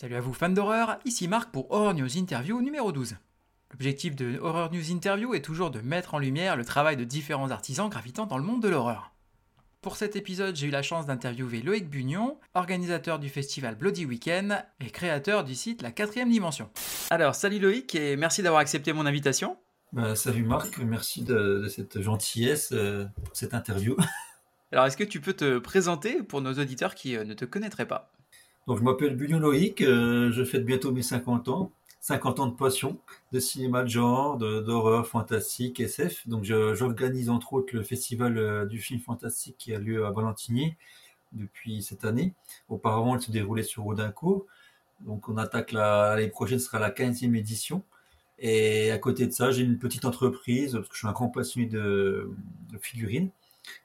Salut 0.00 0.14
à 0.14 0.20
vous 0.22 0.32
fans 0.32 0.48
d'horreur, 0.48 0.98
ici 1.04 1.28
Marc 1.28 1.50
pour 1.52 1.70
Horror 1.70 1.92
News 1.92 2.16
Interview 2.16 2.62
numéro 2.62 2.90
12. 2.90 3.16
L'objectif 3.70 4.16
de 4.16 4.38
Horror 4.38 4.72
News 4.72 4.90
Interview 4.92 5.34
est 5.34 5.42
toujours 5.42 5.70
de 5.70 5.82
mettre 5.82 6.14
en 6.14 6.18
lumière 6.18 6.56
le 6.56 6.64
travail 6.64 6.96
de 6.96 7.04
différents 7.04 7.50
artisans 7.50 7.90
gravitant 7.90 8.24
dans 8.24 8.38
le 8.38 8.42
monde 8.42 8.62
de 8.62 8.70
l'horreur. 8.70 9.12
Pour 9.82 9.98
cet 9.98 10.16
épisode, 10.16 10.56
j'ai 10.56 10.68
eu 10.68 10.70
la 10.70 10.80
chance 10.80 11.04
d'interviewer 11.04 11.60
Loïc 11.60 11.90
Bugnon, 11.90 12.38
organisateur 12.54 13.18
du 13.18 13.28
festival 13.28 13.74
Bloody 13.74 14.06
Weekend 14.06 14.64
et 14.80 14.88
créateur 14.88 15.44
du 15.44 15.54
site 15.54 15.82
La 15.82 15.92
Quatrième 15.92 16.30
Dimension. 16.30 16.70
Alors, 17.10 17.34
salut 17.34 17.58
Loïc 17.58 17.94
et 17.94 18.16
merci 18.16 18.42
d'avoir 18.42 18.62
accepté 18.62 18.94
mon 18.94 19.04
invitation. 19.04 19.58
Bah, 19.92 20.16
salut 20.16 20.44
Marc, 20.44 20.78
merci 20.78 21.24
de, 21.24 21.60
de 21.62 21.68
cette 21.68 22.00
gentillesse 22.00 22.72
euh, 22.72 23.04
pour 23.22 23.36
cette 23.36 23.52
interview. 23.52 23.98
Alors, 24.72 24.86
est-ce 24.86 24.96
que 24.96 25.04
tu 25.04 25.20
peux 25.20 25.34
te 25.34 25.58
présenter 25.58 26.22
pour 26.22 26.40
nos 26.40 26.54
auditeurs 26.54 26.94
qui 26.94 27.18
euh, 27.18 27.24
ne 27.24 27.34
te 27.34 27.44
connaîtraient 27.44 27.86
pas? 27.86 28.10
Donc, 28.66 28.78
je 28.78 28.82
m'appelle 28.84 29.16
Bugnon 29.16 29.40
Loïc, 29.40 29.80
euh, 29.82 30.30
je 30.32 30.44
fête 30.44 30.64
bientôt 30.64 30.92
mes 30.92 31.02
50 31.02 31.48
ans. 31.48 31.72
50 32.00 32.40
ans 32.40 32.46
de 32.46 32.54
passion, 32.56 32.98
de 33.32 33.40
cinéma 33.40 33.82
de 33.82 33.88
genre, 33.88 34.38
d'horreur, 34.38 35.06
fantastique, 35.06 35.80
SF. 35.80 36.26
Donc, 36.28 36.44
j'organise 36.44 37.28
entre 37.28 37.52
autres 37.52 37.74
le 37.76 37.82
festival 37.82 38.38
euh, 38.38 38.64
du 38.64 38.78
film 38.78 39.00
fantastique 39.00 39.56
qui 39.58 39.74
a 39.74 39.78
lieu 39.78 40.06
à 40.06 40.10
Valentinier 40.10 40.76
depuis 41.32 41.82
cette 41.82 42.04
année. 42.04 42.34
Auparavant, 42.68 43.16
il 43.16 43.22
se 43.22 43.30
déroulait 43.32 43.62
sur 43.64 43.86
Audincourt. 43.86 44.46
Donc, 45.00 45.28
on 45.28 45.38
attaque 45.38 45.72
la- 45.72 46.16
l'année 46.16 46.28
prochaine, 46.30 46.58
sera 46.60 46.78
la 46.78 46.90
15e 46.90 47.36
édition. 47.36 47.82
Et 48.38 48.90
à 48.92 48.98
côté 48.98 49.26
de 49.26 49.32
ça, 49.32 49.52
j'ai 49.52 49.62
une 49.64 49.78
petite 49.78 50.04
entreprise, 50.06 50.72
parce 50.74 50.88
que 50.88 50.94
je 50.94 51.00
suis 51.00 51.08
un 51.08 51.12
grand 51.12 51.28
passionné 51.30 51.66
de 51.68 52.30
figurines, 52.80 53.30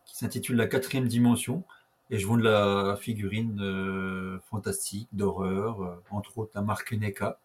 qui 0.05 0.15
s'intitule 0.17 0.55
La 0.57 0.67
Quatrième 0.67 1.07
Dimension. 1.07 1.63
Et 2.09 2.19
je 2.19 2.27
vends 2.27 2.37
de 2.37 2.43
la 2.43 2.95
figurine 2.97 3.59
euh, 3.61 4.39
fantastique, 4.49 5.07
d'horreur, 5.11 5.81
euh, 5.81 5.95
entre 6.11 6.37
autres 6.37 6.51
la 6.55 6.61
marque 6.61 6.91
NECA. 6.93 7.39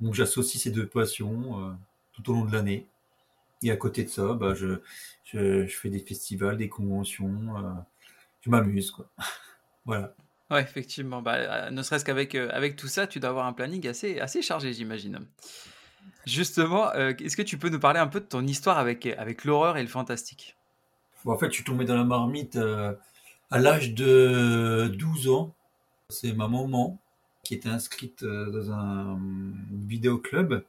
Donc 0.00 0.14
j'associe 0.14 0.62
ces 0.62 0.70
deux 0.70 0.86
passions 0.86 1.62
euh, 1.62 1.72
tout 2.12 2.30
au 2.30 2.34
long 2.34 2.44
de 2.44 2.52
l'année. 2.52 2.86
Et 3.62 3.70
à 3.70 3.76
côté 3.76 4.04
de 4.04 4.08
ça, 4.08 4.34
bah, 4.34 4.54
je, 4.54 4.80
je, 5.24 5.66
je 5.66 5.76
fais 5.76 5.90
des 5.90 5.98
festivals, 5.98 6.56
des 6.56 6.68
conventions, 6.68 7.76
je 8.40 8.50
m'amuse. 8.50 8.92
quoi. 8.92 9.10
voilà. 9.84 10.14
Ouais, 10.48 10.62
effectivement. 10.62 11.22
Bah, 11.22 11.70
ne 11.70 11.82
serait-ce 11.82 12.04
qu'avec 12.04 12.36
avec 12.36 12.76
tout 12.76 12.86
ça, 12.86 13.08
tu 13.08 13.18
dois 13.18 13.30
avoir 13.30 13.46
un 13.46 13.52
planning 13.52 13.86
assez, 13.88 14.20
assez 14.20 14.42
chargé, 14.42 14.72
j'imagine. 14.72 15.26
Justement, 16.26 16.90
euh, 16.94 17.14
est-ce 17.18 17.36
que 17.36 17.42
tu 17.42 17.58
peux 17.58 17.70
nous 17.70 17.80
parler 17.80 18.00
un 18.00 18.06
peu 18.06 18.20
de 18.20 18.26
ton 18.26 18.46
histoire 18.46 18.78
avec, 18.78 19.06
avec 19.06 19.44
l'horreur 19.44 19.76
et 19.78 19.82
le 19.82 19.88
fantastique? 19.88 20.56
Bon, 21.24 21.32
en 21.32 21.38
fait, 21.38 21.46
je 21.46 21.54
suis 21.54 21.64
tombé 21.64 21.84
dans 21.84 21.96
la 21.96 22.04
marmite 22.04 22.56
euh, 22.56 22.92
à 23.50 23.58
l'âge 23.58 23.94
de 23.94 24.92
12 24.96 25.28
ans. 25.28 25.54
C'est 26.10 26.32
ma 26.32 26.48
maman 26.48 26.98
qui 27.42 27.54
était 27.54 27.68
inscrite 27.68 28.22
euh, 28.22 28.50
dans 28.50 28.70
un 28.72 29.18
vidéoclub. 29.70 30.62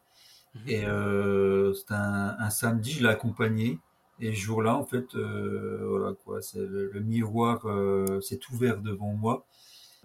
Et 0.68 0.86
euh, 0.86 1.74
c'était 1.74 1.94
un, 1.94 2.36
un 2.40 2.50
samedi, 2.50 2.92
je 2.92 3.04
l'ai 3.04 3.10
accompagné. 3.10 3.80
Et 4.22 4.34
ce 4.36 4.40
jour-là, 4.40 4.76
en 4.76 4.86
fait, 4.86 5.16
euh, 5.16 5.86
voilà 5.88 6.14
quoi, 6.26 6.42
c'est 6.42 6.60
le, 6.60 6.92
le 6.92 7.00
miroir 7.00 7.66
euh, 7.66 8.20
s'est 8.22 8.40
ouvert 8.52 8.82
devant 8.82 9.14
moi. 9.14 9.46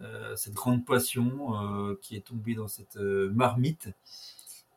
Euh, 0.00 0.34
cette 0.36 0.54
grande 0.54 0.84
passion 0.84 1.96
qui 2.02 2.16
est 2.16 2.26
tombée 2.26 2.54
dans 2.54 2.68
cette 2.68 2.96
marmite. 2.96 3.88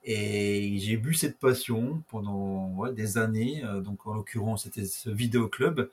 Et 0.03 0.77
j'ai 0.79 0.97
bu 0.97 1.13
cette 1.13 1.37
passion 1.37 2.03
pendant 2.09 2.69
ouais, 2.75 2.93
des 2.93 3.17
années. 3.17 3.63
Donc, 3.83 4.07
en 4.07 4.13
l'occurrence, 4.13 4.63
c'était 4.63 4.85
ce 4.85 5.09
vidéoclub. 5.09 5.89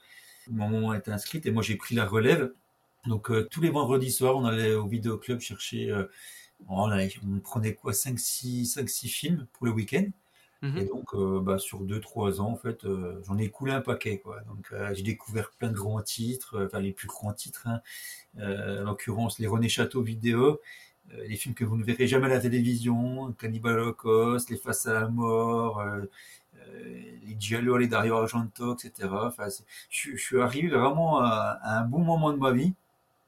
Ma 0.51 0.69
maman 0.69 0.95
était 0.95 1.11
inscrite 1.11 1.47
et 1.47 1.51
moi, 1.51 1.63
j'ai 1.63 1.77
pris 1.77 1.95
la 1.95 2.05
relève. 2.07 2.53
Donc, 3.07 3.31
euh, 3.31 3.47
tous 3.51 3.61
les 3.61 3.71
vendredis 3.71 4.11
soirs, 4.13 4.37
on 4.37 4.45
allait 4.45 4.75
au 4.75 4.87
vidéoclub 4.87 5.41
chercher. 5.41 5.91
euh, 5.91 6.05
on, 6.69 6.85
allait- 6.91 7.13
on 7.27 7.41
prenait 7.41 7.75
quoi 7.75 7.93
5-6 7.93 8.65
5-6 8.67 9.09
films 9.09 9.47
pour 9.53 9.67
le 9.67 9.73
week-end. 9.73 10.07
Mhm. 10.63 10.79
Et 10.79 10.85
donc, 10.87 11.15
euh, 11.15 11.41
bah, 11.41 11.59
sur 11.59 11.81
2-3 11.81 12.41
ans, 12.41 12.51
en 12.53 12.57
fait, 12.57 12.87
j'en 13.27 13.37
ai 13.39 13.51
coulé 13.51 13.73
un 13.73 13.83
paquet. 13.83 14.19
Quoi. 14.19 14.41
Donc, 14.43 14.73
j'ai 14.95 15.03
découvert 15.03 15.51
plein 15.59 15.69
de 15.69 15.75
grands 15.75 16.01
titres, 16.01 16.65
enfin 16.67 16.81
les 16.81 16.93
plus 16.93 17.09
grands 17.09 17.35
titres. 17.35 17.67
Hein. 17.67 17.81
En 18.39 18.85
l'occurrence, 18.85 19.39
les 19.39 19.47
René 19.47 19.69
Château 19.69 20.01
vidéo, 20.03 20.61
les 21.29 21.37
films 21.37 21.55
que 21.55 21.65
vous 21.67 21.77
ne 21.77 21.85
verrez 21.85 22.07
jamais 22.07 22.27
à 22.27 22.31
la 22.31 22.41
télévision, 22.41 23.33
Cannibal 23.35 23.79
Holocaust, 23.79 24.49
Les 24.49 24.57
Faces 24.57 24.87
à 24.87 24.95
la 24.95 25.09
mort, 25.09 25.85
les 27.25 27.37
Giallo, 27.39 27.77
les 27.79 27.89
Dario 27.89 28.17
Argento, 28.17 28.75
etc. 28.77 29.09
Enfin, 29.13 29.49
je, 29.49 29.97
suis- 29.97 30.17
je 30.17 30.23
suis 30.23 30.41
arrivé 30.41 30.69
vraiment 30.69 31.21
à, 31.21 31.59
à 31.63 31.79
un 31.81 31.85
bon 31.85 32.01
moment 32.01 32.33
de 32.33 32.39
ma 32.39 32.53
vie. 32.53 32.75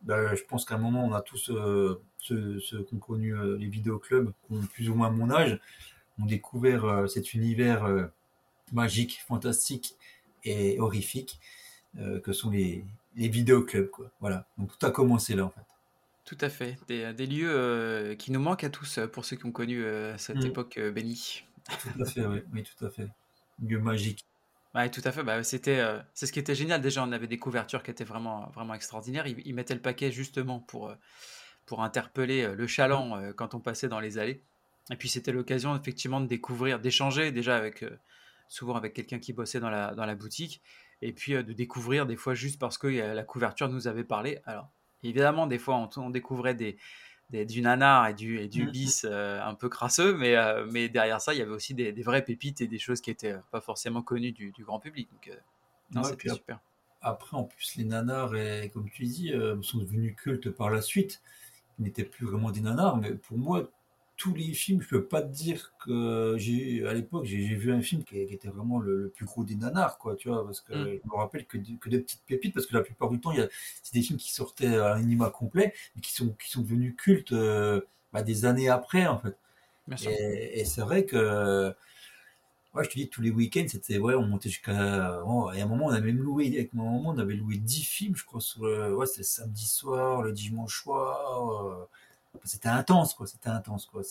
Ben, 0.02 0.34
je 0.34 0.42
pense 0.44 0.64
qu'à 0.64 0.76
un 0.76 0.78
moment, 0.78 1.04
on 1.04 1.12
a 1.12 1.20
tous, 1.22 1.50
euh, 1.50 2.00
ceux, 2.18 2.60
ceux 2.60 2.82
qui 2.84 2.94
ont 2.94 2.98
connu 2.98 3.34
euh, 3.34 3.56
les 3.58 3.66
vidéoclubs, 3.68 4.30
qui 4.46 4.52
ont 4.54 4.60
plus 4.62 4.88
ou 4.90 4.94
moins 4.94 5.10
mon 5.10 5.30
âge, 5.30 5.58
ont 6.20 6.26
découvert 6.26 6.84
euh, 6.84 7.06
cet 7.06 7.34
univers 7.34 7.84
euh, 7.84 8.06
magique, 8.72 9.22
fantastique 9.26 9.96
et 10.44 10.78
horrifique 10.80 11.40
euh, 11.98 12.20
que 12.20 12.32
sont 12.32 12.50
les, 12.50 12.84
les 13.16 13.28
vidéoclubs. 13.28 13.90
Quoi. 13.90 14.10
Voilà. 14.20 14.46
Donc 14.58 14.70
tout 14.76 14.86
a 14.86 14.90
commencé 14.90 15.34
là 15.34 15.44
en 15.46 15.50
fait. 15.50 15.62
Tout 16.24 16.38
à 16.40 16.48
fait. 16.50 16.76
Des, 16.88 17.12
des 17.14 17.26
lieux 17.26 17.50
euh, 17.50 18.14
qui 18.16 18.32
nous 18.32 18.40
manquent 18.40 18.64
à 18.64 18.70
tous 18.70 18.98
euh, 18.98 19.06
pour 19.06 19.24
ceux 19.24 19.36
qui 19.36 19.46
ont 19.46 19.52
connu 19.52 19.84
euh, 19.84 20.16
cette 20.18 20.42
Mm. 20.42 20.46
époque 20.46 20.78
euh, 20.78 20.90
bénie. 20.90 21.44
Tout 21.82 22.02
à 22.02 22.04
fait, 22.04 22.26
oui, 22.26 22.42
oui, 22.52 22.62
tout 22.64 22.84
à 22.84 22.90
fait. 22.90 23.08
Lieu 23.62 23.80
magique. 23.80 24.24
Ouais, 24.76 24.90
tout 24.90 25.00
à 25.04 25.12
fait. 25.12 25.22
Bah, 25.22 25.42
c'était, 25.42 25.78
euh, 25.78 25.98
c'est 26.12 26.26
ce 26.26 26.32
qui 26.32 26.38
était 26.38 26.54
génial. 26.54 26.82
Déjà, 26.82 27.02
on 27.02 27.10
avait 27.12 27.26
des 27.26 27.38
couvertures 27.38 27.82
qui 27.82 27.90
étaient 27.90 28.04
vraiment, 28.04 28.50
vraiment 28.54 28.74
extraordinaires. 28.74 29.26
Ils, 29.26 29.54
mettaient 29.54 29.74
le 29.74 29.80
paquet 29.80 30.12
justement 30.12 30.60
pour, 30.60 30.90
euh, 30.90 30.94
pour 31.64 31.82
interpeller 31.82 32.42
euh, 32.42 32.54
le 32.54 32.66
chaland 32.66 33.32
quand 33.36 33.54
on 33.54 33.60
passait 33.60 33.88
dans 33.88 34.00
les 34.00 34.18
allées. 34.18 34.42
Et 34.90 34.96
puis, 34.96 35.08
c'était 35.08 35.32
l'occasion 35.32 35.74
effectivement 35.74 36.20
de 36.20 36.26
découvrir, 36.26 36.78
d'échanger 36.78 37.32
déjà 37.32 37.56
avec, 37.56 37.84
souvent 38.48 38.76
avec 38.76 38.92
quelqu'un 38.92 39.18
qui 39.18 39.32
bossait 39.32 39.60
dans 39.60 39.70
la, 39.70 39.94
dans 39.94 40.04
la 40.04 40.14
boutique. 40.14 40.60
Et 41.00 41.12
puis, 41.12 41.32
de 41.32 41.52
découvrir 41.52 42.06
des 42.06 42.16
fois 42.16 42.34
juste 42.34 42.60
parce 42.60 42.76
que 42.76 42.86
la 42.86 43.24
couverture 43.24 43.68
nous 43.70 43.88
avait 43.88 44.04
parlé. 44.04 44.40
Alors, 44.44 44.68
évidemment, 45.02 45.46
des 45.46 45.58
fois, 45.58 45.88
on 45.96 46.10
découvrait 46.10 46.54
des, 46.54 46.76
des- 47.30 47.44
du 47.46 47.60
nanar 47.62 48.08
et 48.08 48.14
du, 48.14 48.38
et 48.40 48.48
du 48.48 48.66
Mhm. 48.66 48.68
bis 48.68 49.04
euh, 49.04 49.42
un 49.42 49.54
peu 49.54 49.68
crasseux, 49.68 50.16
mais, 50.16 50.36
euh, 50.36 50.66
mais 50.70 50.88
derrière 50.88 51.20
ça, 51.20 51.34
il 51.34 51.38
y 51.38 51.42
avait 51.42 51.50
aussi 51.52 51.74
des, 51.74 51.92
des 51.92 52.02
vraies 52.02 52.24
pépites 52.24 52.60
et 52.60 52.68
des 52.68 52.78
choses 52.78 53.00
qui 53.00 53.10
étaient 53.10 53.32
euh, 53.34 53.40
pas 53.50 53.60
forcément 53.60 54.02
connues 54.02 54.32
du, 54.32 54.52
du 54.52 54.64
grand 54.64 54.80
public. 54.80 55.10
Donc, 55.12 55.28
euh, 55.28 55.36
non, 55.90 56.02
Ouais, 56.02 56.04
c'était 56.04 56.28
super. 56.28 56.60
Après, 57.02 57.36
en 57.36 57.44
plus, 57.44 57.76
les 57.76 57.84
nanars, 57.84 58.34
et, 58.36 58.70
comme 58.70 58.90
tu 58.90 59.04
dis, 59.04 59.32
sont 59.62 59.78
devenus 59.78 60.16
cultes 60.16 60.50
par 60.50 60.70
la 60.70 60.82
suite. 60.82 61.22
Ils 61.78 61.84
n'étaient 61.84 62.04
plus 62.04 62.26
vraiment 62.26 62.50
des 62.52 62.60
nanars, 62.62 62.96
mais 62.98 63.14
pour 63.14 63.38
moi, 63.38 63.70
tous 64.16 64.34
les 64.34 64.52
films, 64.54 64.80
je 64.82 64.88
peux 64.88 65.04
pas 65.06 65.22
te 65.22 65.32
dire 65.32 65.74
que 65.84 66.36
j'ai, 66.38 66.86
à 66.86 66.94
l'époque, 66.94 67.24
j'ai 67.26 67.38
vu 67.54 67.72
un 67.72 67.82
film 67.82 68.02
qui, 68.04 68.24
qui 68.26 68.34
était 68.34 68.48
vraiment 68.48 68.78
le, 68.80 69.02
le 69.04 69.08
plus 69.10 69.26
gros 69.26 69.44
des 69.44 69.56
nanars, 69.56 69.98
quoi, 69.98 70.16
tu 70.16 70.28
vois, 70.28 70.44
parce 70.44 70.60
que 70.60 70.72
Mm. 70.74 71.00
je 71.04 71.08
me 71.10 71.14
rappelle 71.16 71.46
que, 71.46 71.58
de- 71.58 71.76
que 71.80 71.88
des 71.90 72.00
petites 72.00 72.22
pépites, 72.26 72.54
parce 72.54 72.66
que 72.66 72.74
la 72.74 72.82
plupart 72.82 73.10
du 73.10 73.20
temps, 73.20 73.32
il 73.32 73.38
y 73.40 73.42
a, 73.42 73.48
c'est 73.82 73.94
des 73.94 74.02
films 74.02 74.18
qui 74.18 74.32
sortaient 74.32 74.76
à 74.76 74.94
l'anima 74.94 75.30
complet, 75.30 75.74
mais 75.94 76.00
qui 76.02 76.12
sont, 76.14 76.30
qui 76.42 76.50
sont 76.50 76.62
devenus 76.62 76.94
cultes 76.96 77.32
euh, 77.32 77.80
bah, 78.12 78.22
des 78.22 78.44
années 78.46 78.68
après, 78.70 79.06
en 79.06 79.18
fait. 79.18 79.36
Et, 80.00 80.60
et 80.60 80.64
c'est 80.66 80.82
vrai 80.82 81.04
que, 81.06 81.74
ouais, 82.74 82.84
je 82.84 82.88
te 82.90 82.94
dis, 82.94 83.08
tous 83.08 83.22
les 83.22 83.30
week-ends, 83.30 83.66
c'était, 83.68 83.98
ouais, 83.98 84.14
on 84.14 84.22
montait 84.26 84.48
jusqu'à, 84.50 85.22
oh, 85.26 85.50
et 85.52 85.60
à 85.60 85.64
un 85.64 85.68
moment, 85.68 85.86
on 85.86 85.90
avait 85.90 86.12
même 86.12 86.18
loué, 86.22 86.46
avec 86.48 86.72
ma 86.74 86.82
maman, 86.84 87.10
on 87.10 87.18
avait 87.18 87.34
loué 87.34 87.56
10 87.58 87.82
films, 87.84 88.16
je 88.16 88.24
crois, 88.24 88.40
sur 88.40 88.64
le, 88.66 88.94
ouais, 88.94 89.06
c'était 89.06 89.20
le 89.20 89.24
samedi 89.24 89.66
soir, 89.66 90.22
le 90.22 90.32
dimanche 90.32 90.82
soir, 90.82 91.64
euh, 91.66 91.88
c'était 92.44 92.68
intense, 92.68 93.14
quoi, 93.14 93.26
c'était 93.26 93.48
intense, 93.48 93.86
quoi. 93.86 94.02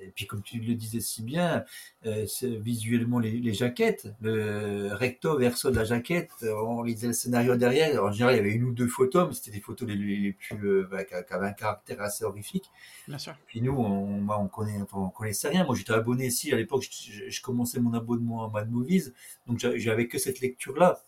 Et 0.00 0.08
puis, 0.14 0.26
comme 0.26 0.42
tu 0.42 0.58
le 0.58 0.74
disais 0.74 1.00
si 1.00 1.22
bien, 1.22 1.64
euh, 2.06 2.26
visuellement 2.42 3.18
les, 3.18 3.32
les 3.32 3.54
jaquettes, 3.54 4.08
le 4.20 4.90
recto 4.94 5.36
verso 5.38 5.70
de 5.70 5.76
la 5.76 5.84
jaquette, 5.84 6.30
on 6.42 6.82
lisait 6.82 7.08
le 7.08 7.12
scénario 7.12 7.56
derrière. 7.56 8.02
En 8.02 8.12
général, 8.12 8.34
il 8.34 8.38
y 8.38 8.40
avait 8.40 8.52
une 8.52 8.64
ou 8.64 8.72
deux 8.72 8.88
photos, 8.88 9.28
mais 9.28 9.34
c'était 9.34 9.50
des 9.50 9.60
photos 9.60 9.88
les, 9.88 10.32
plus, 10.32 10.56
euh, 10.68 10.88
bah, 10.90 11.04
qui 11.04 11.14
avaient 11.14 11.46
un 11.46 11.52
caractère 11.52 12.00
assez 12.00 12.24
horrifique. 12.24 12.70
Bien 13.08 13.18
sûr. 13.18 13.34
Puis 13.46 13.60
nous, 13.62 13.72
on, 13.74 14.06
moi, 14.20 14.38
on 14.38 14.48
connaît, 14.48 14.80
enfin, 14.80 14.98
on 14.98 15.08
connaissait 15.10 15.48
rien. 15.48 15.64
Moi, 15.64 15.74
j'étais 15.74 15.92
abonné 15.92 16.26
ici 16.26 16.52
à 16.52 16.56
l'époque. 16.56 16.82
Je, 16.82 17.12
je- 17.12 17.30
je 17.30 17.42
commençais 17.42 17.80
mon 17.80 17.94
abonnement 17.94 18.44
à 18.44 18.48
Mad 18.50 18.70
Movies, 18.70 19.12
donc 19.46 19.58
j'a- 19.58 19.76
j'avais 19.76 20.08
que 20.08 20.18
cette 20.18 20.40
lecture-là. 20.40 21.00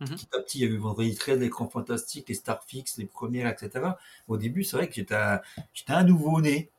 Mhm. 0.00 0.08
Petit 0.08 0.28
à 0.32 0.40
petit, 0.40 0.58
il 0.58 0.64
y 0.64 0.68
a 0.68 0.70
eu 0.70 0.78
Vendredi 0.78 1.14
13, 1.14 1.40
l'écran 1.40 1.68
fantastique, 1.68 2.28
les 2.28 2.34
Starfix, 2.34 2.98
les 2.98 3.06
premières, 3.06 3.48
etc. 3.48 3.84
Au 4.28 4.36
début, 4.36 4.62
c'est 4.64 4.76
vrai 4.76 4.88
que 4.88 4.94
j'étais 4.94 5.14
un, 5.14 6.04
nouveau-né, 6.04 6.70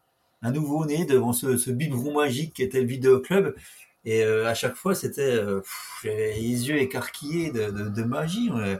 un 0.42 0.51
nouveau-né 0.51 1.06
devant 1.06 1.33
ce, 1.33 1.57
ce 1.57 1.71
biberon 1.71 2.13
magique 2.13 2.54
qui 2.54 2.63
était 2.63 2.80
le 2.81 2.88
vidéoclub. 2.88 3.56
Et 4.06 4.24
euh, 4.24 4.48
à 4.48 4.54
chaque 4.54 4.75
fois, 4.75 4.95
c'était, 4.95 5.21
euh, 5.36 5.62
les 6.04 6.69
yeux 6.69 6.77
écarquillés 6.77 7.51
de, 7.51 7.69
de, 7.69 7.89
de 7.89 8.04
magie. 8.04 8.50
Ouais. 8.50 8.80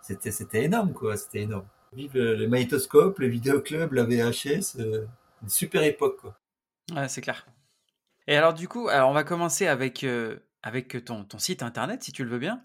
C'était, 0.00 0.30
c'était 0.30 0.64
énorme, 0.64 0.92
quoi. 0.92 1.16
C'était 1.16 1.40
énorme. 1.40 1.66
Vive 1.92 2.14
le, 2.14 2.46
magnétoscope, 2.48 3.18
le 3.18 3.26
vidéoclub, 3.26 3.92
la 3.92 4.04
VHS. 4.04 4.76
euh, 4.78 5.04
une 5.42 5.48
super 5.48 5.82
époque, 5.82 6.18
quoi. 6.20 6.38
Ouais, 6.94 7.08
c'est 7.08 7.20
clair. 7.20 7.46
Et 8.26 8.36
alors, 8.36 8.54
du 8.54 8.68
coup, 8.68 8.88
alors 8.88 9.10
on 9.10 9.12
va 9.12 9.24
commencer 9.24 9.66
avec, 9.66 10.04
euh, 10.04 10.36
avec 10.62 11.04
ton, 11.04 11.24
ton 11.24 11.38
site 11.38 11.62
internet, 11.62 12.02
si 12.02 12.12
tu 12.12 12.24
le 12.24 12.30
veux 12.30 12.38
bien. 12.38 12.62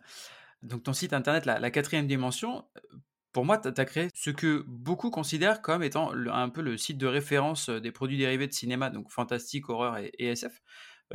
Donc, 0.63 0.83
ton 0.83 0.93
site 0.93 1.13
internet, 1.13 1.45
la, 1.45 1.71
quatrième 1.71 2.07
dimension, 2.07 2.65
euh, 2.77 2.97
pour 3.31 3.45
moi, 3.45 3.57
tu 3.57 3.69
as, 3.69 3.85
créé 3.85 4.09
ce 4.13 4.29
que 4.29 4.63
beaucoup 4.67 5.09
considèrent 5.09 5.61
comme 5.61 5.83
étant 5.83 6.11
un 6.11 6.49
peu 6.49 6.61
le 6.61 6.77
site 6.77 6.97
de 6.97 7.07
référence 7.07 7.69
des 7.69 7.91
produits 7.91 8.17
dérivés 8.17 8.47
de 8.47 8.53
cinéma, 8.53 8.89
donc 8.89 9.09
fantastique, 9.09 9.69
horreur 9.69 9.97
et, 9.97 10.11
SF, 10.19 10.61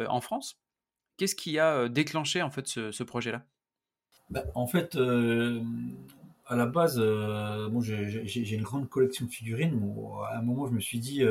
en 0.09 0.21
France. 0.21 0.59
Qu'est-ce 1.19 1.35
qui 1.35 1.59
a 1.59 1.89
déclenché 1.89 2.41
en 2.43 2.51
fait 2.51 2.67
ce, 2.67 3.03
projet-là? 3.03 3.45
Bah, 4.31 4.45
En 4.55 4.67
fait, 4.67 4.97
à 4.97 6.57
la 6.57 6.65
base, 6.65 6.99
bon, 6.99 7.83
j'ai 7.83 8.55
une 8.55 8.63
grande 8.63 8.89
collection 8.89 9.27
de 9.27 9.31
figurines. 9.31 9.75
à 10.31 10.39
un 10.39 10.43
moment, 10.43 10.67
je 10.67 10.73
me 10.73 10.81
suis 10.81 10.99
dit, 10.99 11.23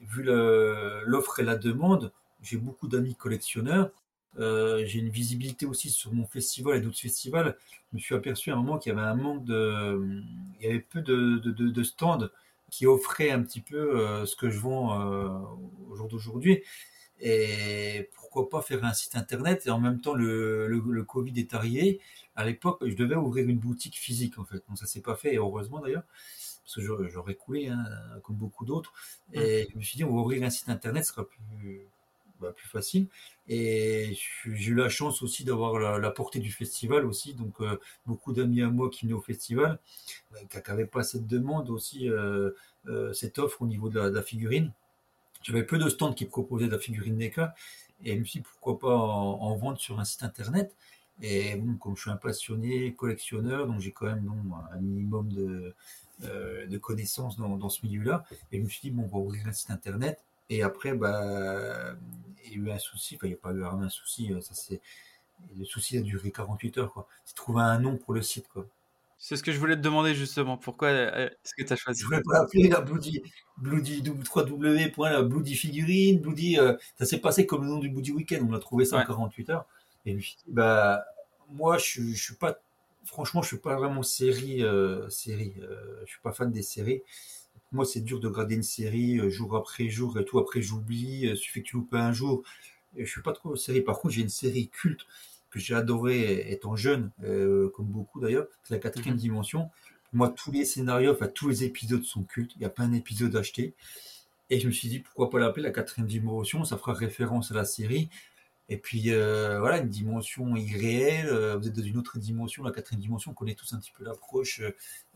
vu 0.00 0.22
l'offre 0.22 1.40
et 1.40 1.44
la 1.44 1.56
demande, 1.56 2.10
j'ai 2.42 2.56
beaucoup 2.56 2.88
d'amis 2.88 3.14
collectionneurs. 3.14 3.90
Euh, 4.38 4.84
j'ai 4.84 4.98
une 4.98 5.08
visibilité 5.08 5.66
aussi 5.66 5.90
sur 5.90 6.12
mon 6.12 6.26
festival 6.26 6.76
et 6.76 6.80
d'autres 6.80 6.98
festivals. 6.98 7.56
Je 7.90 7.96
me 7.96 8.00
suis 8.00 8.14
aperçu 8.14 8.50
à 8.50 8.54
un 8.54 8.56
moment 8.56 8.78
qu'il 8.78 8.92
y 8.92 8.96
avait 8.96 9.06
un 9.06 9.14
manque 9.14 9.44
de, 9.44 10.22
il 10.58 10.64
y 10.64 10.68
avait 10.68 10.80
peu 10.80 11.00
de, 11.00 11.38
de, 11.38 11.50
de 11.50 11.82
stands 11.82 12.28
qui 12.70 12.86
offraient 12.86 13.30
un 13.30 13.42
petit 13.42 13.60
peu 13.60 13.98
euh, 13.98 14.26
ce 14.26 14.36
que 14.36 14.50
je 14.50 14.58
vends 14.58 15.00
euh, 15.00 15.28
au 15.90 15.96
jour 15.96 16.08
d'aujourd'hui. 16.08 16.62
Et 17.20 18.10
pourquoi 18.14 18.50
pas 18.50 18.60
faire 18.60 18.84
un 18.84 18.92
site 18.92 19.16
internet? 19.16 19.66
Et 19.66 19.70
en 19.70 19.80
même 19.80 20.00
temps, 20.00 20.14
le, 20.14 20.66
le, 20.66 21.04
Covid 21.04 21.32
est 21.40 21.54
arrivé. 21.54 22.00
À 22.34 22.44
l'époque, 22.44 22.82
je 22.86 22.94
devais 22.94 23.14
ouvrir 23.14 23.48
une 23.48 23.58
boutique 23.58 23.96
physique 23.96 24.38
en 24.38 24.44
fait. 24.44 24.62
Donc 24.68 24.76
ça 24.76 24.86
s'est 24.86 25.00
pas 25.00 25.16
fait, 25.16 25.34
et 25.34 25.38
heureusement 25.38 25.80
d'ailleurs 25.80 26.02
parce 26.66 26.86
que 26.86 27.08
j'aurais 27.08 27.36
coulé, 27.36 27.68
hein, 27.68 27.84
comme 28.24 28.36
beaucoup 28.36 28.64
d'autres. 28.64 28.92
Et 29.32 29.64
mmh. 29.64 29.66
je 29.72 29.78
me 29.78 29.82
suis 29.82 29.96
dit, 29.96 30.04
on 30.04 30.14
va 30.14 30.20
ouvrir 30.20 30.42
un 30.42 30.50
site 30.50 30.68
internet, 30.68 31.04
ce 31.04 31.12
sera 31.12 31.24
plus, 31.24 31.86
bah, 32.40 32.52
plus 32.54 32.68
facile. 32.68 33.08
Et 33.48 34.16
j'ai 34.44 34.72
eu 34.72 34.74
la 34.74 34.88
chance 34.88 35.22
aussi 35.22 35.44
d'avoir 35.44 35.78
la, 35.98 36.10
portée 36.10 36.38
du 36.38 36.52
festival 36.52 37.06
aussi. 37.06 37.34
Donc, 37.34 37.60
euh, 37.60 37.78
beaucoup 38.06 38.32
d'amis 38.32 38.62
à 38.62 38.68
moi 38.68 38.90
qui 38.90 39.06
venaient 39.06 39.16
au 39.16 39.22
festival, 39.22 39.78
bah, 40.32 40.38
qui 40.48 40.70
n'avaient 40.70 40.86
pas 40.86 41.02
cette 41.02 41.26
demande 41.26 41.70
aussi, 41.70 42.10
euh, 42.10 42.50
euh, 42.88 43.12
cette 43.12 43.38
offre 43.38 43.62
au 43.62 43.66
niveau 43.66 43.88
de 43.88 44.00
la, 44.00 44.22
figurine. 44.22 44.72
J'avais 45.42 45.64
peu 45.64 45.78
de 45.78 45.88
stands 45.88 46.12
qui 46.12 46.26
proposaient 46.26 46.66
de 46.66 46.72
la 46.72 46.78
figurine 46.78 47.16
NECA. 47.16 47.54
Et 48.04 48.14
je 48.14 48.20
me 48.20 48.24
suis 48.24 48.40
dit, 48.40 48.46
pourquoi 48.46 48.78
pas 48.78 48.96
en, 48.96 49.56
vendre 49.56 49.78
sur 49.78 49.98
un 49.98 50.04
site 50.04 50.22
internet. 50.22 50.74
Et 51.22 51.56
bon, 51.56 51.76
comme 51.76 51.96
je 51.96 52.02
suis 52.02 52.10
un 52.10 52.16
passionné 52.16 52.92
collectionneur, 52.92 53.66
donc 53.66 53.80
j'ai 53.80 53.92
quand 53.92 54.06
même 54.06 54.30
un 54.70 54.76
minimum 54.78 55.32
de, 55.32 55.74
de 56.20 56.78
connaissances 56.78 57.38
dans, 57.38 57.56
dans 57.56 57.70
ce 57.70 57.86
milieu-là. 57.86 58.24
Et 58.52 58.58
je 58.58 58.62
me 58.62 58.68
suis 58.68 58.80
dit, 58.82 58.90
bon, 58.90 59.04
on 59.04 59.06
va 59.06 59.18
ouvrir 59.18 59.46
un 59.46 59.52
site 59.52 59.70
internet 59.70 60.22
et 60.48 60.62
après, 60.62 60.94
bah, 60.94 61.94
il 62.44 62.52
y 62.52 62.54
a 62.54 62.58
eu 62.58 62.70
un 62.70 62.78
souci, 62.78 63.16
enfin, 63.16 63.26
il 63.26 63.30
n'y 63.30 63.34
a 63.34 63.38
pas 63.38 63.52
eu 63.52 63.64
un 63.64 63.88
souci, 63.88 64.32
euh, 64.32 64.40
ça 64.40 64.54
c'est, 64.54 64.80
le 65.56 65.64
souci 65.64 65.98
a 65.98 66.00
duré 66.00 66.30
48 66.30 66.78
heures, 66.78 66.92
quoi. 66.92 67.06
C'est 67.24 67.34
trouver 67.34 67.62
un 67.62 67.78
nom 67.78 67.96
pour 67.96 68.14
le 68.14 68.22
site, 68.22 68.48
quoi. 68.48 68.66
C'est 69.18 69.36
ce 69.36 69.42
que 69.42 69.50
je 69.50 69.58
voulais 69.58 69.76
te 69.76 69.80
demander 69.80 70.14
justement. 70.14 70.58
Pourquoi 70.58 70.88
euh, 70.88 71.30
est-ce 71.42 71.54
que 71.56 71.66
tu 71.66 71.72
as 71.72 71.76
choisi 71.76 72.02
Je 72.02 72.04
voulais 72.04 72.20
pas 72.22 72.40
appeler 72.40 72.68
la 72.68 72.82
Bloody, 72.82 73.22
Bloody 73.56 74.02
3W. 74.02 75.26
Bloody 75.26 75.54
figurine, 75.54 76.20
Bloody. 76.20 76.58
Euh, 76.58 76.76
ça 76.98 77.06
s'est 77.06 77.18
passé 77.18 77.46
comme 77.46 77.62
le 77.62 77.70
nom 77.70 77.78
du 77.78 77.88
Bloody 77.88 78.12
Weekend. 78.12 78.46
On 78.48 78.54
a 78.54 78.58
trouvé 78.58 78.84
ça 78.84 78.98
en 78.98 79.04
48 79.06 79.50
heures. 79.50 79.64
Et 80.04 80.18
bah, 80.48 81.02
moi, 81.48 81.78
je, 81.78 82.02
je 82.02 82.22
suis 82.22 82.34
pas. 82.34 82.60
Franchement, 83.04 83.40
je 83.40 83.48
suis 83.48 83.58
pas 83.58 83.76
vraiment 83.76 84.02
série. 84.02 84.62
série. 85.08 85.54
je 86.04 86.10
suis 86.10 86.20
pas 86.22 86.32
fan 86.32 86.52
des 86.52 86.62
séries 86.62 87.02
moi, 87.72 87.84
c'est 87.84 88.00
dur 88.00 88.20
de 88.20 88.28
garder 88.28 88.54
une 88.54 88.62
série 88.62 89.18
euh, 89.18 89.28
jour 89.28 89.56
après 89.56 89.88
jour 89.88 90.18
et 90.18 90.24
tout. 90.24 90.38
Après, 90.38 90.62
j'oublie. 90.62 91.22
Il 91.22 91.36
suffit 91.36 91.62
que 91.62 91.68
tu 91.68 91.76
loupes 91.76 91.94
un 91.94 92.12
jour. 92.12 92.42
Je 92.96 93.04
suis 93.04 93.22
pas 93.22 93.32
trop 93.32 93.56
série. 93.56 93.82
Par 93.82 93.98
contre, 93.98 94.14
j'ai 94.14 94.22
une 94.22 94.28
série 94.28 94.68
culte 94.68 95.06
que 95.50 95.58
j'ai 95.58 95.74
adoré 95.74 96.50
étant 96.50 96.76
jeune, 96.76 97.10
euh, 97.24 97.68
comme 97.70 97.86
beaucoup 97.86 98.20
d'ailleurs. 98.20 98.46
C'est 98.64 98.74
la 98.74 98.80
quatrième 98.80 99.14
mhm. 99.14 99.20
dimension. 99.20 99.70
Moi, 100.12 100.30
tous 100.30 100.52
les 100.52 100.64
scénarios, 100.64 101.12
enfin 101.12 101.28
tous 101.28 101.48
les 101.48 101.64
épisodes 101.64 102.04
sont 102.04 102.22
cultes. 102.22 102.52
Il 102.56 102.62
y 102.62 102.64
a 102.64 102.70
plein 102.70 102.88
d'épisodes 102.88 103.34
achetés. 103.36 103.74
Et 104.48 104.60
je 104.60 104.66
me 104.68 104.72
suis 104.72 104.88
dit, 104.88 105.00
pourquoi 105.00 105.28
pas 105.28 105.40
l'appeler 105.40 105.64
la 105.64 105.72
quatrième 105.72 106.06
dimension? 106.06 106.64
Ça 106.64 106.78
fera 106.78 106.92
référence 106.94 107.50
à 107.50 107.54
la 107.54 107.64
série. 107.64 108.08
Et 108.68 108.78
puis 108.78 109.12
euh, 109.12 109.60
voilà, 109.60 109.78
une 109.78 109.88
dimension 109.88 110.56
irréelle. 110.56 111.28
vous 111.58 111.68
êtes 111.68 111.74
dans 111.74 111.82
une 111.82 111.98
autre 111.98 112.18
dimension, 112.18 112.62
la 112.64 112.72
quatrième 112.72 113.00
dimension. 113.00 113.32
On 113.32 113.34
connaît 113.34 113.54
tous 113.54 113.72
un 113.72 113.78
petit 113.78 113.92
peu 113.92 114.04
l'approche 114.04 114.62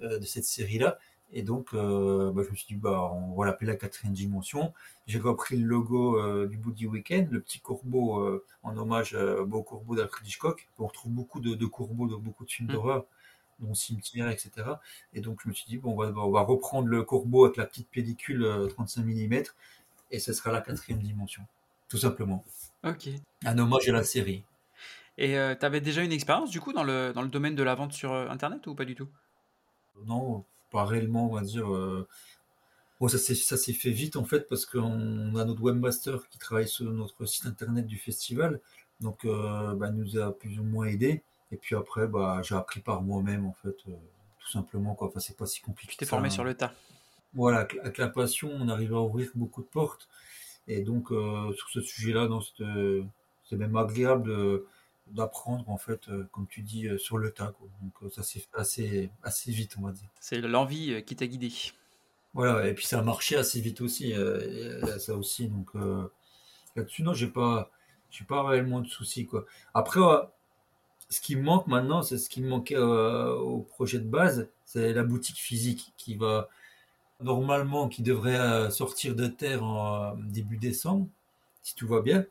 de 0.00 0.25
cette 0.25 0.44
série-là. 0.44 0.99
Et 1.32 1.43
donc, 1.43 1.75
euh, 1.75 2.32
bah, 2.32 2.43
je 2.44 2.50
me 2.50 2.56
suis 2.56 2.67
dit, 2.67 2.75
bah, 2.75 3.11
on 3.12 3.35
va 3.35 3.47
l'appeler 3.47 3.69
la 3.69 3.77
quatrième 3.77 4.15
dimension. 4.15 4.73
J'ai 5.06 5.19
repris 5.19 5.56
le 5.56 5.67
logo 5.67 6.19
euh, 6.19 6.47
du 6.47 6.56
Boogie 6.56 6.87
Weekend, 6.87 7.31
le 7.31 7.41
petit 7.41 7.61
corbeau 7.61 8.21
euh, 8.21 8.44
en 8.62 8.77
hommage 8.77 9.15
au 9.15 9.62
corbeau 9.62 9.94
d'Alfred 9.94 10.27
Hitchcock. 10.27 10.69
On 10.79 10.87
retrouve 10.87 11.12
beaucoup 11.12 11.41
de, 11.41 11.55
de 11.55 11.67
corbeaux 11.67 12.09
dans 12.09 12.19
beaucoup 12.19 12.44
de 12.44 12.50
films 12.50 12.69
mmh. 12.69 12.73
d'horreur, 12.73 13.05
dont 13.61 13.75
Cimetière, 13.75 14.29
etc. 14.29 14.50
Et 15.15 15.21
donc, 15.21 15.41
je 15.44 15.49
me 15.49 15.55
suis 15.55 15.67
dit, 15.69 15.79
bon, 15.79 15.93
on 15.93 15.97
va, 15.97 16.12
on 16.21 16.31
va 16.31 16.41
reprendre 16.41 16.88
le 16.88 17.03
corbeau 17.05 17.44
avec 17.44 17.56
la 17.56 17.67
petite 17.67 17.88
pellicule 17.88 18.69
35 18.71 19.05
mm, 19.05 19.43
et 20.11 20.19
ce 20.19 20.32
sera 20.32 20.50
la 20.50 20.61
quatrième 20.61 21.00
dimension, 21.00 21.43
tout 21.88 21.99
simplement. 21.99 22.44
Ok. 22.85 23.09
Un 23.44 23.59
hommage 23.59 23.88
à 23.88 23.93
la 23.93 24.05
série. 24.05 24.43
Et 25.17 25.35
tu 25.61 25.67
avais 25.67 25.81
déjà 25.81 26.03
une 26.03 26.12
expérience, 26.12 26.50
du 26.50 26.61
coup, 26.61 26.73
dans 26.73 26.82
le, 26.82 27.12
dans 27.12 27.23
le 27.23 27.29
domaine 27.29 27.55
de 27.55 27.62
la 27.62 27.75
vente 27.75 27.93
sur 27.93 28.12
Internet 28.12 28.67
ou 28.67 28.75
pas 28.75 28.87
du 28.87 28.94
tout? 28.94 29.09
Non, 30.06 30.44
pas 30.70 30.84
réellement, 30.84 31.26
on 31.31 31.34
va 31.34 31.43
dire. 31.43 31.72
Euh, 31.72 32.06
bon, 33.00 33.08
ça 33.08 33.19
s'est 33.19 33.72
fait 33.72 33.90
vite 33.90 34.17
en 34.17 34.25
fait 34.25 34.49
parce 34.49 34.67
qu'on 34.67 35.34
a 35.37 35.44
notre 35.44 35.62
webmaster 35.62 36.28
qui 36.28 36.38
travaille 36.38 36.69
sur 36.69 36.90
notre 36.93 37.26
site 37.26 37.46
internet 37.46 37.87
du 37.87 37.99
festival, 37.99 38.61
donc 39.00 39.25
euh, 39.25 39.75
bah, 39.75 39.90
nous 39.90 40.19
a 40.19 40.32
plus 40.32 40.58
ou 40.58 40.64
moins 40.64 40.87
aidé. 40.87 41.22
Et 41.52 41.56
puis 41.56 41.75
après, 41.75 42.06
bah, 42.06 42.40
j'ai 42.43 42.55
appris 42.55 42.81
par 42.81 43.02
moi-même 43.02 43.44
en 43.46 43.56
fait, 43.62 43.76
euh, 43.88 43.93
tout 44.38 44.50
simplement 44.50 44.94
quoi. 44.94 45.08
Enfin, 45.08 45.20
c'est 45.20 45.37
pas 45.37 45.46
si 45.46 45.61
compliqué. 45.61 45.93
Tu 45.93 45.99
t'es 45.99 46.06
formé 46.06 46.31
sur 46.31 46.44
le 46.44 46.55
tas. 46.55 46.72
Voilà, 47.34 47.69
avec 47.82 47.99
la 47.99 48.08
passion, 48.08 48.50
on 48.52 48.69
arrive 48.69 48.93
à 48.94 49.00
ouvrir 49.00 49.31
beaucoup 49.34 49.62
de 49.62 49.69
portes. 49.69 50.08
Et 50.67 50.82
donc 50.82 51.08
sur 51.08 51.69
ce 51.70 51.81
sujet-là, 51.81 52.29
c'est 53.48 53.56
même 53.56 53.77
agréable 53.77 54.62
d'apprendre 55.12 55.69
en 55.69 55.76
fait, 55.76 56.08
euh, 56.08 56.29
comme 56.32 56.46
tu 56.46 56.62
dis, 56.62 56.86
euh, 56.86 56.98
sur 56.98 57.19
le 57.19 57.31
tas. 57.31 57.52
Donc 57.82 57.93
euh, 58.02 58.10
ça 58.10 58.22
s'est 58.22 58.40
fait 58.40 58.56
assez, 58.58 59.10
assez 59.22 59.50
vite, 59.50 59.76
on 59.79 59.86
va 59.86 59.93
dire. 59.93 60.08
C'est 60.20 60.40
l'envie 60.40 61.02
qui 61.05 61.17
t'a 61.17 61.26
guidé. 61.26 61.52
Voilà, 62.34 62.67
et 62.67 62.74
puis 62.74 62.86
ça 62.86 63.00
a 63.00 63.02
marché 63.02 63.36
assez 63.36 63.60
vite 63.60 63.81
aussi, 63.81 64.14
ça 64.98 65.17
aussi. 65.17 65.48
Donc 65.48 65.70
là-dessus, 66.76 67.02
non, 67.02 67.12
j'ai 67.12 67.26
pas, 67.26 67.70
j'ai 68.10 68.24
pas 68.24 68.46
réellement 68.46 68.81
de 68.81 68.86
soucis 68.86 69.26
quoi. 69.26 69.46
Après, 69.74 70.00
ce 71.08 71.20
qui 71.20 71.34
me 71.34 71.43
manque 71.43 71.67
maintenant, 71.67 72.02
c'est 72.02 72.19
ce 72.19 72.31
qui 72.31 72.40
me 72.40 72.48
manquait 72.48 72.79
au 72.79 73.67
projet 73.70 73.98
de 73.98 74.08
base, 74.08 74.48
c'est 74.64 74.93
la 74.93 75.02
boutique 75.02 75.38
physique 75.38 75.93
qui 75.96 76.14
va 76.14 76.48
normalement, 77.20 77.88
qui 77.88 78.02
devrait 78.02 78.70
sortir 78.70 79.17
de 79.17 79.26
terre 79.26 79.64
en 79.64 80.14
début 80.14 80.56
décembre, 80.56 81.08
si 81.62 81.74
tout 81.74 81.88
va 81.88 82.00
bien. 82.00 82.24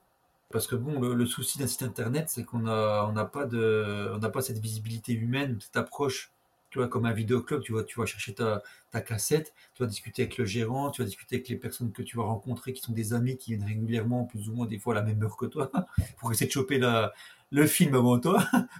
Parce 0.52 0.66
que 0.66 0.76
bon, 0.76 1.00
le, 1.00 1.26
souci 1.28 1.60
d'un 1.60 1.68
site 1.68 1.84
internet, 1.84 2.28
c'est 2.30 2.44
qu'on 2.44 2.66
a, 2.66 3.06
on 3.08 3.12
n'a 3.12 3.26
pas 3.26 3.46
de, 3.46 4.12
on 4.14 4.18
n'a 4.18 4.30
pas 4.30 4.42
cette 4.42 4.58
visibilité 4.58 5.14
humaine, 5.14 5.60
cette 5.62 5.78
approche. 5.78 6.32
Tu 6.72 6.80
vois, 6.80 6.88
comme 6.88 7.06
un 7.06 7.14
vidéoclub, 7.14 7.62
tu 7.62 7.72
vois, 7.72 7.84
tu 7.84 8.00
vas 8.00 8.06
chercher 8.06 8.34
ta, 8.34 8.62
ta 8.92 9.02
cassette, 9.02 9.54
tu 9.74 9.84
vas 9.84 9.90
discuter 9.90 10.24
avec 10.24 10.38
le 10.38 10.46
gérant, 10.46 10.92
tu 10.92 11.02
vas 11.02 11.06
discuter 11.06 11.38
avec 11.38 11.50
les 11.50 11.56
personnes 11.56 11.92
que 11.92 12.04
tu 12.04 12.18
vas 12.18 12.24
rencontrer, 12.24 12.74
qui 12.74 12.82
sont 12.82 12.94
des 12.94 13.14
amis, 13.14 13.38
qui 13.38 13.56
viennent 13.56 13.68
régulièrement, 13.68 14.26
plus 14.26 14.50
ou 14.50 14.54
moins 14.54 14.68
des 14.68 14.78
fois 14.78 14.94
à 14.94 15.00
la 15.00 15.04
même 15.04 15.22
heure 15.24 15.38
que 15.38 15.48
toi, 15.48 15.72
pour 16.20 16.32
essayer 16.32 16.48
de 16.48 16.52
choper 16.52 16.78
la, 16.78 17.12
le 17.52 17.66
film 17.68 17.96
avant 17.96 18.20
toi. 18.20 18.44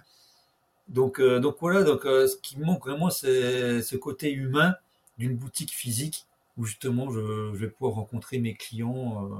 Donc, 0.88 1.20
euh, 1.20 1.38
donc 1.38 1.56
voilà, 1.60 1.84
donc 1.84 2.04
euh, 2.04 2.26
ce 2.26 2.36
qui 2.36 2.58
me 2.58 2.64
manque 2.64 2.84
vraiment, 2.84 3.10
c'est 3.10 3.80
ce 3.80 3.94
côté 3.94 4.32
humain 4.32 4.74
d'une 5.18 5.36
boutique 5.36 5.70
physique 5.70 6.26
où 6.56 6.64
justement 6.64 7.12
je, 7.12 7.20
je, 7.54 7.58
vais 7.58 7.68
pouvoir 7.68 7.94
rencontrer 7.94 8.40
mes 8.40 8.54
clients. 8.54 9.30
Euh, 9.30 9.36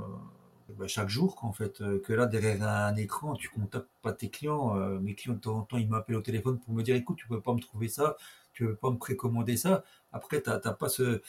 bah, 0.79 0.87
chaque 0.87 1.09
jour, 1.09 1.39
en 1.43 1.53
fait, 1.53 1.81
euh, 1.81 2.01
que 2.01 2.13
là, 2.13 2.27
derrière 2.27 2.63
un 2.63 2.95
écran, 2.97 3.35
tu 3.35 3.49
contactes 3.49 3.89
pas 4.03 4.13
tes 4.13 4.31
clients. 4.31 4.77
Euh, 4.77 4.99
mes 4.99 5.15
clients, 5.15 5.35
de 5.35 5.41
temps 5.41 5.59
en 5.59 5.63
temps, 5.63 5.79
ils 5.79 5.89
m'appellent 5.89 6.17
au 6.17 6.23
téléphone 6.23 6.59
pour 6.59 6.75
me 6.75 6.83
dire, 6.83 6.97
écoute, 6.97 7.17
tu 7.19 7.29
peux 7.29 7.41
pas 7.41 7.55
me 7.55 7.61
trouver 7.61 7.89
ça, 7.89 8.17
tu 8.53 8.67
peux 8.67 8.75
pas 8.75 8.91
me 8.91 8.99
précommander 8.99 9.57
ça. 9.57 9.85
Après, 10.13 10.43
tu 10.43 10.51
n'as 10.51 10.59
pas 10.59 10.89
ce, 10.89 11.23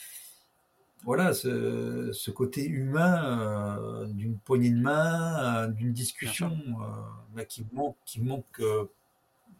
voilà, 1.03 1.33
ce, 1.33 2.31
côté 2.31 2.65
humain 2.65 3.79
euh, 3.79 4.05
d'une 4.07 4.38
poignée 4.38 4.71
de 4.71 4.79
main, 4.81 5.67
d'une 5.67 5.93
discussion 5.93 6.57
bah, 7.36 7.45
qui 7.45 7.65
manque, 7.74 7.98
qui 8.05 8.21
manque, 8.21 8.62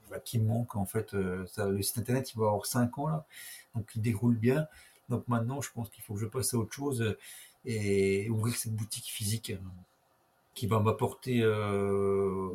bah, 0.10 0.20
qui 0.20 0.40
manque 0.40 0.76
en 0.76 0.86
fait. 0.86 1.16
Ça, 1.48 1.68
le 1.68 1.82
site 1.82 1.98
internet, 2.00 2.32
il 2.34 2.40
va 2.40 2.48
avoir 2.48 2.66
5 2.66 2.98
ans 3.00 3.08
là, 3.08 3.26
donc 3.76 3.90
il 3.96 4.02
déroule 4.02 4.36
bien. 4.36 4.68
Donc 5.10 5.28
maintenant, 5.28 5.62
je 5.62 5.72
pense 5.72 5.90
qu'il 5.90 6.04
faut 6.04 6.14
que 6.14 6.20
je 6.22 6.26
passe 6.26 6.54
à 6.54 6.58
autre 6.58 6.74
chose 6.74 7.16
et 7.66 8.30
ouvrir 8.30 8.56
cette 8.56 8.76
boutique 8.76 9.06
physique 9.06 9.52
euh, 9.52 9.58
qui 10.54 10.68
va 10.68 10.80
m'apporter 10.80 11.42
euh, 11.42 12.50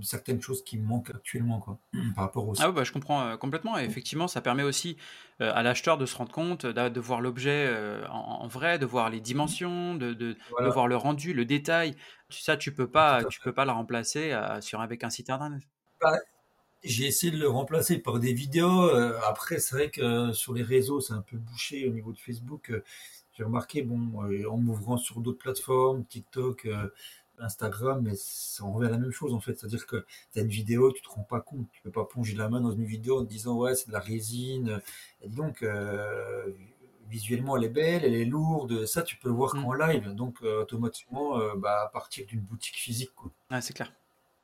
certaines 0.00 0.40
choses 0.40 0.62
qui 0.64 0.78
me 0.78 0.86
manquent 0.86 1.10
actuellement 1.10 1.60
quoi, 1.60 1.78
par 2.14 2.24
rapport 2.24 2.48
au 2.48 2.54
Ah 2.58 2.70
bah, 2.72 2.84
je 2.84 2.92
comprends 2.92 3.22
euh, 3.22 3.36
complètement. 3.36 3.78
Et 3.78 3.84
effectivement, 3.84 4.28
ça 4.28 4.40
permet 4.40 4.62
aussi 4.62 4.96
à 5.40 5.62
l'acheteur 5.62 5.98
de 5.98 6.06
se 6.06 6.16
rendre 6.16 6.32
compte, 6.32 6.66
de, 6.66 7.00
voir 7.00 7.20
l'objet 7.20 7.72
en, 8.10 8.48
vrai, 8.48 8.80
de 8.80 8.86
voir 8.86 9.08
les 9.08 9.20
dimensions, 9.20 9.94
de, 9.94 10.12
de, 10.12 10.36
voir 10.58 10.88
le 10.88 10.96
rendu, 10.96 11.32
le 11.32 11.44
détail. 11.44 11.94
Ça, 12.28 12.56
tu 12.56 12.74
peux 12.74 12.88
pas, 12.88 13.22
tu 13.24 13.40
peux 13.40 13.52
pas 13.52 13.64
le 13.64 13.70
remplacer 13.70 14.36
sur 14.60 14.80
avec 14.80 15.04
un 15.04 15.10
site 15.10 15.30
internet. 15.30 15.62
Bah, 16.00 16.18
J'ai 16.84 17.06
essayé 17.06 17.32
de 17.32 17.38
le 17.38 17.48
remplacer 17.48 17.98
par 17.98 18.18
des 18.18 18.32
vidéos. 18.32 18.82
Euh, 18.88 19.18
après, 19.26 19.58
c'est 19.58 19.74
vrai 19.74 19.90
que 19.90 20.32
sur 20.32 20.54
les 20.54 20.62
réseaux, 20.62 21.00
c'est 21.00 21.12
un 21.12 21.22
peu 21.22 21.36
bouché 21.36 21.88
au 21.88 21.92
niveau 21.92 22.12
de 22.12 22.18
Facebook. 22.18 22.72
Euh, 23.38 23.44
j'ai 23.44 23.44
remarqué, 23.44 23.82
bon, 23.82 24.22
en 24.50 24.56
m'ouvrant 24.56 24.96
sur 24.96 25.20
d'autres 25.20 25.38
plateformes, 25.38 26.04
TikTok, 26.04 26.68
Instagram, 27.38 28.02
mais 28.02 28.14
on 28.62 28.72
revient 28.72 28.88
à 28.88 28.90
la 28.90 28.98
même 28.98 29.12
chose 29.12 29.32
en 29.32 29.40
fait. 29.40 29.58
C'est-à-dire 29.58 29.86
que 29.86 30.04
tu 30.32 30.38
as 30.38 30.42
une 30.42 30.48
vidéo, 30.48 30.92
tu 30.92 31.02
te 31.02 31.08
rends 31.08 31.22
pas 31.22 31.40
compte. 31.40 31.68
Tu 31.72 31.80
peux 31.82 31.90
pas 31.92 32.04
plonger 32.04 32.34
la 32.34 32.48
main 32.48 32.60
dans 32.60 32.72
une 32.72 32.84
vidéo 32.84 33.20
en 33.20 33.24
te 33.24 33.30
disant 33.30 33.56
ouais, 33.56 33.74
c'est 33.74 33.88
de 33.88 33.92
la 33.92 34.00
résine. 34.00 34.80
Et 35.22 35.28
donc, 35.28 35.64
visuellement, 37.08 37.56
elle 37.56 37.64
est 37.64 37.68
belle, 37.68 38.04
elle 38.04 38.14
est 38.14 38.24
lourde. 38.24 38.86
Ça, 38.86 39.02
tu 39.02 39.16
peux 39.16 39.28
le 39.28 39.34
voir 39.34 39.54
mm. 39.54 39.62
qu'en 39.62 39.72
live. 39.72 40.14
Donc, 40.14 40.42
automatiquement, 40.42 41.38
bah, 41.56 41.84
à 41.84 41.88
partir 41.88 42.26
d'une 42.26 42.40
boutique 42.40 42.76
physique. 42.76 43.14
Quoi. 43.14 43.30
Ah, 43.50 43.60
c'est 43.60 43.72
clair. 43.72 43.92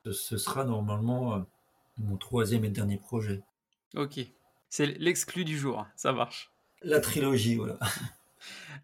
Ce 0.09 0.37
sera 0.37 0.63
normalement 0.63 1.45
mon 1.97 2.17
troisième 2.17 2.63
et 2.65 2.69
dernier 2.69 2.97
projet. 2.97 3.41
Ok. 3.95 4.19
C'est 4.69 4.87
l'exclu 4.99 5.45
du 5.45 5.57
jour, 5.57 5.85
ça 5.95 6.11
marche. 6.11 6.51
La 6.81 6.99
trilogie, 6.99 7.55
voilà. 7.55 7.79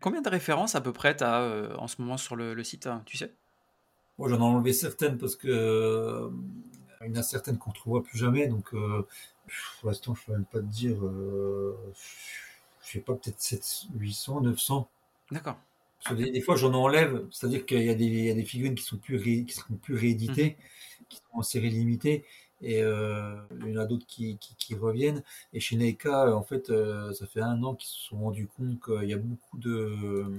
Combien 0.02 0.22
de 0.22 0.30
références 0.30 0.76
à 0.76 0.82
peu 0.82 0.92
près 0.92 1.16
tu 1.16 1.24
as 1.24 1.42
euh, 1.42 1.76
en 1.78 1.88
ce 1.88 2.02
moment 2.02 2.18
sur 2.18 2.36
le, 2.36 2.64
site, 2.64 2.88
hein, 2.88 3.04
tu 3.06 3.18
sais? 3.18 3.32
Moi, 4.18 4.30
j'en 4.30 4.38
ai 4.38 4.42
enlevé 4.42 4.74
certaines 4.74 5.18
parce 5.18 5.36
que 5.36 5.48
euh, 5.48 6.30
il 7.02 7.08
y 7.08 7.18
en 7.18 7.20
a 7.20 7.24
certaines 7.24 7.58
qu'on 7.58 7.70
ne 7.70 7.76
trouvera 7.76 8.04
plus 8.04 8.18
jamais. 8.18 8.48
Donc, 8.48 8.74
euh, 8.74 9.08
pour 9.80 9.90
l'instant, 9.90 10.16
je 10.16 10.22
ne 10.22 10.26
peux 10.26 10.32
même 10.34 10.46
pas 10.46 10.60
te 10.60 10.66
dire. 10.66 10.98
je 11.02 12.92
sais 12.92 13.00
pas, 13.00 13.14
peut-être 13.14 13.38
800, 13.96 14.42
900. 14.42 14.90
D'accord. 15.32 15.58
Des, 16.16 16.42
fois, 16.42 16.56
j'en 16.56 16.74
enlève, 16.74 17.28
c'est-à-dire 17.30 17.64
qu'il 17.64 17.84
y, 17.84 17.90
a 17.90 17.94
des 18.34 18.44
figurines 18.44 18.74
qui 18.74 18.84
sont 18.84 18.98
plus 18.98 19.22
qui 19.22 19.62
plus 19.84 19.96
rééditées, 19.96 20.58
mmh. 20.58 21.04
qui 21.10 21.18
sont 21.18 21.38
en 21.38 21.44
série 21.44 21.70
limitée, 21.70 22.26
et 22.62 22.84
euh, 22.84 23.36
il 23.62 23.70
y 23.70 23.78
en 23.78 23.82
a 23.82 23.86
d'autres 23.86 24.06
qui, 24.06 24.38
qui, 24.38 24.76
reviennent. 24.76 25.24
Et 25.54 25.60
chez 25.60 25.76
Neika, 25.76 26.36
en 26.36 26.44
fait, 26.44 26.70
euh, 26.70 27.12
ça 27.14 27.26
fait 27.26 27.42
un 27.42 27.62
an 27.64 27.76
qu'ils 27.76 27.90
se 27.90 28.00
sont 28.10 28.18
rendus 28.20 28.48
compte 28.48 28.80
qu'il 28.84 29.10
y 29.10 29.14
a 29.14 29.18
beaucoup 29.18 29.58
de, 29.58 30.32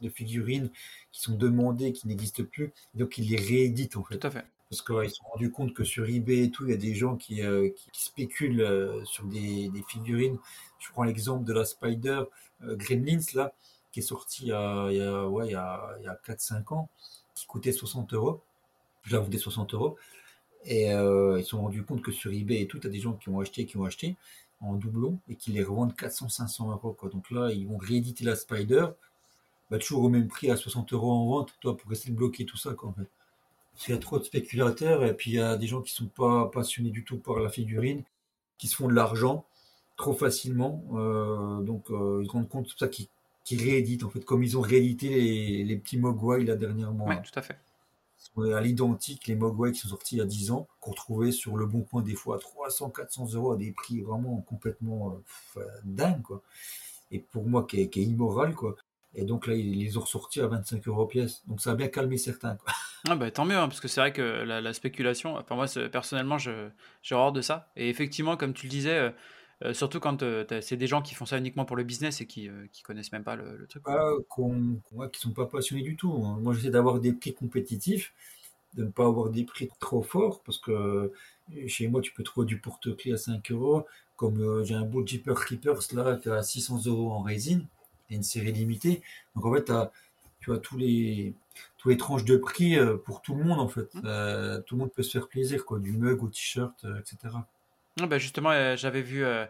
de, 0.00 0.08
figurines 0.08 0.70
qui 1.12 1.20
sont 1.20 1.34
demandées, 1.34 1.92
qui 1.92 2.08
n'existent 2.08 2.44
plus, 2.44 2.72
donc 2.94 3.18
ils 3.18 3.28
les 3.30 3.36
rééditent 3.36 3.96
en 3.96 4.04
fait. 4.04 4.18
Tout 4.18 4.26
à 4.26 4.30
fait. 4.30 4.44
Parce 4.70 4.82
qu'ils 4.82 5.10
se 5.10 5.16
sont 5.16 5.28
rendus 5.32 5.50
compte 5.50 5.72
que 5.72 5.84
sur 5.84 6.06
eBay 6.06 6.44
et 6.44 6.50
tout, 6.50 6.66
il 6.66 6.70
y 6.70 6.74
a 6.74 6.78
des 6.78 6.94
gens 6.94 7.16
qui, 7.16 7.42
euh, 7.42 7.70
qui, 7.92 8.04
spéculent 8.04 9.02
sur 9.04 9.24
des, 9.24 9.70
des, 9.70 9.82
figurines. 9.88 10.38
Je 10.78 10.90
prends 10.90 11.04
l'exemple 11.04 11.44
de 11.44 11.54
la 11.54 11.64
Spider 11.64 12.24
Gremlins, 12.62 13.20
là, 13.34 13.54
qui 13.92 14.00
est 14.00 14.02
sortie 14.02 14.42
il 14.42 14.48
y 14.48 14.52
a, 14.52 14.90
il 14.90 14.98
y 14.98 15.00
a, 15.00 15.26
ouais, 15.26 15.46
il 15.46 15.52
y 15.52 15.54
a, 15.54 15.96
il 16.00 16.04
y 16.04 16.08
a 16.08 16.18
4-5 16.26 16.74
ans, 16.74 16.90
qui 17.34 17.46
coûtait 17.46 17.72
60 17.72 18.12
euros. 18.12 18.42
La 19.10 19.20
des 19.20 19.38
60 19.38 19.72
euros. 19.72 19.96
Et 20.64 20.92
euh, 20.92 21.38
ils 21.38 21.44
se 21.44 21.50
sont 21.50 21.62
rendus 21.62 21.82
compte 21.82 22.02
que 22.02 22.12
sur 22.12 22.32
eBay 22.32 22.60
et 22.62 22.66
tout, 22.66 22.78
tu 22.78 22.86
as 22.86 22.90
des 22.90 23.00
gens 23.00 23.12
qui 23.12 23.28
ont 23.28 23.40
acheté, 23.40 23.66
qui 23.66 23.76
ont 23.76 23.84
acheté 23.84 24.16
en 24.60 24.74
doublon 24.74 25.18
et 25.28 25.36
qui 25.36 25.52
les 25.52 25.62
revendent 25.62 25.92
400-500 25.92 26.70
euros. 26.70 26.92
Quoi. 26.92 27.08
Donc 27.10 27.30
là, 27.30 27.50
ils 27.52 27.66
vont 27.66 27.78
rééditer 27.78 28.24
la 28.24 28.34
Spider, 28.34 28.86
bah, 29.70 29.78
toujours 29.78 30.04
au 30.04 30.08
même 30.08 30.28
prix 30.28 30.50
à 30.50 30.56
60 30.56 30.92
euros 30.92 31.12
en 31.12 31.26
vente, 31.26 31.54
toi, 31.60 31.76
pour 31.76 31.90
essayer 31.92 32.10
de 32.10 32.16
bloquer 32.16 32.44
tout 32.44 32.56
ça. 32.56 32.74
Quoi, 32.74 32.90
en 32.90 32.92
fait. 32.92 33.08
Il 33.86 33.92
y 33.92 33.94
a 33.94 33.98
trop 33.98 34.18
de 34.18 34.24
spéculateurs 34.24 35.04
et 35.04 35.14
puis 35.14 35.30
il 35.30 35.34
y 35.34 35.40
a 35.40 35.56
des 35.56 35.68
gens 35.68 35.82
qui 35.82 35.92
sont 35.92 36.08
pas 36.08 36.50
passionnés 36.52 36.90
du 36.90 37.04
tout 37.04 37.18
par 37.18 37.38
la 37.38 37.48
figurine, 37.48 38.02
qui 38.58 38.66
se 38.66 38.74
font 38.74 38.88
de 38.88 38.94
l'argent 38.94 39.44
trop 39.96 40.14
facilement. 40.14 40.82
Euh, 40.94 41.60
donc 41.60 41.88
euh, 41.90 42.18
ils 42.20 42.26
se 42.26 42.32
rendent 42.32 42.48
compte 42.48 42.64
de 42.64 42.72
ça 42.76 42.88
qui 42.88 43.08
rééditent 43.52 44.02
en 44.02 44.10
fait, 44.10 44.24
comme 44.24 44.42
ils 44.42 44.58
ont 44.58 44.60
réédité 44.60 45.08
les, 45.10 45.64
les 45.64 45.76
petits 45.76 45.96
Mogwai 45.96 46.44
là 46.44 46.56
dernièrement. 46.56 47.06
Oui, 47.06 47.14
tout 47.22 47.38
à 47.38 47.42
fait 47.42 47.56
à 48.54 48.60
l'identique 48.60 49.26
les 49.26 49.34
Mogwai 49.34 49.72
qui 49.72 49.80
sont 49.80 49.88
sortis 49.88 50.16
il 50.16 50.18
y 50.18 50.22
a 50.22 50.26
10 50.26 50.50
ans, 50.50 50.68
qu'on 50.80 50.92
trouvait 50.92 51.32
sur 51.32 51.56
le 51.56 51.66
bon 51.66 51.82
coin 51.82 52.02
des 52.02 52.14
fois 52.14 52.36
à 52.36 52.38
300, 52.38 52.90
400 52.90 53.34
euros 53.34 53.52
à 53.52 53.56
des 53.56 53.72
prix 53.72 54.00
vraiment 54.00 54.40
complètement 54.42 55.20
euh, 55.56 55.62
dingues, 55.84 56.22
quoi. 56.22 56.42
Et 57.10 57.20
pour 57.20 57.46
moi, 57.46 57.66
qui 57.66 57.80
est, 57.80 57.96
immoral, 57.96 58.54
quoi. 58.54 58.76
Et 59.14 59.24
donc 59.24 59.46
là, 59.46 59.54
ils 59.54 59.78
les 59.78 59.96
ont 59.96 60.02
ressortis 60.02 60.40
à 60.40 60.46
25 60.46 60.86
euros 60.86 61.06
pièce. 61.06 61.42
Donc 61.46 61.60
ça 61.60 61.70
a 61.70 61.74
bien 61.74 61.88
calmé 61.88 62.18
certains. 62.18 62.56
Quoi. 62.56 62.72
Ah 63.08 63.16
bah, 63.16 63.30
tant 63.30 63.44
mieux, 63.44 63.56
hein, 63.56 63.68
parce 63.68 63.80
que 63.80 63.88
c'est 63.88 64.00
vrai 64.00 64.12
que 64.12 64.22
la, 64.22 64.72
spéculation, 64.74 65.36
enfin 65.36 65.54
moi 65.54 65.66
personnellement, 65.90 66.36
j'ai 66.36 66.70
horreur 67.10 67.32
de 67.32 67.40
ça. 67.40 67.72
Et 67.76 67.88
effectivement, 67.88 68.36
comme 68.36 68.52
tu 68.52 68.66
le 68.66 68.70
disais, 68.70 69.14
euh, 69.64 69.74
surtout 69.74 69.98
quand 69.98 70.22
euh, 70.22 70.44
c'est 70.60 70.76
des 70.76 70.86
gens 70.86 71.02
qui 71.02 71.14
font 71.14 71.26
ça 71.26 71.36
uniquement 71.36 71.64
pour 71.64 71.76
le 71.76 71.82
business 71.82 72.20
et 72.20 72.26
qui, 72.26 72.48
euh, 72.48 72.66
qui 72.72 72.82
connaissent 72.82 73.10
même 73.10 73.24
pas 73.24 73.34
le, 73.34 73.66
truc. 73.68 73.82
Ah, 73.86 74.12
qui 75.12 75.20
sont 75.20 75.32
pas 75.32 75.46
passionnés 75.46 75.82
du 75.82 75.96
tout. 75.96 76.12
Hein. 76.24 76.38
Moi, 76.40 76.54
j'essaie 76.54 76.70
d'avoir 76.70 77.00
des 77.00 77.12
prix 77.12 77.34
compétitifs, 77.34 78.12
de 78.74 78.84
ne 78.84 78.90
pas 78.90 79.06
avoir 79.06 79.30
des 79.30 79.44
prix 79.44 79.68
trop 79.80 80.02
forts, 80.02 80.42
parce 80.44 80.58
que 80.58 81.12
chez 81.66 81.88
moi, 81.88 82.00
tu 82.00 82.12
peux 82.12 82.22
trouver 82.22 82.46
du 82.46 82.58
porte-clés 82.58 83.12
à 83.12 83.16
5 83.16 83.50
euros. 83.50 83.84
Comme 84.16 84.64
j'ai 84.64 84.74
un 84.74 84.82
beau 84.82 85.06
Jeeper 85.06 85.34
Creepers 85.34 85.94
là, 85.94 86.16
qui 86.16 86.28
à 86.28 86.42
600 86.42 86.86
euros 86.86 87.12
en 87.12 87.22
résine, 87.22 87.66
et 88.10 88.16
une 88.16 88.22
série 88.22 88.52
limitée. 88.52 89.02
Donc 89.34 89.46
en 89.46 89.54
fait, 89.54 89.72
tu 90.40 90.52
as 90.52 90.58
tous 90.58 90.76
les, 90.76 91.34
tous 91.78 91.88
les 91.88 91.96
tranches 91.96 92.24
de 92.24 92.36
prix 92.36 92.76
pour 93.04 93.22
tout 93.22 93.34
le 93.34 93.44
monde 93.44 93.60
en 93.60 93.68
fait. 93.68 93.94
Mmh. 93.94 94.62
tout 94.66 94.74
le 94.74 94.78
monde 94.78 94.92
peut 94.92 95.02
se 95.02 95.10
faire 95.10 95.28
plaisir, 95.28 95.64
quoi, 95.64 95.78
du 95.78 95.92
mug 95.92 96.22
au 96.22 96.28
t-shirt, 96.28 96.84
etc. 97.00 97.34
Ah 98.02 98.06
bah, 98.06 98.18
justement, 98.18 98.50
euh, 98.50 98.76
j'avais 98.76 99.02
vu 99.02 99.24
euh, 99.24 99.44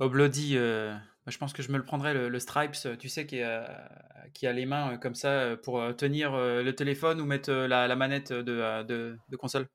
euh, 0.00 0.92
bah, 0.92 1.32
je 1.32 1.38
pense 1.38 1.52
que 1.52 1.62
je 1.62 1.70
me 1.70 1.76
le 1.76 1.84
prendrais, 1.84 2.14
le, 2.14 2.38
Stripes, 2.38 2.76
tu 2.98 3.08
sais, 3.08 3.26
qui, 3.26 3.40
qui 4.34 4.46
a 4.46 4.52
les 4.52 4.66
mains 4.66 4.96
comme 4.98 5.14
ça 5.14 5.56
pour 5.62 5.82
tenir 5.96 6.32
le 6.36 6.70
téléphone 6.72 7.20
ou 7.20 7.26
mettre 7.26 7.52
la, 7.52 7.96
manette 7.96 8.32
de, 8.32 8.82
de, 8.84 9.36
console. 9.36 9.66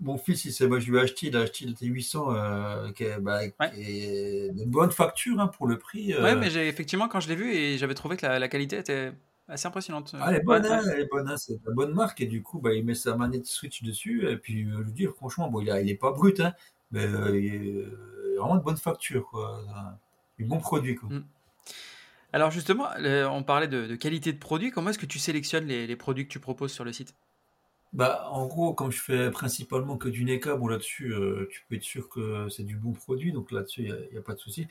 Mon 0.00 0.16
fils, 0.16 0.44
il 0.44 0.52
sait, 0.52 0.68
moi 0.68 0.78
je 0.78 0.90
lui 0.90 0.98
ai 0.98 1.02
acheté, 1.02 1.26
il 1.26 1.36
a 1.36 1.40
acheté 1.40 1.66
le 1.66 1.72
T800 1.72 2.92
qui, 2.92 3.04
est, 3.04 3.18
bah, 3.18 3.40
de 3.46 4.64
bonne 4.64 4.92
facture 4.92 5.40
hein, 5.40 5.48
pour 5.48 5.66
le 5.66 5.78
prix. 5.78 6.16
Ouais, 6.16 6.36
mais 6.36 6.50
j'ai, 6.50 6.68
effectivement, 6.68 7.08
quand 7.08 7.20
je 7.20 7.28
l'ai 7.28 7.36
vu, 7.36 7.52
et 7.52 7.78
j'avais 7.78 7.94
trouvé 7.94 8.16
que 8.16 8.26
la, 8.26 8.48
qualité 8.48 8.78
était 8.78 9.12
assez 9.48 9.66
impressionnante. 9.66 10.14
Ah, 10.20 10.26
elle 10.30 10.36
est 10.36 10.44
bonne, 10.44 10.66
hein, 10.66 10.82
elle 10.92 11.00
est 11.00 11.08
bonne, 11.10 11.28
hein, 11.28 11.36
c'est 11.36 11.58
la 11.64 11.72
bonne 11.72 11.94
marque, 11.94 12.20
et 12.20 12.26
du 12.26 12.42
coup, 12.42 12.60
bah, 12.60 12.74
il 12.74 12.84
met 12.84 12.94
sa 12.94 13.16
manette 13.16 13.46
Switch 13.46 13.82
dessus, 13.82 14.28
et 14.28 14.36
puis 14.36 14.68
je 14.70 14.78
lui 14.78 14.92
dis, 14.92 15.06
franchement, 15.06 15.48
bon, 15.48 15.60
il, 15.60 15.70
a, 15.70 15.80
il 15.80 15.88
est 15.88 15.96
pas 15.96 16.12
brut, 16.12 16.40
hein, 16.40 16.54
mais 16.90 17.06
euh, 17.06 17.40
il 17.40 17.54
est 17.54 18.38
vraiment 18.38 18.56
de 18.56 18.62
bonne 18.62 18.76
facture, 18.76 19.26
quoi. 19.26 19.60
Un 20.40 20.46
bon 20.46 20.58
produit, 20.58 20.94
quoi. 20.94 21.08
Mm. 21.08 21.24
Alors 22.32 22.50
justement, 22.50 22.88
on 23.30 23.42
parlait 23.42 23.68
de, 23.68 23.94
qualité 23.96 24.32
de 24.32 24.38
produit. 24.38 24.70
Comment 24.70 24.90
est-ce 24.90 24.98
que 24.98 25.06
tu 25.06 25.18
sélectionnes 25.18 25.66
les, 25.66 25.96
produits 25.96 26.26
que 26.26 26.32
tu 26.32 26.40
proposes 26.40 26.72
sur 26.72 26.84
le 26.84 26.92
site? 26.92 27.14
Bah, 27.94 28.28
en 28.30 28.46
gros, 28.46 28.74
comme 28.74 28.92
je 28.92 29.00
fais 29.00 29.30
principalement 29.30 29.96
que 29.96 30.10
du 30.10 30.24
NECA, 30.24 30.56
bon 30.56 30.68
là-dessus, 30.68 31.14
euh, 31.14 31.48
tu 31.50 31.64
peux 31.66 31.76
être 31.76 31.82
sûr 31.82 32.10
que 32.10 32.48
c'est 32.50 32.64
du 32.64 32.76
bon 32.76 32.92
produit, 32.92 33.32
donc 33.32 33.50
là-dessus, 33.50 33.84
il 33.84 34.08
n'y 34.12 34.18
a, 34.18 34.20
pas 34.20 34.34
de 34.34 34.38
souci. 34.38 34.66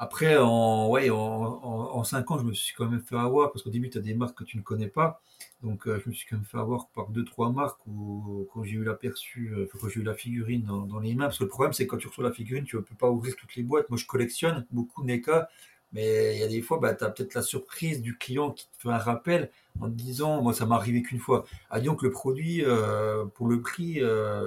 Après, 0.00 0.36
en, 0.36 0.88
ouais, 0.88 1.10
en, 1.10 1.16
en, 1.16 2.04
5 2.04 2.30
ans, 2.30 2.38
je 2.38 2.44
me 2.44 2.52
suis 2.52 2.72
quand 2.76 2.86
même 2.88 3.00
fait 3.00 3.16
avoir, 3.16 3.50
parce 3.50 3.64
qu'au 3.64 3.70
début, 3.70 3.90
tu 3.90 3.98
as 3.98 4.00
des 4.00 4.14
marques 4.14 4.38
que 4.38 4.44
tu 4.44 4.56
ne 4.56 4.62
connais 4.62 4.86
pas. 4.86 5.20
Donc, 5.64 5.88
euh, 5.88 6.00
je 6.04 6.08
me 6.08 6.14
suis 6.14 6.24
quand 6.28 6.36
même 6.36 6.44
fait 6.44 6.58
avoir 6.58 6.88
par 6.90 7.08
deux, 7.08 7.24
trois 7.24 7.50
marques 7.50 7.80
où, 7.88 8.46
quand 8.54 8.62
j'ai 8.62 8.76
eu 8.76 8.84
l'aperçu, 8.84 9.52
euh, 9.52 9.66
quand 9.80 9.88
j'ai 9.88 10.00
eu 10.00 10.04
la 10.04 10.14
figurine 10.14 10.62
dans, 10.62 11.00
les 11.00 11.14
mains, 11.16 11.24
parce 11.24 11.38
que 11.38 11.44
le 11.44 11.50
problème, 11.50 11.72
c'est 11.72 11.84
que 11.86 11.90
quand 11.90 11.96
tu 11.96 12.06
reçois 12.06 12.22
la 12.22 12.32
figurine, 12.32 12.64
tu 12.64 12.76
ne 12.76 12.80
peux 12.80 12.94
pas 12.94 13.10
ouvrir 13.10 13.34
toutes 13.34 13.56
les 13.56 13.64
boîtes. 13.64 13.90
Moi, 13.90 13.98
je 13.98 14.06
collectionne 14.06 14.64
beaucoup 14.70 15.02
NECA, 15.02 15.48
mais 15.92 16.36
il 16.36 16.40
y 16.40 16.44
a 16.44 16.48
des 16.48 16.62
fois, 16.62 16.78
bah, 16.78 16.94
tu 16.94 17.02
as 17.02 17.10
peut-être 17.10 17.34
la 17.34 17.42
surprise 17.42 18.00
du 18.00 18.16
client 18.16 18.52
qui 18.52 18.68
te 18.68 18.82
fait 18.82 18.90
un 18.90 18.98
rappel 18.98 19.50
en 19.80 19.86
te 19.86 19.94
disant, 19.94 20.42
moi, 20.42 20.52
ça 20.54 20.64
m'est 20.64 20.76
arrivé 20.76 21.02
qu'une 21.02 21.18
fois. 21.18 21.44
Ah, 21.70 21.80
donc, 21.80 22.02
le 22.02 22.12
produit, 22.12 22.64
euh, 22.64 23.24
pour 23.24 23.48
le 23.48 23.60
prix, 23.62 24.00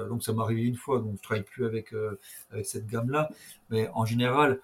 donc 0.08 0.24
ça 0.24 0.32
m'est 0.32 0.42
arrivé 0.42 0.64
une 0.64 0.78
fois, 0.78 1.00
donc 1.00 1.18
je 1.18 1.22
travaille 1.24 1.44
plus 1.44 1.66
avec 1.66 1.94
cette 2.64 2.88
gamme-là. 2.88 3.30
Mais 3.70 3.90
en 3.94 4.06
général, 4.06 4.62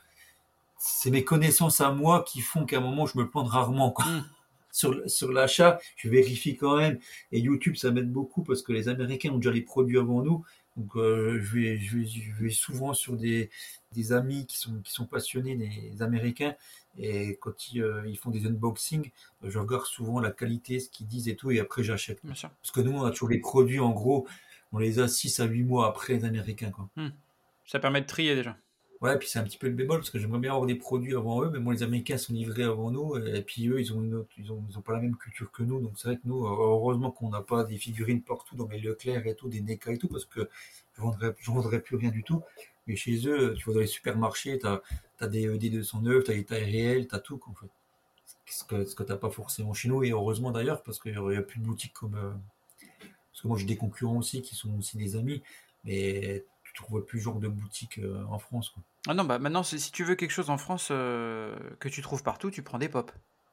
c'est 0.78 1.12
mes 1.12 1.24
connaissances 1.24 1.82
à 1.82 1.92
moi 1.92 2.24
qui 2.28 2.42
font 2.42 2.66
qu'à 2.66 2.78
un 2.78 2.82
moment, 2.82 3.06
je 3.06 3.18
me 3.18 3.30
plante 3.30 3.50
rarement. 3.50 3.92
Quoi. 3.92 4.06
Hmm. 4.06 4.24
Sur, 4.70 5.10
sur 5.10 5.32
l'achat, 5.32 5.80
je 5.96 6.08
vérifie 6.08 6.56
quand 6.56 6.78
même. 6.78 7.00
Et 7.32 7.40
YouTube, 7.40 7.78
ça 7.78 7.90
m'aide 7.90 8.12
beaucoup 8.12 8.44
parce 8.44 8.62
que 8.62 8.72
les 8.72 8.90
Américains 8.90 9.32
ont 9.32 9.38
déjà 9.38 9.50
les 9.50 9.64
produits 9.64 9.98
avant 9.98 10.22
nous. 10.22 10.46
Donc, 10.76 10.96
euh, 10.98 11.40
je, 11.42 11.56
vais, 11.56 11.80
je, 11.80 11.98
vais, 11.98 12.06
je, 12.06 12.44
vais, 12.44 12.52
souvent 12.52 12.94
sur 12.94 13.18
des, 13.18 13.50
des 13.94 14.14
amis 14.14 14.46
qui 14.46 14.60
sont, 14.60 14.80
qui 14.84 14.94
sont 14.94 15.08
passionnés, 15.08 15.56
des 15.56 16.02
Américains. 16.04 16.54
Et 16.96 17.38
quand 17.42 17.72
ils, 17.72 17.82
euh, 17.82 18.04
ils 18.08 18.20
font 18.20 18.30
des 18.30 18.46
unboxings, 18.46 19.10
je 19.42 19.58
regarde 19.58 19.86
souvent 19.86 20.20
la 20.20 20.30
qualité, 20.30 20.80
ce 20.80 20.90
qu'ils 20.92 21.08
disent 21.08 21.28
et 21.28 21.36
tout. 21.36 21.50
Et 21.50 21.60
après, 21.60 21.82
j'achète. 21.82 22.22
Parce 22.22 22.72
que 22.72 22.82
nous, 22.82 22.92
on 22.92 23.04
a 23.04 23.10
toujours 23.10 23.30
les 23.30 23.40
produits, 23.40 23.80
en 23.80 23.92
gros, 23.92 24.28
on 24.72 24.78
les 24.78 25.00
a 25.00 25.08
6 25.08 25.40
à 25.40 25.46
8 25.46 25.64
mois 25.64 25.88
après 25.88 26.14
les 26.14 26.26
Américains. 26.26 26.70
Quoi. 26.70 26.88
Hmm. 26.96 27.10
Ça 27.66 27.80
permet 27.80 28.02
de 28.02 28.06
trier 28.06 28.36
déjà. 28.36 28.56
Ouais, 29.02 29.16
puis 29.20 29.28
c'est 29.28 29.38
un 29.38 29.44
petit 29.44 29.60
peu 29.60 29.68
le 29.68 29.74
bémol 29.74 30.00
parce 30.00 30.10
que 30.10 30.18
j'aimerais 30.18 30.40
bien 30.40 30.52
avoir 30.52 30.66
des 30.66 30.76
produits 30.76 31.16
avant 31.16 31.44
eux, 31.44 31.52
mais 31.52 31.60
moi 31.60 31.74
les 31.74 31.84
Américains 31.84 32.18
sont 32.18 32.34
livrés 32.34 32.64
avant 32.64 32.90
nous 32.90 33.16
et 33.16 33.44
puis 33.44 33.68
eux 33.68 33.80
ils 33.80 33.94
ont 33.94 34.02
une 34.02 34.16
autre, 34.16 34.30
ils 34.40 34.52
ont, 34.52 34.64
ils 34.70 34.78
ont 34.78 34.82
pas 34.82 34.94
la 34.94 35.02
même 35.02 35.16
culture 35.16 35.52
que 35.52 35.62
nous, 35.62 35.80
donc 35.80 35.92
c'est 35.98 36.08
vrai 36.08 36.18
que 36.18 36.24
nous 36.26 36.48
heureusement 36.48 37.12
qu'on 37.12 37.30
n'a 37.30 37.42
pas 37.42 37.64
des 37.64 37.78
figurines 37.78 38.24
partout 38.24 38.56
dans 38.56 38.68
les 38.68 38.80
Leclerc 38.80 39.28
et 39.28 39.36
tout, 39.36 39.50
des 39.50 39.62
NECA 39.62 39.92
et 39.92 39.98
tout 40.00 40.08
parce 40.08 40.26
que 40.26 40.50
je 40.96 41.02
vendrais, 41.02 41.36
je 41.40 41.52
vendrais 41.52 41.80
plus 41.80 41.96
rien 41.96 42.10
du 42.10 42.24
tout. 42.24 42.42
Mais 42.88 42.96
chez 42.96 43.28
eux, 43.28 43.54
tu 43.56 43.66
vois 43.66 43.76
dans 43.76 43.82
les 43.82 43.88
supermarchés, 43.88 44.60
tu 44.60 44.66
as, 44.66 45.28
des 45.28 45.44
ED 45.44 45.72
209, 45.74 46.24
tu 46.24 46.32
as 46.32 46.34
des 46.34 46.46
tailles 46.46 46.64
réelles, 46.64 47.08
tu 47.08 47.16
as 47.16 47.20
tout 47.20 47.40
en 47.48 47.54
fait. 47.54 47.68
Ce 48.48 48.64
que, 48.64 48.86
ce 48.86 48.96
que 48.96 49.04
tu 49.04 49.12
n'as 49.12 49.18
pas 49.18 49.30
forcément 49.30 49.74
chez 49.74 49.90
nous 49.90 50.04
et 50.04 50.12
heureusement 50.12 50.52
d'ailleurs 50.52 50.82
parce 50.82 51.00
qu'il 51.00 51.12
n'y 51.12 51.36
a 51.36 51.42
plus 51.42 51.60
de 51.60 51.66
boutiques 51.66 51.94
comme. 51.94 52.16
Euh, 52.16 52.32
parce 53.32 53.42
que 53.44 53.48
moi 53.48 53.58
j'ai 53.58 53.66
des 53.66 53.76
concurrents 53.78 54.18
aussi 54.18 54.42
qui 54.42 54.56
sont 54.56 54.76
aussi 54.80 54.98
des 54.98 55.16
amis, 55.16 55.44
mais 55.84 56.46
trouves 56.78 57.04
plus 57.04 57.20
genre 57.20 57.40
de 57.40 57.48
boutique 57.48 58.00
euh, 58.00 58.24
en 58.30 58.40
France. 58.40 58.70
Quoi. 58.70 58.84
Ah 59.08 59.14
non, 59.14 59.24
bah 59.24 59.40
maintenant, 59.40 59.64
si 59.64 59.92
tu 59.92 60.04
veux 60.04 60.16
quelque 60.16 60.32
chose 60.32 60.50
en 60.50 60.58
France 60.58 60.90
euh, 60.92 61.56
que 61.80 61.90
tu 61.90 62.02
trouves 62.02 62.24
partout, 62.24 62.52
tu 62.52 62.62
prends 62.62 62.80
des 62.80 62.90
pop. 62.90 63.12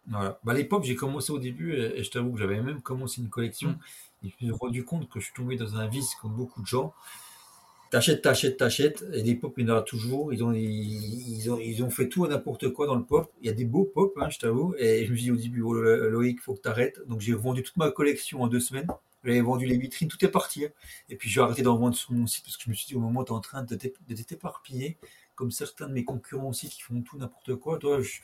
Voilà. 0.08 0.38
Bah, 0.44 0.54
les 0.54 0.64
pop, 0.64 0.84
j'ai 0.84 0.96
commencé 0.96 1.32
au 1.32 1.38
début 1.38 1.74
et, 1.74 2.02
je 2.02 2.10
t'avoue 2.10 2.32
que 2.32 2.38
j'avais 2.38 2.60
même 2.60 2.82
commencé 2.82 3.20
une 3.20 3.28
collection. 3.28 3.70
Mm. 3.70 4.26
Et 4.26 4.28
je 4.28 4.46
me 4.46 4.52
suis 4.52 4.58
rendu 4.58 4.84
compte 4.84 5.08
que 5.08 5.20
je 5.20 5.26
suis 5.26 5.34
tombé 5.34 5.56
dans 5.56 5.76
un 5.76 5.86
vice 5.86 6.14
comme 6.20 6.32
beaucoup 6.32 6.62
de 6.62 6.66
gens. 6.66 6.94
T'achètes, 7.90 8.22
t'achètes, 8.22 8.56
t'achètes, 8.56 9.04
et 9.12 9.22
les 9.22 9.36
pop, 9.36 9.54
il 9.56 9.68
y 9.68 9.70
en 9.70 9.76
a 9.76 9.82
toujours. 9.82 10.32
Ils 10.32 10.42
ont, 10.42 10.52
ils, 10.52 11.48
ont, 11.50 11.60
ils 11.60 11.84
ont 11.84 11.90
fait 11.90 12.08
tout 12.08 12.24
à 12.24 12.28
n'importe 12.28 12.70
quoi 12.70 12.86
dans 12.86 12.96
le 12.96 13.04
pop. 13.04 13.30
Il 13.40 13.46
y 13.46 13.50
a 13.50 13.52
des 13.52 13.64
beaux 13.64 13.84
pop, 13.84 14.12
hein, 14.20 14.28
je 14.30 14.38
t'avoue. 14.38 14.74
Et 14.78 15.04
je 15.04 15.12
me 15.12 15.16
suis 15.16 15.24
dit 15.26 15.30
au 15.30 15.36
début, 15.36 15.62
oh, 15.62 15.74
Loïc, 15.74 16.40
faut 16.40 16.54
que 16.54 16.60
t'arrêtes. 16.60 17.00
Donc 17.06 17.20
j'ai 17.20 17.34
vendu 17.34 17.62
toute 17.62 17.76
ma 17.76 17.90
collection 17.90 18.42
en 18.42 18.48
deux 18.48 18.60
semaines. 18.60 18.88
J'avais 19.24 19.40
vendu 19.40 19.66
les 19.66 19.78
vitrines, 19.78 20.08
tout 20.08 20.22
est 20.24 20.28
parti. 20.30 20.66
Hein. 20.66 20.70
Et 21.08 21.16
puis 21.16 21.30
j'ai 21.30 21.40
arrêté 21.40 21.62
d'en 21.62 21.76
vendre 21.76 21.96
sur 21.96 22.12
mon 22.12 22.26
site 22.26 22.44
parce 22.44 22.56
que 22.56 22.64
je 22.64 22.70
me 22.70 22.74
suis 22.74 22.86
dit 22.86 22.94
au 22.94 23.00
moment 23.00 23.24
tu 23.24 23.32
es 23.32 23.34
en 23.34 23.40
train 23.40 23.62
de 23.62 23.74
t'éparpiller, 23.74 24.98
comme 25.34 25.50
certains 25.50 25.88
de 25.88 25.92
mes 25.92 26.04
concurrents 26.04 26.48
aussi 26.48 26.68
qui 26.68 26.82
font 26.82 27.00
tout 27.02 27.18
n'importe 27.18 27.56
quoi, 27.56 27.78
toi, 27.78 28.00
je, 28.00 28.20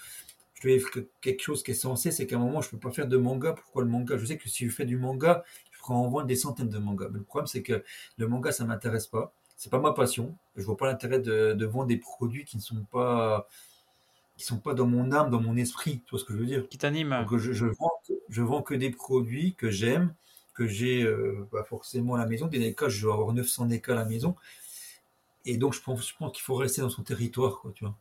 je 0.60 0.68
te 0.68 0.68
dire 0.68 1.06
quelque 1.20 1.42
chose 1.42 1.62
qui 1.62 1.70
est 1.70 1.74
censé, 1.74 2.10
c'est 2.10 2.26
qu'à 2.26 2.36
un 2.36 2.38
moment, 2.38 2.60
je 2.60 2.68
ne 2.68 2.72
peux 2.72 2.78
pas 2.78 2.90
faire 2.90 3.06
de 3.06 3.16
manga. 3.16 3.52
Pourquoi 3.52 3.82
le 3.82 3.88
manga? 3.88 4.16
Je 4.18 4.26
sais 4.26 4.36
que 4.36 4.48
si 4.48 4.66
je 4.66 4.74
fais 4.74 4.84
du 4.84 4.96
manga, 4.96 5.44
je 5.70 5.78
pourrais 5.78 5.94
en 5.94 6.08
vendre 6.08 6.26
des 6.26 6.36
centaines 6.36 6.68
de 6.68 6.78
mangas. 6.78 7.08
Mais 7.10 7.18
le 7.18 7.24
problème, 7.24 7.46
c'est 7.46 7.62
que 7.62 7.82
le 8.16 8.28
manga, 8.28 8.52
ça 8.52 8.64
ne 8.64 8.68
m'intéresse 8.68 9.06
pas. 9.06 9.32
C'est 9.56 9.70
pas 9.70 9.80
ma 9.80 9.92
passion. 9.92 10.36
Je 10.56 10.62
vois 10.64 10.76
pas 10.76 10.86
l'intérêt 10.86 11.18
de, 11.18 11.64
vendre 11.66 11.86
des 11.86 11.96
produits 11.96 12.44
qui 12.44 12.56
ne 12.56 12.62
sont 12.62 12.84
pas 12.90 13.48
qui 14.36 14.46
sont 14.46 14.58
pas 14.58 14.72
dans 14.72 14.86
mon 14.86 15.12
âme, 15.12 15.28
dans 15.28 15.40
mon 15.40 15.54
esprit. 15.56 16.02
Tu 16.06 16.10
vois 16.10 16.18
ce 16.18 16.24
que 16.24 16.32
je 16.32 16.38
veux 16.38 16.46
dire? 16.46 16.66
Qui 16.68 16.78
t'anime. 16.78 17.26
Je, 17.30 17.52
je, 17.52 17.66
vends, 17.66 17.92
je 18.30 18.42
vends 18.42 18.62
que 18.62 18.74
des 18.74 18.90
produits 18.90 19.54
que 19.54 19.70
j'aime, 19.70 20.14
que 20.60 20.66
j'ai 20.66 21.02
euh, 21.04 21.48
pas 21.50 21.64
forcément 21.64 22.16
à 22.16 22.18
la 22.18 22.26
maison. 22.26 22.46
Des 22.46 22.58
NECA, 22.58 22.90
je 22.90 23.06
vais 23.06 23.12
avoir 23.12 23.32
900 23.32 23.66
NECA 23.66 23.92
à 23.92 23.94
la 23.94 24.04
maison. 24.04 24.36
Et 25.46 25.56
donc, 25.56 25.72
je 25.72 25.80
pense, 25.80 26.06
je 26.06 26.14
pense 26.14 26.32
qu'il 26.32 26.42
faut 26.42 26.54
rester 26.54 26.82
dans 26.82 26.90
son 26.90 27.02
territoire, 27.02 27.60
quoi, 27.60 27.72
tu 27.74 27.84
vois. 27.84 27.96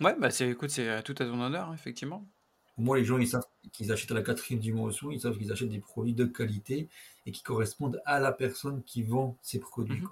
Ouais, 0.00 0.16
bah 0.18 0.30
c'est, 0.30 0.48
écoute, 0.48 0.70
c'est 0.70 1.02
tout 1.04 1.14
à 1.20 1.24
ton 1.24 1.40
honneur, 1.40 1.72
effectivement. 1.72 2.26
Moi, 2.78 2.98
les 2.98 3.04
gens, 3.04 3.18
ils 3.18 3.28
savent 3.28 3.46
qu'ils 3.70 3.92
achètent 3.92 4.10
à 4.10 4.14
la 4.14 4.22
quatrième 4.22 4.60
dimension, 4.60 5.12
ils 5.12 5.20
savent 5.20 5.38
qu'ils 5.38 5.52
achètent 5.52 5.68
des 5.68 5.78
produits 5.78 6.14
de 6.14 6.24
qualité 6.24 6.88
et 7.26 7.30
qui 7.30 7.44
correspondent 7.44 8.02
à 8.06 8.18
la 8.18 8.32
personne 8.32 8.82
qui 8.82 9.04
vend 9.04 9.36
ces 9.40 9.60
produits. 9.60 10.00
Mhm. 10.00 10.08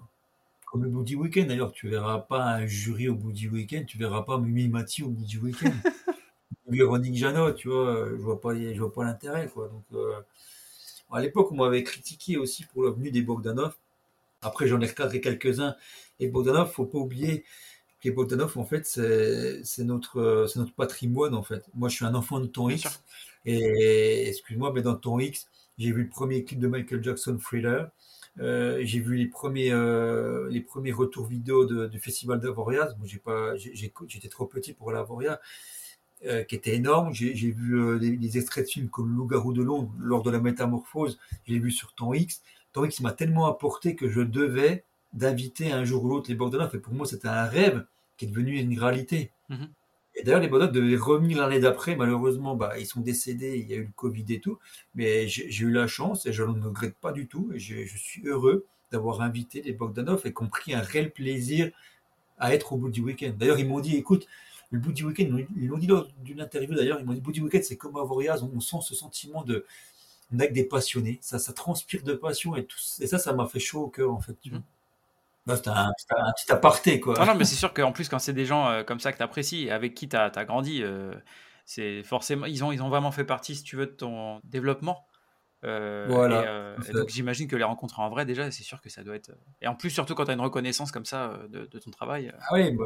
Comme 0.67 0.85
le 0.85 0.91
Booty 0.91 1.17
Weekend, 1.17 1.49
d'ailleurs, 1.49 1.73
tu 1.73 1.89
verras 1.89 2.19
pas 2.19 2.45
un 2.45 2.67
jury 2.67 3.09
au 3.09 3.15
Booty 3.15 3.49
Weekend, 3.49 3.87
tu 3.87 3.99
verras 3.99 4.23
pas 4.23 4.39
Mimi 4.39 4.69
Mati 4.69 5.03
au 5.03 5.09
Booty 5.09 5.39
Weekend. 5.39 5.73
Véronique 6.69 7.17
Janot, 7.17 7.53
tu 7.55 7.69
vois, 7.69 8.09
je 8.11 8.23
vois 8.23 8.41
pas, 8.41 8.55
je 8.55 8.79
vois 8.79 8.93
pas 8.93 9.03
l'intérêt, 9.03 9.49
quoi. 9.49 9.69
Donc, 9.69 9.85
euh, 9.95 10.21
à 11.11 11.21
l'époque, 11.21 11.53
on 11.53 11.57
m'avait 11.57 11.83
critiqué 11.83 12.37
aussi 12.37 12.65
pour 12.65 12.85
la 12.85 12.91
venue 12.91 13.11
des 13.11 13.23
Bogdanov. 13.23 13.75
Après, 14.43 14.69
j'en 14.69 14.81
ai 14.81 14.87
recadré 14.87 15.21
quelques-uns. 15.21 15.75
Et 16.21 16.29
Bogdanov, 16.29 16.71
faut 16.71 16.87
pas 16.87 16.99
oublier 16.99 17.43
que 18.01 18.09
les 18.09 18.11
Bogdanov, 18.11 18.57
en 18.59 18.65
fait, 18.65 18.87
c'est 18.87 19.85
notre, 19.85 20.47
notre 20.57 20.73
patrimoine, 20.75 21.35
en 21.35 21.43
fait. 21.43 21.65
Moi, 21.75 21.89
je 21.89 21.97
suis 21.97 22.05
un 22.05 22.15
enfant 22.15 22.41
de 22.41 22.47
ton 22.47 22.69
X. 22.69 23.03
Et 23.45 24.29
excuse-moi, 24.29 24.73
mais 24.75 24.83
dans 24.83 24.95
ton 24.95 25.19
X, 25.19 25.49
j'ai 25.79 25.93
vu 25.93 26.03
le 26.05 26.09
premier 26.09 26.45
clip 26.45 26.59
de 26.61 26.69
Michael 26.69 27.03
Jackson, 27.03 27.39
Thriller. 27.39 27.91
Euh, 28.41 28.79
j'ai 28.83 29.01
vu 29.01 29.17
les 29.17 29.27
premiers, 29.27 29.73
euh, 29.73 30.49
les 30.51 30.61
premiers 30.61 30.93
retours 30.93 31.27
vidéo 31.27 31.65
du 31.89 31.99
festival 31.99 32.41
d'Avoria. 32.41 32.89
Moi, 32.99 33.07
j'ai 33.07 33.19
pas, 33.19 33.57
j'étais 33.57 34.29
trop 34.29 34.47
petit 34.47 34.73
pour 34.73 34.93
l'Avoria. 34.93 35.41
Euh, 36.27 36.43
qui 36.43 36.57
était 36.57 36.75
énorme. 36.75 37.15
J'ai 37.15 37.33
vu 37.33 37.81
euh, 37.81 37.99
des, 38.01 38.39
extraits 38.39 38.65
de 38.65 38.71
films 38.71 38.89
comme 38.89 39.17
Loup-garou 39.17 39.53
de 39.53 39.63
Londres 39.63 39.93
lors 40.01 40.25
de 40.25 40.33
la 40.33 40.41
métamorphose. 40.41 41.17
Je 41.47 41.53
l'ai 41.53 41.61
vu 41.61 41.71
sur 41.71 41.95
Temps 41.95 42.13
X. 42.13 42.43
Temps 42.73 42.85
X 42.85 42.99
m'a 43.01 43.13
tellement 43.13 43.47
apporté 43.47 43.95
que 43.95 44.09
je 44.09 44.23
devais 44.23 44.83
d'inviter 45.13 45.71
un 45.71 45.85
jour 45.85 46.03
ou 46.03 46.09
l'autre 46.09 46.29
les 46.29 46.35
Bogdanov. 46.35 46.75
Et 46.75 46.81
pour 46.81 46.93
moi, 46.93 47.07
c'était 47.07 47.29
un 47.29 47.45
rêve 47.45 47.87
qui 48.17 48.25
est 48.25 48.29
devenu 48.29 48.59
une 48.59 48.77
réalité. 48.77 49.31
Mhm. 49.49 49.69
Et 50.17 50.25
d'ailleurs, 50.25 50.41
les 50.41 50.49
Bogdanov 50.49 50.73
devaient 50.75 50.97
revenir 50.97 51.39
l'année 51.39 51.61
d'après. 51.61 51.95
Malheureusement, 51.95 52.57
bah, 52.57 52.77
ils 52.81 52.87
sont 52.87 53.01
décédés. 53.01 53.57
Il 53.57 53.69
y 53.69 53.75
a 53.75 53.77
eu 53.77 53.85
le 53.85 53.93
Covid 53.95 54.25
et 54.31 54.41
tout. 54.41 54.59
Mais 54.97 55.29
j'ai 55.29 55.65
eu 55.65 55.71
la 55.71 55.87
chance 55.87 56.27
et 56.27 56.33
je 56.33 56.43
ne 56.43 56.65
regrette 56.65 56.97
pas 56.97 57.13
du 57.13 57.29
tout. 57.29 57.53
Et 57.55 57.61
je 57.61 57.97
suis 57.97 58.27
heureux 58.27 58.67
d'avoir 58.91 59.21
invité 59.21 59.63
les 59.63 59.73
Bogdanov 59.73 60.23
et 60.25 60.33
qu'on 60.33 60.49
pris 60.49 60.75
un 60.75 60.81
réel 60.81 61.13
plaisir 61.13 61.71
à 62.39 62.55
être 62.55 62.73
au 62.73 62.77
bout 62.77 62.91
du 62.91 63.03
week-end. 63.03 63.33
D'ailleurs, 63.39 63.61
ils 63.61 63.69
m'ont 63.69 63.81
dit, 63.81 63.97
écoute, 63.97 64.27
le 64.71 64.79
bout 64.79 64.93
du 64.93 65.05
week-end, 65.05 65.39
ils 65.57 65.67
l'ont 65.67 65.79
dit 65.79 65.87
lors 65.87 66.07
d'une 66.19 66.41
interview 66.41 66.75
d'ailleurs, 66.75 67.01
ils 67.01 67.07
m'ont 67.07 67.13
dit, 67.13 67.21
le 67.21 67.49
bout 67.49 67.63
c'est 67.63 67.77
comme 67.77 67.97
à 67.97 68.03
Voriaz, 68.03 68.43
on 68.43 68.61
sent 68.61 68.79
ce 68.83 68.95
sentiment 68.95 69.43
de, 69.43 69.65
avec 70.33 70.53
des 70.53 70.65
passionnés, 70.65 71.19
ça, 71.23 71.39
ça 71.39 71.53
transpire 71.53 72.03
de 72.03 72.15
passion 72.15 72.55
et 72.57 72.65
tout, 72.65 72.79
et 73.01 73.07
ça, 73.07 73.19
ça 73.19 73.33
m'a 73.33 73.47
fait 73.47 73.61
chaud 73.61 73.85
au 73.85 73.89
cœur, 73.89 74.13
en 74.13 74.21
fait. 74.21 74.37
Tu 74.43 74.51
bah, 75.47 75.57
C'était 75.57 75.71
un, 75.71 75.93
petit 76.37 76.53
aparté, 76.53 77.01
quoi. 77.01 77.15
Ah 77.19 77.25
non, 77.25 77.35
mais 77.35 77.45
c'est 77.45 77.57
sûr 77.57 77.73
qu'en 77.73 77.93
plus, 77.93 78.09
quand 78.09 78.19
c'est 78.19 78.35
des 78.35 78.45
gens 78.45 78.69
euh, 78.69 78.85
comme 78.85 79.01
ça 79.01 79.13
que 79.13 79.17
tu 79.17 79.23
apprécies, 79.23 79.71
avec 79.71 79.95
qui 79.95 80.09
tu 80.09 80.17
as, 80.17 80.31
grandi, 80.45 80.83
euh, 80.83 81.15
c'est 81.65 82.03
forcément, 82.03 82.45
ils 82.45 82.63
ont, 82.63 82.73
ils 82.73 82.83
ont 82.83 82.91
vraiment 82.91 83.13
fait 83.13 83.25
partie, 83.25 83.55
si 83.55 83.63
tu 83.63 83.77
veux, 83.77 83.87
de 83.87 83.93
ton 83.93 84.41
développement. 84.45 85.07
Euh, 85.65 86.07
voilà. 86.09 86.43
Euh, 86.43 86.77
donc 86.93 87.09
j'imagine 87.09 87.49
que 87.49 87.57
les 87.57 87.65
rencontres 87.65 87.99
en 88.01 88.09
vrai, 88.09 88.25
déjà, 88.25 88.51
c'est 88.51 88.63
sûr 88.63 88.81
que 88.81 88.89
ça 88.89 89.03
doit 89.03 89.17
être. 89.17 89.33
Et 89.61 89.67
en 89.67 89.75
plus, 89.75 89.91
surtout 89.91 90.15
quand 90.15 90.25
tu 90.25 90.31
as 90.31 90.35
une 90.35 90.41
reconnaissance 90.41 90.93
comme 90.93 91.05
ça 91.05 91.33
euh, 91.33 91.49
de, 91.49 91.79
ton 91.79 91.91
travail. 91.91 92.33
Ah 92.41 92.55
oui, 92.55 92.71
bah, 92.73 92.85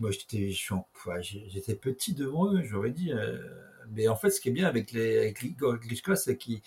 moi 0.00 0.10
j'étais 0.10 1.74
petit 1.74 2.14
devant 2.14 2.52
eux, 2.52 2.62
j'aurais 2.64 2.90
dit. 2.90 3.12
mais 3.90 4.08
en 4.08 4.16
fait, 4.16 4.30
ce 4.30 4.40
qui 4.40 4.50
est 4.50 4.52
bien 4.52 4.66
avec 4.66 4.92
les 4.92 5.18
avec 5.18 6.16
c'est 6.16 6.36
qu'ils 6.36 6.62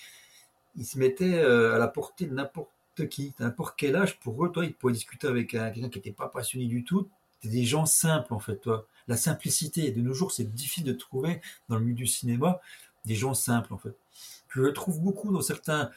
se 0.84 0.98
mettaient 0.98 1.40
à 1.40 1.78
la 1.78 1.88
portée 1.88 2.26
de 2.26 2.34
n'importe 2.34 2.70
qui, 3.10 3.34
n'importe 3.40 3.76
quel 3.78 3.96
âge. 3.96 4.20
Pour 4.20 4.44
eux, 4.44 4.52
toi, 4.52 4.66
ils 4.66 4.74
pouvaient 4.74 4.94
discuter 4.94 5.28
avec 5.28 5.52
quelqu'un 5.52 5.90
qui 5.90 6.00
n'était 6.00 6.12
pas 6.12 6.30
passionné 6.30 6.66
du 6.66 6.84
tout. 6.84 7.08
C'était 7.40 7.54
des 7.54 7.64
gens 7.64 7.86
simples, 7.86 8.34
en 8.34 8.40
fait, 8.40 8.58
toi. 8.58 8.88
La 9.08 9.16
simplicité. 9.16 9.92
De 9.92 10.02
nos 10.02 10.14
jours, 10.14 10.32
c'est 10.32 10.52
difficile 10.52 10.84
de 10.84 10.94
trouver 10.94 11.40
dans 11.70 11.76
le 11.78 11.84
milieu 11.84 11.96
du 11.96 12.08
cinéma 12.08 12.60
des 13.06 13.16
gens 13.16 13.34
simples, 13.34 13.74
en 13.74 13.78
fait. 13.78 13.96
Je 14.58 14.64
le 14.64 14.74
trouve 14.74 15.00
beaucoup 15.02 15.32
dans 15.32 15.42
certains. 15.42 15.92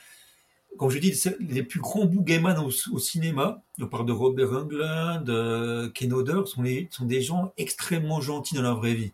Comme 0.77 0.91
je 0.91 0.99
dis, 0.99 1.19
les 1.41 1.63
plus 1.63 1.81
grands 1.81 2.05
boogeyman 2.05 2.59
au, 2.59 2.71
au 2.93 2.99
cinéma, 2.99 3.63
on 3.81 3.87
parle 3.87 4.05
de 4.05 4.13
Robert 4.13 4.53
Englund, 4.53 5.25
de 5.25 5.91
Ken 5.95 6.13
Oder, 6.13 6.43
sont, 6.45 6.63
les, 6.63 6.87
sont 6.91 7.07
des 7.07 7.23
gens 7.23 7.55
extrêmement 7.57 8.21
gentils 8.21 8.55
dans 8.55 8.63
la 8.63 8.75
vraie 8.75 8.93
vie. 8.93 9.13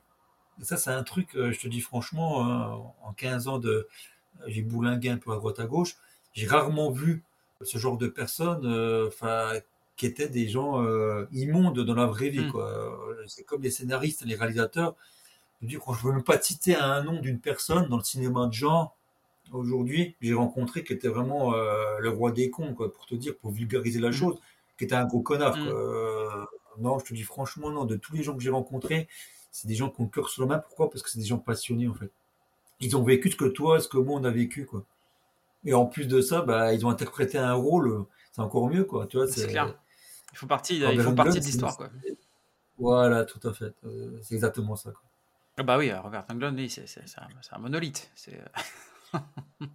Et 0.60 0.64
ça, 0.64 0.76
c'est 0.76 0.90
un 0.90 1.04
truc, 1.04 1.36
euh, 1.36 1.52
je 1.52 1.60
te 1.60 1.68
dis 1.68 1.80
franchement, 1.80 2.44
hein, 2.44 2.82
en 3.02 3.12
15 3.12 3.46
ans 3.48 3.58
de. 3.58 3.86
J'ai 4.48 4.62
boulingué 4.62 5.10
un 5.10 5.16
peu 5.16 5.32
à 5.32 5.36
droite 5.36 5.60
à 5.60 5.66
gauche. 5.66 5.96
J'ai 6.34 6.46
rarement 6.46 6.90
vu 6.90 7.22
ce 7.62 7.78
genre 7.78 7.96
de 7.96 8.08
personnes 8.08 8.66
euh, 8.66 9.08
qui 9.96 10.06
étaient 10.06 10.28
des 10.28 10.48
gens 10.48 10.84
euh, 10.84 11.24
immondes 11.32 11.78
dans 11.78 11.94
la 11.94 12.06
vraie 12.06 12.28
vie. 12.28 12.40
Mm. 12.40 12.52
C'est 13.28 13.44
comme 13.44 13.62
les 13.62 13.70
scénaristes, 13.70 14.24
les 14.26 14.34
réalisateurs. 14.34 14.94
Je 15.62 15.74
ne 15.74 16.02
veux 16.02 16.12
même 16.12 16.22
pas 16.22 16.38
citer 16.40 16.76
un 16.76 17.02
nom 17.02 17.20
d'une 17.20 17.40
personne 17.40 17.88
dans 17.88 17.96
le 17.96 18.04
cinéma 18.04 18.46
de 18.46 18.52
genre, 18.52 18.96
aujourd'hui, 19.52 20.16
j'ai 20.20 20.34
rencontré 20.34 20.84
qui 20.84 20.92
était 20.92 21.08
vraiment 21.08 21.54
euh, 21.54 21.98
le 21.98 22.10
roi 22.10 22.32
des 22.32 22.50
cons, 22.50 22.74
quoi, 22.74 22.92
pour 22.92 23.06
te 23.06 23.14
dire, 23.14 23.36
pour 23.36 23.50
vulgariser 23.50 24.00
la 24.00 24.10
mm. 24.10 24.12
chose, 24.12 24.36
qui 24.78 24.84
était 24.84 24.94
un 24.94 25.04
gros 25.04 25.20
connard. 25.20 25.56
Mm. 25.56 25.68
Euh, 25.68 26.44
non, 26.78 26.98
je 26.98 27.06
te 27.06 27.14
dis 27.14 27.22
franchement, 27.22 27.70
non, 27.70 27.84
de 27.84 27.96
tous 27.96 28.14
les 28.14 28.22
gens 28.22 28.34
que 28.36 28.42
j'ai 28.42 28.50
rencontrés, 28.50 29.08
c'est 29.50 29.68
des 29.68 29.74
gens 29.74 29.90
qui 29.90 30.00
ont 30.00 30.04
le 30.04 30.10
cœur 30.10 30.28
sur 30.28 30.42
la 30.42 30.48
main. 30.48 30.58
Pourquoi? 30.58 30.90
Parce 30.90 31.02
que 31.02 31.10
c'est 31.10 31.18
des 31.18 31.24
gens 31.24 31.38
passionnés, 31.38 31.88
en 31.88 31.94
fait. 31.94 32.10
Ils 32.80 32.96
ont 32.96 33.02
vécu 33.02 33.30
ce 33.30 33.36
que 33.36 33.46
toi, 33.46 33.80
ce 33.80 33.88
que 33.88 33.96
moi, 33.96 34.20
on 34.20 34.24
a 34.24 34.30
vécu, 34.30 34.66
quoi. 34.66 34.84
Et 35.64 35.74
en 35.74 35.86
plus 35.86 36.06
de 36.06 36.20
ça, 36.20 36.42
bah, 36.42 36.74
ils 36.74 36.84
ont 36.84 36.90
interprété 36.90 37.38
un 37.38 37.54
rôle, 37.54 38.04
c'est 38.32 38.42
encore 38.42 38.68
mieux, 38.68 38.84
quoi. 38.84 39.06
Tu 39.06 39.16
vois, 39.16 39.26
c'est 39.26 39.46
clair. 39.46 39.74
Il 40.32 40.38
faut 40.38 40.46
partie, 40.46 40.78
il 40.78 41.00
faut 41.00 41.12
partie 41.12 41.40
de 41.40 41.44
l'histoire, 41.44 41.76
quoi. 41.76 41.88
Voilà, 42.78 43.24
tout 43.24 43.40
à 43.48 43.54
fait. 43.54 43.74
Euh, 43.84 44.18
c'est 44.22 44.34
exactement 44.34 44.76
ça, 44.76 44.90
quoi. 44.90 45.02
Ah 45.58 45.62
bah 45.62 45.78
oui, 45.78 45.90
Robert 45.90 46.26
Englund, 46.28 46.58
oui, 46.58 46.68
c'est 46.68 46.84
un, 47.16 47.28
un, 47.52 47.58
monolithe. 47.58 48.10
C'est 48.14 48.38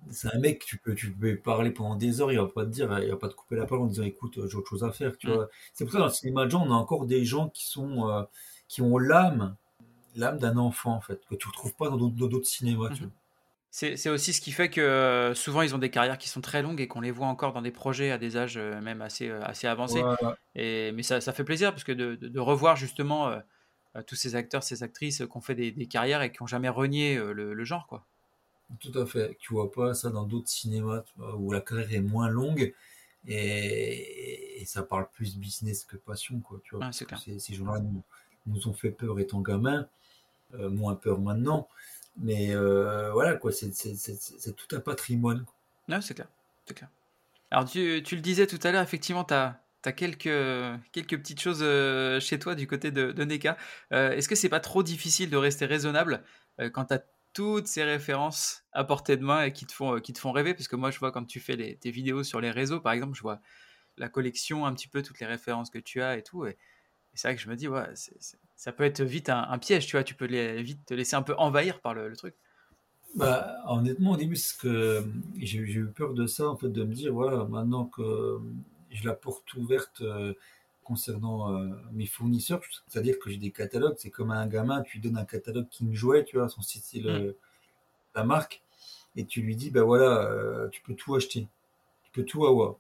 c'est 0.10 0.34
un 0.34 0.40
mec, 0.40 0.64
tu 0.66 0.78
peux, 0.78 0.96
tu 0.96 1.12
peux 1.12 1.38
parler 1.38 1.72
pendant 1.72 1.96
des 1.96 2.22
heures, 2.22 2.32
il 2.32 2.40
va 2.40 2.48
pas 2.48 2.66
te 2.66 2.70
dire, 2.70 3.00
il 3.00 3.10
va 3.10 3.18
pas 3.18 3.30
te 3.30 3.34
couper 3.34 3.56
la 3.56 3.66
parole 3.66 3.86
en 3.86 3.88
disant 3.88 4.04
écoute, 4.04 4.40
j'ai 4.48 4.56
autre 4.56 4.70
chose 4.70 4.84
à 4.84 4.92
faire, 4.92 5.18
tu 5.18 5.28
mm. 5.28 5.34
vois. 5.34 5.50
C'est 5.74 5.86
pour 5.86 5.94
ça 5.94 6.00
dans 6.00 6.06
le 6.06 6.12
cinéma 6.12 6.46
de 6.46 6.52
genre, 6.52 6.64
on 6.64 6.72
a 6.72 6.76
encore 6.76 7.06
des 7.06 7.26
gens 7.26 7.50
qui 7.50 7.68
sont, 7.68 8.10
euh, 8.10 8.24
qui 8.68 8.82
ont 8.82 8.98
l'âme, 8.98 9.56
l'âme 10.16 10.38
d'un 10.38 10.58
enfant 10.58 10.96
en 10.96 11.02
fait, 11.02 11.22
que 11.30 11.36
tu 11.36 11.48
retrouves 11.48 11.76
pas 11.76 11.90
dans 11.90 11.98
d'autres 11.98 12.48
cinémas, 12.48 12.90
tu 12.90 12.96
mm-hmm. 12.96 13.00
vois. 13.00 13.12
C'est 13.74 14.10
aussi 14.10 14.34
ce 14.34 14.42
qui 14.42 14.52
fait 14.52 14.70
que 14.70 14.82
euh, 14.82 15.34
souvent 15.34 15.62
ils 15.62 15.74
ont 15.74 15.78
des 15.78 15.90
carrières 15.90 16.18
qui 16.18 16.28
sont 16.28 16.42
très 16.42 16.62
longues 16.62 16.82
et 16.82 16.90
qu'on 16.90 17.00
les 17.00 17.12
voit 17.12 17.28
encore 17.28 17.54
dans 17.54 17.62
des 17.62 17.72
projets 17.72 18.12
à 18.12 18.18
des 18.18 18.36
âges 18.36 18.58
euh, 18.58 18.82
même 18.82 19.02
assez, 19.02 19.30
assez 19.30 19.66
avancés. 19.66 20.04
Et, 20.56 20.92
mais 20.92 21.04
ça, 21.04 21.22
ça, 21.22 21.32
fait 21.32 21.46
plaisir 21.46 21.72
parce 21.72 21.86
que 21.86 21.94
de, 21.94 22.16
de, 22.16 22.40
revoir 22.42 22.76
justement 22.76 23.34
tous 24.08 24.16
ces 24.16 24.36
acteurs, 24.36 24.64
ces 24.64 24.84
actrices 24.84 25.20
qui 25.20 25.38
ont 25.38 25.40
fait 25.40 25.56
des, 25.56 25.72
des 25.72 25.88
carrières 25.88 26.22
et 26.22 26.34
qui 26.34 26.44
n'ont 26.44 26.48
jamais 26.48 26.68
renié 26.68 27.16
le, 27.16 27.54
le, 27.54 27.64
genre. 27.64 27.88
quoi. 27.88 28.06
Tout 28.80 28.98
à 28.98 29.06
fait. 29.06 29.38
Tu 29.40 29.54
vois 29.54 29.72
pas 29.72 29.94
ça 29.94 30.10
dans 30.10 30.24
d'autres 30.24 30.50
cinémas 30.50 31.04
où 31.38 31.52
la 31.52 31.62
carrière 31.62 31.94
est 31.94 32.02
moins 32.02 32.30
longue 32.30 32.74
et, 33.28 34.64
ça 34.66 34.84
parle 34.84 35.08
plus 35.12 35.38
business 35.38 35.84
que 35.84 35.98
passion. 35.98 36.40
Quoi, 36.40 36.60
tu 36.64 36.76
vois, 36.76 36.92
Ces 36.92 37.54
gens-là 37.54 37.82
nous, 38.46 38.68
ont 38.68 38.74
fait 38.74 38.92
peur 38.92 39.20
étant 39.20 39.42
gamins, 39.42 39.88
euh, 40.54 40.70
moins 40.70 40.96
peur 40.96 41.20
maintenant. 41.20 41.68
Mais 42.18 42.54
euh, 42.56 43.12
voilà, 43.12 43.36
quoi, 43.36 43.52
c'est, 43.52 43.72
tout 43.72 44.76
un 44.76 44.80
patrimoine. 44.80 45.46
Non, 45.88 46.02
c'est 46.02 46.14
clair. 46.14 46.28
C'est 46.66 46.74
clair. 46.74 46.90
Alors, 47.50 47.66
tu, 47.66 48.02
tu, 48.04 48.16
le 48.16 48.22
disais 48.22 48.48
tout 48.48 48.60
à 48.64 48.72
l'heure, 48.72 48.84
effectivement, 48.84 49.24
tu 49.24 49.34
as, 49.34 49.60
as 49.84 49.92
quelques, 49.92 50.24
quelques 50.92 51.18
petites 51.18 51.42
choses 51.42 51.64
chez 52.22 52.40
toi 52.40 52.56
du 52.56 52.68
côté 52.68 52.92
de, 52.92 53.12
de 53.12 53.24
NECA. 53.24 53.58
Est-ce 53.92 54.30
que 54.30 54.36
c'est 54.36 54.50
pas 54.50 54.60
trop 54.60 54.84
difficile 54.84 55.30
de 55.30 55.38
rester 55.38 55.66
raisonnable 55.66 56.24
quand 56.74 56.86
tu 56.86 56.94
as 56.94 57.04
toutes 57.34 57.68
ces 57.68 57.84
références 57.84 58.64
à 58.74 58.84
portée 58.84 59.18
de 59.18 59.24
main 59.24 59.44
et 59.44 59.54
qui 59.54 59.66
te 59.66 59.74
font, 59.74 60.00
qui 60.00 60.14
te 60.14 60.20
font 60.20 60.32
rêver 60.32 60.54
Parce 60.54 60.68
que 60.68 60.76
moi, 60.76 60.92
je 60.92 61.00
vois 61.00 61.12
quand 61.12 61.26
tu 61.26 61.40
fais 61.40 61.78
tes 61.80 61.92
vidéos 61.92 62.24
sur 62.24 62.42
les 62.42 62.52
réseaux, 62.52 62.80
par 62.80 62.94
exemple, 62.94 63.16
je 63.16 63.22
vois 63.22 63.40
la 63.98 64.10
collection, 64.10 64.66
un 64.66 64.74
petit 64.74 64.88
peu 64.88 65.02
toutes 65.02 65.20
les 65.20 65.26
références 65.26 65.70
que 65.70 65.80
tu 65.80 66.02
as 66.02 66.18
et 66.18 66.24
tout. 66.24 66.46
Et, 66.46 66.58
c'est 67.14 67.28
vrai 67.28 67.36
que 67.36 67.42
je 67.42 67.50
me 67.50 67.56
dis, 67.58 67.68
ouais, 67.68 67.90
ça 68.56 68.72
peut 68.72 68.86
être 68.86 69.02
vite 69.04 69.28
un, 69.30 69.58
piège, 69.60 69.86
tu 69.86 69.98
vois, 69.98 70.04
tu 70.04 70.16
peux 70.16 70.28
vite 70.62 70.86
te 70.86 70.94
laisser 70.94 71.18
un 71.18 71.22
peu 71.22 71.36
envahir 71.38 71.82
par 71.82 71.94
le, 71.94 72.16
truc. 72.16 72.36
Bah, 73.16 73.58
honnêtement, 73.68 74.12
au 74.12 74.18
début, 74.18 74.38
que 74.62 75.04
j'ai 75.38 75.58
eu 75.58 75.88
peur 75.88 76.14
de 76.14 76.26
ça, 76.26 76.50
en 76.50 76.56
fait, 76.56 76.70
de 76.70 76.84
me 76.86 76.94
dire, 76.94 77.12
voilà, 77.12 77.44
maintenant 77.44 77.86
que 77.86 78.40
j'ai 78.90 79.04
la 79.06 79.14
porte 79.14 79.54
ouverte 79.56 80.02
euh, 80.02 80.34
concernant 80.84 81.56
euh, 81.56 81.70
mes 81.94 82.06
fournisseurs, 82.06 82.62
c'est-à-dire 82.88 83.20
que 83.20 83.30
j'ai 83.30 83.38
des 83.38 83.52
catalogues, 83.52 83.96
c'est 83.98 84.10
comme 84.10 84.32
un 84.32 84.48
gamin, 84.48 84.82
tu 84.82 84.98
lui 84.98 85.02
donnes 85.02 85.18
un 85.18 85.26
catalogue 85.26 85.68
qui 85.70 85.86
me 85.86 85.94
jouait, 85.94 86.26
tu 86.26 86.38
vois, 86.38 86.50
son 86.50 86.62
site, 86.62 86.84
c'est 86.86 87.02
mm. 87.02 87.34
la 88.16 88.24
marque, 88.24 88.62
et 89.16 89.26
tu 89.26 89.42
lui 89.42 89.56
dis, 89.56 89.72
ben 89.72 89.84
voilà, 89.84 90.24
euh, 90.32 90.70
tu 90.70 90.82
peux 90.82 90.94
tout 90.96 91.16
acheter, 91.16 91.48
tu 92.04 92.12
peux 92.12 92.24
tout 92.24 92.46
avoir. 92.46 92.76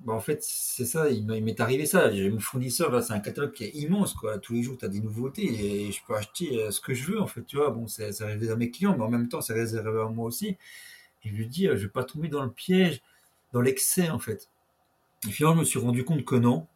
Bah, 0.00 0.12
en 0.12 0.20
fait, 0.20 0.42
c'est 0.42 0.84
ça, 0.84 1.10
il 1.10 1.26
m'est 1.26 1.60
arrivé 1.60 1.84
ça. 1.84 2.12
J'ai 2.12 2.30
mon 2.30 2.38
fournisseur, 2.38 2.92
là, 2.92 3.02
c'est 3.02 3.12
un 3.12 3.20
catalogue 3.20 3.52
qui 3.52 3.64
est 3.64 3.74
immense, 3.74 4.14
quoi. 4.14 4.38
Tous 4.38 4.52
les 4.54 4.62
jours, 4.62 4.76
tu 4.78 4.84
as 4.84 4.88
des 4.88 5.00
nouveautés 5.00 5.42
et 5.42 5.92
je 5.92 6.00
peux 6.06 6.14
acheter 6.14 6.62
euh, 6.62 6.70
ce 6.70 6.80
que 6.80 6.94
je 6.94 7.10
veux, 7.10 7.20
en 7.20 7.26
fait, 7.26 7.44
tu 7.44 7.56
vois. 7.56 7.70
Bon, 7.70 7.88
c'est 7.88 8.04
réservé 8.06 8.50
à 8.50 8.56
mes 8.56 8.70
clients, 8.70 8.96
mais 8.96 9.04
en 9.04 9.10
même 9.10 9.28
temps, 9.28 9.40
c'est 9.40 9.54
réservé 9.54 10.00
à 10.00 10.04
moi 10.08 10.26
aussi. 10.26 10.56
Et 11.24 11.28
je 11.30 11.34
lui 11.34 11.46
dis, 11.48 11.64
je 11.66 11.72
vais 11.74 11.88
pas 11.88 12.04
tomber 12.04 12.28
dans 12.28 12.44
le 12.44 12.50
piège, 12.50 13.02
dans 13.52 13.60
l'excès, 13.60 14.08
en 14.10 14.20
fait. 14.20 14.48
Et 15.26 15.32
finalement, 15.32 15.56
je 15.56 15.60
me 15.60 15.64
suis 15.64 15.78
rendu 15.80 16.04
compte 16.04 16.24
que 16.24 16.36
non. 16.36 16.66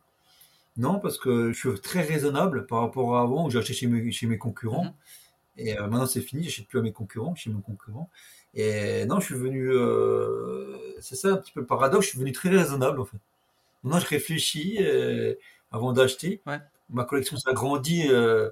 Non, 0.76 0.98
parce 1.00 1.18
que 1.18 1.52
je 1.52 1.58
suis 1.58 1.80
très 1.80 2.02
raisonnable 2.02 2.66
par 2.66 2.80
rapport 2.80 3.16
à 3.16 3.22
avant 3.22 3.46
où 3.46 3.50
j'achetais 3.50 3.74
chez 3.74 3.86
mes, 3.86 4.10
chez 4.10 4.26
mes 4.26 4.38
concurrents. 4.38 4.86
Mm-hmm. 4.86 5.58
Et 5.58 5.78
euh, 5.78 5.86
maintenant, 5.86 6.06
c'est 6.06 6.22
fini, 6.22 6.44
j'achète 6.44 6.66
plus 6.66 6.78
à 6.78 6.82
mes 6.82 6.92
concurrents, 6.92 7.34
chez 7.34 7.50
mon 7.50 7.60
concurrent. 7.60 8.08
Et 8.54 9.04
non, 9.06 9.20
je 9.20 9.26
suis 9.26 9.34
venu, 9.34 9.70
euh, 9.70 10.76
c'est 11.00 11.16
ça 11.16 11.28
un 11.28 11.36
petit 11.36 11.52
peu 11.52 11.60
le 11.60 11.66
paradoxe, 11.66 12.06
je 12.06 12.10
suis 12.10 12.18
venu 12.18 12.32
très 12.32 12.50
raisonnable 12.50 13.00
en 13.00 13.04
fait. 13.04 13.18
Maintenant, 13.82 14.00
je 14.00 14.06
réfléchis 14.06 14.78
euh, 14.80 15.34
avant 15.70 15.92
d'acheter. 15.92 16.42
Ma 16.90 17.04
collection 17.04 17.36
s'agrandit, 17.36 18.08
euh, 18.08 18.50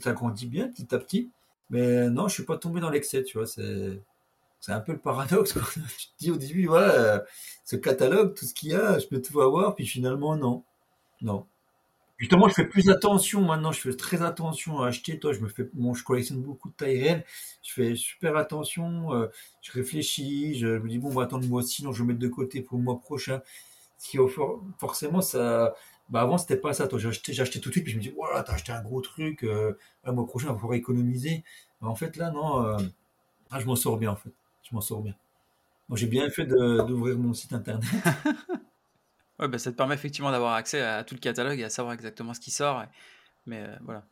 s'agrandit 0.00 0.46
bien 0.46 0.68
petit 0.68 0.94
à 0.94 0.98
petit. 0.98 1.30
Mais 1.70 2.08
non, 2.10 2.28
je 2.28 2.34
suis 2.34 2.44
pas 2.44 2.56
tombé 2.56 2.80
dans 2.80 2.90
l'excès, 2.90 3.22
tu 3.24 3.38
vois. 3.38 3.46
C'est, 3.46 4.00
c'est 4.60 4.72
un 4.72 4.80
peu 4.80 4.92
le 4.92 4.98
paradoxe. 4.98 5.52
Quoi. 5.52 5.62
te 5.74 5.78
dis 6.18 6.30
au 6.30 6.36
début, 6.36 6.68
ouais, 6.68 6.78
euh, 6.78 7.18
ce 7.64 7.76
catalogue, 7.76 8.34
tout 8.34 8.44
ce 8.46 8.54
qu'il 8.54 8.70
y 8.70 8.74
a, 8.74 8.98
je 8.98 9.06
peux 9.06 9.20
tout 9.20 9.40
avoir, 9.40 9.74
puis 9.74 9.86
finalement, 9.86 10.36
non. 10.36 10.62
Non. 11.24 11.46
Justement, 12.18 12.48
je 12.48 12.54
fais 12.54 12.66
plus 12.66 12.90
attention 12.90 13.42
maintenant, 13.42 13.72
je 13.72 13.80
fais 13.80 13.96
très 13.96 14.22
attention 14.22 14.80
à 14.80 14.88
acheter. 14.88 15.18
Toi, 15.18 15.32
je 15.32 15.40
me 15.40 15.48
fais, 15.48 15.68
bon, 15.72 15.94
je 15.94 16.04
collectionne 16.04 16.40
beaucoup 16.42 16.68
de 16.68 16.74
taille 16.74 17.02
réelle. 17.02 17.24
Je 17.62 17.72
fais 17.72 17.96
super 17.96 18.36
attention, 18.36 19.12
euh, 19.12 19.26
je 19.62 19.72
réfléchis, 19.72 20.56
je 20.58 20.68
me 20.68 20.88
dis, 20.88 20.98
bon, 20.98 21.08
va 21.10 21.24
attendre 21.24 21.42
le 21.42 21.48
mois 21.48 21.62
sinon 21.62 21.92
je 21.92 22.02
vais 22.02 22.08
mettre 22.08 22.20
de 22.20 22.28
côté 22.28 22.62
pour 22.62 22.78
le 22.78 22.84
mois 22.84 23.00
prochain. 23.00 23.40
qui 23.98 24.18
forcément, 24.78 25.22
ça, 25.22 25.74
bah 26.10 26.20
avant, 26.20 26.38
c'était 26.38 26.56
pas 26.56 26.72
ça. 26.74 26.86
Toi, 26.88 26.98
j'ai 26.98 27.08
acheté, 27.08 27.60
tout 27.60 27.70
de 27.70 27.74
suite, 27.74 27.84
puis 27.84 27.92
je 27.92 27.98
me 27.98 28.02
dis, 28.02 28.10
voilà, 28.10 28.42
t'as 28.42 28.54
acheté 28.54 28.72
un 28.72 28.82
gros 28.82 29.00
truc, 29.00 29.42
euh, 29.44 29.72
le 30.04 30.12
mois 30.12 30.26
prochain, 30.26 30.48
on 30.48 30.52
va 30.52 30.58
pouvoir 30.58 30.74
économiser. 30.74 31.44
en 31.80 31.94
fait, 31.96 32.16
là, 32.16 32.30
non, 32.30 32.64
euh, 32.64 32.78
je 33.58 33.66
m'en 33.66 33.76
sors 33.76 33.98
bien, 33.98 34.12
en 34.12 34.16
fait. 34.16 34.32
Je 34.62 34.74
m'en 34.74 34.80
sors 34.80 35.02
bien. 35.02 35.14
Moi, 35.88 35.98
j'ai 35.98 36.06
bien 36.06 36.30
fait 36.30 36.46
d'ouvrir 36.46 37.18
mon 37.18 37.34
site 37.34 37.52
internet. 37.52 37.84
Ouais, 39.38 39.48
bah, 39.48 39.58
ça 39.58 39.72
te 39.72 39.76
permet 39.76 39.94
effectivement 39.94 40.30
d'avoir 40.30 40.54
accès 40.54 40.80
à 40.80 41.02
tout 41.04 41.14
le 41.14 41.20
catalogue 41.20 41.58
et 41.58 41.64
à 41.64 41.70
savoir 41.70 41.94
exactement 41.94 42.34
ce 42.34 42.40
qui 42.40 42.50
sort. 42.50 42.84
Mais 43.46 43.62
euh, 43.62 43.76
voilà, 43.82 44.04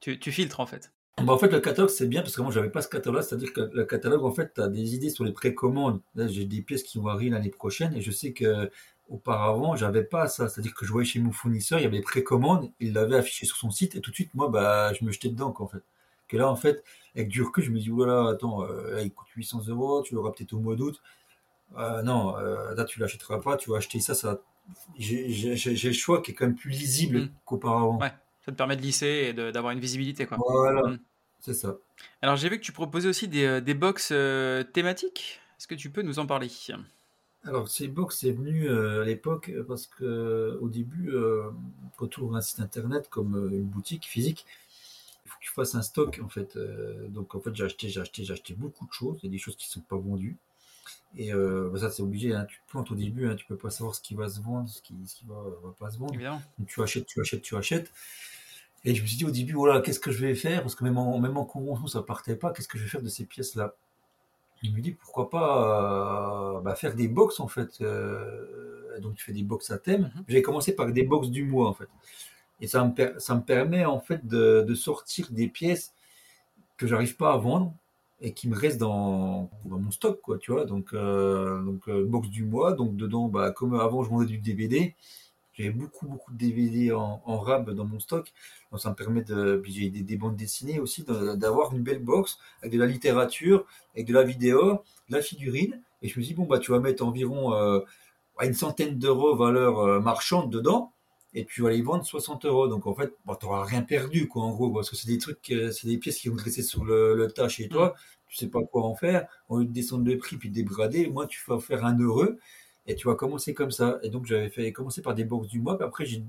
tu, 0.00 0.18
tu, 0.18 0.32
filtres 0.32 0.60
en 0.60 0.66
fait. 0.66 0.92
Bah, 1.18 1.32
en 1.32 1.38
fait, 1.38 1.48
le 1.48 1.60
catalogue, 1.60 1.90
c'est 1.90 2.08
bien 2.08 2.22
parce 2.22 2.34
que 2.34 2.42
moi, 2.42 2.50
j'avais 2.50 2.70
pas 2.70 2.82
ce 2.82 2.88
catalogue. 2.88 3.22
C'est-à-dire 3.22 3.52
que 3.52 3.70
le 3.72 3.84
catalogue, 3.84 4.24
en 4.24 4.32
fait, 4.32 4.52
tu 4.54 4.60
as 4.60 4.68
des 4.68 4.94
idées 4.94 5.10
sur 5.10 5.24
les 5.24 5.32
précommandes. 5.32 6.00
Là, 6.16 6.26
j'ai 6.26 6.44
des 6.44 6.60
pièces 6.60 6.82
qui 6.82 6.98
vont 6.98 7.08
arriver 7.08 7.30
l'année 7.30 7.50
prochaine 7.50 7.94
et 7.94 8.00
je 8.00 8.10
sais 8.10 8.32
que 8.32 8.70
auparavant, 9.08 9.76
j'avais 9.76 10.02
pas 10.02 10.26
ça. 10.28 10.48
C'est-à-dire 10.48 10.74
que 10.74 10.84
je 10.84 10.92
voyais 10.92 11.06
chez 11.06 11.20
mon 11.20 11.30
fournisseur, 11.32 11.78
il 11.78 11.82
y 11.82 11.86
avait 11.86 11.98
des 11.98 12.02
précommandes, 12.02 12.70
il 12.80 12.94
l'avait 12.94 13.16
affiché 13.16 13.46
sur 13.46 13.56
son 13.56 13.70
site 13.70 13.94
et 13.94 14.00
tout 14.00 14.10
de 14.10 14.14
suite, 14.16 14.34
moi, 14.34 14.48
bah, 14.48 14.92
je 14.94 15.04
me 15.04 15.12
jetais 15.12 15.28
dedans, 15.28 15.52
quoi, 15.52 15.66
en 15.66 15.68
fait. 15.68 15.82
Que 16.26 16.36
là, 16.36 16.50
en 16.50 16.56
fait, 16.56 16.82
avec 17.14 17.28
du 17.28 17.42
recul, 17.42 17.62
je 17.62 17.70
me 17.70 17.78
dis, 17.78 17.90
voilà, 17.90 18.30
attends, 18.30 18.64
euh, 18.64 19.02
il 19.02 19.12
coûte 19.12 19.28
800 19.36 19.68
euros, 19.68 20.02
tu 20.02 20.14
l'auras 20.14 20.32
peut-être 20.32 20.54
au 20.54 20.58
mois 20.58 20.74
d'août. 20.74 21.00
Euh, 21.78 22.02
non, 22.02 22.36
là, 22.36 22.84
tu 22.84 23.00
l'achèteras 23.00 23.40
pas, 23.40 23.56
tu 23.56 23.70
vas 23.70 23.78
acheter 23.78 24.00
ça, 24.00 24.14
ça 24.14 24.40
j'ai 24.98 25.88
le 25.88 25.92
choix 25.92 26.22
qui 26.22 26.30
est 26.30 26.34
quand 26.34 26.46
même 26.46 26.54
plus 26.54 26.70
lisible 26.70 27.18
mm. 27.20 27.30
qu'auparavant. 27.44 27.98
Ouais, 27.98 28.12
ça 28.44 28.52
te 28.52 28.56
permet 28.56 28.76
de 28.76 28.82
lisser 28.82 29.28
et 29.28 29.32
d'avoir 29.32 29.72
une 29.72 29.80
visibilité. 29.80 30.26
Quoi. 30.26 30.38
Voilà, 30.40 30.82
mm. 30.88 30.98
c'est 31.40 31.54
ça. 31.54 31.76
Alors 32.22 32.36
j'ai 32.36 32.48
vu 32.48 32.58
que 32.58 32.64
tu 32.64 32.72
proposais 32.72 33.08
aussi 33.08 33.28
des, 33.28 33.44
euh, 33.44 33.60
des 33.60 33.74
box 33.74 34.10
euh, 34.12 34.62
thématiques. 34.62 35.40
Est-ce 35.58 35.66
que 35.66 35.74
tu 35.74 35.90
peux 35.90 36.02
nous 36.02 36.18
en 36.18 36.26
parler? 36.26 36.50
Alors, 37.44 37.68
ces 37.68 37.88
box, 37.88 38.18
c'est 38.18 38.32
venu 38.32 38.68
euh, 38.68 39.02
à 39.02 39.04
l'époque 39.04 39.52
parce 39.68 39.86
que 39.86 40.58
au 40.60 40.68
début, 40.68 41.12
quand 41.96 42.08
tu 42.08 42.20
ouvres 42.20 42.36
un 42.36 42.40
site 42.40 42.60
internet 42.60 43.08
comme 43.08 43.50
une 43.52 43.64
boutique 43.64 44.04
physique, 44.04 44.46
il 45.24 45.30
faut 45.30 45.38
que 45.38 45.44
tu 45.44 45.52
fasses 45.52 45.74
un 45.74 45.82
stock 45.82 46.20
en 46.22 46.28
fait. 46.28 46.58
donc 47.08 47.34
en 47.34 47.40
fait, 47.40 47.54
j'ai 47.54 47.64
acheté, 47.64 47.88
j'ai 47.88 48.00
acheté, 48.00 48.24
j'ai 48.24 48.32
acheté 48.32 48.54
beaucoup 48.54 48.86
de 48.86 48.92
choses. 48.92 49.18
Il 49.22 49.26
y 49.26 49.28
a 49.28 49.32
des 49.32 49.38
choses 49.38 49.56
qui 49.56 49.68
ne 49.68 49.72
sont 49.72 49.80
pas 49.80 49.96
vendues. 49.96 50.36
Et 51.16 51.32
euh, 51.32 51.70
bah, 51.72 51.78
ça, 51.78 51.90
c'est 51.90 52.02
obligé. 52.02 52.34
Hein. 52.34 52.44
Tu 52.48 52.60
te 52.60 52.70
plantes 52.70 52.90
au 52.90 52.94
début, 52.94 53.28
hein. 53.28 53.36
tu 53.36 53.46
peux 53.46 53.56
pas 53.56 53.70
savoir 53.70 53.94
ce 53.94 54.00
qui 54.00 54.14
va 54.14 54.28
se 54.28 54.40
vendre, 54.40 54.68
ce 54.68 54.82
qui, 54.82 54.94
ce 55.06 55.14
qui 55.14 55.24
va, 55.26 55.36
va, 55.62 55.72
pas 55.78 55.90
se 55.90 55.98
vendre. 55.98 56.14
Donc, 56.58 56.68
tu 56.68 56.82
achètes, 56.82 57.06
tu 57.06 57.20
achètes, 57.20 57.42
tu 57.42 57.56
achètes. 57.56 57.92
Et 58.84 58.94
je 58.94 59.02
me 59.02 59.06
suis 59.06 59.16
dit 59.16 59.24
au 59.24 59.30
début, 59.30 59.54
voilà, 59.54 59.80
qu'est-ce 59.80 60.00
que 60.00 60.10
je 60.10 60.26
vais 60.26 60.34
faire? 60.34 60.62
Parce 60.62 60.74
que 60.74 60.84
même 60.84 60.98
en, 60.98 61.18
même 61.18 61.36
en 61.36 61.44
convention, 61.44 61.86
ça 61.86 62.02
partait 62.02 62.36
pas. 62.36 62.52
Qu'est-ce 62.52 62.68
que 62.68 62.78
je 62.78 62.84
vais 62.84 62.90
faire 62.90 63.02
de 63.02 63.08
ces 63.08 63.24
pièces-là? 63.24 63.74
Je 64.62 64.70
me 64.70 64.80
dis, 64.80 64.92
pourquoi 64.92 65.30
pas 65.30 66.56
euh, 66.56 66.60
bah, 66.60 66.74
faire 66.74 66.94
des 66.94 67.08
box 67.08 67.40
en 67.40 67.48
fait. 67.48 67.80
Euh, 67.80 68.98
donc, 69.00 69.14
tu 69.14 69.24
fais 69.24 69.32
des 69.32 69.42
box 69.42 69.70
à 69.70 69.78
thème. 69.78 70.04
Mm-hmm. 70.14 70.24
J'ai 70.28 70.42
commencé 70.42 70.74
par 70.74 70.90
des 70.90 71.02
box 71.04 71.28
du 71.28 71.44
mois 71.44 71.68
en 71.68 71.74
fait. 71.74 71.88
Et 72.60 72.66
ça 72.66 72.84
me, 72.84 73.18
ça 73.18 73.34
me 73.34 73.42
permet 73.42 73.84
en 73.84 74.00
fait 74.00 74.26
de, 74.26 74.64
de 74.66 74.74
sortir 74.74 75.28
des 75.30 75.48
pièces 75.48 75.92
que 76.76 76.86
j'arrive 76.86 77.16
pas 77.16 77.32
à 77.32 77.36
vendre 77.36 77.74
et 78.20 78.32
qui 78.32 78.48
me 78.48 78.56
reste 78.56 78.78
dans, 78.78 79.50
mon 79.64 79.90
stock, 79.90 80.20
quoi, 80.20 80.38
tu 80.38 80.52
vois. 80.52 80.64
Donc, 80.64 80.92
euh, 80.94 81.62
donc 81.62 81.88
euh, 81.88 82.04
box 82.04 82.28
du 82.28 82.44
mois, 82.44 82.72
donc 82.72 82.96
dedans, 82.96 83.28
bah, 83.28 83.50
comme 83.50 83.74
avant, 83.74 84.02
je 84.02 84.10
vendais 84.10 84.26
du 84.26 84.38
DVD. 84.38 84.94
J'avais 85.54 85.70
beaucoup, 85.70 86.08
beaucoup 86.08 86.32
de 86.32 86.38
DVD 86.38 86.92
en, 86.92 87.22
en 87.24 87.38
rab 87.38 87.70
dans 87.70 87.84
mon 87.84 88.00
stock. 88.00 88.32
Donc, 88.72 88.80
ça 88.80 88.90
me 88.90 88.94
permet 88.94 89.22
de, 89.22 89.62
j'ai 89.66 89.88
des, 89.88 90.02
des, 90.02 90.16
bandes 90.16 90.36
dessinées 90.36 90.80
aussi, 90.80 91.04
d'avoir 91.04 91.74
une 91.74 91.82
belle 91.82 92.02
box 92.02 92.38
avec 92.60 92.72
de 92.72 92.78
la 92.78 92.86
littérature, 92.86 93.64
avec 93.94 94.06
de 94.06 94.12
la 94.14 94.24
vidéo, 94.24 94.82
de 95.08 95.16
la 95.16 95.22
figurine. 95.22 95.80
Et 96.02 96.08
je 96.08 96.18
me 96.18 96.24
dis, 96.24 96.34
bon, 96.34 96.44
bah, 96.44 96.58
tu 96.58 96.72
vas 96.72 96.80
mettre 96.80 97.04
environ 97.04 97.54
euh, 97.54 97.80
une 98.42 98.54
centaine 98.54 98.98
d'euros 98.98 99.36
valeur 99.36 99.78
euh, 99.78 100.00
marchande 100.00 100.50
dedans 100.50 100.92
et 101.34 101.44
tu 101.44 101.62
vas 101.62 101.70
les 101.70 101.82
vendre 101.82 102.04
60 102.04 102.44
euros. 102.44 102.68
Donc 102.68 102.86
en 102.86 102.94
fait, 102.94 103.12
bon, 103.24 103.34
tu 103.34 103.46
n'auras 103.46 103.64
rien 103.64 103.82
perdu, 103.82 104.28
quoi, 104.28 104.42
en 104.42 104.52
gros, 104.52 104.70
parce 104.70 104.90
que 104.90 104.96
c'est 104.96 105.08
des 105.08 105.18
trucs, 105.18 105.52
c'est 105.72 105.86
des 105.86 105.98
pièces 105.98 106.18
qui 106.18 106.28
vont 106.28 106.36
te 106.36 106.42
rester 106.42 106.62
sur 106.62 106.84
le, 106.84 107.14
le 107.14 107.30
tas 107.30 107.48
chez 107.48 107.68
toi 107.68 107.94
tu 108.34 108.40
sais 108.40 108.48
pas 108.48 108.64
quoi 108.64 108.82
en 108.82 108.96
faire, 108.96 109.28
au 109.48 109.60
lieu 109.60 109.64
de 109.64 109.70
descendre 109.70 110.04
le 110.04 110.18
prix 110.18 110.36
puis 110.36 110.48
de 110.48 110.54
dégrader, 110.54 111.08
moi 111.08 111.28
tu 111.28 111.40
vas 111.46 111.60
faire 111.60 111.84
un 111.84 111.96
heureux 111.98 112.38
et 112.86 112.96
tu 112.96 113.06
vas 113.06 113.14
commencer 113.14 113.54
comme 113.54 113.70
ça. 113.70 114.00
Et 114.02 114.10
donc 114.10 114.26
j'avais 114.26 114.50
fait 114.50 114.72
commencer 114.72 115.02
par 115.02 115.14
des 115.14 115.24
box 115.24 115.46
du 115.46 115.60
mois, 115.60 115.78
puis 115.78 115.86
après 115.86 116.04
j'ai 116.04 116.24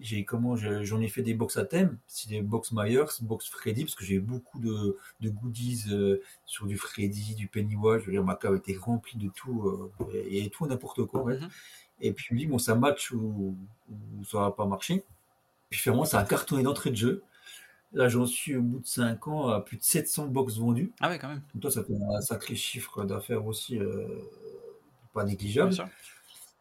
j'ai 0.00 0.24
comment 0.24 0.56
j'en 0.56 0.98
ai 1.02 1.08
fait 1.08 1.20
des 1.20 1.34
box 1.34 1.58
à 1.58 1.66
thème, 1.66 1.98
c'est 2.06 2.30
des 2.30 2.40
box 2.40 2.72
Myers, 2.72 3.04
box 3.20 3.50
Freddy, 3.50 3.84
parce 3.84 3.94
que 3.94 4.04
j'ai 4.04 4.18
beaucoup 4.18 4.58
de, 4.58 4.96
de 5.20 5.28
goodies 5.28 5.84
euh, 5.90 6.22
sur 6.46 6.66
du 6.66 6.78
Freddy, 6.78 7.34
du 7.34 7.48
Pennywise. 7.48 8.00
Je 8.00 8.06
veux 8.06 8.12
dire, 8.12 8.24
ma 8.24 8.34
cave 8.34 8.56
était 8.56 8.78
remplie 8.78 9.18
de 9.18 9.28
tout 9.28 9.92
euh, 10.00 10.22
et, 10.30 10.48
tout 10.48 10.66
n'importe 10.66 11.04
quoi. 11.04 11.24
Mm-hmm. 11.24 11.48
Et 12.00 12.12
puis 12.12 12.46
bon, 12.46 12.58
ça 12.58 12.74
match 12.74 13.12
ou, 13.12 13.56
ou 13.90 14.24
ça 14.24 14.38
va 14.38 14.50
pas 14.50 14.66
marcher. 14.66 15.04
Puis 15.70 15.80
finalement, 15.80 16.04
ça 16.04 16.18
a 16.18 16.24
cartonné 16.24 16.62
d'entrée 16.62 16.90
de 16.90 16.96
jeu. 16.96 17.22
Là, 17.92 18.08
j'en 18.08 18.26
suis 18.26 18.56
au 18.56 18.62
bout 18.62 18.78
de 18.78 18.86
5 18.86 19.26
ans 19.28 19.48
à 19.48 19.60
plus 19.60 19.76
de 19.76 19.82
700 19.82 20.28
box 20.28 20.58
vendues. 20.58 20.92
Ah 21.00 21.08
ouais, 21.08 21.18
quand 21.18 21.28
même. 21.28 21.42
Donc 21.54 21.62
toi, 21.62 21.70
ça 21.70 21.82
fait 21.82 21.94
un 21.94 22.20
sacré 22.20 22.54
chiffre 22.54 23.04
d'affaires 23.04 23.44
aussi, 23.46 23.78
euh, 23.78 24.06
pas 25.12 25.24
négligeable. 25.24 25.74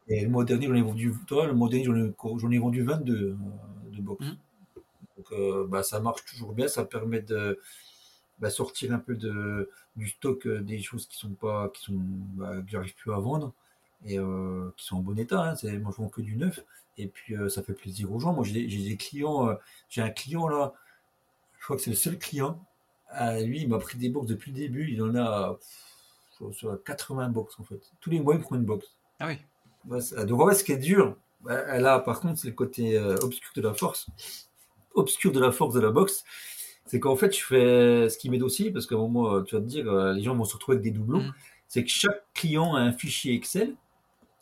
Et 0.07 0.23
le 0.23 0.29
mois 0.29 0.43
dernier, 0.43 0.67
j'en 0.67 0.73
ai 0.73 0.81
vendu, 0.81 1.13
toi, 1.27 1.45
le 1.45 1.53
mois 1.53 1.69
dernier, 1.69 1.85
j'en 1.85 1.95
ai, 1.95 2.55
ai, 2.55 2.59
vendu 2.59 2.81
22 2.81 3.13
euh, 3.13 3.35
de 3.91 4.01
box. 4.01 4.25
Mmh. 4.25 4.37
Donc 5.17 5.31
euh, 5.33 5.67
bah, 5.67 5.83
ça 5.83 5.99
marche 5.99 6.25
toujours 6.25 6.53
bien, 6.53 6.67
ça 6.67 6.83
permet 6.83 7.21
de 7.21 7.59
bah, 8.39 8.49
sortir 8.49 8.91
un 8.91 8.99
peu 8.99 9.15
de, 9.15 9.69
du 9.95 10.07
stock 10.07 10.47
euh, 10.47 10.61
des 10.61 10.79
choses 10.81 11.07
qui 11.07 11.17
sont 11.17 11.33
pas, 11.33 11.69
qui 11.69 11.83
sont, 11.83 11.99
bah, 11.99 12.55
que 12.61 12.71
j'arrive 12.71 12.95
plus 12.95 13.13
à 13.13 13.19
vendre 13.19 13.53
et 14.05 14.17
euh, 14.17 14.73
qui 14.77 14.85
sont 14.85 14.97
en 14.97 15.01
bon 15.01 15.17
état. 15.17 15.41
Hein. 15.41 15.55
C'est, 15.55 15.77
moi, 15.77 15.91
je 15.95 16.01
vends 16.01 16.09
que 16.09 16.21
du 16.21 16.35
neuf. 16.35 16.59
Et 16.97 17.07
puis, 17.07 17.33
ça 17.49 17.63
fait 17.63 17.73
plaisir 17.73 18.11
aux 18.11 18.19
gens. 18.19 18.33
Moi, 18.33 18.43
j'ai, 18.43 18.67
j'ai 18.67 18.83
des 18.83 18.97
clients, 18.97 19.57
j'ai 19.87 20.01
un 20.01 20.09
client 20.09 20.49
là, 20.49 20.73
je 21.59 21.63
crois 21.63 21.75
que 21.75 21.81
c'est 21.81 21.91
le 21.91 21.95
seul 21.95 22.17
client. 22.17 22.59
Euh, 23.21 23.41
lui, 23.41 23.61
il 23.61 23.69
m'a 23.69 23.79
pris 23.79 23.97
des 23.97 24.09
box 24.09 24.27
depuis 24.27 24.51
le 24.51 24.57
début. 24.57 24.89
Il 24.91 25.01
en 25.01 25.15
a 25.15 25.57
sur 26.51 26.81
80 26.83 27.29
box 27.29 27.59
en 27.59 27.63
fait. 27.63 27.81
Tous 27.99 28.09
les 28.09 28.19
mois, 28.19 28.35
il 28.35 28.41
prend 28.41 28.55
une 28.55 28.65
box. 28.65 28.85
Ah 29.19 29.27
oui. 29.27 29.37
donc 30.25 30.41
en 30.41 30.47
fait, 30.49 30.55
ce 30.55 30.63
qui 30.63 30.71
est 30.71 30.77
dur, 30.77 31.17
là, 31.45 31.99
par 31.99 32.21
contre, 32.21 32.39
c'est 32.39 32.47
le 32.47 32.53
côté 32.53 32.97
euh, 32.97 33.15
obscur 33.21 33.51
de 33.55 33.61
la 33.61 33.73
force. 33.73 34.07
Obscur 34.93 35.31
de 35.31 35.39
la 35.39 35.51
force 35.51 35.73
de 35.73 35.79
la 35.79 35.91
boxe. 35.91 36.23
C'est 36.85 36.99
qu'en 36.99 37.15
fait, 37.15 37.35
je 37.35 37.43
fais 37.43 38.09
ce 38.09 38.17
qui 38.17 38.29
m'aide 38.29 38.41
aussi, 38.41 38.71
parce 38.71 38.87
qu'à 38.87 38.95
un 38.95 38.99
moment, 38.99 39.35
euh, 39.35 39.41
tu 39.43 39.55
vas 39.55 39.61
te 39.61 39.67
dire, 39.67 39.91
euh, 39.91 40.13
les 40.13 40.23
gens 40.23 40.35
vont 40.35 40.45
se 40.45 40.53
retrouver 40.53 40.77
avec 40.77 40.83
des 40.83 40.97
doublons. 40.97 41.21
Mm. 41.21 41.33
C'est 41.67 41.83
que 41.83 41.89
chaque 41.89 42.23
client 42.33 42.75
a 42.75 42.79
un 42.79 42.91
fichier 42.91 43.35
Excel. 43.35 43.75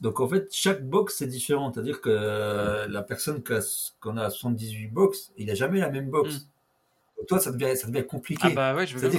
Donc, 0.02 0.20
en 0.20 0.28
fait, 0.28 0.48
chaque 0.52 0.88
box, 0.88 1.16
c'est 1.18 1.28
différent. 1.28 1.72
C'est-à-dire 1.74 2.02
que 2.02 2.10
euh, 2.10 2.88
la 2.88 3.02
personne 3.02 3.42
a, 3.50 3.60
qu'on 4.00 4.18
a 4.18 4.30
78 4.30 4.88
box, 4.88 5.32
il 5.38 5.48
n'a 5.48 5.56
jamais 5.56 5.80
la 5.80 5.90
même 5.90 6.10
box. 6.10 6.48
Donc, 7.18 7.28
toi, 7.28 7.40
ça 7.40 7.52
devient, 7.52 7.76
ça 7.76 7.88
devient 7.88 8.06
compliqué. 8.06 8.44
Ah 8.44 8.50
bah 8.52 8.76
ouais, 8.76 8.86
je 8.86 8.98
veux 8.98 9.10
que 9.10 9.18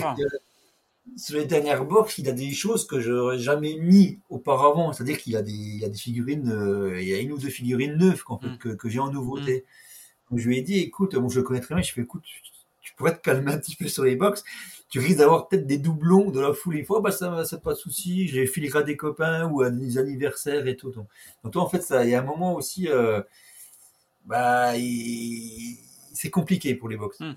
sur 1.16 1.38
les 1.38 1.46
dernières 1.46 1.84
box, 1.84 2.18
il 2.18 2.28
a 2.28 2.32
des 2.32 2.52
choses 2.52 2.86
que 2.86 3.00
j'aurais 3.00 3.38
jamais 3.38 3.76
mis 3.76 4.18
auparavant. 4.28 4.92
C'est-à-dire 4.92 5.18
qu'il 5.18 5.32
y 5.32 5.36
a 5.36 5.42
des, 5.42 5.52
il 5.52 5.84
a 5.84 5.88
des 5.88 5.96
figurines, 5.96 6.50
euh, 6.50 7.00
il 7.00 7.08
y 7.08 7.14
a 7.14 7.18
une 7.18 7.32
ou 7.32 7.38
deux 7.38 7.48
figurines 7.48 7.96
neuves 7.96 8.22
qu'en 8.22 8.38
fait, 8.38 8.48
Mm. 8.48 8.58
que, 8.58 8.68
que 8.70 8.88
j'ai 8.88 8.98
en 8.98 9.10
nouveauté. 9.10 9.64
Donc, 10.30 10.38
je 10.38 10.48
lui 10.48 10.58
ai 10.58 10.62
dit, 10.62 10.78
écoute, 10.78 11.16
bon, 11.16 11.28
je 11.28 11.40
le 11.40 11.42
connais 11.44 11.60
très 11.60 11.74
bien, 11.74 11.82
je 11.82 11.92
fais, 11.92 12.02
écoute, 12.02 12.22
tu, 12.88 12.94
pourrais 12.94 13.16
te 13.16 13.20
calmer 13.22 13.52
un 13.52 13.58
petit 13.58 13.76
peu 13.76 13.88
sur 13.88 14.04
les 14.04 14.16
box. 14.16 14.44
Tu 14.90 15.00
risques 15.00 15.18
d'avoir 15.18 15.48
peut-être 15.48 15.66
des 15.66 15.78
doublons 15.78 16.30
de 16.30 16.40
la 16.40 16.52
foule 16.54 16.76
une 16.76 16.84
fois, 16.84 17.00
bah 17.00 17.10
ça, 17.12 17.44
ça 17.44 17.58
pas 17.58 17.72
de 17.74 17.78
souci. 17.78 18.28
Filerai 18.46 18.78
à 18.80 18.82
des 18.82 18.96
copains 18.96 19.48
ou 19.50 19.62
à 19.62 19.70
des 19.70 19.98
anniversaires 19.98 20.66
et 20.66 20.76
tout. 20.76 20.90
Donc, 20.90 21.08
donc 21.44 21.52
toi, 21.52 21.62
en 21.62 21.68
fait, 21.68 21.82
ça, 21.82 22.04
il 22.04 22.10
y 22.10 22.14
a 22.14 22.20
un 22.20 22.24
moment 22.24 22.54
aussi, 22.54 22.88
euh, 22.88 23.20
bah, 24.24 24.76
il- 24.76 25.78
c'est 26.14 26.30
compliqué 26.30 26.74
pour 26.74 26.88
les 26.88 26.96
box. 26.96 27.20
Mm. 27.20 27.32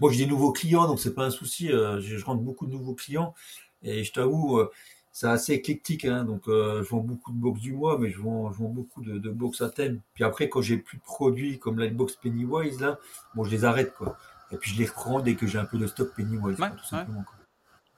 Moi, 0.00 0.12
j'ai 0.12 0.24
des 0.24 0.30
nouveaux 0.30 0.52
clients, 0.52 0.86
donc 0.88 1.00
c'est 1.00 1.14
pas 1.14 1.24
un 1.26 1.30
souci. 1.30 1.72
euh, 1.72 2.00
je, 2.00 2.16
je 2.18 2.24
rentre 2.24 2.42
beaucoup 2.42 2.66
de 2.66 2.72
nouveaux 2.72 2.94
clients 2.94 3.34
et 3.82 4.04
je 4.04 4.12
t'avoue, 4.12 4.58
euh, 4.60 4.70
c'est 5.12 5.28
assez 5.28 5.54
éclectique. 5.54 6.04
Hein, 6.06 6.24
donc, 6.24 6.48
euh, 6.48 6.82
je 6.84 6.90
vends 6.90 7.00
beaucoup 7.00 7.32
de 7.32 7.38
box 7.38 7.60
du 7.60 7.72
mois, 7.74 7.98
mais 7.98 8.10
je 8.10 8.20
vends, 8.20 8.52
je 8.52 8.58
vends 8.58 8.68
beaucoup 8.70 9.02
de, 9.02 9.18
de 9.18 9.30
box 9.30 9.60
à 9.62 9.70
thème. 9.70 10.00
Puis 10.14 10.24
après, 10.24 10.48
quand 10.48 10.62
j'ai 10.62 10.78
plus 10.78 10.98
de 10.98 11.02
produits 11.04 11.58
comme 11.58 11.78
la 11.78 11.88
box 11.88 12.16
Pennywise 12.16 12.80
là, 12.80 12.98
bon, 13.34 13.44
je 13.44 13.50
les 13.52 13.64
arrête 13.64 13.94
quoi. 13.94 14.16
Et 14.54 14.56
puis 14.58 14.70
je 14.72 14.78
les 14.78 14.86
reprends 14.86 15.20
dès 15.20 15.34
que 15.34 15.46
j'ai 15.46 15.58
un 15.58 15.64
peu 15.64 15.78
de 15.78 15.86
stock 15.86 16.14
Pennywise, 16.14 16.56
quoi, 16.56 16.68
Ouais, 16.68 16.76
tout 16.76 16.84
simplement. 16.84 17.22
quoi. 17.22 17.34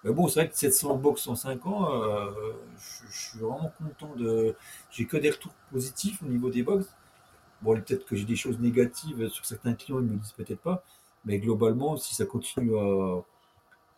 Mais 0.04 0.12
bon, 0.12 0.28
c'est 0.28 0.40
vrai 0.40 0.48
que 0.48 0.56
700 0.56 0.96
box 0.96 1.26
en 1.26 1.34
5 1.34 1.66
ans, 1.66 1.92
euh, 1.92 2.30
je, 2.78 3.06
je 3.10 3.18
suis 3.30 3.38
vraiment 3.38 3.72
content 3.78 4.14
de. 4.16 4.54
J'ai 4.90 5.06
que 5.06 5.16
des 5.16 5.30
retours 5.30 5.52
positifs 5.72 6.22
au 6.22 6.26
niveau 6.26 6.50
des 6.50 6.62
box. 6.62 6.86
Bon, 7.62 7.74
peut-être 7.74 8.04
que 8.06 8.14
j'ai 8.16 8.24
des 8.24 8.36
choses 8.36 8.58
négatives 8.60 9.28
sur 9.28 9.44
certains 9.46 9.74
clients, 9.74 9.98
ils 10.00 10.04
me 10.06 10.12
le 10.12 10.16
disent 10.18 10.32
peut-être 10.32 10.60
pas. 10.60 10.84
Mais 11.24 11.38
globalement, 11.38 11.96
si 11.96 12.14
ça 12.14 12.24
continue 12.26 12.76
à, 12.78 13.24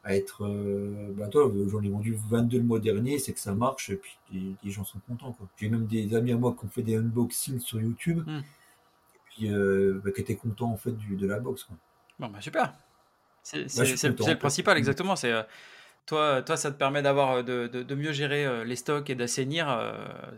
à 0.05 0.15
être. 0.17 0.45
Euh, 0.47 1.13
bah 1.17 1.29
toi, 1.29 1.51
j'en 1.69 1.83
ai 1.83 1.89
vendu 1.91 2.17
22 2.31 2.59
le 2.59 2.65
mois 2.65 2.79
dernier, 2.81 3.19
c'est 3.19 3.33
que 3.35 3.41
ça 3.41 3.55
marche, 3.55 3.91
et 3.91 3.97
puis 3.97 4.17
les, 4.33 4.55
les 4.65 4.71
gens 4.71 4.85
sont 4.85 5.01
contents. 5.07 5.33
quoi. 5.33 5.47
J'ai 5.59 5.69
même 5.69 5.87
des 5.87 6.15
amis 6.15 6.33
à 6.33 6.37
moi 6.39 6.55
qui 6.59 6.65
ont 6.65 6.69
fait 6.69 6.83
des 6.83 6.97
unboxings 6.97 7.61
sur 7.61 7.81
YouTube, 7.81 8.23
Mm. 8.27 8.39
et 8.39 8.45
puis 9.31 9.53
euh, 9.53 10.01
bah, 10.03 10.13
qui 10.13 10.21
étaient 10.23 10.37
contents 10.37 10.71
en 10.73 10.77
fait 10.79 10.93
du, 10.93 11.17
de 11.17 11.27
la 11.27 11.39
box. 11.41 11.65
Quoi. 11.65 11.77
Bon 12.19 12.29
bah 12.29 12.41
super. 12.41 12.73
C'est 13.43 13.65
Bah, 13.77 13.85
le 13.85 14.39
principal, 14.39 14.77
exactement. 14.79 15.17
C'est 15.17 15.33
euh, 15.33 15.43
toi, 16.07 16.43
toi, 16.43 16.57
ça 16.57 16.71
te 16.73 16.77
permet 16.79 17.03
d'avoir 17.03 17.31
euh, 17.39 17.43
de, 17.43 17.67
de- 17.69 17.83
de 17.83 17.95
mieux 17.95 18.13
gérer 18.13 18.45
euh, 18.47 18.65
les 18.65 18.77
stocks 18.77 19.11
et 19.11 19.15
d'assainir 19.15 19.69
euh, 19.71 19.93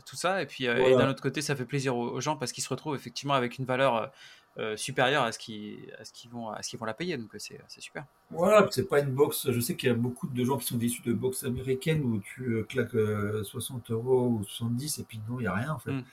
tout 0.06 0.16
ça. 0.16 0.42
Et 0.42 0.46
puis 0.46 0.64
et 0.64 0.94
d'un 0.96 1.08
autre 1.08 1.22
côté, 1.22 1.42
ça 1.42 1.56
fait 1.56 1.64
plaisir 1.64 1.96
aux, 1.96 2.10
aux 2.10 2.20
gens 2.20 2.36
parce 2.36 2.52
qu'ils 2.52 2.64
se 2.64 2.68
retrouvent 2.68 2.94
effectivement 2.96 3.34
avec 3.34 3.58
une 3.58 3.64
valeur 3.64 4.12
euh, 4.58 4.76
supérieure 4.76 5.22
à 5.22 5.32
ce 5.32 5.38
qu'ils 5.38 5.78
qu'ils 6.12 6.30
vont 6.30 6.50
à 6.50 6.62
ce 6.62 6.70
qu'ils 6.70 6.78
vont 6.78 6.86
la 6.86 6.94
payer. 6.94 7.16
Donc 7.16 7.30
c'est 7.38 7.58
super. 7.80 8.04
Voilà, 8.30 8.68
c'est 8.70 8.88
pas 8.88 9.00
une 9.00 9.12
box. 9.12 9.50
Je 9.50 9.60
sais 9.60 9.76
qu'il 9.76 9.88
y 9.88 9.92
a 9.92 9.94
beaucoup 9.94 10.26
de 10.28 10.44
gens 10.44 10.58
qui 10.58 10.66
sont 10.66 10.76
déçus 10.76 11.02
de 11.02 11.12
box 11.12 11.44
américaines 11.44 12.02
où 12.02 12.20
tu 12.20 12.64
claques 12.68 12.94
euh, 12.94 13.42
60 13.44 13.90
euros 13.92 14.26
ou 14.40 14.44
70 14.44 14.98
et 14.98 15.04
puis 15.04 15.20
non, 15.28 15.38
il 15.38 15.42
n'y 15.42 15.48
a 15.48 15.54
rien 15.54 15.72
en 15.72 15.78
fait. 15.78 15.92
Mm. 15.92 16.04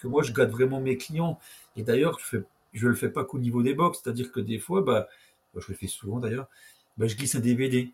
Que 0.00 0.06
moi, 0.08 0.22
je 0.22 0.32
gâte 0.32 0.50
vraiment 0.50 0.80
mes 0.80 0.96
clients. 0.96 1.38
Et 1.76 1.82
d'ailleurs, 1.82 2.18
je 2.20 2.24
fais, 2.26 2.42
je 2.72 2.88
le 2.88 2.94
fais 2.94 3.10
pas 3.10 3.24
qu'au 3.24 3.38
niveau 3.38 3.62
des 3.62 3.74
box. 3.74 4.00
C'est-à-dire 4.02 4.32
que 4.32 4.40
des 4.40 4.58
fois, 4.58 4.82
bah, 4.82 5.08
je 5.56 5.64
le 5.68 5.74
fais 5.74 5.86
souvent 5.86 6.18
d'ailleurs, 6.18 6.48
bah, 6.96 7.06
je 7.06 7.16
glisse 7.16 7.34
un 7.34 7.40
DVD. 7.40 7.90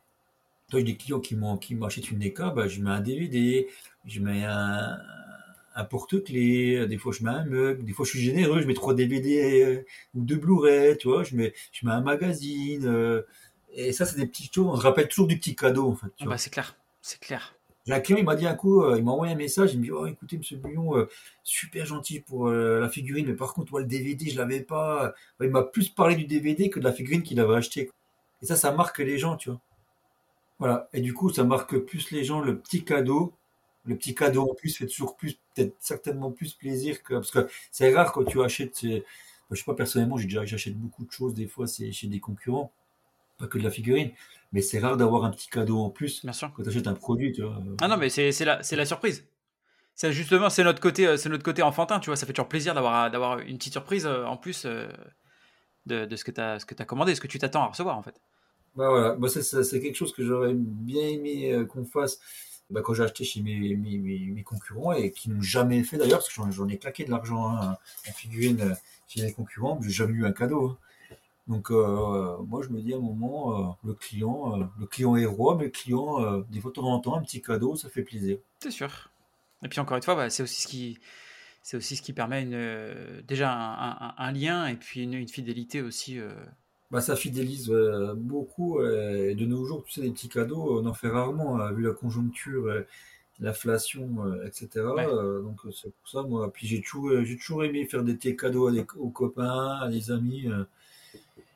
Toi, 0.71 0.81
j'ai 0.81 0.85
des 0.85 0.97
clients 0.97 1.21
qui 1.21 1.35
m'achètent 1.75 2.11
une 2.11 2.19
NECA, 2.19 2.51
bah, 2.51 2.69
je 2.69 2.81
mets 2.83 2.91
un 2.91 3.01
DVD, 3.01 3.69
je 4.05 4.21
mets 4.21 4.45
un, 4.45 4.99
un 5.75 5.85
porte-clés, 5.85 6.87
des 6.87 6.99
fois 6.99 7.13
je 7.13 7.23
mets 7.25 7.31
un 7.31 7.45
mug, 7.45 7.85
des 7.85 7.93
fois 7.93 8.05
je 8.05 8.11
suis 8.11 8.21
généreux, 8.21 8.61
je 8.61 8.67
mets 8.67 8.75
trois 8.75 8.95
DVD 8.95 9.63
euh, 9.65 9.85
ou 10.15 10.25
deux 10.25 10.37
Blu-ray, 10.37 10.97
tu 10.99 11.09
vois, 11.09 11.23
je 11.23 11.37
mets, 11.37 11.55
je 11.73 11.87
mets 11.87 11.93
un 11.93 12.01
magazine. 12.01 12.85
euh, 12.87 13.23
et 13.73 13.93
ça, 13.93 14.07
c'est 14.07 14.17
des 14.17 14.27
petites 14.27 14.53
choses. 14.55 14.67
On 14.67 14.77
se 14.77 14.83
rappelle 14.83 15.09
toujours 15.09 15.27
du 15.29 15.39
petit 15.39 15.55
cadeau, 15.55 15.89
en 15.91 15.95
fait. 15.95 16.09
Ah 16.21 16.25
bah 16.27 16.39
c'est 16.39 16.51
clair, 16.51 16.77
c'est 17.01 17.21
clair. 17.21 17.55
Un 17.91 18.01
client, 18.01 18.19
il 18.19 18.25
m'a 18.25 18.37
dit 18.37 18.47
un 18.47 18.55
coup, 18.55 18.83
euh, 18.83 18.99
il 18.99 19.05
m'a 19.05 19.13
envoyé 19.13 19.33
un 19.33 19.37
message, 19.37 19.73
il 19.73 19.79
me 19.79 19.85
dit, 19.85 19.91
oh, 19.91 20.07
écoutez, 20.07 20.37
monsieur 20.37 20.57
Bouillon, 20.57 20.97
euh, 20.97 21.09
super 21.43 21.87
gentil 21.87 22.21
pour 22.21 22.49
euh, 22.49 22.81
la 22.81 22.89
figurine, 22.89 23.27
mais 23.27 23.35
par 23.35 23.55
contre, 23.55 23.73
moi, 23.73 23.81
le 23.81 23.87
DVD, 23.87 24.29
je 24.29 24.37
l'avais 24.37 24.61
pas. 24.61 25.15
Il 25.41 25.49
m'a 25.51 25.63
plus 25.63 25.89
parlé 25.89 26.15
du 26.17 26.27
DVD 26.27 26.71
que 26.71 26.79
de 26.81 26.85
la 26.85 26.93
figurine 26.93 27.23
qu'il 27.23 27.41
avait 27.41 27.57
acheté. 27.57 27.87
quoi. 27.87 27.95
Et 28.43 28.47
ça, 28.47 28.57
ça 28.57 28.73
marque 28.73 28.99
les 28.99 29.19
gens, 29.19 29.37
tu 29.37 29.51
vois. 29.51 29.61
Voilà. 30.59 30.89
Et 30.93 31.01
du 31.01 31.15
coup, 31.15 31.31
ça 31.31 31.45
marque 31.45 31.79
plus 31.79 32.11
les 32.11 32.25
gens, 32.25 32.41
le 32.41 32.59
petit 32.59 32.85
cadeau. 32.85 33.33
Le 33.85 33.97
petit 33.97 34.15
cadeau 34.15 34.51
en 34.51 34.55
plus 34.55 34.77
fait 34.77 34.87
toujours 34.87 35.17
plus, 35.17 35.39
peut-être 35.55 35.75
certainement 35.79 36.31
plus 36.31 36.53
plaisir 36.53 37.03
que, 37.03 37.15
parce 37.15 37.31
que 37.31 37.49
c'est 37.71 37.95
rare 37.95 38.13
quand 38.13 38.25
tu 38.25 38.43
achètes, 38.43 38.81
je 38.83 39.01
sais 39.57 39.65
pas, 39.65 39.75
personnellement, 39.75 40.19
j'achète 40.19 40.77
beaucoup 40.77 41.07
de 41.07 41.13
choses, 41.13 41.33
des 41.33 41.47
fois, 41.47 41.67
c'est 41.67 41.91
chez 41.93 42.07
des 42.07 42.21
concurrents, 42.21 42.71
pas 43.39 43.47
que 43.47 43.57
de 43.57 43.65
la 43.65 43.71
figurine, 43.71 44.11
mais 44.53 44.63
c'est 44.63 44.79
rare 44.79 44.97
d'avoir 44.97 45.25
un 45.25 45.31
petit 45.31 45.49
cadeau 45.49 45.79
en 45.79 45.91
plus 45.91 46.25
Bien 46.25 46.33
sûr. 46.33 46.53
quand 46.55 46.63
tu 46.63 46.69
achètes 46.69 46.87
un 46.87 46.95
produit, 46.95 47.33
tu 47.33 47.43
vois. 47.43 47.61
Ah 47.81 47.89
non, 47.89 47.97
mais 47.97 48.09
c'est 48.09 48.45
la, 48.45 48.85
surprise. 48.85 49.27
C'est 49.95 50.13
justement, 50.13 50.49
c'est 50.49 50.65
notre 50.65 50.81
côté, 50.81 51.07
euh, 51.07 51.17
c'est 51.17 51.29
notre 51.29 51.43
côté 51.43 51.63
enfantin, 51.63 51.99
tu 51.99 52.11
vois. 52.11 52.17
Ça 52.17 52.25
fait 52.25 52.33
toujours 52.33 52.49
plaisir 52.49 52.75
d'avoir, 52.75 53.11
d'avoir 53.11 53.41
une 53.41 53.59
petite 53.59 53.73
surprise 53.73 54.07
euh, 54.07 54.25
en 54.25 54.37
plus 54.37 54.65
euh, 54.65 54.87
de, 55.87 56.05
de 56.05 56.17
ce 56.17 56.25
que 56.25 56.31
tu 56.31 56.41
as, 56.41 56.61
ce 56.61 56.67
que 56.67 56.81
as 56.81 56.85
commandé, 56.85 57.15
ce 57.15 57.21
que 57.21 57.27
tu 57.27 57.39
t'attends 57.39 57.63
à 57.63 57.67
recevoir 57.67 57.99
en 57.99 58.03
fait. 58.03 58.21
Bah 58.77 58.91
voilà, 58.91 59.17
bah 59.17 59.29
c'est 59.29 59.81
quelque 59.81 59.97
chose 59.97 60.13
que 60.13 60.25
j'aurais 60.25 60.55
bien 60.55 61.03
aimé 61.03 61.53
euh, 61.53 61.65
qu'on 61.65 61.85
fasse 61.85 62.21
bah, 62.71 62.81
quand 62.83 62.95
j'ai 62.95 63.03
acheté 63.03 63.25
chez 63.25 63.43
mes, 63.43 63.75
mes, 63.75 63.99
mes, 63.99 64.19
mes 64.19 64.43
concurrents 64.45 64.93
et 64.93 65.11
qui 65.11 65.31
n'ont 65.31 65.43
jamais 65.43 65.83
fait 65.83 65.97
d'ailleurs, 65.97 66.19
parce 66.19 66.29
que 66.29 66.53
j'en, 66.53 66.69
ai 66.69 66.79
claqué 66.79 67.05
de 67.05 67.11
l'argent 67.11 67.49
hein, 67.51 67.77
en 68.09 68.13
figurine 68.13 68.61
euh, 68.61 68.75
chez 69.09 69.23
les 69.23 69.33
concurrents, 69.33 69.79
mais 69.81 69.89
j'ai 69.89 69.95
jamais 69.95 70.13
eu 70.13 70.27
un 70.27 70.33
cadeau. 70.33 70.69
hein. 70.69 70.79
Donc 71.49 71.71
euh, 71.71 72.37
moi 72.47 72.63
je 72.63 72.69
me 72.69 72.81
dis 72.81 72.93
à 72.95 72.97
un 72.97 73.01
moment, 73.01 73.71
euh, 73.71 73.73
le 73.89 73.95
client, 73.95 74.61
euh, 74.61 74.65
le 74.79 74.87
client 74.87 75.17
est 75.17 75.25
roi, 75.27 75.57
mais 75.57 75.65
le 75.65 75.71
client, 75.71 76.23
euh, 76.23 76.43
des 76.51 76.61
fois 76.61 76.71
de 76.71 76.75
temps 76.77 76.93
en 76.93 77.01
temps, 77.01 77.17
un 77.17 77.23
petit 77.23 77.41
cadeau, 77.43 77.75
ça 77.77 77.89
fait 77.89 78.03
plaisir. 78.03 78.39
C'est 78.61 78.71
sûr. 78.71 79.11
Et 79.65 79.69
puis 79.69 79.81
encore 79.81 79.97
une 79.97 80.03
fois, 80.03 80.15
bah, 80.15 80.31
c'est 80.31 80.43
aussi 80.43 80.63
ce 80.63 80.69
qui, 80.69 80.99
c'est 81.63 81.77
aussi 81.77 81.97
ce 81.97 82.03
qui 82.03 82.13
permet 82.13 82.43
une, 82.43 82.55
euh, 82.55 83.23
déjà 83.23 83.53
un, 83.53 83.91
un- 84.11 84.15
un 84.19 84.33
lien 84.33 84.67
et 84.69 84.77
puis 84.77 85.03
une, 85.05 85.15
une 85.15 85.29
fidélité 85.29 85.83
aussi. 85.83 86.19
euh, 86.19 86.31
Bah, 86.91 87.01
ça 87.03 87.17
fidélise 87.17 87.71
euh, 87.71 88.15
beaucoup. 88.15 88.79
euh, 88.81 89.31
et 89.31 89.35
de 89.35 89.45
nos 89.45 89.65
jours, 89.67 89.85
tu 89.85 89.93
sais, 89.93 90.01
des 90.03 90.11
petits 90.11 90.29
cadeaux, 90.31 90.79
on 90.81 90.87
en 90.87 90.95
fait 90.95 91.09
rarement, 91.09 91.61
hein, 91.61 91.71
vu 91.73 91.83
la 91.83 91.93
conjoncture, 91.93 92.67
euh, 92.67 92.83
l'inflation, 93.41 94.25
euh, 94.27 94.47
etc. 94.47 94.95
Ouais. 94.95 95.07
Euh, 95.07 95.43
donc 95.43 95.59
euh, 95.67 95.73
c'est 95.73 95.93
pour 95.95 96.09
ça, 96.09 96.23
moi. 96.23 96.53
Puis 96.53 96.67
j'ai 96.69 96.83
toujours, 96.83 97.11
euh, 97.11 97.25
j'ai 97.25 97.37
toujours 97.39 97.65
aimé 97.65 97.87
faire 97.87 98.05
des 98.05 98.19
cadeaux 98.37 98.69
à 98.69 98.73
des- 98.73 98.87
aux 98.99 99.11
copains, 99.11 99.79
à 99.83 99.89
des 99.89 100.11
amis. 100.13 100.47
euh. 100.49 100.65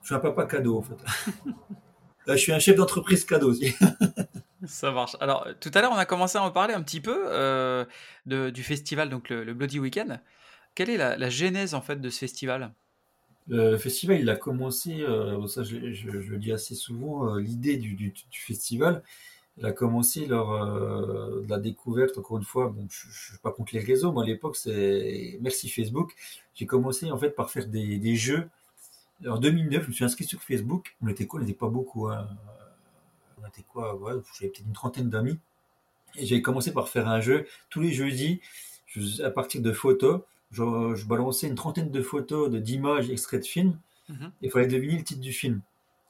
Je 0.02 0.06
suis 0.06 0.14
un 0.14 0.20
papa 0.20 0.46
cadeau, 0.46 0.78
en 0.78 0.82
fait. 0.82 0.94
Je 2.26 2.36
suis 2.36 2.52
un 2.52 2.58
chef 2.60 2.76
d'entreprise 2.76 3.24
cadeau 3.24 3.50
aussi. 3.50 3.74
Ça 4.66 4.92
marche. 4.92 5.16
Alors, 5.20 5.48
tout 5.60 5.70
à 5.74 5.80
l'heure, 5.80 5.90
on 5.92 5.96
a 5.98 6.04
commencé 6.06 6.38
à 6.38 6.42
en 6.42 6.50
parler 6.52 6.72
un 6.74 6.82
petit 6.82 7.00
peu 7.00 7.24
euh, 7.26 7.84
de- 8.26 8.50
du 8.50 8.62
festival, 8.62 9.08
donc 9.10 9.28
le, 9.28 9.42
le 9.42 9.54
Bloody 9.54 9.80
Weekend. 9.80 10.20
Quelle 10.76 10.88
est 10.88 10.96
la, 10.96 11.16
la 11.16 11.30
genèse 11.30 11.74
en 11.74 11.80
fait 11.80 12.00
de 12.00 12.10
ce 12.10 12.20
festival? 12.20 12.72
Le 13.48 13.76
festival, 13.76 14.20
il 14.20 14.30
a 14.30 14.36
commencé, 14.36 15.00
euh, 15.02 15.44
ça 15.48 15.64
je, 15.64 15.92
je- 15.92 16.20
je 16.20 16.30
le 16.30 16.38
dis 16.38 16.52
assez 16.52 16.76
souvent, 16.76 17.28
euh, 17.34 17.40
l'idée 17.40 17.76
du, 17.76 17.94
du- 17.94 18.10
du 18.12 18.38
festival, 18.40 19.02
il 19.58 19.66
a 19.66 19.72
commencé 19.72 20.26
lors 20.26 20.64
de 21.42 21.48
la 21.50 21.58
découverte, 21.58 22.16
encore 22.16 22.38
une 22.38 22.44
fois, 22.44 22.68
bon, 22.68 22.86
je 22.88 23.08
ne 23.08 23.12
suis 23.12 23.38
pas 23.42 23.50
contre 23.50 23.74
les 23.74 23.80
réseaux, 23.80 24.12
moi 24.12 24.22
à 24.22 24.26
l'époque, 24.26 24.56
c'est 24.56 25.38
merci 25.42 25.68
Facebook, 25.68 26.14
j'ai 26.54 26.66
commencé 26.66 27.10
en 27.10 27.18
fait 27.18 27.30
par 27.30 27.50
faire 27.50 27.66
des, 27.66 27.98
des 27.98 28.14
jeux. 28.14 28.48
En 29.28 29.38
2009, 29.38 29.82
je 29.84 29.88
me 29.88 29.92
suis 29.92 30.04
inscrit 30.04 30.24
sur 30.24 30.42
Facebook, 30.42 30.96
on 31.02 31.08
était 31.08 31.26
quoi? 31.26 31.40
On 31.40 31.42
n'était 31.44 31.56
pas 31.58 31.68
beaucoup, 31.68 32.08
hein. 32.08 32.28
on 33.42 33.46
était 33.46 33.62
quoi? 33.62 33.94
Ouais, 33.96 34.12
J'avais 34.38 34.50
peut-être 34.52 34.66
une 34.66 34.72
trentaine 34.72 35.08
d'amis, 35.10 35.38
et 36.16 36.26
j'ai 36.26 36.42
commencé 36.42 36.72
par 36.72 36.88
faire 36.88 37.08
un 37.08 37.20
jeu 37.20 37.46
tous 37.70 37.80
les 37.80 37.92
jeudis, 37.92 38.40
je- 38.86 39.22
à 39.22 39.30
partir 39.30 39.62
de 39.62 39.72
photos, 39.72 40.22
je, 40.50 40.62
je 40.94 41.06
balançais 41.06 41.46
une 41.48 41.54
trentaine 41.54 41.90
de 41.90 42.02
photos, 42.02 42.50
de- 42.50 42.58
d'images 42.58 43.10
extraits 43.10 43.42
de 43.42 43.46
films, 43.46 43.78
Mhm. 44.08 44.32
et 44.42 44.46
il 44.46 44.50
fallait 44.50 44.66
deviner 44.66 44.98
le 44.98 45.04
titre 45.04 45.20
du 45.20 45.32
film. 45.32 45.60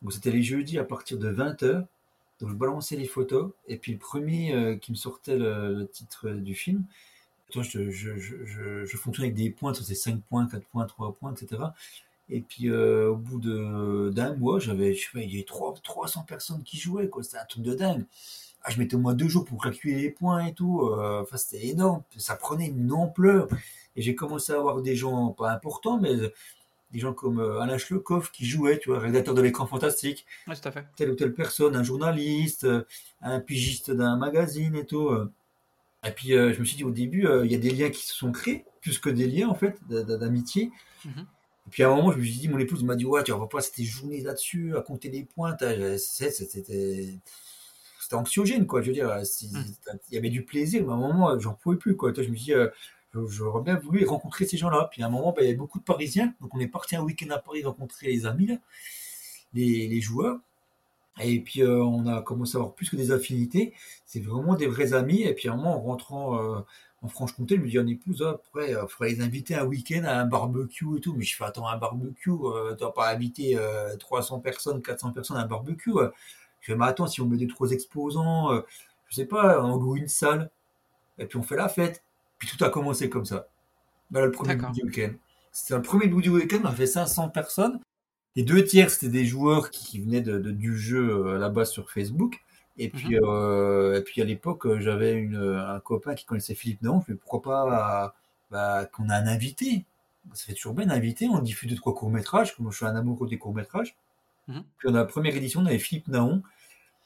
Donc 0.00 0.12
c'était 0.12 0.30
les 0.32 0.42
jeudis 0.42 0.78
à 0.78 0.84
partir 0.84 1.18
de 1.18 1.28
20h. 1.28 1.86
Donc 2.40 2.50
je 2.50 2.54
balançais 2.54 2.96
les 2.96 3.06
photos, 3.06 3.52
et 3.68 3.76
puis 3.76 3.92
le 3.92 3.98
premier 3.98 4.52
euh, 4.52 4.76
qui 4.76 4.90
me 4.90 4.96
sortait 4.96 5.36
le, 5.36 5.74
le 5.74 5.86
titre 5.86 6.30
du 6.30 6.54
film, 6.54 6.84
je, 7.54 7.62
je, 7.62 7.90
avec 9.20 9.34
des 9.34 9.50
points, 9.50 9.74
ça 9.74 9.84
c'est 9.84 9.94
5 9.94 10.22
points, 10.22 10.48
4 10.48 10.64
points, 10.68 10.86
3 10.86 11.12
points, 11.14 11.34
etc. 11.34 11.62
Et 12.34 12.40
puis 12.40 12.68
euh, 12.70 13.10
au 13.10 13.16
bout 13.16 13.38
d'un 14.10 14.34
mois, 14.36 14.58
j'avais, 14.58 14.94
je 14.94 15.02
sais 15.02 15.10
pas, 15.12 15.20
il 15.20 15.30
y 15.30 15.34
avait 15.34 15.44
trois- 15.44 15.74
300 15.82 16.22
personnes 16.26 16.62
qui 16.62 16.78
jouaient, 16.78 17.08
quoi. 17.08 17.22
C'était 17.22 17.38
un 17.38 17.44
truc 17.44 17.62
de 17.62 17.74
dingue. 17.74 18.04
ah, 18.64 18.70
je 18.70 18.78
mettais 18.78 18.94
au 18.94 19.00
moins 19.00 19.12
deux 19.14 19.28
jours 19.28 19.44
pour 19.44 19.62
calculer 19.62 19.96
les 20.00 20.10
points 20.10 20.46
et 20.46 20.54
tout. 20.54 20.80
euh, 20.82 21.20
Enfin, 21.22 21.36
c'était 21.36 21.66
énorme. 21.66 22.02
Ça 22.16 22.36
prenait 22.36 22.68
une 22.68 22.92
ampleur. 22.92 23.48
Et 23.96 24.02
j'ai 24.02 24.14
commencé 24.14 24.52
à 24.52 24.56
avoir 24.56 24.80
des 24.82 24.96
gens, 24.96 25.28
pas 25.30 25.50
importants, 25.52 25.98
mais 26.00 26.14
des 26.92 26.98
gens 27.00 27.12
comme 27.12 27.40
euh, 27.40 27.60
Alain 27.60 27.76
Schlekov 27.78 28.30
qui 28.30 28.46
jouaient, 28.46 28.78
tu 28.78 28.88
vois, 28.90 28.98
rédacteur 29.00 29.34
de 29.34 29.42
l'écran 29.42 29.66
fantastique, 29.66 30.24
Ouais, 30.46 30.54
tout 30.54 30.68
à 30.68 30.72
fait. 30.72 30.86
telle 30.96 31.10
ou 31.10 31.14
telle 31.16 31.34
personne, 31.34 31.74
un 31.76 31.82
journaliste, 31.82 32.64
euh, 32.64 32.84
un 33.20 33.40
pigiste 33.40 33.90
d'un 33.90 34.16
magazine 34.16 34.74
et 34.76 34.86
tout. 34.86 35.08
euh. 35.08 35.30
Et 36.06 36.10
puis, 36.12 36.34
euh, 36.34 36.52
je 36.54 36.60
me 36.60 36.64
suis 36.64 36.76
dit 36.76 36.84
au 36.84 36.90
début, 36.90 37.26
euh, 37.26 37.44
il 37.44 37.52
y 37.52 37.54
a 37.54 37.58
des 37.58 37.70
liens 37.70 37.90
qui 37.90 38.06
se 38.06 38.14
sont 38.14 38.30
créés, 38.32 38.64
plus 38.80 38.98
que 38.98 39.10
des 39.10 39.26
liens, 39.26 39.48
en 39.48 39.54
fait, 39.54 39.76
d'amitié. 39.88 40.70
Et 41.66 41.70
puis, 41.70 41.82
à 41.84 41.90
un 41.90 41.94
moment, 41.96 42.10
je 42.12 42.18
me 42.18 42.24
suis 42.24 42.38
dit, 42.38 42.48
mon 42.48 42.58
épouse 42.58 42.82
m'a 42.84 42.96
dit, 42.96 43.04
ouais, 43.04 43.22
tu 43.24 43.30
vas 43.32 43.38
pas 43.38 43.46
passer 43.46 43.72
tes 43.72 43.84
journées 43.84 44.20
là-dessus, 44.20 44.76
à 44.76 44.80
compter 44.82 45.08
les 45.10 45.24
points. 45.24 45.56
c'est- 45.98 46.30
C'était 46.30 47.14
c'était 48.00 48.16
anxiogène, 48.16 48.66
quoi. 48.66 48.82
Je 48.82 48.88
veux 48.88 48.92
dire, 48.94 49.24
si- 49.24 49.48
Mhm. 49.52 49.64
il 50.10 50.14
y 50.14 50.18
avait 50.18 50.28
du 50.30 50.44
plaisir, 50.44 50.82
mais 50.84 50.90
à 50.92 50.94
un 50.96 50.98
moment, 50.98 51.38
j'en 51.38 51.54
pouvais 51.54 51.76
plus, 51.76 51.96
quoi. 51.96 52.12
Je 52.14 52.22
me 52.28 52.34
dis, 52.36 52.52
euh, 52.52 52.68
j'aurais 53.28 53.62
bien 53.62 53.76
voulu 53.76 54.04
rencontrer 54.06 54.44
ces 54.44 54.56
gens-là. 54.56 54.88
Puis 54.90 55.02
à 55.02 55.06
un 55.06 55.08
moment, 55.08 55.30
bah, 55.32 55.42
il 55.42 55.44
y 55.44 55.48
avait 55.48 55.56
beaucoup 55.56 55.78
de 55.78 55.84
Parisiens. 55.84 56.34
Donc 56.40 56.52
on 56.54 56.58
est 56.60 56.66
parti 56.66 56.96
un 56.96 57.02
week-end 57.02 57.30
à 57.30 57.38
Paris 57.38 57.62
rencontrer 57.64 58.08
les 58.08 58.26
amis, 58.26 58.46
là, 58.46 58.56
les, 59.54 59.86
les 59.88 60.00
joueurs. 60.00 60.40
Et 61.20 61.40
puis 61.40 61.62
euh, 61.62 61.82
on 61.84 62.06
a 62.06 62.22
commencé 62.22 62.56
à 62.56 62.60
avoir 62.60 62.74
plus 62.74 62.88
que 62.90 62.96
des 62.96 63.12
affinités. 63.12 63.72
C'est 64.06 64.20
vraiment 64.20 64.56
des 64.56 64.66
vrais 64.66 64.94
amis. 64.94 65.22
Et 65.22 65.34
puis 65.34 65.48
à 65.48 65.52
un 65.52 65.56
moment, 65.56 65.76
en 65.76 65.80
rentrant 65.82 66.38
euh, 66.56 66.60
en 67.02 67.08
Franche-Comté, 67.08 67.56
je 67.56 67.60
me 67.60 67.68
dis 67.68 67.78
à 67.78 67.82
mon 67.82 67.88
épouse, 67.88 68.22
ah, 68.26 68.30
après, 68.30 68.70
il 68.70 68.78
faudrait 68.88 69.10
les 69.14 69.20
inviter 69.20 69.54
un 69.56 69.64
week-end 69.64 70.04
à 70.04 70.20
un 70.20 70.24
barbecue 70.24 70.96
et 70.96 71.00
tout. 71.00 71.14
Mais 71.14 71.24
je 71.24 71.36
fais, 71.36 71.44
attends, 71.44 71.66
un 71.68 71.76
barbecue, 71.76 72.30
euh, 72.30 72.74
tu 72.76 72.84
pas 72.94 73.12
inviter 73.12 73.56
euh, 73.58 73.96
300 73.96 74.38
personnes, 74.40 74.80
400 74.82 75.12
personnes 75.12 75.36
à 75.36 75.40
un 75.40 75.46
barbecue. 75.46 75.90
euh. 75.96 76.10
Je 76.60 76.72
fais, 76.72 76.78
mais 76.78 76.86
attends, 76.86 77.08
si 77.08 77.20
on 77.20 77.26
met 77.26 77.36
deux, 77.36 77.48
trois 77.48 77.70
exposants, 77.72 78.52
euh, 78.52 78.60
je 79.08 79.16
sais 79.16 79.26
pas, 79.26 79.60
on 79.64 79.76
loue 79.76 79.96
une 79.96 80.06
salle. 80.08 80.50
Et 81.18 81.26
puis 81.26 81.38
on 81.38 81.42
fait 81.42 81.56
la 81.56 81.68
fête. 81.68 82.02
Puis 82.38 82.48
tout 82.48 82.62
a 82.64 82.70
commencé 82.70 83.10
comme 83.10 83.24
ça. 83.26 83.48
Voilà 84.10 84.26
le 84.26 84.32
premier 84.32 84.54
bout 84.68 84.72
du 84.74 84.82
week-end. 84.84 85.12
C'était 85.50 85.74
le 85.74 85.82
premier 85.82 86.06
bout 86.06 86.22
du 86.22 86.30
week-end, 86.30 86.60
on 86.62 86.66
a 86.68 86.72
fait 86.72 86.86
500 86.86 87.28
personnes. 87.30 87.80
Les 88.36 88.42
deux 88.44 88.64
tiers, 88.64 88.90
c'était 88.90 89.08
des 89.10 89.24
joueurs 89.26 89.70
qui 89.70 90.00
venaient 90.00 90.22
de, 90.22 90.38
de- 90.38 90.50
du 90.52 90.78
jeu 90.78 91.10
euh, 91.26 91.36
à 91.36 91.38
la 91.38 91.48
base 91.50 91.70
sur 91.70 91.90
Facebook. 91.90 92.40
Et 92.78 92.88
puis, 92.88 93.18
euh, 93.22 93.98
et 93.98 94.02
puis 94.02 94.22
à 94.22 94.24
l'époque, 94.24 94.66
euh, 94.66 94.80
j'avais 94.80 95.12
une, 95.12 95.36
un 95.36 95.78
copain 95.80 96.14
qui 96.14 96.24
connaissait 96.24 96.54
Philippe 96.54 96.82
Naon. 96.82 97.02
Je 97.06 97.12
me 97.12 97.18
pourquoi 97.18 97.42
pas 97.42 98.06
euh, 98.06 98.08
bah, 98.50 98.86
qu'on 98.86 99.08
a 99.10 99.16
un 99.16 99.26
invité 99.26 99.84
Ça 100.32 100.46
fait 100.46 100.54
toujours 100.54 100.74
bien 100.74 100.88
un 100.88 100.92
invité. 100.94 101.28
On 101.28 101.38
diffuse 101.40 101.68
deux, 101.70 101.76
trois 101.76 101.94
courts-métrages. 101.94 102.56
Comme 102.56 102.70
je 102.70 102.76
suis 102.76 102.86
un 102.86 102.96
amoureux 102.96 103.28
des 103.28 103.38
courts-métrages. 103.38 103.94
Mhm. 104.48 104.64
Puis 104.78 104.88
on 104.88 104.94
a 104.94 104.98
la 104.98 105.04
première 105.04 105.36
édition, 105.36 105.60
on 105.60 105.66
avait 105.66 105.78
Philippe 105.78 106.08
Naon. 106.08 106.42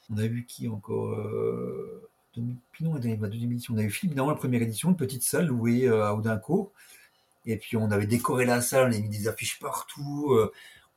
On 0.09 0.17
a 0.17 0.25
vu 0.25 0.45
qui 0.45 0.69
encore 0.69 1.09
euh, 1.09 2.09
demi- 2.35 2.55
Puis 2.71 2.85
non, 2.85 2.91
dans 2.95 3.21
la 3.21 3.27
deuxième 3.27 3.51
édition, 3.51 3.73
on 3.73 3.77
a 3.77 3.83
eu 3.83 3.89
Philippe 3.89 4.15
Naon, 4.15 4.29
la 4.29 4.35
première 4.35 4.61
édition, 4.61 4.89
une 4.89 4.95
petite 4.95 5.23
salle 5.23 5.47
louée 5.47 5.87
à 5.89 6.15
Audincourt. 6.15 6.71
Et 7.45 7.57
puis 7.57 7.75
on 7.77 7.91
avait 7.91 8.07
décoré 8.07 8.45
la 8.45 8.61
salle, 8.61 8.85
on 8.85 8.87
avait 8.93 9.01
mis 9.01 9.09
des 9.09 9.27
affiches 9.27 9.59
partout. 9.59 10.33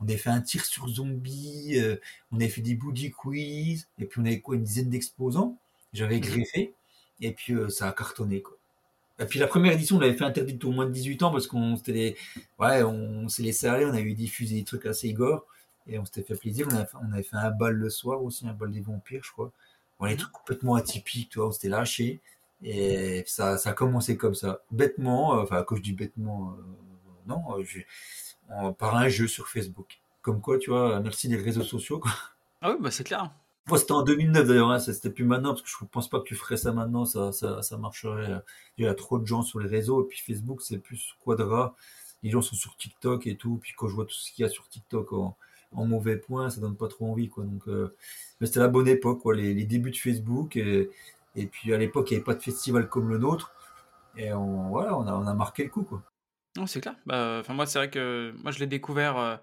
On 0.00 0.04
avait 0.04 0.16
fait 0.16 0.30
un 0.30 0.40
tir 0.40 0.64
sur 0.64 0.88
zombie, 0.88 1.78
euh, 1.78 1.96
on 2.32 2.36
avait 2.36 2.48
fait 2.48 2.62
des 2.62 2.74
boogie 2.74 3.10
quiz, 3.10 3.88
et 3.98 4.06
puis 4.06 4.20
on 4.20 4.24
avait 4.24 4.40
quoi, 4.40 4.56
une 4.56 4.64
dizaine 4.64 4.90
d'exposants. 4.90 5.58
J'avais 5.92 6.16
Mhm. 6.16 6.22
greffé, 6.22 6.74
et 7.20 7.32
puis 7.32 7.54
euh, 7.54 7.68
ça 7.68 7.88
a 7.88 7.92
cartonné 7.92 8.42
quoi. 8.42 8.56
Et 9.18 9.26
puis 9.26 9.38
la 9.38 9.46
première 9.46 9.72
édition, 9.72 9.96
on 9.98 10.00
avait 10.00 10.14
fait 10.16 10.24
interdit 10.24 10.58
au 10.64 10.70
moins 10.72 10.86
de 10.86 10.92
18 10.92 11.22
ans 11.22 11.30
parce 11.30 11.46
qu'on 11.46 11.76
s'était 11.76 11.92
les... 11.92 12.16
ouais, 12.58 12.82
on 12.82 13.28
s'est 13.28 13.42
laissé 13.42 13.66
aller, 13.66 13.84
on 13.84 13.90
avait 13.90 14.14
diffusé 14.14 14.56
des 14.56 14.64
trucs 14.64 14.86
assez 14.86 15.12
gore, 15.12 15.46
et 15.86 15.98
on 15.98 16.04
s'était 16.06 16.22
fait 16.22 16.36
plaisir. 16.36 16.68
On 16.70 16.74
avait, 16.74 16.86
fait, 16.86 16.96
on 17.02 17.12
avait 17.12 17.22
fait 17.22 17.36
un 17.36 17.50
bal 17.50 17.74
le 17.74 17.90
soir 17.90 18.22
aussi, 18.22 18.46
un 18.48 18.52
bal 18.54 18.70
des 18.70 18.80
vampires, 18.80 19.22
je 19.24 19.30
crois. 19.32 19.52
Bon, 19.98 20.06
les 20.06 20.12
Mhm. 20.12 20.18
trucs 20.18 20.32
complètement 20.32 20.74
atypiques, 20.76 21.28
tu 21.30 21.38
vois, 21.38 21.48
on 21.48 21.52
s'était 21.52 21.68
lâché. 21.68 22.20
Et 22.62 23.22
ça, 23.26 23.58
ça 23.58 23.70
a 23.70 23.72
commencé 23.74 24.16
comme 24.16 24.34
ça, 24.34 24.60
bêtement, 24.70 25.38
euh, 25.38 25.42
enfin, 25.42 25.62
quand 25.64 25.76
je 25.76 25.82
dis 25.82 25.92
bêtement, 25.94 26.52
euh, 26.58 26.62
non, 27.26 27.42
je- 27.64 27.80
en- 28.50 28.72
par 28.72 28.96
un 28.96 29.08
jeu 29.08 29.26
sur 29.28 29.48
Facebook. 29.48 30.00
Comme 30.22 30.40
quoi, 30.40 30.58
tu 30.58 30.70
vois, 30.70 31.00
merci 31.00 31.28
des 31.28 31.36
réseaux 31.36 31.62
sociaux. 31.62 31.98
quoi. 32.00 32.10
Ah 32.62 32.72
oui, 32.72 32.76
bah 32.80 32.90
c'est 32.90 33.04
clair. 33.04 33.30
Moi, 33.68 33.78
c'était 33.78 33.92
en 33.92 34.02
2009 34.02 34.48
d'ailleurs, 34.48 34.70
hein, 34.70 34.78
c'était 34.80 35.10
plus 35.10 35.24
maintenant, 35.24 35.50
parce 35.50 35.62
que 35.62 35.68
je 35.68 35.76
pense 35.90 36.08
pas 36.10 36.18
que 36.18 36.24
tu 36.24 36.34
ferais 36.34 36.56
ça 36.56 36.72
maintenant, 36.72 37.04
ça, 37.04 37.32
ça, 37.32 37.62
ça 37.62 37.76
marcherait. 37.78 38.30
euh, 38.32 38.38
Il 38.78 38.84
y 38.84 38.88
a 38.88 38.94
trop 38.94 39.18
de 39.18 39.26
gens 39.26 39.42
sur 39.42 39.60
les 39.60 39.68
réseaux, 39.68 40.02
et 40.04 40.06
puis 40.08 40.18
Facebook, 40.18 40.60
c'est 40.62 40.78
plus 40.78 41.14
quadra. 41.24 41.74
Les 42.22 42.30
gens 42.30 42.42
sont 42.42 42.56
sur 42.56 42.76
TikTok 42.76 43.26
et 43.26 43.36
tout, 43.36 43.58
puis 43.62 43.72
quand 43.76 43.88
je 43.88 43.94
vois 43.94 44.04
tout 44.06 44.14
ce 44.14 44.32
qu'il 44.32 44.42
y 44.42 44.46
a 44.46 44.48
sur 44.50 44.68
TikTok 44.68 45.12
en, 45.12 45.36
en 45.72 45.84
mauvais 45.86 46.16
point, 46.16 46.50
ça 46.50 46.60
donne 46.60 46.76
pas 46.76 46.88
trop 46.88 47.10
envie, 47.10 47.28
quoi. 47.28 47.44
Donc, 47.44 47.62
euh, 47.68 47.94
mais 48.40 48.46
c'était 48.46 48.60
la 48.60 48.68
bonne 48.68 48.88
époque, 48.88 49.20
quoi, 49.20 49.34
les, 49.34 49.54
les 49.54 49.64
débuts 49.64 49.90
de 49.92 49.96
Facebook, 49.96 50.56
et, 50.56 50.90
et 51.36 51.46
puis 51.46 51.72
à 51.72 51.78
l'époque, 51.78 52.10
il 52.10 52.14
n'y 52.14 52.16
avait 52.18 52.24
pas 52.24 52.34
de 52.34 52.42
festival 52.42 52.88
comme 52.88 53.08
le 53.08 53.18
nôtre, 53.18 53.52
et 54.16 54.32
on, 54.32 54.68
voilà, 54.70 54.98
on 54.98 55.06
a, 55.06 55.12
on 55.14 55.26
a 55.26 55.34
marqué 55.34 55.64
le 55.64 55.70
coup, 55.70 55.82
quoi. 55.84 56.02
Non, 56.56 56.66
c'est 56.66 56.80
clair. 56.80 56.96
Bah, 57.06 57.38
enfin, 57.40 57.54
moi, 57.54 57.66
c'est 57.66 57.78
vrai 57.78 57.90
que 57.90 58.34
moi, 58.42 58.50
je 58.50 58.58
l'ai 58.58 58.66
découvert. 58.66 59.16
euh, 59.18 59.36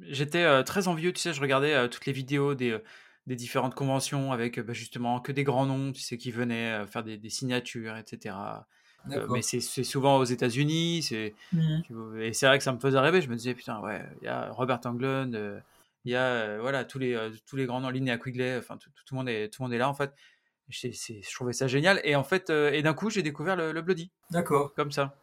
J'étais 0.00 0.42
euh, 0.44 0.62
très 0.64 0.88
envieux, 0.88 1.12
tu 1.12 1.20
sais, 1.20 1.32
je 1.34 1.40
regardais 1.40 1.74
euh, 1.74 1.88
toutes 1.88 2.06
les 2.06 2.12
vidéos 2.12 2.54
des, 2.54 2.72
euh, 2.72 2.84
des 3.26 3.36
différentes 3.36 3.74
conventions 3.74 4.32
avec 4.32 4.58
euh, 4.58 4.62
bah, 4.62 4.72
justement 4.72 5.20
que 5.20 5.32
des 5.32 5.44
grands 5.44 5.66
noms, 5.66 5.92
tu 5.92 6.00
sais, 6.02 6.18
qui 6.18 6.32
venaient 6.32 6.72
euh, 6.82 6.86
faire 6.86 7.04
des, 7.04 7.18
des 7.18 7.30
signatures, 7.30 7.96
etc. 7.96 8.66
Euh, 9.06 9.10
D'accord. 9.10 9.34
mais 9.34 9.42
c'est 9.42 9.60
c'est 9.60 9.84
souvent 9.84 10.18
aux 10.18 10.24
États-Unis, 10.24 11.02
c'est 11.04 11.34
Mhm. 11.52 11.82
tu 11.84 11.92
vois, 11.94 12.20
et 12.24 12.32
c'est 12.32 12.46
vrai 12.46 12.58
que 12.58 12.64
ça 12.64 12.72
me 12.72 12.80
faisait 12.80 12.98
rêver. 12.98 13.20
Je 13.22 13.28
me 13.28 13.36
disais 13.36 13.54
putain, 13.54 13.80
ouais, 13.80 14.02
il 14.20 14.24
y 14.26 14.28
a 14.28 14.50
Robert 14.52 14.80
Englund, 14.86 15.34
euh, 15.36 15.60
il 16.04 16.12
y 16.12 16.16
a 16.16 16.22
euh, 16.24 16.58
voilà 16.60 16.84
tous 16.84 16.98
les 16.98 17.14
euh, 17.14 17.30
tous 17.46 17.56
les 17.56 17.66
grands 17.66 17.80
noms, 17.80 17.90
Linnea 17.90 18.18
Quigley, 18.18 18.56
enfin 18.58 18.76
tout, 18.78 18.90
tout 19.06 19.14
le 19.14 19.18
monde 19.18 19.28
est 19.28 19.48
tout 19.52 19.62
le 19.62 19.66
monde 19.68 19.74
est 19.74 19.78
là 19.78 19.88
en 19.88 19.94
fait. 19.94 20.12
C'est- 20.70 20.92
c'est- 20.94 21.22
je 21.22 21.34
trouvais 21.34 21.52
ça 21.52 21.68
génial 21.68 22.00
et 22.04 22.16
en 22.16 22.24
fait 22.24 22.50
euh, 22.50 22.72
et 22.72 22.82
d'un 22.82 22.94
coup 22.94 23.10
j'ai 23.10 23.22
découvert 23.22 23.56
le, 23.56 23.72
le 23.72 23.82
Bloody 23.82 24.10
D'accord. 24.30 24.72
comme 24.74 24.90
ça. 24.92 25.14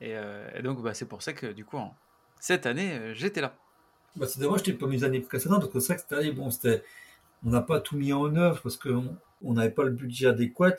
Et, 0.00 0.16
euh, 0.16 0.48
et 0.54 0.62
donc 0.62 0.82
bah, 0.82 0.94
c'est 0.94 1.06
pour 1.06 1.22
ça 1.22 1.32
que 1.32 1.46
du 1.46 1.64
coup 1.64 1.78
cette 2.40 2.66
année 2.66 2.92
euh, 2.92 3.14
j'étais 3.14 3.40
là. 3.40 3.54
Bah, 4.16 4.26
c'est 4.26 4.40
dommage, 4.40 4.62
je 4.64 4.72
pas 4.72 4.86
mis 4.86 4.96
les 4.96 5.04
années 5.04 5.20
précédentes, 5.20 5.60
parce 5.60 5.72
que 5.72 5.80
c'est 5.80 5.92
vrai 5.92 5.96
que 5.96 6.02
cette 6.02 6.18
année, 6.18 6.32
bon, 6.32 6.48
on 7.44 7.50
n'a 7.50 7.60
pas 7.60 7.80
tout 7.80 7.96
mis 7.96 8.12
en 8.12 8.34
œuvre 8.36 8.60
parce 8.60 8.76
qu'on 8.76 9.16
on 9.42 9.54
n'avait 9.54 9.70
pas 9.70 9.84
le 9.84 9.92
budget 9.92 10.26
adéquat. 10.26 10.76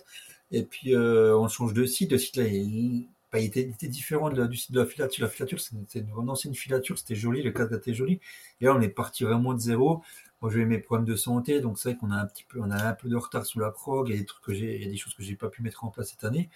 Et 0.51 0.63
puis, 0.63 0.95
euh, 0.95 1.35
on 1.37 1.47
change 1.47 1.73
de 1.73 1.85
site. 1.85 2.11
Le 2.11 2.17
site, 2.17 2.35
là, 2.35 2.43
il, 2.45 3.07
bah, 3.31 3.39
était, 3.39 3.63
différent 3.87 4.29
du 4.29 4.57
site 4.57 4.73
de 4.73 4.79
la 4.81 4.85
filature. 4.85 5.23
La 5.23 5.29
filature, 5.29 5.61
c'était 5.61 5.99
une, 5.99 6.29
ancienne 6.29 6.53
filature, 6.53 6.99
c'était 6.99 7.15
joli, 7.15 7.41
le 7.41 7.51
cadre 7.51 7.73
était 7.75 7.93
joli. 7.93 8.19
Et 8.59 8.65
là, 8.65 8.75
on 8.75 8.81
est 8.81 8.89
parti 8.89 9.23
vraiment 9.23 9.53
de 9.53 9.59
zéro. 9.59 10.03
Moi, 10.41 10.51
j'ai 10.51 10.65
mes 10.65 10.79
problèmes 10.79 11.05
de 11.05 11.15
santé, 11.15 11.61
donc 11.61 11.77
c'est 11.79 11.89
vrai 11.91 11.97
qu'on 11.97 12.11
a 12.11 12.15
un 12.15 12.25
petit 12.25 12.43
peu, 12.43 12.59
on 12.59 12.71
a 12.71 12.83
un 12.83 12.93
peu 12.93 13.07
de 13.09 13.15
retard 13.15 13.45
sur 13.45 13.59
la 13.61 13.71
prog. 13.71 14.09
Il 14.09 14.15
y 14.15 14.17
a 14.17 14.19
des 14.19 14.25
trucs 14.25 14.43
que 14.43 14.53
j'ai, 14.53 14.75
il 14.75 14.83
y 14.83 14.87
a 14.87 14.89
des 14.89 14.97
choses 14.97 15.13
que 15.13 15.23
j'ai 15.23 15.35
pas 15.35 15.49
pu 15.49 15.61
mettre 15.61 15.85
en 15.85 15.89
place 15.89 16.09
cette 16.09 16.23
année. 16.23 16.49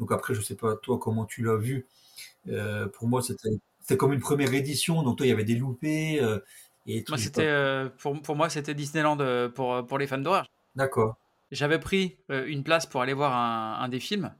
Donc 0.00 0.12
après, 0.12 0.34
je 0.34 0.40
sais 0.40 0.56
pas, 0.56 0.76
toi, 0.76 0.98
comment 0.98 1.24
tu 1.24 1.42
l'as 1.42 1.56
vu. 1.56 1.86
Euh, 2.48 2.88
pour 2.88 3.06
moi, 3.08 3.22
c'était, 3.22 3.96
comme 3.96 4.12
une 4.12 4.20
première 4.20 4.52
édition, 4.52 5.02
donc 5.02 5.18
toi, 5.18 5.26
il 5.26 5.30
y 5.30 5.32
avait 5.32 5.44
des 5.44 5.54
loupés. 5.54 6.20
euh, 6.20 6.40
et 6.86 7.04
Moi 7.08 7.16
c'était 7.18 7.46
euh, 7.46 7.88
pour, 7.88 8.20
pour 8.22 8.34
moi 8.34 8.48
c'était 8.48 8.74
Disneyland 8.74 9.16
pour, 9.54 9.86
pour 9.86 9.98
les 9.98 10.08
fans 10.08 10.18
d'horreur. 10.18 10.46
D'accord. 10.74 11.16
J'avais 11.52 11.78
pris 11.78 12.16
une 12.28 12.64
place 12.64 12.86
pour 12.86 13.02
aller 13.02 13.12
voir 13.12 13.32
un, 13.36 13.80
un 13.80 13.88
des 13.88 14.00
films. 14.00 14.34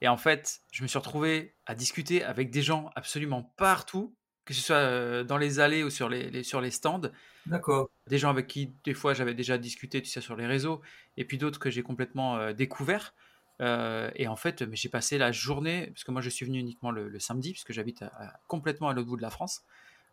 Et 0.00 0.08
en 0.08 0.16
fait, 0.16 0.60
je 0.72 0.82
me 0.82 0.88
suis 0.88 0.98
retrouvé 0.98 1.54
à 1.66 1.74
discuter 1.74 2.24
avec 2.24 2.50
des 2.50 2.62
gens 2.62 2.90
absolument 2.96 3.42
partout, 3.56 4.14
que 4.46 4.54
ce 4.54 4.60
soit 4.62 5.24
dans 5.24 5.36
les 5.36 5.60
allées 5.60 5.84
ou 5.84 5.90
sur 5.90 6.08
les, 6.08 6.30
les- 6.30 6.42
sur 6.44 6.60
les 6.60 6.70
stands. 6.70 7.10
D'accord. 7.46 7.90
Des 8.08 8.18
gens 8.18 8.30
avec 8.30 8.46
qui, 8.46 8.72
des 8.84 8.94
fois, 8.94 9.12
j'avais 9.12 9.34
déjà 9.34 9.58
discuté, 9.58 10.00
tu 10.00 10.08
sais, 10.08 10.20
sur 10.20 10.36
les 10.36 10.46
réseaux. 10.46 10.80
Et 11.16 11.24
puis 11.24 11.36
d'autres 11.36 11.58
que 11.58 11.70
j'ai 11.70 11.82
complètement 11.82 12.52
découverts. 12.52 13.14
Euh, 13.62 14.10
et 14.16 14.26
en 14.28 14.36
fait, 14.36 14.64
j'ai 14.72 14.88
passé 14.90 15.16
la 15.16 15.32
journée, 15.32 15.86
parce 15.86 16.04
que 16.04 16.10
moi 16.10 16.20
je 16.20 16.28
suis 16.28 16.44
venu 16.44 16.58
uniquement 16.58 16.90
le, 16.90 17.08
le 17.08 17.18
samedi, 17.20 17.52
puisque 17.52 17.72
j'habite 17.72 18.04
complètement 18.48 18.88
à 18.88 18.92
l'autre 18.92 19.08
bout 19.08 19.16
de 19.16 19.22
la 19.22 19.30
France. 19.30 19.62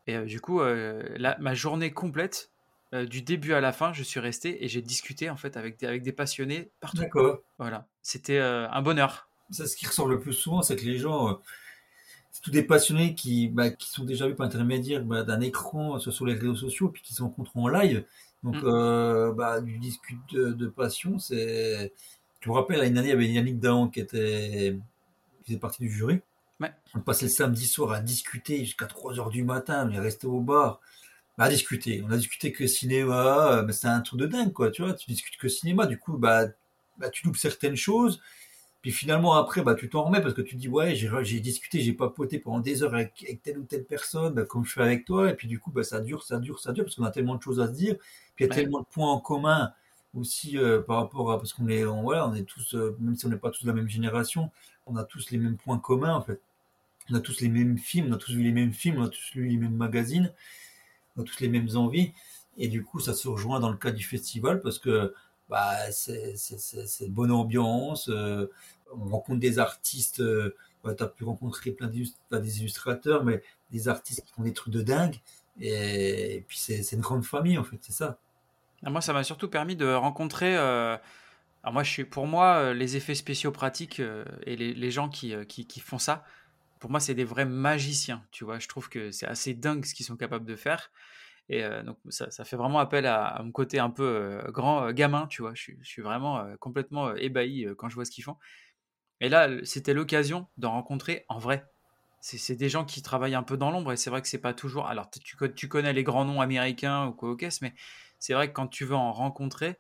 Et 0.08 0.16
euh, 0.16 0.26
du 0.26 0.39
coup, 0.39 0.62
euh, 0.62 1.04
la- 1.18 1.38
ma 1.39 1.54
journée 1.56 1.91
complète, 1.91 2.52
du 2.91 3.22
début 3.22 3.54
à 3.54 3.62
la 3.62 3.72
fin, 3.72 3.93
je 3.93 4.02
suis 4.02 4.20
resté 4.20 4.66
et 4.66 4.68
j'ai 4.68 4.82
discuté 4.82 5.30
en 5.30 5.38
fait 5.38 5.58
avec 5.58 5.78
des, 5.78 5.86
avec 5.86 6.02
des 6.02 6.12
passionnés 6.12 6.72
partout. 6.80 6.97
D'accord. 6.97 7.39
Voilà, 7.60 7.86
c'était 8.02 8.39
un 8.39 8.82
bonheur. 8.82 9.30
Ça, 9.52 9.68
ce 9.68 9.76
qui 9.76 9.86
ressort 9.86 10.08
le 10.08 10.20
plus 10.20 10.34
souvent, 10.34 10.64
c'est 10.64 10.76
que 10.76 10.86
les 10.86 10.97
gens, 10.97 11.39
c'est 12.32 12.41
tous 12.41 12.50
des 12.50 12.64
passionnés 12.64 13.14
qui, 13.14 13.47
bah, 13.47 13.70
qui 13.70 13.89
sont 13.89 14.06
déjà 14.06 14.28
vus 14.28 14.34
par 14.34 14.47
intermédiaire 14.47 15.04
bah, 15.04 15.22
d'un 15.22 15.39
écran, 15.41 16.00
soit 16.00 16.12
sur 16.12 16.26
les 16.26 16.34
réseaux 16.34 16.56
sociaux, 16.56 16.89
puis 16.89 17.04
qui 17.04 17.14
se 17.14 17.22
rencontrent 17.22 17.56
en 17.58 17.68
live. 17.68 18.06
Donc, 18.41 18.56
Mm. 18.56 19.36
bah, 19.36 19.62
du 19.62 19.78
discute 19.78 20.18
de, 20.34 20.50
de 20.54 20.68
passion, 20.68 21.20
c'est. 21.20 21.93
Je 22.40 22.50
me 22.50 22.56
rappelle, 22.56 22.84
une 22.84 22.98
année, 22.98 23.08
il 23.10 23.12
y 23.12 23.14
avait 23.14 23.28
Yannick 23.28 23.60
Dahan 23.60 23.90
qui 23.90 24.00
était, 24.00 24.78
qui 25.40 25.46
faisait 25.48 25.60
partie 25.60 25.84
du 25.84 25.92
jury. 25.92 26.22
Ouais. 26.60 26.74
On 26.96 27.02
passait 27.02 27.26
le 27.26 27.32
samedi 27.32 27.68
soir 27.68 27.92
à 27.94 28.02
discuter 28.02 28.60
jusqu'à 28.66 28.88
3 28.88 29.20
heures 29.20 29.30
du 29.30 29.44
matin, 29.44 29.88
on 29.90 29.94
est 29.94 30.00
resté 30.00 30.28
au 30.28 30.42
bar. 30.42 30.82
Bah, 31.38 31.46
à 31.46 31.50
discuter. 31.50 32.04
On 32.06 32.12
a 32.12 32.18
discuté 32.18 32.52
que 32.52 32.68
cinéma, 32.68 33.54
euh, 33.60 33.64
mais 33.66 33.74
c'est 33.74 33.88
un 33.88 34.02
truc 34.02 34.20
de 34.20 34.28
dingue, 34.28 34.54
quoi, 34.54 34.72
tu 34.72 34.84
vois. 34.84 34.94
Tu 34.94 35.10
discutes 35.10 35.38
que 35.38 35.48
cinéma, 35.50 35.86
du 35.88 35.98
coup, 36.00 36.18
bah, 36.18 36.48
bah, 36.98 37.10
tu 37.10 37.26
loupes 37.26 37.38
certaines 37.38 37.78
choses. 37.78 38.22
Puis 38.82 38.92
finalement, 38.92 39.36
après, 39.36 39.62
bah, 39.64 39.76
tu 39.76 39.90
t'en 39.90 40.04
remets 40.06 40.22
parce 40.22 40.34
que 40.34 40.42
tu 40.42 40.56
te 40.56 40.62
dis, 40.62 40.70
ouais, 40.70 40.96
j'ai, 40.96 41.10
j'ai 41.24 41.40
discuté, 41.42 41.82
j'ai 41.82 41.94
papoté 41.94 42.40
pendant 42.40 42.60
des 42.60 42.84
heures 42.84 42.94
avec, 42.96 43.14
avec 43.24 43.44
telle 43.44 43.60
ou 43.60 43.64
telle 43.66 43.86
personne, 43.86 44.34
bah, 44.36 44.46
comme 44.46 44.66
je 44.66 44.74
fais 44.74 44.82
avec 44.82 45.06
toi. 45.06 45.30
Et 45.32 45.36
puis 45.36 45.48
du 45.50 45.60
coup, 45.60 45.72
bah, 45.72 45.84
ça 45.84 46.00
dure, 46.02 46.24
ça 46.24 46.40
dure, 46.40 46.60
ça 46.60 46.72
dure, 46.74 46.86
parce 46.86 46.96
qu'on 46.96 47.04
a 47.06 47.12
tellement 47.12 47.36
de 47.36 47.42
choses 47.42 47.60
à 47.60 47.68
se 47.68 47.74
dire. 47.74 47.96
Puis 48.36 48.46
il 48.46 48.48
y 48.48 48.50
a 48.50 48.50
Ouais. 48.50 48.54
tellement 48.54 48.80
de 48.82 48.86
points 48.92 49.12
en 49.12 49.20
commun 49.20 49.74
aussi 50.14 50.57
euh, 50.57 50.82
par 50.82 50.97
rapport 50.97 51.32
à 51.32 51.38
parce 51.38 51.53
qu'on 51.53 51.68
est 51.68 51.84
voilà 51.84 52.28
on 52.28 52.34
est 52.34 52.43
tous 52.43 52.74
euh, 52.76 52.95
même 52.99 53.16
si 53.16 53.26
on 53.26 53.30
n'est 53.30 53.38
pas 53.38 53.51
tous 53.51 53.64
de 53.64 53.68
la 53.68 53.76
même 53.76 53.89
génération 53.89 54.51
on 54.86 54.95
a 54.95 55.03
tous 55.03 55.30
les 55.32 55.38
mêmes 55.38 55.57
points 55.57 55.78
communs 55.78 56.16
en 56.16 56.22
fait. 56.22 56.41
On 57.12 57.16
a 57.16 57.20
tous 57.20 57.41
les 57.41 57.49
mêmes 57.49 57.78
films 57.78 58.07
on 58.10 58.14
a 58.14 58.18
tous 58.18 58.34
vu 58.34 58.43
les 58.43 58.51
mêmes 58.51 58.74
films 58.74 58.99
on 58.99 59.05
a 59.05 59.10
tous 59.10 59.34
lu 59.36 59.47
les 59.47 59.57
mêmes 59.57 59.76
magazines 59.76 60.34
on 61.16 61.22
a 61.22 61.26
tous 61.26 61.39
les 61.41 61.49
mêmes 61.49 61.70
envies. 61.76 62.14
Et 62.57 62.68
du 62.68 62.84
coup 62.84 62.99
ça 62.99 63.14
se 63.14 63.28
rejoint 63.28 63.60
dans 63.60 63.72
le 63.72 63.78
cas 63.78 63.91
du 63.91 64.03
festival 64.03 64.62
parce 64.62 64.80
que 64.80 65.14
bah 65.49 65.91
c'est 65.91 66.36
c'est 66.38 67.10
bonne 67.10 67.32
ambiance 67.32 68.10
euh, 68.10 68.47
on 68.93 69.05
rencontre 69.10 69.39
des 69.39 69.60
artistes 69.60 70.24
tu 70.84 71.03
as 71.03 71.07
pu 71.07 71.24
rencontrer 71.24 71.72
plein 71.72 71.88
des 71.88 72.60
illustrateurs 72.60 73.24
mais 73.24 73.43
des 73.72 73.88
artistes 73.88 74.24
qui 74.26 74.34
font 74.34 74.43
des 74.43 74.53
trucs 74.53 74.74
de 74.74 74.82
dingue. 74.82 75.18
Et, 75.62 76.38
et 76.38 76.41
puis 76.47 76.57
c'est 76.57 76.91
une 76.93 77.01
grande 77.01 77.26
famille 77.26 77.57
en 77.57 77.64
fait 77.64 77.78
c'est 77.82 77.93
ça 77.93 78.20
moi, 78.84 79.02
ça 79.02 79.14
m'a 79.14 79.24
surtout 79.24 79.50
permis 79.50 79.76
de 79.76 79.86
rencontrer. 79.94 80.56
euh, 80.58 80.98
alors 81.64 81.74
moi, 81.74 81.84
je 81.84 81.92
suis, 81.92 82.06
pour 82.06 82.28
moi, 82.28 82.56
euh, 82.56 82.74
les 82.74 82.96
effets 82.96 83.16
spéciaux 83.16 83.52
pratiques 83.52 84.00
euh, 84.00 84.24
et 84.46 84.56
les, 84.56 84.92
gens 84.92 85.10
qui, 85.10 85.36
qui, 85.48 85.80
font 85.80 85.98
ça, 85.98 86.24
pour 86.80 86.90
moi, 86.90 87.00
c'est 87.00 87.16
des 87.16 87.26
vrais 87.26 87.46
magiciens. 87.46 88.24
Tu 88.32 88.46
vois, 88.46 88.60
je 88.60 88.68
trouve 88.68 88.90
que 88.90 89.12
c'est 89.12 89.28
assez 89.28 89.54
dingue 89.54 89.86
ce 89.86 89.94
qu'ils 89.94 90.06
sont 90.06 90.18
capables 90.18 90.46
de 90.46 90.56
faire. 90.56 90.92
Et 91.50 91.64
donc, 91.84 91.98
ça, 92.10 92.30
ça 92.30 92.46
fait 92.46 92.58
vraiment 92.58 92.78
appel 92.80 93.08
à, 93.08 93.42
mon 93.44 93.52
côté 93.52 93.80
un 93.80 93.90
peu 93.90 94.40
grand 94.50 94.92
gamin. 94.92 95.26
Tu 95.28 95.42
vois, 95.42 95.54
je, 95.56 95.72
je 95.82 95.90
suis 95.90 96.04
vraiment 96.04 96.46
complètement 96.60 97.16
ébahi 97.16 97.68
quand 97.76 97.90
je 97.90 97.96
vois 97.96 98.06
ce 98.06 98.12
qu'ils 98.12 98.24
font. 98.24 98.38
Et 99.22 99.30
là, 99.30 99.50
c'était 99.64 99.94
l'occasion 99.94 100.48
d'en 100.58 100.72
rencontrer 100.72 101.26
en 101.28 101.40
vrai. 101.40 101.66
C'est 102.22 102.56
des 102.56 102.68
gens 102.68 102.84
qui 102.84 103.02
travaillent 103.02 103.36
un 103.36 103.44
peu 103.44 103.56
dans 103.56 103.72
l'ombre 103.72 103.94
et 103.94 103.98
c'est 103.98 104.10
vrai 104.10 104.22
que 104.22 104.28
c'est 104.28 104.42
pas 104.42 104.54
toujours. 104.54 104.88
Alors, 104.88 105.10
tu, 105.10 105.38
co- 105.38 105.48
tu 105.48 105.70
connais 105.70 105.94
les 105.94 106.04
grands 106.04 106.26
noms 106.26 106.42
américains 106.42 107.08
ou 107.08 107.14
quoi 107.14 107.36
caisse, 107.38 107.62
mais 107.62 107.74
c'est 108.20 108.34
vrai 108.34 108.50
que 108.50 108.54
quand 108.54 108.68
tu 108.68 108.86
veux 108.86 108.96
en 108.96 109.12
rencontrer 109.12 109.78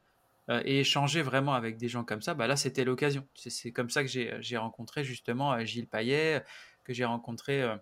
euh, 0.49 0.61
et 0.65 0.79
échanger 0.79 1.21
vraiment 1.21 1.53
avec 1.53 1.77
des 1.77 1.89
gens 1.89 2.03
comme 2.03 2.21
ça, 2.21 2.33
bah 2.33 2.47
là, 2.47 2.55
c'était 2.55 2.83
l'occasion. 2.83 3.27
C'est 3.35 3.71
comme 3.71 3.89
ça 3.89 4.03
que 4.03 4.09
j'ai 4.09 4.57
rencontré 4.57 5.03
justement 5.03 5.53
euh, 5.53 5.65
Gilles 5.65 5.87
Payet, 5.87 6.43
que 6.83 6.93
j'ai 6.93 7.05
rencontré 7.05 7.61
euh, 7.61 7.75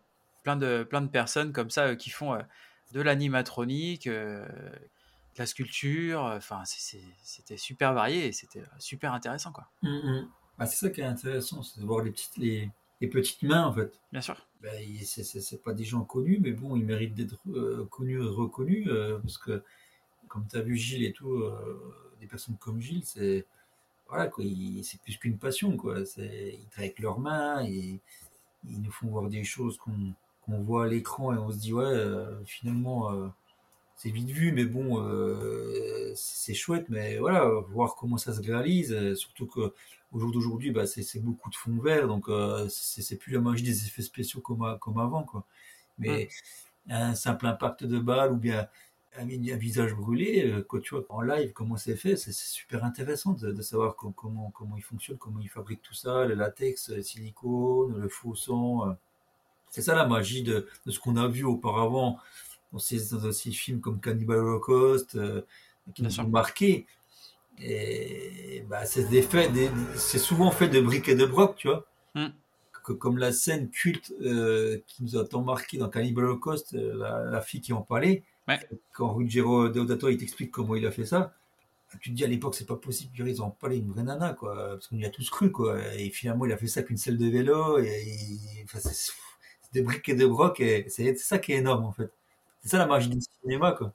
plein, 0.44 0.58
de, 0.58 0.84
plein 0.84 1.02
de 1.02 1.08
personnes 1.08 1.54
comme 1.54 1.70
ça 1.70 1.86
euh, 1.86 1.96
qui 1.96 2.10
font 2.10 2.34
euh, 2.34 2.42
de 2.92 3.02
l'animatronique, 3.02 4.08
euh, 4.08 4.46
de 4.48 5.40
la 5.40 5.46
sculpture. 5.46 6.22
Enfin, 6.22 6.64
c'était 6.66 7.58
super 7.58 7.94
varié 7.94 8.28
et 8.28 8.32
c'était 8.34 8.60
euh, 8.60 8.80
super 8.80 9.14
intéressant, 9.14 9.52
quoi. 9.52 9.68
Mm, 9.84 9.90
mm. 9.90 10.30
Bah, 10.58 10.66
c'est 10.66 10.78
ça 10.78 10.90
qui 10.90 11.02
est 11.02 11.06
intéressant, 11.06 11.62
c'est 11.62 11.80
de 11.80 11.86
voir 11.86 12.04
les 12.04 12.10
petites, 12.12 12.36
les, 12.38 12.70
les 13.00 13.08
petites 13.08 13.44
mains 13.44 13.68
en 13.68 13.74
fait. 13.74 14.00
Bien 14.12 14.22
sûr. 14.22 14.36
Ben, 14.60 14.74
c'est 15.04 15.64
pas 15.64 15.74
des 15.74 15.84
gens 15.84 16.02
connus, 16.04 16.40
mais 16.42 16.52
bon, 16.52 16.76
ils 16.76 16.84
méritent 16.84 17.14
d'être 17.14 17.38
euh, 17.48 17.88
connus 17.92 18.20
et 18.20 18.26
reconnus 18.26 18.88
euh, 18.88 19.20
parce 19.20 19.38
que, 19.38 19.64
comme 20.28 20.48
tu 20.48 20.58
as 20.58 20.62
vu 20.62 20.76
Gilles 20.78 21.06
et 21.06 21.14
tout, 21.14 21.34
euh, 21.34 21.94
des 22.22 22.28
personnes 22.28 22.58
comme 22.58 22.82
Gilles, 22.82 23.06
c'est 23.06 23.46
voilà 24.08 24.28
quoi, 24.28 24.44
il- 24.46 24.84
c'est 24.86 25.02
plus 25.02 25.18
qu'une 25.18 25.38
passion 25.40 25.78
quoi. 25.78 26.06
C'est 26.06 26.60
ils 26.62 26.68
travaillent 26.70 26.90
avec 26.90 27.00
leurs 27.00 27.20
mains 27.20 27.64
et 27.66 28.00
ils 28.70 28.82
nous 28.82 28.92
font 28.92 29.08
voir 29.10 29.30
des 29.30 29.44
choses 29.44 29.78
qu'on 29.78 30.14
qu'on 30.44 30.62
voit 30.64 30.86
à 30.86 30.88
l'écran 30.88 31.34
et 31.36 31.38
on 31.38 31.52
se 31.52 31.58
dit 31.60 31.74
ouais, 31.74 31.84
euh, 31.86 32.44
finalement. 32.46 33.12
euh, 33.14 33.28
c'est 33.96 34.12
vite 34.12 34.30
vu, 34.30 34.52
mais 34.52 34.66
bon, 34.66 35.02
euh, 35.04 36.12
c'est 36.16 36.54
chouette, 36.54 36.86
mais 36.90 37.18
voilà, 37.18 37.46
voir 37.72 37.96
comment 37.96 38.18
ça 38.18 38.34
se 38.34 38.42
réalise, 38.42 39.16
surtout 39.16 39.48
que 39.48 39.74
au 40.12 40.20
jour 40.20 40.32
d'aujourd'hui, 40.32 40.72
bah, 40.72 40.86
c'est 40.88 41.02
c'est 41.04 41.20
beaucoup 41.20 41.50
de 41.50 41.56
fond 41.56 41.78
vert, 41.80 42.08
donc 42.08 42.28
c'est 42.70 43.02
c'est 43.02 43.18
plus 43.18 43.34
la 43.34 43.42
magie 43.42 43.64
des 43.64 43.86
effets 43.88 44.02
spéciaux 44.04 44.42
comme, 44.42 44.78
comme 44.80 45.00
avant, 45.00 45.24
quoi. 45.24 45.46
Mais 46.00 46.30
un 46.90 47.16
simple 47.16 47.48
impact 47.48 47.84
de 47.86 48.00
balle 48.00 48.34
ou 48.34 48.38
bien 48.38 48.68
un, 49.18 49.28
un 49.28 49.58
visage 49.58 49.94
brûlé, 49.96 50.52
euh, 50.52 50.64
quand 50.68 50.80
tu 50.82 50.96
vois 50.96 51.06
en 51.10 51.22
live 51.22 51.52
comment 51.54 51.78
c'est 51.78 51.96
fait, 51.96 52.16
c'est 52.16 52.32
super 52.34 52.84
intéressant 52.84 53.34
de, 53.34 53.52
de 53.52 53.62
savoir 53.62 53.96
com- 53.96 54.14
comment, 54.16 54.52
comment 54.52 54.78
il 54.78 54.84
fonctionne, 54.84 55.18
comment 55.18 55.40
il 55.42 55.50
fabrique 55.50 55.82
tout 55.82 55.94
ça, 55.94 56.26
le 56.26 56.36
latex, 56.36 56.90
le 56.90 57.02
silicone, 57.02 58.00
le 58.00 58.10
faux 58.10 58.36
sang. 58.36 58.90
euh. 58.90 58.94
C'est 59.70 59.82
ça 59.82 59.96
la 59.96 60.08
magie 60.08 60.44
de, 60.44 60.68
de 60.86 60.92
ce 60.92 61.00
qu'on 61.00 61.18
a 61.18 61.28
vu 61.28 61.44
auparavant 61.44 62.20
dans 62.72 62.80
ces, 62.80 63.10
dans 63.16 63.32
ces 63.32 63.52
films 63.52 63.82
comme 63.82 64.00
Cannibal 64.00 64.38
Holocaust, 64.38 65.16
euh, 65.16 65.42
qui 65.94 66.02
Bien 66.02 66.10
nous 66.10 66.16
sûr. 66.16 66.26
ont 66.26 66.30
marqué. 66.30 66.86
Et 67.60 68.64
bah, 68.70 68.86
c'est 68.86 69.10
des 69.10 69.22
faits, 69.22 69.52
des- 69.52 69.70
c'est 69.96 70.20
souvent 70.20 70.52
fait 70.52 70.70
de 70.70 70.80
briques 70.80 71.10
et 71.10 71.16
de 71.16 71.26
broc, 71.26 71.56
tu 71.56 71.68
vois. 71.68 71.86
Mm. 72.16 72.28
Que- 72.84 72.94
comme 72.94 73.18
la 73.18 73.32
scène 73.32 73.70
culte 73.70 74.14
euh, 74.22 74.80
qui 74.88 75.04
nous 75.04 75.18
a 75.18 75.26
tant 75.28 75.42
marqué 75.42 75.78
dans 75.78 75.90
Cannibal 75.90 76.26
Holocaust, 76.26 76.74
la, 76.74 77.24
la 77.26 77.42
fille 77.42 77.62
qui 77.62 77.74
en 77.74 77.82
parlait, 77.82 78.24
Ouais. 78.48 78.60
quand 78.94 79.14
Ruggero 79.14 79.70
Deodato 79.70 80.10
il 80.10 80.18
t'explique 80.18 80.52
comment 80.52 80.76
il 80.76 80.86
a 80.86 80.92
fait 80.92 81.06
ça, 81.06 81.34
tu 82.02 82.12
te 82.12 82.16
dis 82.16 82.24
à 82.24 82.28
l'époque 82.28 82.56
c'est 82.56 82.66
pas 82.66 82.76
possible, 82.76 83.12
ils 83.28 83.42
ont 83.42 83.50
parlé 83.52 83.78
une 83.78 83.92
vraie 83.92 84.04
nana, 84.04 84.34
quoi, 84.34 84.56
parce 84.72 84.88
qu'on 84.88 84.98
y 84.98 85.06
a 85.06 85.10
tous 85.10 85.30
cru, 85.30 85.52
quoi. 85.52 85.78
Et 85.96 86.10
finalement 86.10 86.46
il 86.46 86.52
a 86.54 86.58
fait 86.58 86.68
ça 86.68 86.84
qu'une 86.84 86.98
selle 86.98 87.18
de 87.18 87.28
vélo, 87.28 87.80
et, 87.80 87.88
et- 87.88 88.64
enfin, 88.64 88.80
c'est 88.80 89.12
des 89.74 89.82
briques 89.82 90.08
et 90.10 90.16
de 90.16 90.26
broc, 90.26 90.60
et 90.60 90.86
c'est 90.90 91.16
ça 91.18 91.40
qui 91.40 91.54
est 91.54 91.58
énorme 91.58 91.86
en 91.86 91.92
fait. 91.92 92.12
C'est 92.62 92.70
ça 92.70 92.78
la 92.78 92.86
magie 92.88 93.10
du 93.10 93.20
cinéma, 93.42 93.72
quoi. 93.74 93.94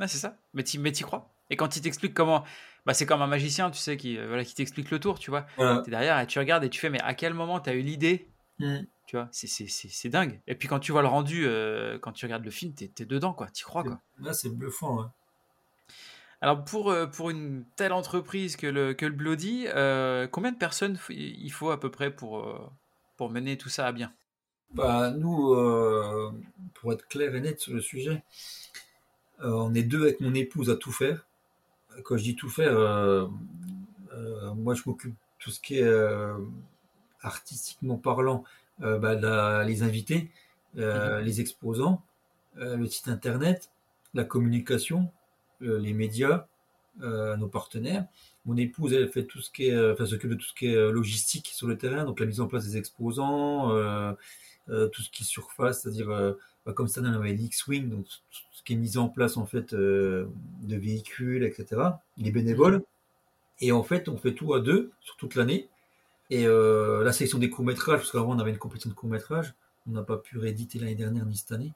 Ouais, 0.00 0.08
c'est 0.08 0.18
ça. 0.18 0.36
Mais 0.54 0.62
tu 0.64 0.78
mais 0.78 0.92
t'y 0.92 1.02
crois. 1.02 1.28
Et 1.50 1.56
quand 1.56 1.76
il 1.76 1.82
t'explique 1.82 2.14
comment. 2.14 2.44
Bah, 2.86 2.94
c'est 2.94 3.04
comme 3.06 3.20
un 3.22 3.26
magicien, 3.26 3.70
tu 3.70 3.78
sais, 3.78 3.96
qui, 3.96 4.16
euh, 4.16 4.28
voilà, 4.28 4.44
qui 4.44 4.54
t'explique 4.54 4.90
le 4.90 4.98
tour, 5.00 5.18
tu 5.18 5.30
vois. 5.30 5.46
Voilà. 5.56 5.82
Derrière 5.86 6.18
et 6.20 6.26
tu 6.26 6.38
regardes 6.38 6.64
et 6.64 6.70
tu 6.70 6.78
fais, 6.80 6.88
mais 6.90 7.00
à 7.02 7.14
quel 7.14 7.34
moment 7.34 7.58
t'as 7.60 7.74
eu 7.74 7.82
l'idée 7.82 8.28
Mm. 8.60 8.78
Tu 9.08 9.16
vois, 9.16 9.28
c'est- 9.32 9.46
c'est 9.46 9.66
c'est- 9.68 9.88
c'est 9.88 10.10
dingue. 10.10 10.42
Et 10.46 10.54
puis 10.54 10.68
quand 10.68 10.80
tu 10.80 10.92
vois 10.92 11.00
le 11.00 11.08
rendu, 11.08 11.46
euh, 11.46 11.98
quand 11.98 12.12
tu 12.12 12.26
regardes 12.26 12.44
le 12.44 12.50
film, 12.50 12.74
t'es 12.74 12.92
es 13.00 13.06
dedans, 13.06 13.32
quoi. 13.32 13.48
T'y 13.48 13.62
crois, 13.62 13.82
quoi. 13.82 14.00
Là 14.20 14.34
c'est 14.34 14.50
bluffant. 14.50 15.00
hein. 15.00 15.12
Alors 16.42 16.62
pour, 16.62 16.90
euh, 16.90 17.06
pour 17.06 17.30
une 17.30 17.64
telle 17.74 17.92
entreprise 17.94 18.56
que 18.56 18.66
le, 18.66 18.92
que 18.92 19.06
le 19.06 19.12
Bloody, 19.12 19.64
euh, 19.68 20.28
combien 20.28 20.52
de 20.52 20.58
personnes 20.58 20.98
il 21.08 21.50
faut 21.50 21.70
à 21.70 21.80
peu 21.80 21.90
près 21.90 22.10
pour, 22.14 22.46
pour 23.16 23.30
mener 23.30 23.56
tout 23.56 23.70
ça 23.70 23.86
à 23.86 23.92
bien? 23.92 24.12
Bah, 24.74 25.10
nous, 25.10 25.54
euh, 25.54 26.30
pour 26.74 26.92
être 26.92 27.08
clair 27.08 27.34
et 27.34 27.40
net 27.40 27.58
sur 27.58 27.72
le 27.72 27.80
sujet, 27.80 28.22
euh, 29.40 29.50
on 29.50 29.74
est 29.74 29.82
deux 29.82 30.02
avec 30.02 30.20
mon 30.20 30.34
épouse 30.34 30.70
à 30.70 30.76
tout 30.76 30.92
faire. 30.92 31.26
Quand 32.04 32.16
je 32.16 32.24
dis 32.24 32.36
tout 32.36 32.50
faire, 32.50 32.74
moi 34.56 34.74
je 34.74 34.82
m'occupe 34.86 35.12
de 35.12 35.16
tout 35.38 35.50
ce 35.50 35.60
qui 35.60 35.78
est 35.78 35.88
artistiquement 37.22 37.96
parlant, 37.96 38.44
bah, 38.80 39.14
la- 39.14 39.64
les 39.64 39.82
invités, 39.82 40.30
euh, 40.76 41.20
les 41.20 41.40
exposants, 41.40 42.02
euh, 42.58 42.76
le 42.76 42.86
site 42.86 43.08
internet, 43.08 43.70
la 44.14 44.24
communication, 44.24 45.10
euh, 45.62 45.78
les 45.78 45.92
médias, 45.92 46.46
euh, 47.02 47.36
nos 47.36 47.48
partenaires. 47.48 48.06
Mon 48.46 48.56
épouse, 48.56 48.92
elle 48.92 49.08
fait 49.10 49.24
tout 49.24 49.40
ce 49.40 49.50
qui 49.50 49.66
est, 49.68 49.74
euh, 49.74 49.92
enfin, 49.94 50.06
s'occupe 50.06 50.30
de 50.30 50.36
tout 50.36 50.46
ce 50.46 50.54
qui 50.54 50.66
est 50.66 50.74
euh, 50.76 50.90
logistique 50.92 51.48
sur 51.54 51.66
le 51.66 51.76
terrain, 51.76 52.04
donc 52.04 52.20
la 52.20 52.26
mise 52.26 52.40
en 52.40 52.46
place 52.48 52.64
des 52.64 52.76
exposants, 52.76 53.70
euh, 53.72 54.12
euh, 54.70 54.88
tout 54.88 55.02
ce 55.02 55.10
qui 55.10 55.22
est 55.22 55.26
surface, 55.26 55.82
c'est-à-dire 55.82 56.10
euh, 56.10 56.32
bah, 56.66 56.72
comme 56.72 56.88
ça, 56.88 57.00
on 57.02 57.04
avait 57.06 57.32
l'X-Wing, 57.32 57.88
donc 57.90 58.04
tout 58.06 58.12
ce 58.52 58.62
qui 58.62 58.72
est 58.74 58.76
mis 58.76 58.96
en 58.98 59.08
place 59.08 59.36
en 59.36 59.46
fait 59.46 59.72
euh, 59.74 60.26
de 60.62 60.76
véhicules, 60.76 61.44
etc. 61.44 61.82
Les 62.18 62.30
bénévoles. 62.30 62.82
Et 63.60 63.72
en 63.72 63.82
fait, 63.82 64.08
on 64.08 64.16
fait 64.16 64.34
tout 64.34 64.54
à 64.54 64.60
deux 64.60 64.92
sur 65.00 65.16
toute 65.16 65.34
l'année. 65.34 65.68
Et 66.30 66.46
euh, 66.46 67.02
la 67.04 67.12
sélection 67.12 67.38
des 67.38 67.50
courts-métrages, 67.50 68.00
parce 68.00 68.12
qu'avant 68.12 68.34
on 68.34 68.38
avait 68.38 68.50
une 68.50 68.58
compétition 68.58 68.90
de 68.90 68.94
courts-métrages, 68.94 69.54
on 69.86 69.92
n'a 69.92 70.02
pas 70.02 70.18
pu 70.18 70.38
rééditer 70.38 70.78
l'année 70.78 70.94
dernière 70.94 71.24
ni 71.24 71.36
cette 71.36 71.52
année. 71.52 71.72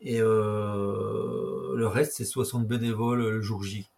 Et 0.00 0.20
euh, 0.20 1.74
le 1.74 1.86
reste, 1.86 2.12
c'est 2.16 2.24
60 2.24 2.66
bénévoles 2.66 3.20
le 3.22 3.40
jour 3.42 3.62
J. 3.62 3.88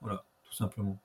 Voilà, 0.00 0.24
tout 0.44 0.54
simplement. 0.54 0.98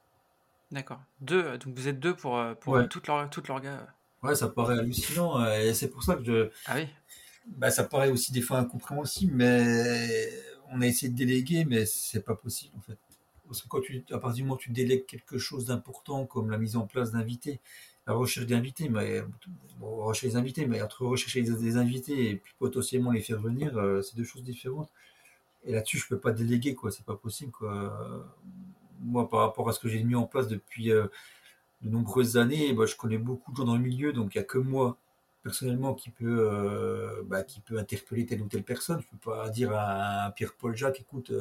D'accord. 0.72 1.02
Deux, 1.22 1.44
euh, 1.44 1.58
donc 1.58 1.76
vous 1.76 1.88
êtes 1.88 2.00
deux 2.00 2.16
pour, 2.16 2.42
pour 2.62 2.74
Ouais. 2.74 2.88
toute 2.88 3.08
leur, 3.08 3.30
toute 3.30 3.48
leur 3.48 3.60
gars. 3.62 3.88
Ouais, 4.24 4.36
ça 4.36 4.48
paraît 4.50 4.78
hallucinant. 4.80 5.46
Et 5.54 5.74
c'est 5.74 5.90
pour 5.90 6.04
ça 6.04 6.16
que 6.16 6.24
je, 6.24 6.50
Ah 6.66 6.76
oui 6.76 6.88
bah, 7.48 7.72
ça 7.72 7.84
paraît 7.84 8.12
aussi 8.12 8.32
des 8.32 8.42
fois 8.42 8.60
incompréhensible, 8.60 9.34
mais 9.34 10.30
on 10.72 10.82
a 10.82 10.86
essayé 10.88 11.12
de 11.12 11.18
déléguer, 11.18 11.66
mais 11.66 11.86
c'est 11.86 12.22
pas 12.24 12.36
possible 12.36 12.76
en 12.78 12.82
fait. 12.82 12.98
Parce 13.48 13.62
que 13.64 13.68
quand 13.68 13.82
tu, 13.82 14.04
à 14.12 14.20
partir 14.20 14.36
du 14.36 14.44
moment 14.44 14.56
où 14.56 14.60
tu 14.60 14.70
délègues 14.72 15.06
quelque 15.08 15.40
chose 15.40 15.66
d'important 15.66 16.26
comme 16.28 16.52
la 16.52 16.60
mise 16.60 16.76
en 16.76 16.86
place 16.86 17.12
d'invités, 17.12 17.60
la 18.10 18.16
recherche 18.16 18.48
d'invités, 18.48 18.90
mais 18.90 19.22
invités, 20.36 20.66
mais 20.66 20.82
entre 20.82 21.06
rechercher 21.06 21.44
des, 21.44 21.78
invités 21.78 22.32
et 22.32 22.36
puis 22.38 22.54
potentiellement 22.58 23.12
les 23.12 23.22
faire 23.22 23.40
venir, 23.40 23.78
euh, 23.78 24.02
c'est 24.02 24.18
deux 24.18 24.24
choses 24.24 24.44
différentes. 24.44 24.90
Et 25.64 25.74
là-dessus, 25.74 26.00
je 26.00 26.08
peux 26.08 26.18
pas 26.18 26.32
déléguer 26.32 26.74
quoi, 26.74 26.92
c'est 26.92 27.06
pas 27.06 27.16
possible 27.16 27.52
quoi. 27.52 28.36
Moi, 29.02 29.30
par 29.30 29.42
rapport 29.42 29.70
à 29.70 29.74
ce 29.74 29.80
que 29.80 29.88
j'ai 29.88 30.04
mis 30.04 30.16
en 30.16 30.26
place 30.26 30.48
depuis 30.48 30.92
euh, 30.92 31.08
de 31.82 31.90
nombreuses 31.90 32.38
années, 32.38 32.74
bah, 32.74 32.86
je 32.86 32.96
connais 32.96 33.18
beaucoup 33.20 33.52
de 33.52 33.58
gens 33.58 33.66
dans 33.66 33.76
le 33.76 33.84
milieu, 33.84 34.12
donc 34.12 34.34
il 34.36 34.40
y 34.40 34.42
a 34.42 34.44
que 34.44 34.58
moi 34.58 34.98
personnellement 35.44 35.94
qui 35.94 36.10
peut 36.10 36.50
euh, 36.52 37.22
bah, 37.26 37.44
qui 37.44 37.62
peut 37.62 37.78
interpeller 37.78 38.26
telle 38.26 38.42
ou 38.42 38.48
telle 38.48 38.64
personne. 38.64 39.02
Je 39.02 39.08
peux 39.08 39.32
pas 39.32 39.50
dire 39.50 39.72
à 39.74 40.34
Pierre-Paul 40.36 40.76
Jacques, 40.76 41.00
écoute, 41.02 41.32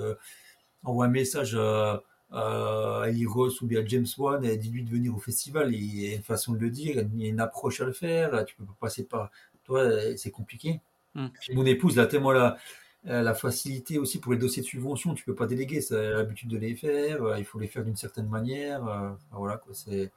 envoie 0.84 1.06
un 1.06 1.08
message 1.08 1.54
à, 1.56 2.02
à 2.30 3.04
Eli 3.08 3.26
Ross 3.26 3.60
ou 3.62 3.66
bien 3.66 3.80
à 3.82 3.86
James 3.86 4.06
Wan 4.18 4.44
et 4.44 4.56
dis-lui 4.56 4.84
de 4.84 4.90
venir 4.90 5.14
au 5.14 5.18
festival. 5.18 5.74
Il 5.74 6.00
y 6.00 6.12
a 6.12 6.16
une 6.16 6.22
façon 6.22 6.52
de 6.52 6.58
le 6.58 6.70
dire, 6.70 6.96
il 6.96 7.22
y 7.22 7.26
a 7.26 7.28
une 7.28 7.40
approche 7.40 7.80
à 7.80 7.84
le 7.84 7.92
faire. 7.92 8.44
Tu 8.44 8.54
peux 8.56 8.64
pas 8.64 8.76
passer 8.80 9.04
par 9.04 9.30
toi, 9.64 9.84
c'est 10.16 10.30
compliqué. 10.30 10.80
Mm. 11.14 11.26
Mon 11.54 11.66
épouse, 11.66 11.96
là, 11.96 12.06
tellement 12.06 12.32
la, 12.32 12.58
euh, 13.06 13.22
la 13.22 13.34
facilité 13.34 13.98
aussi 13.98 14.18
pour 14.20 14.32
les 14.32 14.38
dossiers 14.38 14.62
de 14.62 14.66
subvention, 14.66 15.14
tu 15.14 15.24
peux 15.24 15.34
pas 15.34 15.46
déléguer, 15.46 15.80
c'est 15.80 16.10
l'habitude 16.10 16.48
de 16.50 16.58
les 16.58 16.74
faire, 16.74 17.22
euh, 17.22 17.38
il 17.38 17.44
faut 17.44 17.58
les 17.58 17.68
faire 17.68 17.84
d'une 17.84 17.96
certaine 17.96 18.28
manière. 18.28 18.86
euh, 18.86 19.10
enfin, 19.10 19.18
voilà 19.32 19.56
quoi, 19.56 19.72
c'est 19.74 20.12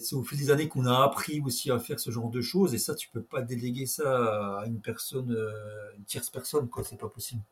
c'est 0.00 0.14
au 0.14 0.22
fil 0.22 0.38
des 0.38 0.50
années 0.52 0.68
qu'on 0.68 0.86
a 0.86 1.02
appris 1.02 1.40
aussi 1.40 1.70
à 1.70 1.78
faire 1.80 1.98
ce 1.98 2.10
genre 2.10 2.30
de 2.30 2.40
choses 2.40 2.72
et 2.72 2.78
ça 2.78 2.94
tu 2.94 3.08
peux 3.08 3.22
pas 3.22 3.42
déléguer 3.42 3.86
ça 3.86 4.60
à 4.60 4.66
une 4.66 4.80
personne, 4.80 5.32
euh, 5.32 5.50
une 5.96 6.04
tierce 6.04 6.30
personne 6.30 6.68
quoi, 6.68 6.84
c'est 6.84 6.98
pas 6.98 7.08
possible. 7.08 7.42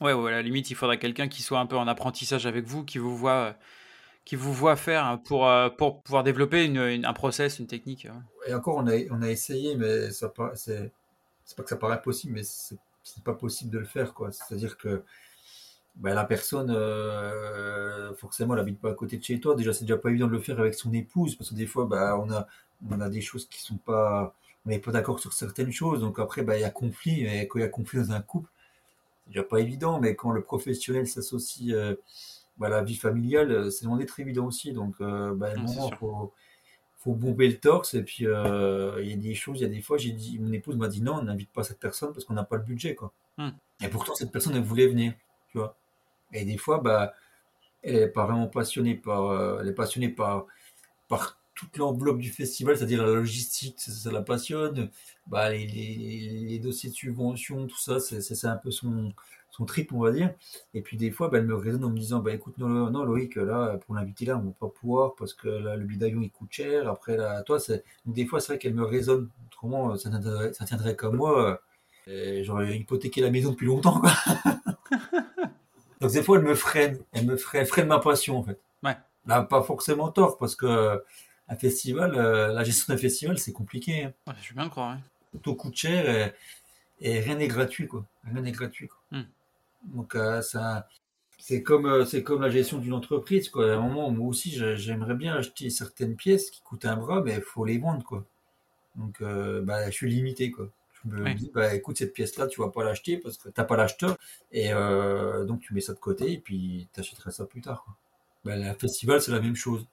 Ouais, 0.00 0.12
ouais, 0.12 0.32
à 0.32 0.36
la 0.36 0.42
limite, 0.42 0.70
il 0.70 0.74
faudrait 0.76 0.98
quelqu'un 0.98 1.28
qui 1.28 1.42
soit 1.42 1.58
un 1.58 1.66
peu 1.66 1.76
en 1.76 1.86
apprentissage 1.88 2.46
avec 2.46 2.66
vous, 2.66 2.84
qui 2.84 2.98
vous 2.98 3.16
voit, 3.16 3.32
euh, 3.32 3.52
qui 4.24 4.36
vous 4.36 4.52
voit 4.54 4.76
faire 4.76 5.04
hein, 5.06 5.18
pour, 5.18 5.48
euh, 5.48 5.70
pour 5.70 6.02
pouvoir 6.02 6.24
développer 6.24 6.66
un 7.04 7.12
process, 7.14 7.58
une 7.60 7.66
technique. 7.68 8.06
hein. 8.06 8.22
Et 8.46 8.54
encore 8.54 8.76
on 8.76 8.86
a 8.86 8.94
on 9.10 9.22
a 9.22 9.28
essayé 9.30 9.76
mais 9.76 10.10
ça 10.12 10.28
pa- 10.28 10.52
c'est 10.54 10.92
pas 11.56 11.62
que 11.62 11.68
ça 11.70 11.76
paraît 11.76 12.02
possible 12.02 12.34
mais 12.34 12.42
c'est 12.44 12.76
c'est 13.04 13.22
pas 13.24 13.34
possible 13.34 13.70
de 13.70 13.78
le 13.78 13.84
faire. 13.86 14.12
C'est-à-dire 14.32 14.76
que 14.78 15.04
ben, 15.96 16.14
la 16.14 16.24
personne, 16.24 16.70
euh, 16.70 18.14
forcément, 18.14 18.54
elle 18.54 18.60
habite 18.60 18.80
pas 18.80 18.90
à 18.90 18.94
côté 18.94 19.16
de 19.18 19.24
chez 19.24 19.40
toi. 19.40 19.54
Déjà, 19.56 19.72
c'est 19.72 19.84
déjà 19.84 19.96
pas 19.98 20.10
évident 20.10 20.26
de 20.26 20.32
le 20.32 20.40
faire 20.40 20.60
avec 20.60 20.74
son 20.74 20.92
épouse, 20.92 21.36
parce 21.36 21.50
que 21.50 21.54
des 21.56 21.66
fois, 21.66 21.86
bah, 21.86 22.18
on 22.18 22.30
a, 22.32 22.46
on 22.90 23.00
a 23.00 23.08
des 23.10 23.20
choses 23.22 23.48
qui 23.48 23.60
sont 23.62 23.76
pas, 23.78 24.34
on 24.66 24.70
n'est 24.70 24.78
pas 24.80 24.92
d'accord 24.92 25.20
sur 25.20 25.32
certaines 25.32 25.72
choses. 25.72 26.00
Donc 26.00 26.18
après, 26.18 26.42
bah, 26.42 26.56
il 26.58 26.62
y 26.62 26.64
a 26.64 26.70
conflit. 26.70 27.24
Et 27.26 27.48
quand 27.48 27.58
il 27.58 27.62
y 27.62 27.64
a 27.64 27.68
conflit 27.68 27.98
dans 28.00 28.12
un 28.12 28.20
couple, 28.22 28.50
c'est 29.26 29.32
déjà 29.32 29.42
pas 29.42 29.60
évident. 29.60 30.00
Mais 30.00 30.14
quand 30.14 30.30
le 30.30 30.42
professionnel 30.42 31.06
s'associe 31.06 31.74
euh, 31.74 31.96
bah, 32.58 32.68
à 32.68 32.70
la 32.70 32.82
vie 32.82 32.96
familiale, 32.96 33.50
euh, 33.50 33.70
c'est 33.70 33.84
loin 33.84 33.98
d'être 33.98 34.18
évident 34.18 34.46
aussi. 34.46 34.72
Donc, 34.72 34.94
euh, 35.00 35.34
bah, 35.34 35.48
à 35.48 35.50
c'est 35.50 35.56
moment, 35.58 35.88
sûr. 35.88 35.98
faut, 35.98 36.32
faut 36.98 37.14
bomber 37.14 37.48
le 37.48 37.58
torse. 37.58 37.94
Et 37.94 38.02
puis, 38.02 38.26
euh, 38.26 39.02
il 39.02 39.10
y 39.10 39.12
a 39.12 39.16
des 39.16 39.34
choses, 39.34 39.60
il 39.60 39.62
y 39.62 39.66
a 39.66 39.68
des 39.68 39.82
fois, 39.82 39.98
j'ai 39.98 40.12
dit, 40.12 40.38
mon 40.38 40.52
épouse 40.52 40.76
m'a 40.76 40.88
dit 40.88 41.02
non, 41.02 41.16
on 41.16 41.22
n'invite 41.22 41.52
pas 41.52 41.64
cette 41.64 41.80
personne 41.80 42.12
parce 42.12 42.24
qu'on 42.24 42.34
n'a 42.34 42.44
pas 42.44 42.56
le 42.56 42.62
budget, 42.62 42.94
quoi. 42.94 43.12
Hmm. 43.36 43.50
Et 43.82 43.88
pourtant, 43.88 44.14
cette 44.14 44.32
personne, 44.32 44.54
elle 44.56 44.62
voulait 44.62 44.86
venir, 44.86 45.12
tu 45.50 45.58
vois. 45.58 45.76
Et 46.32 46.44
des 46.44 46.56
fois, 46.56 46.78
bah, 46.78 47.12
elle 47.82 47.94
n'est 47.94 48.08
pas 48.08 48.24
vraiment 48.24 48.46
passionnée 48.46 48.94
par, 48.94 49.60
elle 49.60 49.68
est 49.68 49.74
passionnée 49.74 50.08
par, 50.08 50.46
par 51.08 51.38
toute 51.56 51.76
l'enveloppe 51.78 52.18
du 52.18 52.30
festival, 52.30 52.76
c'est-à-dire 52.78 53.04
la 53.06 53.12
logistique, 53.14 53.76
ça, 53.80 53.92
ça 53.92 54.12
la 54.12 54.22
passionne. 54.22 54.90
Bah, 55.26 55.50
les, 55.50 55.66
les, 55.66 56.30
les 56.48 56.58
dossiers 56.60 56.90
de 56.90 56.94
subvention, 56.94 57.66
tout 57.66 57.78
ça, 57.78 57.98
c'est 58.00 58.46
un 58.46 58.56
peu 58.56 58.70
son, 58.70 59.12
son 59.50 59.64
trip, 59.64 59.92
on 59.92 60.00
va 60.00 60.12
dire. 60.12 60.32
Et 60.74 60.82
puis 60.82 60.96
des 60.96 61.10
fois, 61.10 61.28
bah, 61.28 61.38
elle 61.38 61.46
me 61.46 61.54
raisonne 61.56 61.84
en 61.84 61.90
me 61.90 61.98
disant, 61.98 62.20
bah, 62.20 62.32
écoute, 62.34 62.58
non, 62.58 62.68
non, 62.90 63.04
Loïc, 63.04 63.36
là, 63.36 63.78
pour 63.86 63.94
l'inviter 63.96 64.26
là, 64.26 64.38
on 64.38 64.42
va 64.48 64.52
pas 64.52 64.68
pouvoir 64.68 65.14
parce 65.16 65.34
que 65.34 65.48
là, 65.48 65.76
le 65.76 65.84
billet 65.84 65.98
d'avion, 66.00 66.20
il 66.22 66.30
coûte 66.30 66.52
cher. 66.52 66.88
Après, 66.88 67.16
là, 67.16 67.42
toi, 67.42 67.58
c'est, 67.58 67.84
des 68.06 68.26
fois, 68.26 68.40
c'est 68.40 68.52
vrai 68.52 68.58
qu'elle 68.58 68.74
me 68.74 68.84
raisonne. 68.84 69.30
Autrement, 69.46 69.96
ça 69.96 70.10
tiendrait, 70.10 70.52
ça 70.52 70.64
tiendrait 70.66 70.96
qu'à 70.96 71.10
moi. 71.10 71.58
euh, 72.08 72.42
J'aurais 72.44 72.76
hypothéqué 72.78 73.20
la 73.20 73.30
maison 73.30 73.50
depuis 73.52 73.66
longtemps, 73.66 74.00
quoi. 74.00 74.12
Donc 76.00 76.12
des 76.12 76.22
fois, 76.22 76.38
elle 76.38 76.44
me 76.44 76.54
freine, 76.54 76.98
elle 77.12 77.26
me 77.26 77.36
freine, 77.36 77.62
elle 77.62 77.66
freine 77.66 77.86
ma 77.88 77.98
passion 77.98 78.38
en 78.38 78.42
fait. 78.42 78.60
Ouais. 78.82 78.96
N'a 79.26 79.42
pas 79.42 79.62
forcément 79.62 80.10
tort 80.10 80.38
parce 80.38 80.54
que 80.54 80.66
euh, 80.66 80.98
un 81.48 81.56
festival, 81.56 82.14
euh, 82.16 82.52
la 82.52 82.64
gestion 82.64 82.92
d'un 82.94 82.98
festival, 82.98 83.38
c'est 83.38 83.52
compliqué. 83.52 84.04
hein. 84.04 84.12
Ouais, 84.26 84.34
je 84.42 84.48
veux 84.50 84.54
bien 84.54 84.64
le 84.64 84.70
croire. 84.70 84.98
Tout 85.42 85.54
coûte 85.54 85.76
cher 85.76 86.08
et, 86.08 86.32
et 87.00 87.20
rien 87.20 87.36
n'est 87.36 87.48
gratuit 87.48 87.86
quoi. 87.86 88.04
Rien 88.24 88.40
n'est 88.42 88.52
gratuit. 88.52 88.88
Quoi. 88.88 88.98
Hmm. 89.12 89.24
Donc 89.84 90.14
euh, 90.14 90.40
ça, 90.42 90.88
c'est 91.38 91.62
comme 91.62 91.86
euh, 91.86 92.04
c'est 92.04 92.22
comme 92.22 92.40
la 92.42 92.50
gestion 92.50 92.78
d'une 92.78 92.94
entreprise 92.94 93.48
quoi. 93.50 93.70
À 93.72 93.76
un 93.76 93.80
moment, 93.80 94.10
moi 94.10 94.28
aussi, 94.28 94.50
j'ai- 94.50 94.76
j'aimerais 94.76 95.14
bien 95.14 95.34
acheter 95.36 95.68
certaines 95.70 96.16
pièces 96.16 96.50
qui 96.50 96.62
coûtent 96.62 96.84
un 96.86 96.96
bras, 96.96 97.22
mais 97.22 97.34
il 97.34 97.42
faut 97.42 97.64
les 97.64 97.78
vendre 97.78 98.02
quoi. 98.04 98.24
Donc 98.96 99.20
euh, 99.20 99.60
bah, 99.62 99.86
je 99.86 99.90
suis 99.94 100.10
limité 100.10 100.50
quoi. 100.50 100.68
Je 101.04 101.10
me 101.10 101.22
Oui. 101.22 101.34
dis 101.34 101.50
bah 101.54 101.74
écoute 101.74 101.98
cette 101.98 102.14
pièce 102.14 102.36
là, 102.38 102.46
tu 102.48 102.60
vas 102.60 102.70
pas 102.70 102.82
l'acheter 102.82 103.18
parce 103.18 103.36
que 103.36 103.48
t'as 103.50 103.64
pas 103.64 103.76
l'acheteur 103.76 104.16
et 104.50 104.72
euh, 104.72 105.44
donc 105.44 105.60
tu 105.60 105.74
mets 105.74 105.80
ça 105.82 105.92
de 105.92 105.98
côté 105.98 106.32
et 106.32 106.38
puis 106.38 106.88
tu 106.92 106.98
achèteras 107.00 107.30
ça 107.30 107.44
plus 107.44 107.60
tard. 107.60 107.84
Quoi. 107.84 107.94
Bah, 108.44 108.56
le 108.56 108.72
festival, 108.78 109.20
c'est 109.20 109.30
la 109.32 109.40
même 109.40 109.54
chose. 109.54 109.86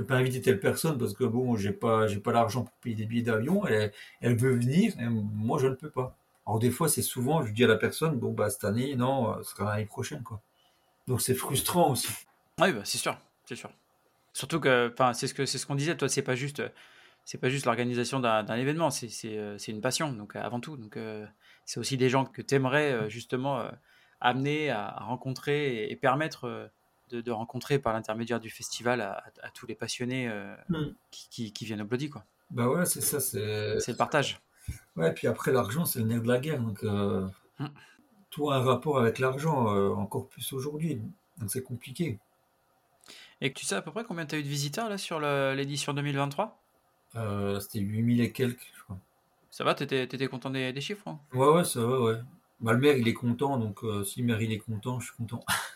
Je 0.00 0.04
peux 0.06 0.14
inviter 0.14 0.40
telle 0.40 0.60
personne 0.60 0.96
parce 0.96 1.12
que 1.12 1.24
bon, 1.24 1.56
j'ai 1.56 1.72
pas, 1.72 2.06
j'ai 2.06 2.20
pas 2.20 2.32
l'argent 2.32 2.64
pour 2.64 2.74
payer 2.76 2.96
des 2.96 3.04
billets 3.04 3.22
d'avion. 3.22 3.66
Elle, 3.66 3.92
elle 4.22 4.34
veut 4.34 4.54
venir, 4.54 4.94
et 4.98 5.06
moi 5.06 5.58
je 5.58 5.66
ne 5.66 5.74
peux 5.74 5.90
pas. 5.90 6.16
Alors 6.46 6.58
des 6.58 6.70
fois, 6.70 6.88
c'est 6.88 7.02
souvent, 7.02 7.44
je 7.44 7.52
dis 7.52 7.64
à 7.64 7.66
la 7.66 7.76
personne, 7.76 8.18
bon 8.18 8.32
bah 8.32 8.48
cette 8.48 8.64
année, 8.64 8.96
non, 8.96 9.36
ce 9.42 9.50
sera 9.50 9.72
l'année 9.72 9.84
prochaine 9.84 10.22
quoi. 10.22 10.40
Donc 11.06 11.20
c'est 11.20 11.34
frustrant 11.34 11.90
aussi. 11.90 12.08
Oui, 12.58 12.72
bah, 12.72 12.80
c'est 12.84 12.96
sûr, 12.96 13.18
c'est 13.44 13.56
sûr. 13.56 13.70
Surtout 14.32 14.58
que, 14.58 14.90
enfin, 14.90 15.12
c'est 15.12 15.26
ce 15.26 15.34
que 15.34 15.44
c'est 15.44 15.58
ce 15.58 15.66
qu'on 15.66 15.74
disait. 15.74 15.94
Toi, 15.94 16.08
c'est 16.08 16.22
pas 16.22 16.34
juste, 16.34 16.62
c'est 17.26 17.36
pas 17.36 17.50
juste 17.50 17.66
l'organisation 17.66 18.20
d'un 18.20 18.56
événement. 18.56 18.88
Euh, 18.88 19.58
c'est 19.58 19.70
une 19.70 19.82
passion, 19.82 20.14
donc 20.14 20.34
euh, 20.34 20.40
avant 20.40 20.60
tout. 20.60 20.78
Donc 20.78 20.96
euh, 20.96 21.26
c'est 21.66 21.78
aussi 21.78 21.98
des 21.98 22.08
gens 22.08 22.24
que 22.24 22.40
tu 22.40 22.54
aimerais 22.54 23.10
justement 23.10 23.68
amener 24.22 24.70
à, 24.70 24.92
rencontrer 25.00 25.74
et, 25.74 25.92
et 25.92 25.96
permettre 25.96 26.70
de, 27.10 27.20
de 27.20 27.30
rencontrer 27.30 27.78
par 27.78 27.92
l'intermédiaire 27.92 28.40
du 28.40 28.50
festival 28.50 29.00
à, 29.00 29.12
à- 29.18 29.46
à 29.46 29.50
tous 29.50 29.66
les 29.66 29.74
passionnés 29.74 30.28
euh, 30.28 30.54
Mm. 30.68 30.86
qui, 31.10 31.28
qui, 31.30 31.52
qui 31.52 31.64
viennent 31.64 31.82
au 31.82 31.84
Bloody, 31.86 32.08
quoi. 32.10 32.24
Bah 32.50 32.68
ouais, 32.68 32.86
c'est 32.86 33.00
ça, 33.00 33.20
c'est. 33.20 33.78
C'est 33.80 33.92
le 33.92 33.96
partage. 33.96 34.40
Ouais, 34.96 35.12
puis 35.12 35.26
après 35.26 35.52
l'argent, 35.52 35.84
c'est 35.84 35.98
le 36.00 36.04
nerf 36.06 36.22
de 36.22 36.28
la 36.28 36.38
guerre. 36.38 36.60
Donc 36.60 36.82
euh, 36.84 37.26
Mm. 37.58 37.66
tout 38.30 38.50
a 38.50 38.56
un 38.56 38.62
rapport 38.62 38.98
avec 38.98 39.18
l'argent, 39.18 39.74
euh, 39.74 39.90
encore 39.90 40.26
plus 40.28 40.52
aujourd'hui. 40.52 41.00
Donc 41.38 41.50
c'est 41.50 41.62
compliqué. 41.62 42.18
Et 43.40 43.52
tu 43.52 43.64
sais 43.64 43.74
à 43.74 43.82
peu 43.82 43.90
près 43.90 44.04
combien 44.04 44.26
tu 44.26 44.34
as 44.34 44.38
eu 44.38 44.42
de 44.42 44.48
visiteurs 44.48 44.88
là 44.88 44.98
sur 44.98 45.18
l'édition 45.20 45.94
2023 45.94 46.58
Euh, 47.16 47.58
c'était 47.60 47.80
8000 47.80 48.20
et 48.20 48.32
quelques, 48.32 48.70
je 48.76 48.82
crois. 48.84 48.98
Ça 49.50 49.64
va, 49.64 49.74
t'étais 49.74 50.04
étais 50.04 50.28
content 50.28 50.50
des, 50.50 50.72
des 50.72 50.80
chiffres 50.80 51.08
hein? 51.08 51.18
Ouais, 51.32 51.48
ouais, 51.48 51.64
ça 51.64 51.80
va, 51.84 52.00
ouais. 52.00 52.16
Bah, 52.60 52.72
le 52.74 52.78
maire, 52.78 52.96
il 52.96 53.08
est 53.08 53.14
content, 53.14 53.56
donc 53.58 53.82
euh, 53.82 54.04
si 54.04 54.20
le 54.20 54.26
maire, 54.26 54.40
il 54.42 54.52
est 54.52 54.58
content, 54.58 55.00
je 55.00 55.06
suis 55.06 55.16
content. 55.16 55.42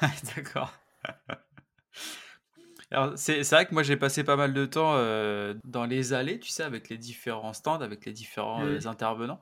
D'accord. 0.36 0.72
Alors, 2.92 3.12
c'est 3.16 3.42
c'est 3.42 3.56
vrai 3.56 3.66
que 3.66 3.74
moi 3.74 3.82
j'ai 3.82 3.96
passé 3.96 4.22
pas 4.22 4.36
mal 4.36 4.54
de 4.54 4.64
temps 4.64 4.92
euh, 4.94 5.54
dans 5.64 5.86
les 5.86 6.12
allées, 6.12 6.38
tu 6.38 6.50
sais, 6.50 6.62
avec 6.62 6.88
les 6.88 6.96
différents 6.96 7.52
stands, 7.52 7.80
avec 7.80 8.06
les 8.06 8.12
différents 8.12 8.64
euh, 8.64 8.78
intervenants. 8.86 9.40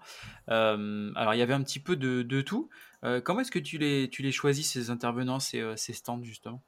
Euh, 0.48 1.12
alors, 1.14 1.34
il 1.34 1.38
y 1.38 1.42
avait 1.42 1.52
un 1.52 1.62
petit 1.62 1.78
peu 1.80 1.94
de, 1.94 2.22
de 2.22 2.40
tout. 2.40 2.70
Euh, 3.04 3.20
comment 3.20 3.40
est-ce 3.40 3.50
que 3.50 3.58
tu 3.58 3.76
les, 3.76 4.08
tu 4.08 4.22
les 4.22 4.32
choisis, 4.32 4.72
ces 4.72 4.88
intervenants, 4.88 5.40
ces, 5.40 5.62
ces 5.76 5.92
stands, 5.92 6.22
justement? 6.22 6.62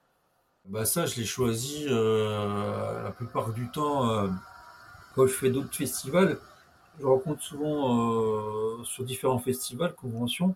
Bah 0.66 0.84
ça, 0.84 1.06
je 1.06 1.16
l'ai 1.16 1.24
choisi 1.24 1.86
euh, 1.88 3.02
la 3.04 3.10
plupart 3.10 3.52
du 3.54 3.70
temps 3.70 4.28
quand 5.14 5.26
je 5.26 5.32
fais 5.32 5.48
d'autres 5.48 5.74
festivals. 5.74 6.38
Je 7.00 7.06
rencontre 7.06 7.42
souvent 7.42 8.84
sur 8.84 9.04
différents 9.04 9.38
festivals, 9.38 9.94
conventions, 9.94 10.54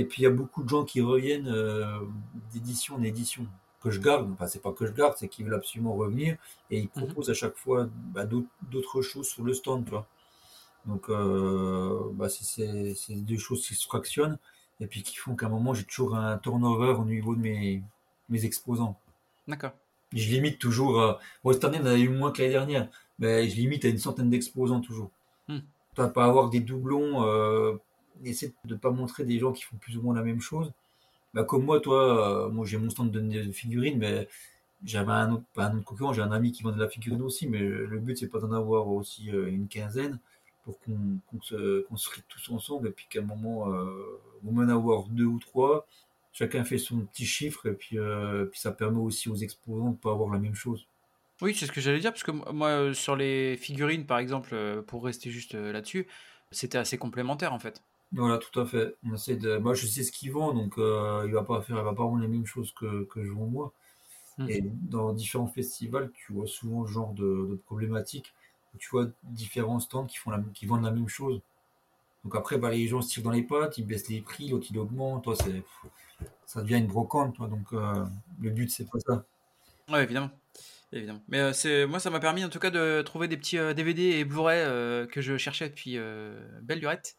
et 0.00 0.04
puis 0.04 0.22
il 0.22 0.24
y 0.24 0.26
a 0.26 0.30
beaucoup 0.30 0.62
de 0.62 0.68
gens 0.68 0.84
qui 0.84 1.00
reviennent 1.00 1.48
euh, 1.48 2.00
d'édition 2.52 2.96
en 2.96 3.02
édition 3.02 3.46
que 3.82 3.90
je 3.90 4.00
garde. 4.00 4.30
Enfin, 4.32 4.46
c'est 4.46 4.60
pas 4.62 4.72
que 4.72 4.86
je 4.86 4.92
garde, 4.92 5.14
c'est 5.16 5.28
qu'ils 5.28 5.44
veulent 5.46 5.54
absolument 5.54 5.94
revenir 5.94 6.36
et 6.70 6.78
ils 6.80 6.84
Mhm. 6.96 7.06
proposent 7.06 7.30
à 7.30 7.34
chaque 7.34 7.56
fois 7.56 7.88
bah, 8.14 8.24
d'autres 8.26 9.02
choses 9.02 9.28
sur 9.28 9.42
le 9.44 9.54
stand, 9.54 9.84
tu 9.84 9.90
vois. 9.90 10.06
Donc, 10.86 11.08
euh, 11.10 11.98
bah, 12.12 12.28
c'est- 12.28 12.94
des 13.10 13.38
choses 13.38 13.66
qui 13.66 13.74
se 13.74 13.86
fractionnent 13.86 14.38
et 14.80 14.86
puis 14.86 15.02
qui 15.02 15.16
font 15.16 15.36
qu'à 15.36 15.46
un 15.46 15.50
moment 15.50 15.74
j'ai 15.74 15.84
toujours 15.84 16.16
un 16.16 16.38
turnover 16.38 16.92
au 16.98 17.04
niveau 17.04 17.34
de 17.34 17.40
mes, 17.40 17.82
mes 18.28 18.44
exposants. 18.44 18.98
D'accord. 19.48 19.72
Je 20.12 20.28
limite 20.30 20.58
toujours. 20.58 21.00
à- 21.00 21.18
Bon, 21.44 21.52
cette 21.52 21.64
année, 21.64 21.78
on 21.80 21.86
en 21.86 21.86
a 21.86 21.96
eu 21.98 22.08
moins 22.08 22.32
que 22.32 22.40
l'année 22.42 22.54
dernière, 22.54 22.88
mais 23.18 23.48
je 23.48 23.56
limite 23.56 23.84
à 23.84 23.88
une 23.88 23.98
centaine 23.98 24.28
d'exposants 24.30 24.80
toujours. 24.80 25.10
Hmm. 25.48 25.58
Tu 25.94 26.00
vas 26.00 26.08
pas 26.08 26.24
avoir 26.24 26.50
des 26.50 26.60
doublons, 26.60 27.22
euh, 27.24 27.76
essaie 28.26 28.52
de 28.64 28.74
pas 28.74 28.90
montrer 28.90 29.24
des 29.24 29.38
gens 29.38 29.52
qui 29.52 29.62
font 29.62 29.76
plus 29.76 29.96
ou 29.96 30.02
moins 30.02 30.14
la 30.14 30.22
même 30.22 30.40
chose. 30.40 30.72
Bah, 31.34 31.44
comme 31.44 31.64
moi, 31.64 31.80
toi, 31.80 32.46
euh, 32.46 32.50
moi 32.50 32.66
j'ai 32.66 32.78
mon 32.78 32.90
stand 32.90 33.10
de, 33.10 33.52
figurines, 33.52 33.98
mais 33.98 34.28
j'avais 34.84 35.12
un 35.12 35.32
autre, 35.32 35.44
pas 35.54 35.66
un 35.66 35.76
autre 35.76 35.84
concurrent, 35.84 36.12
j'ai 36.12 36.22
un 36.22 36.32
ami 36.32 36.52
qui 36.52 36.62
vend 36.62 36.72
de 36.72 36.80
la 36.80 36.88
figurine 36.88 37.22
aussi, 37.22 37.48
mais 37.48 37.60
le 37.60 37.98
but 37.98 38.18
c'est 38.18 38.28
pas 38.28 38.40
d'en 38.40 38.52
avoir 38.52 38.88
aussi 38.88 39.30
euh, 39.30 39.48
une 39.48 39.68
quinzaine 39.68 40.18
pour 40.64 40.78
qu'on 40.80 41.40
se 41.40 41.82
construise 41.82 42.24
tous 42.28 42.50
ensemble 42.50 42.88
et 42.88 42.90
puis 42.90 43.06
qu'à 43.08 43.20
un 43.20 43.24
moment, 43.24 43.72
euh, 43.72 44.20
moins 44.42 44.66
en 44.66 44.76
avoir 44.76 45.04
deux 45.04 45.24
ou 45.24 45.38
trois, 45.38 45.86
chacun 46.32 46.64
fait 46.64 46.78
son 46.78 47.00
petit 47.00 47.26
chiffre 47.26 47.66
et 47.66 47.72
puis, 47.72 47.98
euh, 47.98 48.46
puis 48.46 48.60
ça 48.60 48.72
permet 48.72 49.00
aussi 49.00 49.28
aux 49.28 49.36
exposants 49.36 49.90
de 49.90 49.96
pas 49.96 50.10
avoir 50.10 50.30
la 50.30 50.38
même 50.38 50.54
chose. 50.54 50.86
Oui, 51.42 51.54
c'est 51.54 51.66
ce 51.66 51.72
que 51.72 51.80
j'allais 51.80 52.00
dire, 52.00 52.12
parce 52.12 52.22
que 52.22 52.32
mo- 52.32 52.52
moi, 52.52 52.92
sur 52.92 53.16
les 53.16 53.56
figurines, 53.56 54.04
par 54.04 54.18
exemple, 54.18 54.82
pour 54.86 55.04
rester 55.04 55.30
juste 55.30 55.54
là-dessus, 55.54 56.06
c'était 56.50 56.78
assez 56.78 56.98
complémentaire, 56.98 57.54
en 57.54 57.58
fait. 57.58 57.82
Voilà, 58.12 58.38
tout 58.38 58.58
à 58.60 58.66
fait. 58.66 58.96
On 59.04 59.14
essaie 59.14 59.36
de... 59.36 59.56
Moi, 59.58 59.74
je 59.74 59.86
sais 59.86 60.02
ce 60.02 60.10
qu'il 60.10 60.32
vend, 60.32 60.52
donc 60.52 60.78
euh, 60.78 61.22
il 61.26 61.32
va 61.32 61.42
pas 61.42 61.62
faire, 61.62 61.78
il 61.78 61.84
va 61.84 61.94
pas 61.94 62.02
vendre 62.02 62.22
les 62.22 62.28
mêmes 62.28 62.46
choses 62.46 62.72
que, 62.72 63.04
que 63.04 63.24
je 63.24 63.30
vends 63.30 63.46
moi. 63.46 63.72
Mhm. 64.38 64.50
Et 64.50 64.60
dans 64.62 65.12
différents 65.12 65.46
festivals, 65.46 66.10
tu 66.14 66.32
vois 66.32 66.46
souvent 66.46 66.86
ce 66.86 66.92
genre 66.92 67.12
de, 67.12 67.48
de 67.50 67.58
problématiques. 67.66 68.34
où 68.74 68.78
Tu 68.78 68.88
vois 68.90 69.06
différents 69.24 69.80
stands 69.80 70.06
qui 70.06 70.16
font 70.18 70.30
la, 70.30 70.42
qui 70.54 70.66
vendent 70.66 70.84
la 70.84 70.90
même 70.90 71.08
chose. 71.08 71.40
Donc 72.24 72.34
après, 72.34 72.58
bah, 72.58 72.70
les 72.70 72.86
gens 72.86 73.00
se 73.00 73.08
tirent 73.08 73.22
dans 73.22 73.30
les 73.30 73.42
pattes, 73.42 73.78
ils 73.78 73.86
baissent 73.86 74.08
les 74.08 74.20
prix, 74.20 74.48
l'autre 74.48 74.66
il 74.70 74.78
augmente. 74.78 75.24
Toi, 75.24 75.36
c'est, 75.36 75.62
ça 76.46 76.62
devient 76.62 76.78
une 76.78 76.86
brocante. 76.86 77.36
Toi, 77.36 77.46
donc 77.46 77.72
euh, 77.72 78.04
le 78.40 78.50
but 78.50 78.70
c'est 78.70 78.90
pas 78.90 78.98
ça. 79.00 79.24
Ouais, 79.88 80.02
évidemment. 80.02 80.30
Évidemment. 80.92 81.22
Mais 81.28 81.38
euh, 81.38 81.52
c'est 81.52 81.86
moi, 81.86 82.00
ça 82.00 82.10
m'a 82.10 82.18
permis 82.20 82.44
en 82.44 82.48
tout 82.48 82.58
cas 82.58 82.70
de 82.70 83.02
trouver 83.02 83.28
des 83.28 83.36
petits 83.36 83.58
euh, 83.58 83.74
DVD 83.74 84.02
et 84.02 84.24
Blu-ray 84.24 84.60
euh, 84.60 85.06
que 85.06 85.20
je 85.20 85.36
cherchais 85.36 85.68
depuis 85.68 85.96
euh, 85.96 86.40
belle 86.62 86.80
lurette. 86.80 87.16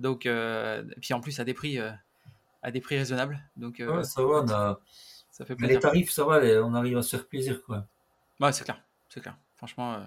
Donc, 0.00 0.26
et 0.26 0.82
puis 1.00 1.14
en 1.14 1.20
plus 1.20 1.38
à 1.38 1.44
des 1.44 1.54
prix, 1.54 1.78
à 1.78 2.70
des 2.70 2.80
prix 2.80 2.98
raisonnables. 2.98 3.40
Donc, 3.56 3.76
ouais, 3.78 4.04
ça 4.04 4.22
va, 4.22 4.42
on 4.42 4.50
a... 4.50 4.80
ça 5.30 5.44
fait 5.44 5.54
plaisir. 5.54 5.76
Les 5.76 5.80
tarifs, 5.80 6.10
ça 6.10 6.24
va, 6.24 6.40
on 6.64 6.74
arrive 6.74 6.96
à 6.98 7.02
se 7.02 7.16
faire 7.16 7.26
plaisir, 7.26 7.62
quoi. 7.62 7.86
Ouais, 8.40 8.52
c'est 8.52 8.64
clair, 8.64 8.82
c'est 9.08 9.20
clair. 9.20 9.36
Franchement, 9.56 10.02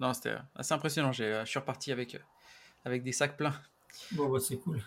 non, 0.00 0.12
c'était 0.14 0.36
assez 0.54 0.74
impressionnant. 0.74 1.12
Je 1.12 1.42
suis 1.44 1.58
reparti 1.58 1.90
avec, 1.90 2.16
avec 2.84 3.02
des 3.02 3.12
sacs 3.12 3.36
pleins. 3.36 3.54
Bon, 4.12 4.28
bah, 4.28 4.38
c'est 4.38 4.58
cool. 4.58 4.82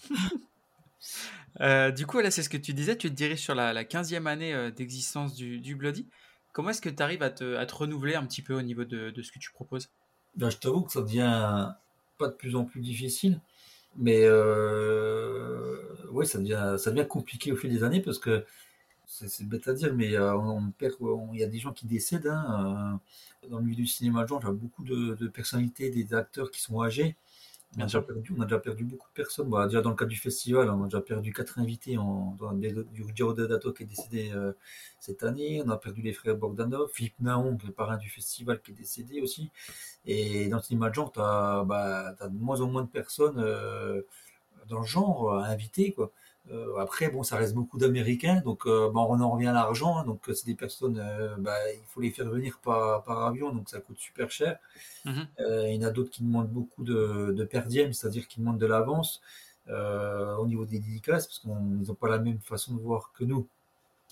du 1.94 2.06
coup, 2.06 2.20
là, 2.20 2.30
c'est 2.30 2.42
ce 2.42 2.48
que 2.48 2.56
tu 2.56 2.72
disais, 2.72 2.96
tu 2.96 3.10
te 3.10 3.14
diriges 3.14 3.42
sur 3.42 3.54
la, 3.54 3.72
la 3.72 3.84
15e 3.84 4.26
année 4.26 4.70
d'existence 4.70 5.34
du, 5.34 5.60
du 5.60 5.74
Bloody. 5.74 6.06
Comment 6.56 6.70
est-ce 6.70 6.80
que 6.80 6.88
tu 6.88 7.02
arrives 7.02 7.22
à 7.22 7.28
te, 7.28 7.56
à 7.56 7.66
te, 7.66 7.74
renouveler 7.74 8.14
un 8.14 8.24
petit 8.24 8.40
peu 8.40 8.54
au 8.54 8.62
niveau 8.62 8.84
de, 8.84 9.10
de 9.10 9.22
ce 9.22 9.30
que 9.30 9.38
tu 9.38 9.50
proposes? 9.50 9.90
Ben, 10.36 10.48
Je 10.48 10.56
t'avoue 10.56 10.84
que 10.84 10.92
ça 10.92 11.02
devient 11.02 11.68
pas 12.16 12.28
de 12.28 12.32
plus 12.32 12.56
en 12.56 12.64
plus 12.64 12.80
difficile, 12.80 13.42
mais 13.98 14.22
euh, 14.24 15.76
oui, 16.10 16.26
ça 16.26 16.38
devient, 16.38 16.76
ça 16.78 16.90
devient 16.90 17.06
compliqué 17.08 17.52
au 17.52 17.56
fil 17.56 17.70
des 17.70 17.82
années 17.82 18.00
parce 18.00 18.18
que 18.18 18.44
c'est 19.06 19.46
bête 19.48 19.68
à 19.68 19.72
dire, 19.72 19.94
mais 19.94 20.18
on, 20.18 20.70
perd, 20.72 20.94
il 21.32 21.40
y 21.40 21.44
a 21.44 21.46
des 21.46 21.58
gens 21.58 21.72
qui 21.72 21.86
décèdent. 21.86 22.26
Hein, 22.26 23.00
dans 23.48 23.58
le 23.58 23.64
milieu 23.64 23.76
du 23.76 23.86
cinéma 23.86 24.22
de 24.22 24.28
genre, 24.28 24.40
il 24.42 24.46
y 24.46 24.48
a 24.48 24.52
beaucoup 24.52 24.84
de, 24.84 25.28
personnalités, 25.28 25.90
des 25.90 26.14
acteurs 26.14 26.50
qui 26.50 26.60
sont 26.60 26.82
âgés. 26.82 27.16
On 27.76 27.80
a, 27.80 27.82
déjà 27.82 28.00
perdu, 28.00 28.32
on 28.36 28.40
a 28.40 28.44
déjà 28.44 28.58
perdu 28.58 28.84
beaucoup 28.84 29.08
de 29.08 29.14
personnes. 29.14 29.50
Bah, 29.50 29.66
déjà 29.66 29.82
dans 29.82 29.90
le 29.90 29.96
cadre 29.96 30.10
du 30.10 30.16
festival, 30.16 30.70
on 30.70 30.82
a 30.82 30.84
déjà 30.84 31.00
perdu 31.00 31.32
quatre 31.32 31.58
invités. 31.58 31.98
En, 31.98 32.36
dans, 32.38 32.52
du 32.52 32.72
qui 33.12 33.82
est 33.82 33.86
décédé 33.86 34.30
euh, 34.34 34.52
cette 34.98 35.22
année. 35.22 35.62
On 35.64 35.68
a 35.70 35.76
perdu 35.76 36.00
les 36.00 36.12
frères 36.12 36.36
Bogdanov, 36.36 36.90
Philippe 36.92 37.20
Naon, 37.20 37.58
le 37.64 37.72
parrain 37.72 37.96
du 37.98 38.08
festival, 38.08 38.62
qui 38.62 38.70
est 38.70 38.74
décédé 38.74 39.20
aussi. 39.20 39.50
Et 40.06 40.48
dans 40.48 40.58
le 40.58 40.62
cinéma 40.62 40.88
de 40.90 40.94
genre, 40.94 41.12
tu 41.12 41.20
as, 41.20 41.64
bah, 41.66 42.14
as, 42.18 42.28
de 42.28 42.38
moins 42.38 42.60
en 42.60 42.68
moins 42.68 42.82
de 42.82 42.88
personnes 42.88 43.40
euh, 43.40 44.02
dans 44.68 44.80
le 44.80 44.86
genre 44.86 45.34
à 45.34 45.46
inviter. 45.48 45.92
Quoi. 45.92 46.12
Euh, 46.52 46.76
après, 46.76 47.08
bon, 47.08 47.22
ça 47.22 47.36
reste 47.36 47.54
beaucoup 47.54 47.78
d'Américains, 47.78 48.40
donc 48.44 48.66
euh, 48.66 48.90
on 48.94 49.20
en 49.20 49.30
revient 49.30 49.48
à 49.48 49.52
l'argent. 49.52 49.98
Hein, 49.98 50.04
donc, 50.04 50.22
c'est 50.26 50.46
des 50.46 50.54
personnes, 50.54 50.98
euh, 50.98 51.34
bah, 51.38 51.56
il 51.72 51.84
faut 51.88 52.00
les 52.00 52.10
faire 52.10 52.28
venir 52.28 52.60
par, 52.62 53.02
par, 53.02 53.24
avion, 53.26 53.52
donc 53.52 53.68
ça 53.68 53.80
coûte 53.80 53.98
super 53.98 54.30
cher. 54.30 54.58
Mhm. 55.04 55.26
il 55.38 55.74
y 55.74 55.78
en 55.84 55.86
a 55.86 55.90
d'autres 55.90 56.10
qui 56.10 56.22
demandent 56.22 56.50
beaucoup 56.50 56.84
de, 56.84 57.32
de 57.36 57.44
per 57.44 57.62
diem, 57.66 57.92
c'est-à-dire 57.92 58.26
qui 58.28 58.40
demandent 58.40 58.58
de 58.58 58.66
l'avance 58.66 59.20
au 59.68 60.46
niveau 60.46 60.64
des 60.64 60.78
dédicaces, 60.78 61.26
parce 61.26 61.38
qu'ils 61.40 61.50
n'ont 61.50 61.94
pas 61.94 62.08
la 62.08 62.18
même 62.18 62.38
façon 62.40 62.74
de 62.74 62.80
voir 62.80 63.12
que 63.12 63.24
nous. 63.24 63.46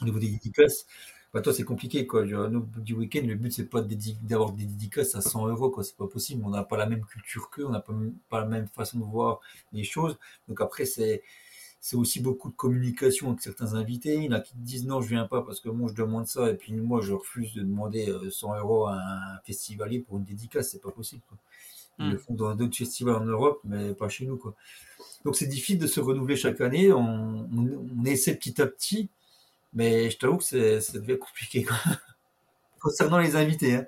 Au 0.03 0.05
niveau 0.05 0.19
des 0.19 0.29
dédicaces, 0.29 0.87
bah, 1.33 1.41
toi, 1.41 1.53
c'est 1.53 1.65
compliqué, 1.65 2.07
quoi. 2.07 2.25
Nous, 2.25 2.67
du 2.79 2.95
week-end, 2.95 3.23
le 3.25 3.35
but, 3.37 3.53
c'est 3.53 3.67
pas 3.67 3.81
d'avoir 4.23 4.53
des 4.53 4.65
dédicaces 4.65 5.15
à 5.15 5.21
100 5.21 5.49
euros, 5.49 5.71
quoi. 5.71 5.85
C'est 5.85 5.97
pas 5.97 6.07
possible. 6.09 6.43
On 6.45 6.51
n'a 6.51 6.65
pas 6.65 6.77
la 6.77 6.87
même 6.87 7.05
culture 7.05 7.51
qu'eux, 7.51 7.65
on 7.67 7.71
n'a 7.71 7.81
pas, 7.81 7.93
pas 8.29 8.41
la 8.41 8.47
même 8.47 8.69
façon 8.69 8.99
de 8.99 9.05
voir 9.05 9.41
les 9.73 9.85
choses. 9.85 10.19
Donc 10.49 10.61
après, 10.61 10.85
c'est 10.85 11.23
c'est 11.85 11.97
aussi 11.97 12.21
beaucoup 12.21 12.49
de 12.49 12.57
communication 12.57 13.29
avec 13.29 13.43
certains 13.43 13.75
invités. 13.75 14.15
Il 14.15 14.25
y 14.25 14.29
en 14.31 14.33
a 14.33 14.41
qui 14.41 14.55
disent 14.57 14.87
non, 14.87 15.03
je 15.03 15.09
viens 15.11 15.27
pas 15.27 15.43
parce 15.43 15.61
que 15.61 15.69
moi 15.69 15.91
je 15.91 15.95
demande 15.95 16.27
ça 16.27 16.49
et 16.49 16.55
puis 16.55 16.73
moi 16.73 17.03
je 17.03 17.13
refuse 17.13 17.53
de 17.53 17.61
demander 17.61 18.11
100 18.31 18.55
euh, 18.55 18.59
euros 18.61 18.87
à 18.87 18.95
un 18.95 19.39
festivalier 19.45 19.99
pour 19.99 20.17
une 20.17 20.25
dédicace, 20.25 20.71
c'est 20.71 20.81
pas 20.81 20.91
possible. 20.91 21.21
Ils 21.99 22.09
le 22.09 22.17
hmm. 22.17 22.19
font 22.21 22.33
dans 22.33 22.55
d'autres 22.55 22.75
festivals 22.75 23.17
en 23.17 23.27
Europe, 23.27 23.61
mais 23.65 23.93
pas 23.93 24.09
chez 24.09 24.25
nous. 24.25 24.39
Quoi. 24.39 24.55
Donc 25.27 25.37
c'est 25.37 25.47
difficile 25.47 25.79
de 25.79 25.87
se 25.87 26.01
renouveler 26.01 26.37
chaque 26.37 26.63
année. 26.63 26.91
On, 26.91 27.51
on, 27.55 28.05
essaie 28.07 28.35
petit 28.35 28.63
à 28.63 28.67
petit, 28.67 29.11
mais 29.75 30.09
je 30.09 30.17
t'avoue 30.17 30.39
que 30.39 30.81
ça 30.81 30.99
devient 30.99 31.19
compliqué. 31.19 31.65
Quoi. 31.65 31.77
Concernant 32.81 33.19
les 33.19 33.37
invités. 33.37 33.75
Hein. 33.75 33.87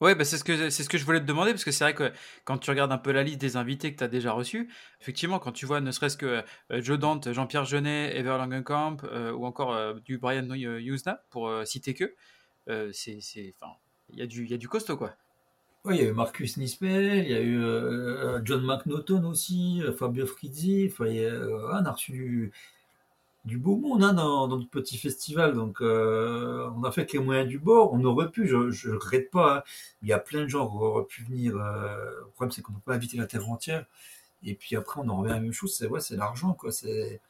Ouais, 0.00 0.14
bah, 0.14 0.24
c'est 0.24 0.38
ce 0.38 0.44
que 0.44 0.70
c'est 0.70 0.84
ce 0.84 0.88
que 0.88 0.96
je 0.96 1.04
voulais 1.04 1.20
te 1.20 1.24
demander 1.24 1.50
parce 1.50 1.64
que 1.64 1.72
c'est 1.72 1.82
vrai 1.82 1.94
que 1.94 2.12
quand 2.44 2.56
tu 2.58 2.70
regardes 2.70 2.92
un 2.92 2.98
peu 2.98 3.10
la 3.10 3.24
liste 3.24 3.40
des 3.40 3.56
invités 3.56 3.92
que 3.92 3.98
tu 3.98 4.04
as 4.04 4.08
déjà 4.08 4.30
reçus, 4.32 4.68
effectivement, 5.00 5.40
quand 5.40 5.50
tu 5.50 5.66
vois 5.66 5.80
ne 5.80 5.90
serait-ce 5.90 6.16
que 6.16 6.44
euh, 6.70 6.80
Joe 6.80 7.00
Dante, 7.00 7.32
Jean-Pierre 7.32 7.64
Jeunet, 7.64 8.16
Ever 8.16 8.36
Langenkamp 8.38 8.98
euh, 9.04 9.32
ou 9.32 9.44
encore 9.44 9.74
euh, 9.74 9.94
du 10.04 10.18
Brian 10.18 10.48
Yuzna 10.54 11.24
pour 11.30 11.50
citer 11.64 11.94
que, 11.94 12.14
c'est 12.92 13.18
enfin, 13.60 13.72
il 14.10 14.20
y 14.20 14.22
a 14.22 14.26
du 14.26 14.46
y 14.46 14.54
a 14.54 14.58
du 14.58 14.68
costaud 14.68 14.96
quoi. 14.96 15.14
Ouais, 15.84 15.96
il 15.96 16.02
y 16.02 16.06
a 16.06 16.10
eu 16.10 16.12
Marcus 16.12 16.56
Nispel, 16.58 17.24
il 17.24 17.30
y 17.30 17.34
a 17.34 17.40
eu 17.40 17.60
John 18.44 18.64
McNaughton 18.64 19.24
aussi, 19.24 19.82
Fabio 19.98 20.26
Frizzi, 20.26 20.90
enfin, 20.92 21.06
on 21.06 21.84
a 21.84 21.90
reçu 21.90 22.12
du, 22.12 22.52
du 23.48 23.58
beau 23.58 23.76
monde 23.76 24.04
hein, 24.04 24.12
dans, 24.12 24.46
notre 24.46 24.68
petit 24.68 24.98
festival. 24.98 25.54
Donc, 25.54 25.80
euh, 25.80 26.70
on 26.76 26.84
a 26.84 26.92
fait 26.92 27.12
les 27.12 27.18
moyens 27.18 27.48
du 27.48 27.58
bord. 27.58 27.92
On 27.92 28.04
aurait 28.04 28.30
pu, 28.30 28.46
je 28.46 28.56
ne 28.56 28.94
regrette 28.94 29.30
pas. 29.30 29.56
Hein. 29.56 29.62
Il 30.02 30.08
y 30.08 30.12
a 30.12 30.18
plein 30.20 30.42
de 30.42 30.48
gens 30.48 30.68
qui 30.68 30.76
auraient 30.76 31.06
pu 31.06 31.24
venir. 31.24 31.56
Euh, 31.56 32.10
le 32.20 32.30
problème, 32.34 32.52
c'est 32.52 32.62
qu'on 32.62 32.72
ne 32.72 32.76
peut 32.76 32.82
pas 32.84 32.94
inviter 32.94 33.16
la 33.16 33.26
terre 33.26 33.48
entière. 33.50 33.86
Et 34.44 34.54
puis 34.54 34.76
après, 34.76 35.00
on 35.04 35.08
en 35.08 35.16
revient 35.18 35.32
à 35.32 35.36
la 35.36 35.40
même 35.40 35.52
chose. 35.52 35.74
C'est 35.74 35.88
ouais, 35.88 36.00
c'est 36.00 36.16
l'argent, 36.16 36.52
quoi. 36.52 36.70
C'est 36.70 37.20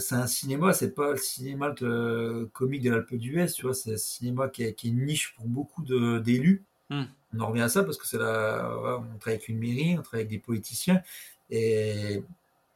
c'est 0.00 0.14
un 0.16 0.26
cinéma, 0.26 0.72
c'est 0.72 0.92
pas 0.92 1.12
le 1.12 1.16
cinéma 1.16 1.70
de, 1.70 2.50
comique 2.52 2.82
de 2.82 2.90
l'Alpe 2.90 3.14
d'Huez, 3.14 3.46
tu 3.52 3.62
vois. 3.62 3.74
C'est 3.74 3.94
un 3.94 3.96
cinéma 3.96 4.48
qui 4.48 4.64
est, 4.64 4.74
qui 4.74 4.88
est, 4.88 4.90
une 4.90 5.04
niche 5.04 5.34
pour 5.36 5.46
beaucoup 5.46 5.82
d'élus. 5.84 6.64
Hmm. 6.88 7.04
On 7.34 7.40
en 7.40 7.46
revient 7.48 7.62
à 7.62 7.68
ça 7.68 7.84
parce 7.84 7.96
que 7.96 8.08
c'est 8.08 8.18
la, 8.18 8.98
on 8.98 9.18
travaille 9.18 9.36
avec 9.36 9.48
une 9.48 9.58
mairie, 9.58 9.96
on 9.96 10.02
travaille 10.02 10.22
avec 10.22 10.30
des 10.30 10.40
politiciens. 10.40 11.00
Et 11.48 12.24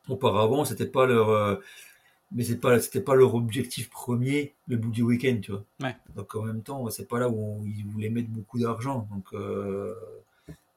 Auparavant, 0.09 0.65
c'était 0.65 0.87
pas 0.87 1.07
leur, 1.07 1.31
euh, 1.31 1.57
mais 2.33 2.45
c'est 2.45 2.59
pas, 2.59 2.79
c'était 2.81 3.01
pas 3.01 3.15
leur 3.15 3.35
objectif 3.35 3.89
premier, 3.91 4.55
le 4.69 4.77
bout 4.77 4.91
du 4.91 5.03
week-end, 5.03 5.39
tu 5.43 5.53
vois. 5.53 5.65
Donc 6.15 6.35
en 6.35 6.43
même 6.43 6.63
temps, 6.63 6.89
c'est 6.91 7.09
pas 7.09 7.19
là 7.19 7.29
où 7.29 7.65
ils 7.65 7.87
voulaient 7.87 8.11
mettre 8.11 8.29
beaucoup 8.29 8.59
d'argent. 8.59 9.09
Donc 9.11 9.33
euh, 9.33 9.95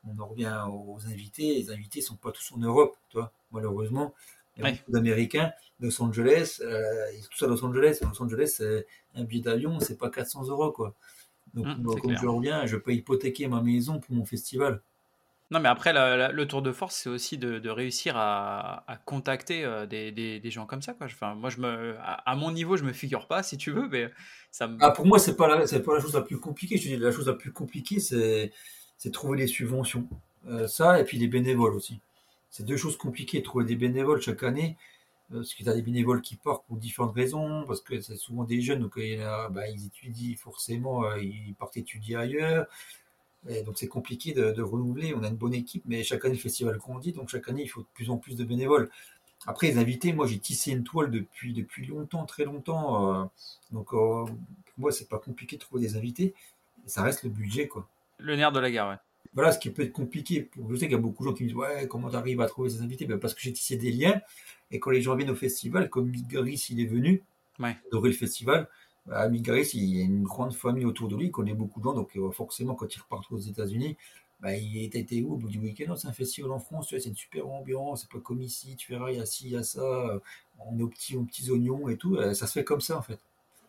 on 0.07 0.19
en 0.21 0.27
revient 0.27 0.61
aux 0.69 0.99
invités. 1.07 1.55
Les 1.55 1.71
invités 1.71 2.01
sont 2.01 2.15
pas 2.15 2.31
tous 2.31 2.51
en 2.53 2.57
Europe, 2.57 2.95
tu 3.09 3.17
vois. 3.17 3.31
Malheureusement, 3.51 4.13
il 4.55 4.63
y 4.63 4.67
a 4.67 4.71
beaucoup 4.71 4.91
d'Américains. 4.91 5.51
Los 5.79 6.01
Angeles, 6.01 6.59
euh, 6.61 7.11
ils 7.15 7.21
sont 7.21 7.29
tous 7.37 7.45
à 7.45 7.47
Los 7.47 7.65
Angeles. 7.65 7.99
Los 8.01 8.21
Angeles, 8.23 8.61
un 9.15 9.23
billet 9.23 9.41
d'avion, 9.41 9.79
c'est 9.79 9.97
pas 9.97 10.09
400 10.09 10.47
euros, 10.47 10.71
quoi. 10.71 10.95
Donc, 11.53 11.65
mmh, 11.65 11.99
comme 12.01 12.17
je 12.17 12.27
reviens, 12.27 12.65
je 12.65 12.77
peux 12.77 12.93
hypothéquer 12.93 13.47
ma 13.47 13.61
maison 13.61 13.99
pour 13.99 14.15
mon 14.15 14.25
festival. 14.25 14.81
Non, 15.49 15.61
mais 15.61 15.69
après, 15.69 15.93
le 15.93 16.45
tour 16.45 16.61
de 16.61 16.73
force, 16.73 16.95
c'est 16.95 17.09
aussi 17.09 17.37
de, 17.37 17.69
réussir 17.69 18.15
à, 18.17 18.99
contacter 19.05 19.63
euh, 19.63 19.85
des, 19.85 20.51
gens 20.51 20.65
comme 20.65 20.81
ça. 20.81 20.93
Quoi. 20.93 21.07
Enfin, 21.07 21.35
moi, 21.35 21.49
je 21.49 21.59
me, 21.59 21.95
à, 21.99 22.35
mon 22.35 22.51
niveau, 22.51 22.75
je 22.75 22.83
me 22.83 22.91
figure 22.91 23.27
pas, 23.27 23.43
si 23.43 23.57
tu 23.57 23.71
veux, 23.71 23.87
mais 23.87 24.11
ça 24.51 24.67
me... 24.67 24.77
Ah, 24.81 24.91
pour 24.91 25.05
moi, 25.05 25.19
c'est 25.19 25.37
pas 25.37 25.47
la, 25.47 25.65
pas 25.79 25.93
la 25.95 26.01
chose 26.01 26.13
la 26.13 26.21
plus 26.21 26.39
compliquée. 26.39 26.77
Je 26.77 26.95
la 26.97 27.11
chose 27.11 27.27
la 27.27 27.33
plus 27.33 27.53
compliquée, 27.53 28.01
c'est, 28.01 28.51
trouver 29.13 29.37
les 29.37 29.47
subventions. 29.47 30.07
Euh, 30.49 30.67
ça, 30.67 30.99
et 30.99 31.05
puis 31.05 31.17
les 31.17 31.27
bénévoles 31.27 31.75
aussi. 31.75 32.01
C'est 32.49 32.65
deux 32.65 32.77
choses 32.77 32.97
compliquées, 32.97 33.41
trouver 33.41 33.63
des 33.63 33.75
bénévoles 33.75 34.21
chaque 34.21 34.43
année. 34.43 34.75
Euh, 35.31 35.37
parce 35.37 35.53
qu'il 35.53 35.65
y 35.65 35.69
a 35.69 35.73
des 35.73 35.81
bénévoles 35.81 36.21
qui 36.21 36.35
partent 36.35 36.65
pour 36.67 36.75
différentes 36.75 37.15
raisons, 37.15 37.63
parce 37.65 37.79
que 37.79 38.01
c'est 38.01 38.17
souvent 38.17 38.43
des 38.43 38.59
jeunes, 38.59 38.79
donc 38.81 38.99
bah, 39.51 39.69
ils 39.69 39.85
étudient 39.85 40.35
forcément, 40.35 41.15
ils 41.15 41.55
partent 41.57 41.77
étudier 41.77 42.17
ailleurs 42.17 42.67
donc 43.65 43.77
c'est 43.77 43.87
compliqué 43.87 44.33
de, 44.33 44.61
renouveler. 44.61 45.13
On 45.15 45.23
a 45.23 45.27
une 45.27 45.35
bonne 45.35 45.53
équipe, 45.53 45.83
mais 45.85 46.03
chaque 46.03 46.25
année 46.25 46.35
le 46.35 46.39
festival 46.39 46.77
grandit, 46.77 47.11
donc 47.11 47.29
chaque 47.29 47.47
année 47.49 47.63
il 47.63 47.67
faut 47.67 47.81
de 47.81 47.87
plus 47.93 48.09
en 48.09 48.17
plus 48.17 48.35
de 48.35 48.43
bénévoles. 48.43 48.89
Après 49.45 49.67
les 49.67 49.77
invités, 49.77 50.13
moi 50.13 50.27
j'ai 50.27 50.39
tissé 50.39 50.71
une 50.71 50.83
toile 50.83 51.11
depuis 51.11 51.53
depuis 51.53 51.85
longtemps, 51.85 52.25
très 52.25 52.43
longtemps. 52.43 53.21
Euh, 53.21 53.25
donc 53.71 53.93
euh, 53.93 54.25
pour 54.25 54.35
moi 54.77 54.91
c'est 54.91 55.07
pas 55.07 55.19
compliqué 55.19 55.55
de 55.55 55.61
trouver 55.61 55.81
des 55.81 55.95
invités. 55.95 56.33
Ça 56.85 57.03
reste 57.03 57.23
le 57.23 57.29
budget 57.29 57.67
quoi. 57.67 57.87
Le 58.17 58.35
nerf 58.35 58.51
de 58.51 58.59
la 58.59 58.71
guerre, 58.71 58.87
ouais. 58.89 58.95
Voilà, 59.33 59.51
ce 59.51 59.59
qui 59.59 59.69
peut 59.69 59.83
être 59.83 59.91
compliqué. 59.91 60.49
Je 60.69 60.75
sais 60.75 60.85
qu'il 60.85 60.93
y 60.93 60.95
a 60.95 61.01
beaucoup 61.01 61.23
de 61.23 61.29
gens 61.29 61.35
qui 61.35 61.43
me 61.43 61.49
disent 61.49 61.57
ouais 61.57 61.87
comment 61.87 62.09
tu 62.09 62.15
arrives 62.15 62.41
à 62.41 62.47
trouver 62.47 62.69
ces 62.69 62.81
invités? 62.81 63.05
Ben, 63.05 63.19
parce 63.19 63.33
que 63.33 63.41
j'ai 63.41 63.53
tissé 63.53 63.77
des 63.77 63.91
liens 63.91 64.19
et 64.71 64.79
quand 64.79 64.89
les 64.89 65.01
gens 65.01 65.15
viennent 65.15 65.29
au 65.29 65.35
festival, 65.35 65.89
comme 65.89 66.09
Mick 66.09 66.69
il 66.69 66.81
est 66.81 66.85
venu, 66.85 67.23
ouais. 67.59 67.77
le 67.91 68.11
festival 68.11 68.67
à 69.09 69.23
bah, 69.23 69.29
Migris, 69.29 69.71
il 69.73 69.97
y 69.97 70.01
a 70.01 70.03
une 70.03 70.23
grande 70.23 70.53
famille 70.53 70.85
autour 70.85 71.07
de 71.07 71.15
lui, 71.15 71.25
il 71.25 71.31
connaît 71.31 71.53
beaucoup 71.53 71.79
de 71.79 71.85
gens, 71.85 71.93
donc 71.93 72.15
euh, 72.17 72.31
forcément, 72.31 72.75
quand 72.75 72.93
il 72.93 72.99
repart 72.99 73.31
aux 73.31 73.37
États-Unis, 73.37 73.95
bah, 74.39 74.55
il 74.55 74.77
était 74.83 75.21
où 75.21 75.33
au 75.33 75.37
bout 75.37 75.49
du 75.49 75.59
week-end? 75.59 75.95
C'est 75.95 76.07
un 76.07 76.13
festival 76.13 76.51
en 76.51 76.59
France, 76.59 76.89
c'est 76.89 77.05
une 77.05 77.15
super 77.15 77.47
ambiance, 77.47 78.01
c'est 78.01 78.11
pas 78.11 78.19
comme 78.19 78.41
ici, 78.41 78.75
tu 78.75 78.91
verras, 78.91 79.11
il 79.11 79.17
y 79.17 79.21
a 79.21 79.25
ci, 79.25 79.45
il 79.45 79.51
y 79.53 79.57
a 79.57 79.63
ça, 79.63 79.81
euh, 79.81 80.19
on 80.59 80.77
est 80.77 80.83
aux 80.83 80.89
petits, 80.89 81.15
aux 81.15 81.23
petits 81.23 81.49
oignons 81.49 81.89
et 81.89 81.97
tout, 81.97 82.15
euh, 82.15 82.33
ça 82.33 82.47
se 82.47 82.53
fait 82.53 82.63
comme 82.63 82.81
ça 82.81 82.97
en 82.97 83.01
fait. 83.01 83.19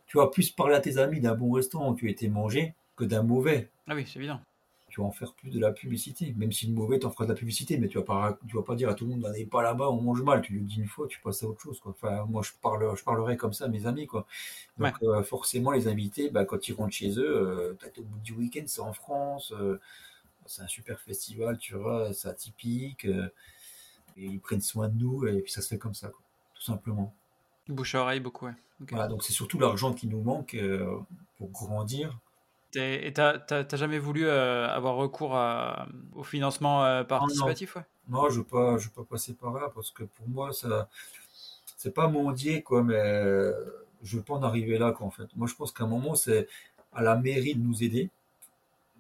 Tu 0.07 0.17
vas 0.17 0.27
plus 0.27 0.51
parler 0.51 0.75
à 0.75 0.81
tes 0.81 0.99
amis 0.99 1.21
d'un 1.21 1.35
bon 1.35 1.53
restaurant 1.53 1.93
où 1.93 1.95
tu 1.95 2.11
été 2.11 2.29
mangé 2.29 2.75
que 2.97 3.05
d'un 3.05 3.23
mauvais. 3.23 3.69
Ah 3.87 3.95
oui, 3.95 4.05
c'est 4.07 4.19
évident 4.19 4.41
tu 4.99 5.03
vas 5.03 5.09
en 5.09 5.13
faire 5.13 5.33
plus 5.33 5.51
de 5.51 5.61
la 5.61 5.71
publicité. 5.71 6.35
Même 6.37 6.51
si 6.51 6.67
le 6.67 6.73
mauvais, 6.73 6.99
t'en 6.99 7.11
feras 7.11 7.25
de 7.25 7.31
la 7.31 7.37
publicité, 7.37 7.79
mais 7.79 7.87
tu 7.87 7.99
vas 7.99 8.05
pas, 8.05 8.39
tu 8.49 8.57
vas 8.57 8.63
pas 8.63 8.75
dire 8.75 8.89
à 8.89 8.95
tout 8.95 9.05
le 9.05 9.13
monde, 9.13 9.21
n'allez 9.21 9.47
pas 9.47 9.63
là-bas, 9.63 9.89
on 9.91 10.03
mange 10.03 10.23
mal. 10.23 10.43
Tu 10.43 10.55
le 10.55 10.61
dis 10.61 10.81
une 10.81 10.89
fois, 10.89 11.07
tu 11.07 11.21
passes 11.21 11.45
à 11.45 11.47
autre 11.47 11.61
chose, 11.61 11.79
quoi. 11.79 11.93
Enfin, 11.93 12.25
moi, 12.25 12.43
je 12.43 12.51
parle, 12.61 12.97
je 12.97 13.05
parlerai 13.05 13.37
comme 13.37 13.53
ça 13.53 13.67
à 13.67 13.69
mes 13.69 13.87
amis, 13.87 14.09
quoi. 14.09 14.27
Donc, 14.77 14.95
euh, 15.05 15.23
forcément, 15.23 15.71
les 15.71 15.87
invités, 15.87 16.31
bah, 16.31 16.45
quand 16.45 16.67
ils 16.67 16.73
rentrent 16.73 16.93
chez 16.93 17.11
eux, 17.17 17.23
euh, 17.29 17.75
peut-être 17.75 17.99
au 17.99 18.03
bout 18.03 18.19
du 18.19 18.33
week-end, 18.33 18.65
c'est 18.67 18.81
en 18.81 18.93
France, 18.93 19.53
euh, 19.53 19.79
c'est 20.47 20.63
un 20.63 20.67
super 20.67 20.99
festival, 20.99 21.59
tu 21.59 21.75
vois, 21.77 22.13
c'est 22.13 22.29
atypique, 22.29 23.05
et 23.05 23.31
ils 24.17 24.41
prennent 24.41 24.61
soin 24.61 24.89
de 24.89 24.99
nous, 24.99 25.29
et 25.29 25.43
puis 25.43 25.53
ça 25.53 25.63
se 25.63 25.69
fait 25.69 25.79
comme 25.79 25.95
ça, 25.95 26.09
quoi. 26.09 26.21
Tout 26.55 26.63
simplement. 26.63 27.15
Bouche 27.69 27.95
à 27.95 28.01
oreille, 28.01 28.19
beaucoup, 28.19 28.47
ouais. 28.47 28.55
Voilà, 28.91 29.07
donc 29.07 29.23
c'est 29.23 29.33
surtout 29.33 29.61
l'argent 29.61 29.93
qui 29.93 30.09
nous 30.09 30.23
manque 30.23 30.57
pour 31.37 31.51
grandir 31.51 32.19
Et 32.75 33.13
t'as 33.15 33.77
jamais 33.77 33.99
voulu 33.99 34.27
euh, 34.27 34.69
avoir 34.69 34.97
recours 34.97 35.39
au 36.15 36.23
financement 36.23 36.85
euh, 36.85 37.05
participatif 37.05 37.77
ouais? 37.77 37.83
Non, 38.09 38.29
je 38.29 38.35
ne 38.35 38.39
veux, 38.39 38.45
pas, 38.45 38.79
je 38.79 38.87
veux 38.87 38.95
pas 38.95 39.05
passer 39.05 39.35
par 39.35 39.53
là 39.53 39.71
parce 39.75 39.91
que 39.91 40.05
pour 40.05 40.29
moi, 40.29 40.53
ça 40.53 40.89
c'est 41.77 41.95
pas 41.95 42.09
mondier, 42.09 42.63
quoi, 42.63 42.83
mais 42.83 43.53
je 44.03 44.17
veux 44.17 44.23
pas 44.23 44.35
en 44.35 44.43
arriver 44.43 44.79
là, 44.79 44.93
quoi, 44.93 45.07
en 45.07 45.11
fait. 45.11 45.29
Moi, 45.37 45.47
je 45.47 45.55
pense 45.55 45.73
qu'à 45.73 45.85
un 45.85 45.89
moment, 45.89 46.15
c'est 46.15 46.49
à 46.93 47.03
la 47.03 47.17
mairie 47.17 47.55
de 47.55 47.61
nous 47.61 47.83
aider, 47.83 48.11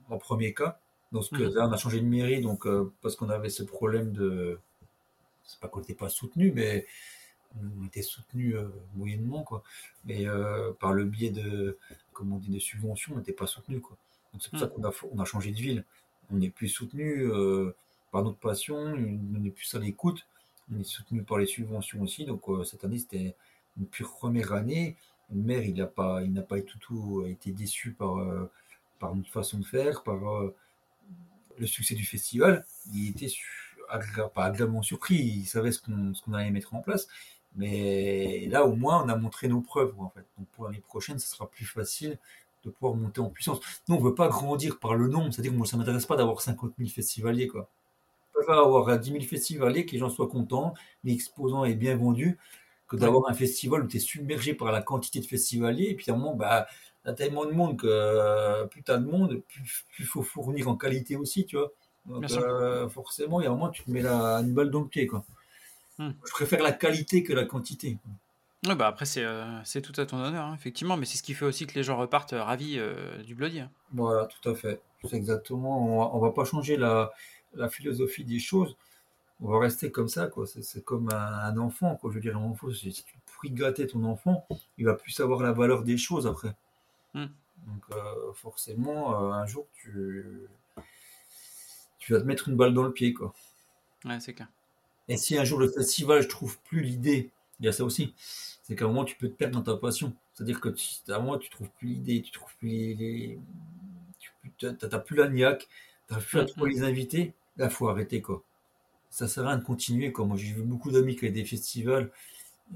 en 0.09 0.19
premier 0.19 0.55
cas. 0.55 0.79
Donc, 1.12 1.31
que, 1.31 1.43
mhm. 1.43 1.55
là, 1.55 1.66
on 1.69 1.73
a 1.73 1.77
changé 1.77 2.01
de 2.01 2.07
mairie, 2.07 2.41
donc, 2.41 2.66
euh, 2.66 2.93
parce 3.03 3.16
qu'on 3.16 3.31
avait 3.31 3.51
ce 3.51 3.62
problème 3.62 4.12
de. 4.12 4.59
C'est 5.45 5.61
pas 5.61 5.69
qu'on 5.69 5.81
n'était 5.81 5.95
pas 5.95 6.11
soutenu, 6.11 6.53
mais 6.55 6.87
on 7.57 7.86
était 7.86 8.03
soutenu 8.03 8.57
euh, 8.57 8.68
moyennement, 8.94 9.42
quoi. 9.42 9.62
Mais 10.05 10.26
euh, 10.26 10.72
par 10.80 10.92
le 10.92 11.05
biais 11.05 11.30
de, 11.30 11.78
comment 12.12 12.36
on 12.36 12.38
dit, 12.38 12.51
de 12.51 12.59
subventions, 12.59 13.14
on 13.14 13.18
n'était 13.18 13.32
pas 13.32 13.46
soutenu, 13.46 13.80
quoi. 13.80 13.96
Donc, 14.32 14.42
c'est 14.42 14.51
pour 14.51 14.59
ça 14.59 14.66
mhm. 14.66 14.72
qu'on 14.72 14.84
a, 14.84 14.92
on 15.12 15.18
a 15.20 15.24
changé 15.24 15.51
de 15.51 15.57
ville. 15.57 15.84
On 16.30 16.36
n'est 16.36 16.51
plus 16.51 16.68
soutenu 16.68 17.26
par 18.12 18.22
notre 18.22 18.36
passion, 18.36 18.76
on 18.76 19.38
n'est 19.38 19.51
plus 19.51 19.74
à 19.74 19.78
l'écoute. 19.78 20.26
On 20.70 20.78
est 20.78 20.84
soutenu 20.84 21.22
par 21.22 21.38
les 21.38 21.46
subventions 21.46 22.03
aussi. 22.03 22.26
Donc, 22.26 22.42
cette 22.66 22.84
année, 22.84 22.99
c'était 22.99 23.34
une 23.78 23.86
pure 23.86 24.14
première 24.14 24.53
année. 24.53 24.96
Le 25.34 25.40
maire, 25.40 25.62
il 25.62 25.74
n'a 25.74 25.86
pas, 25.86 26.22
il 26.22 26.32
n'a 26.34 26.42
pas 26.42 26.61
tout, 26.61 26.78
tout 26.78 27.24
été 27.26 27.51
déçu 27.53 27.92
par, 27.92 28.18
par 28.99 29.14
notre 29.14 29.30
façon 29.30 29.59
de 29.59 29.64
faire, 29.64 30.03
par 30.03 30.18
le 31.59 31.66
succès 31.66 31.94
du 31.94 32.05
festival, 32.05 32.64
il 32.92 33.11
était 33.11 33.32
pas 34.34 34.44
agréablement 34.44 34.82
surpris, 34.82 35.16
il 35.16 35.46
savait 35.46 35.72
ce 35.72 35.80
qu'on 35.80 36.32
allait 36.32 36.51
mettre 36.51 36.74
en 36.74 36.80
place. 36.80 37.09
Mais 37.57 38.46
là, 38.51 38.64
au 38.64 38.74
moins, 38.74 39.03
on 39.05 39.09
a 39.09 39.16
montré 39.16 39.49
nos 39.49 39.61
preuves, 39.61 39.94
en 39.99 40.11
fait. 40.11 40.24
Donc, 40.38 40.46
pour 40.53 40.66
l'année 40.66 40.82
prochaine, 40.86 41.18
ce 41.18 41.28
sera 41.28 41.49
plus 41.49 41.64
facile 41.64 42.18
de 42.64 42.70
pouvoir 42.70 42.94
monter 42.94 43.20
en 43.20 43.30
puissance. 43.30 43.61
Nous, 43.88 43.96
on 43.96 43.99
ne 43.99 44.05
veut 44.05 44.14
pas 44.14 44.28
grandir 44.28 44.78
par 44.78 44.94
le 44.94 45.09
nombre, 45.09 45.32
c'est-à-dire 45.32 45.53
que 45.53 45.57
moi, 45.57 45.66
ça 45.66 45.76
ne 45.76 45.82
m'intéresse 45.82 46.07
pas 46.07 46.16
d'avoir 46.16 46.40
50 46.40 46.72
000 46.78 46.90
festivaliers, 46.90 47.49
quoi. 47.49 47.68
Je 48.34 48.40
préfère 48.44 48.62
avoir 48.62 48.99
10 48.99 49.11
000 49.11 49.24
festivaliers, 49.24 49.84
que 49.86 49.92
les 49.92 49.99
gens 49.99 50.11
soient 50.11 50.28
contents, 50.28 50.74
l'exposant 51.05 51.64
est 51.64 51.74
bien 51.74 51.96
vendu, 51.96 52.38
que 52.86 52.96
d'avoir 52.96 53.28
un 53.28 53.34
festival 53.34 53.82
où 53.84 53.86
tu 53.86 53.96
es 53.96 54.01
submergé 54.01 54.55
par 54.55 54.70
la 54.70 54.80
quantité 54.80 55.20
de 55.20 55.26
festivaliers, 55.26 55.90
et 55.90 55.94
puis 55.94 56.11
à 56.11 56.14
un 56.14 56.16
moment, 56.16 56.34
bah, 56.34 56.66
T'as 57.09 57.14
tellement 57.14 57.46
de 57.46 57.53
monde 57.53 57.78
que 57.78 57.86
euh, 57.88 58.66
plus 58.66 58.82
t'as 58.82 58.99
de 58.99 59.07
monde, 59.07 59.40
plus 59.49 59.84
il 60.01 60.05
faut 60.05 60.22
fournir 60.22 60.68
en 60.68 60.76
qualité 60.76 61.16
aussi, 61.16 61.46
tu 61.46 61.57
vois. 61.57 61.72
Donc, 62.05 62.30
euh, 62.32 62.86
forcément, 62.88 63.40
il 63.40 63.44
y 63.44 63.46
a 63.46 63.51
un 63.51 63.55
moment, 63.55 63.70
tu 63.70 63.82
te 63.82 63.90
mets 63.90 64.03
la, 64.03 64.40
une 64.40 64.53
balle 64.53 64.70
dans 64.70 64.80
le 64.80 64.88
pied, 64.88 65.07
quoi. 65.07 65.24
Hmm. 65.99 66.11
Je 66.24 66.30
préfère 66.30 66.62
la 66.62 66.72
qualité 66.72 67.22
que 67.22 67.32
la 67.32 67.44
quantité. 67.44 67.99
Ouais, 68.66 68.74
bah 68.74 68.88
après, 68.88 69.07
c'est 69.07 69.24
euh, 69.24 69.80
tout 69.82 70.01
à 70.01 70.07
ton 70.07 70.18
honneur, 70.18 70.44
hein, 70.44 70.55
effectivement, 70.55 70.96
mais 70.96 71.07
c'est 71.07 71.16
ce 71.16 71.22
qui 71.22 71.34
fait 71.34 71.44
aussi 71.44 71.66
que 71.66 71.74
les 71.74 71.82
gens 71.82 71.96
repartent 71.96 72.34
ravis 72.36 72.80
du 73.24 73.34
Bloody. 73.34 73.61
Hein. 73.61 73.70
Voilà, 73.92 74.26
tout 74.26 74.49
à 74.49 74.55
fait. 74.55 74.80
C'est 75.05 75.16
exactement. 75.16 76.12
On 76.14 76.18
va, 76.18 76.28
va 76.28 76.32
pas 76.34 76.44
changer 76.44 76.76
la, 76.76 77.12
la, 77.55 77.68
philosophie 77.68 78.24
des 78.24 78.40
choses. 78.40 78.76
On 79.40 79.49
va 79.51 79.61
rester 79.61 79.92
comme 79.92 80.09
ça, 80.09 80.26
quoi. 80.26 80.46
C'est 80.46 80.84
comme 80.84 81.11
un, 81.12 81.57
enfant, 81.59 81.96
quoi. 81.96 82.11
Je 82.11 82.16
veux 82.16 82.20
dire, 82.20 82.36
un 82.36 82.42
enfant, 82.42 82.70
si 82.72 82.92
tu 82.92 83.14
pourris 83.26 83.51
gâter 83.51 83.86
ton 83.86 84.05
enfant, 84.05 84.46
il 84.78 84.84
va 84.84 84.94
plus 84.94 85.12
savoir 85.12 85.42
la 85.42 85.53
valeur 85.53 85.84
des 85.84 85.96
choses 85.96 86.26
après. 86.26 86.55
Hmm. 87.14 87.26
Donc 87.66 87.82
euh, 87.92 88.32
forcément, 88.34 89.12
euh, 89.12 89.32
un 89.32 89.46
jour, 89.46 89.66
tu, 89.74 90.49
tu 91.99 92.12
vas 92.12 92.20
te 92.20 92.24
mettre 92.24 92.49
une 92.49 92.57
balle 92.57 92.74
dans 92.74 92.82
le 92.82 92.92
pied. 92.92 93.12
Quoi. 93.12 93.32
Ouais, 94.05 94.18
c'est 94.20 94.34
clair. 94.34 94.49
Et 95.09 95.17
si 95.17 95.39
un 95.39 95.45
jour 95.45 95.59
le 95.59 95.69
festival, 95.69 96.23
je 96.23 96.29
trouve 96.29 96.59
plus 96.61 96.83
l'idée, 96.83 97.31
il 97.61 97.67
y 97.67 97.69
a 97.69 97.73
ça 97.73 97.85
aussi, 97.85 98.15
c'est 98.63 98.77
qu'à 98.77 98.85
un 98.85 98.89
moment, 98.89 99.05
tu 99.05 99.17
peux 99.17 99.29
te 99.29 99.35
perdre 99.35 99.55
dans 99.55 99.75
ta 99.75 99.79
passion. 99.79 100.13
C'est-à-dire 100.35 100.61
que 100.61 100.69
à 101.09 101.17
un 101.17 101.19
moment, 101.19 101.39
tu 101.39 101.51
trouves 101.51 101.71
plus 101.79 101.89
l'idée, 101.89 102.23
tu 102.23 102.31
trouves 102.31 102.55
plus 102.59 102.95
les... 102.95 103.39
tu 104.59 104.67
n'as 104.67 104.99
plus 104.99 105.17
la 105.17 105.29
niaque, 105.29 105.69
tu 106.09 106.15
n'as 106.15 106.21
plus 106.21 106.41
à 106.41 106.45
trouver 106.45 106.71
les 106.71 106.83
invités, 106.83 107.33
là, 107.57 107.67
il 107.67 107.71
faut 107.71 107.89
arrêter. 107.89 108.21
quoi. 108.21 108.43
Ça 109.11 109.27
sert 109.27 109.45
à 109.45 109.49
rien 109.51 109.59
de 109.59 109.65
continuer. 109.65 110.13
Quoi. 110.13 110.27
Moi, 110.27 110.37
j'ai 110.37 110.53
vu 110.53 110.63
beaucoup 110.63 110.91
d'amis 110.91 111.17
qui 111.17 111.25
avaient 111.25 111.35
des 111.35 111.45
festivals 111.45 112.11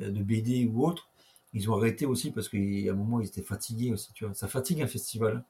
euh, 0.00 0.10
de 0.10 0.22
BD 0.22 0.66
ou 0.66 0.86
autres 0.86 1.08
ils 1.54 1.70
ont 1.70 1.76
arrêté 1.76 2.06
aussi 2.06 2.30
parce 2.30 2.48
qu'à 2.48 2.56
un 2.56 2.94
moment 2.94 3.20
ils 3.20 3.26
étaient 3.26 3.42
fatigués 3.42 3.92
aussi, 3.92 4.12
tu 4.14 4.24
vois. 4.24 4.34
Ça 4.34 4.48
fatigue 4.48 4.82
un 4.82 4.86
festival. 4.86 5.44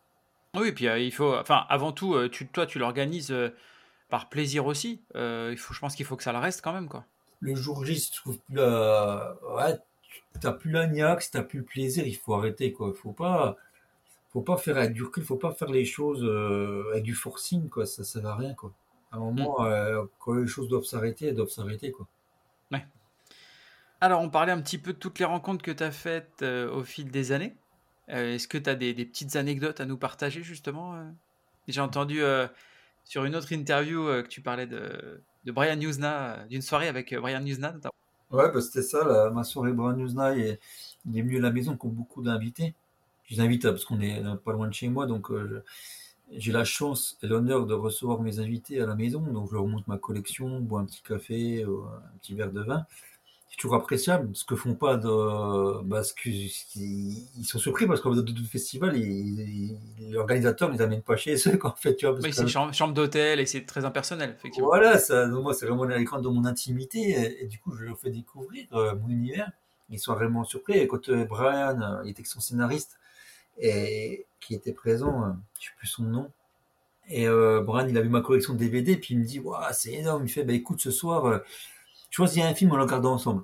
Oui, 0.57 0.73
puis 0.73 0.89
euh, 0.89 0.99
il 0.99 1.13
faut, 1.13 1.35
enfin, 1.35 1.65
avant 1.69 1.93
tout, 1.93 2.15
euh, 2.15 2.29
tu, 2.29 2.47
toi, 2.47 2.67
tu 2.67 2.79
l'organises 2.79 3.31
euh, 3.31 3.51
par 4.13 4.29
plaisir 4.29 4.67
aussi. 4.67 5.01
il 5.15 5.57
faut, 5.57 5.73
je 5.73 5.81
pense 5.81 5.97
qu'il 5.97 6.05
faut 6.05 6.17
que 6.17 6.23
ça 6.23 6.33
le 6.33 6.39
reste 6.39 6.61
quand 6.63 6.75
même, 6.75 6.89
quoi. 6.89 7.07
Le 7.41 7.55
jour 7.55 7.83
J, 7.85 7.99
tu 7.99 8.13
trouves 8.21 8.39
plus 8.39 8.57
la, 8.57 9.37
ouais, 9.57 9.79
t'as 10.39 10.53
plus 10.53 10.71
la 10.71 10.87
niaque, 10.87 11.23
si 11.23 11.31
t'as 11.31 11.43
plus 11.43 11.61
le 11.61 11.65
plaisir, 11.65 12.07
il 12.07 12.15
faut 12.15 12.35
arrêter, 12.35 12.73
quoi. 12.73 12.93
Il 12.95 12.95
faut 12.95 13.13
pas, 13.13 13.57
faut 14.33 14.43
pas 14.43 14.59
faire 14.59 14.77
avec 14.77 14.93
du 14.93 15.03
recul, 15.03 15.25
faut 15.25 15.37
pas 15.37 15.53
faire 15.53 15.71
les 15.71 15.87
choses 15.87 16.23
avec 16.93 17.03
du 17.03 17.15
forcing, 17.15 17.71
quoi. 17.71 17.87
Ça, 17.87 18.05
ça 18.05 18.21
va 18.21 18.37
rien, 18.37 18.53
quoi. 18.53 18.73
À 19.13 19.17
un 19.17 19.21
moment, 19.21 19.63
mm. 19.63 20.09
quand 20.21 20.35
les 20.35 20.47
choses 20.47 20.69
doivent 20.69 20.85
s'arrêter, 20.85 21.29
elles 21.29 21.35
doivent 21.35 21.49
s'arrêter, 21.49 21.91
quoi. 21.91 22.07
Ouais. 22.71 22.85
Alors, 24.03 24.21
on 24.21 24.31
parlait 24.31 24.51
un 24.51 24.61
petit 24.61 24.79
peu 24.79 24.93
de 24.93 24.99
toutes 24.99 25.21
les 25.21 25.25
rencontres 25.25 25.63
que 25.63 25.71
tu 25.71 25.83
as 25.83 25.93
faites 25.93 26.43
euh, 26.43 26.69
au 26.71 26.83
fil 26.83 27.11
des 27.11 27.31
années. 27.31 27.55
Euh, 28.09 28.35
est-ce 28.35 28.49
que 28.49 28.59
tu 28.59 28.69
as 28.69 28.75
des, 28.75 28.93
petites 28.95 29.37
anecdotes 29.37 29.81
à 29.81 29.85
nous 29.85 29.97
partager, 29.97 30.43
justement 30.43 30.97
euh? 30.97 31.05
J'ai 31.69 31.81
entendu 31.81 32.21
sur 33.05 33.25
une 33.25 33.37
autre 33.37 33.53
interview 33.53 34.07
que 34.07 34.29
tu 34.29 34.41
parlais 34.41 34.67
de, 34.67 35.23
Brian 35.47 35.77
Newsna, 35.77 36.47
d'une 36.49 36.63
soirée 36.63 36.89
avec 36.89 37.15
Brian 37.15 37.41
Newsna, 37.41 37.73
notamment. 37.73 37.95
Ouais, 38.31 38.51
bah, 38.53 38.61
c'était 38.61 38.83
ça, 38.83 39.31
ma 39.31 39.45
soirée 39.45 39.73
Brian 39.73 39.97
Newsna. 39.97 40.37
Il 40.37 40.43
est, 40.43 40.61
il 41.13 41.37
à 41.37 41.41
la 41.41 41.51
maison 41.51 41.77
comme 41.77 41.91
beaucoup 41.91 42.23
d'invités. 42.23 42.75
Je 43.25 43.37
les 43.37 43.41
invite 43.41 43.63
parce 43.63 43.85
qu'on 43.85 44.01
est 44.01 44.23
pas 44.45 44.53
loin 44.53 44.69
de 44.69 44.75
chez 44.75 44.89
moi, 44.89 45.07
donc 45.07 45.31
j'ai 46.31 46.53
la 46.53 46.65
chance 46.65 47.19
et 47.23 47.27
l'honneur 47.27 47.67
de 47.67 47.75
recevoir 47.75 48.21
mes 48.21 48.39
invités 48.39 48.81
à 48.81 48.87
la 48.87 48.95
maison. 48.95 49.21
Donc 49.21 49.49
je 49.51 49.55
leur 49.55 49.67
montre 49.67 49.89
ma 49.89 49.99
collection, 49.99 50.61
bois 50.61 50.81
un 50.81 50.85
petit 50.85 51.03
café, 51.03 51.65
un 51.65 52.19
petit 52.19 52.35
verre 52.35 52.53
de 52.53 52.63
vin 52.63 52.87
c'est 53.53 53.59
toujours 53.59 53.77
appréciable. 53.77 54.31
Ce 54.33 54.47
que 54.47 54.57
font 54.57 54.75
pas 54.75 54.97
de, 54.97 55.83
bah, 55.83 56.03
ce 56.03 56.15
ils 56.25 57.45
sont 57.45 57.59
surpris 57.59 57.87
parce 57.87 58.01
qu'en 58.01 58.13
d'autres 58.15 58.43
festivals, 58.51 58.97
l'organisateur 60.11 60.71
ne 60.71 60.75
les 60.75 60.81
amène 60.81 61.03
pas 61.03 61.17
chez 61.17 61.35
eux, 61.35 61.59
en 61.63 61.75
fait, 61.75 61.97
tu 61.97 62.07
vois. 62.07 62.19
oui, 62.19 62.33
c'est 62.33 62.49
chambre, 62.49 62.73
chambre 62.73 62.95
d'hôtel 62.95 63.41
et 63.41 63.47
c'est 63.47 63.67
très 63.67 63.85
impersonnel, 63.85 64.37
effectivement. 64.39 64.69
Voilà, 64.69 64.97
ça, 64.99 65.27
moi, 65.27 65.53
c'est 65.53 65.67
vraiment 65.67 65.85
l'écran 65.85 66.23
de 66.23 66.29
mon 66.31 66.47
intimité 66.47 67.43
et, 67.43 67.47
du 67.47 67.59
coup, 67.59 67.77
je 67.77 67.85
leur 67.85 67.99
fais 67.99 68.09
découvrir 68.09 68.67
euh, 68.73 68.95
mon 68.97 69.11
univers. 69.11 69.53
Ils 69.91 69.99
sont 69.99 70.15
vraiment 70.15 70.45
surpris. 70.45 70.79
Et 70.79 70.89
quand 70.89 71.11
euh, 71.11 71.27
Brian, 71.27 71.79
euh, 71.83 72.03
il 72.05 72.13
était 72.13 72.25
son 72.25 72.41
scénariste 72.41 72.99
et 73.59 74.25
qui 74.41 74.55
était 74.55 74.73
présent, 74.73 75.37
je 75.61 75.67
sais 75.67 75.75
plus 75.77 75.89
son 75.89 76.05
nom. 76.05 76.31
Et 77.11 77.27
Brian, 77.27 77.87
il 77.87 77.99
a 77.99 78.01
vu 78.01 78.09
ma 78.09 78.23
collection 78.23 78.55
de 78.55 78.59
DVD, 78.59 78.97
puis 78.97 79.13
il 79.13 79.21
me 79.21 79.25
dit, 79.25 79.41
waouh, 79.41 79.61
c'est 79.73 79.93
énorme. 79.93 80.25
Il 80.25 80.31
fait, 80.31 80.43
bah 80.43 80.55
écoute, 80.55 80.81
ce 80.81 80.91
soir, 80.91 81.43
choisis 82.13 82.45
un 82.45 82.55
film, 82.55 82.71
on 82.73 82.77
le 82.77 82.85
regarde 82.85 83.07
ensemble. 83.07 83.43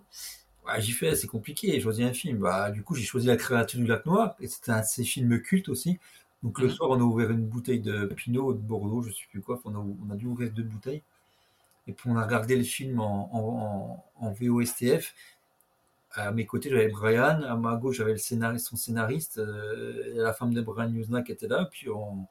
Ouais, 0.66 0.80
j'y 0.80 0.92
fais, 0.92 1.16
c'est 1.16 1.26
compliqué, 1.26 1.72
j'ai 1.72 1.80
choisi 1.80 2.04
un 2.04 2.12
film. 2.12 2.38
Bah, 2.38 2.70
du 2.70 2.82
coup, 2.82 2.94
j'ai 2.94 3.04
choisi 3.04 3.26
La 3.26 3.36
créature 3.36 3.80
du 3.80 3.86
lac 3.86 4.06
noir, 4.06 4.36
et 4.40 4.46
c'était 4.46 4.70
un 4.70 4.80
de 4.80 4.86
ces 4.86 5.04
films 5.04 5.40
cultes 5.40 5.68
aussi. 5.68 5.98
Donc, 6.42 6.58
le 6.60 6.66
mhm. 6.66 6.72
soir, 6.72 6.90
on 6.90 7.00
a 7.00 7.02
ouvert 7.02 7.30
une 7.30 7.46
bouteille 7.46 7.80
de 7.80 8.06
Pinot 8.06 8.52
de 8.52 8.60
Bordeaux, 8.60 9.02
je 9.02 9.10
sais 9.10 9.26
plus 9.30 9.40
quoi, 9.40 9.60
on 9.64 9.74
a, 9.74 9.78
on 9.78 10.10
a 10.12 10.16
dû 10.16 10.26
ouvrir 10.26 10.52
deux 10.52 10.62
bouteilles. 10.62 11.02
Et 11.86 11.92
puis, 11.92 12.10
on 12.10 12.16
a 12.16 12.24
regardé 12.24 12.56
le 12.56 12.64
film 12.64 13.00
en, 13.00 14.04
en, 14.20 14.32
VOSTF. 14.32 15.14
À 16.12 16.32
mes 16.32 16.46
côtés, 16.46 16.70
j'avais 16.70 16.88
Brian, 16.88 17.42
à 17.42 17.56
ma 17.56 17.76
gauche, 17.76 17.96
j'avais 17.96 18.12
le 18.12 18.18
scénariste, 18.18 18.66
son 18.66 18.76
scénariste, 18.76 19.38
euh, 19.38 20.14
la 20.16 20.32
femme 20.32 20.52
de 20.52 20.60
Brian 20.60 20.90
Newsna 20.90 21.22
qui 21.22 21.32
était 21.32 21.48
là, 21.48 21.66
puis 21.70 21.88
on, 21.90 22.26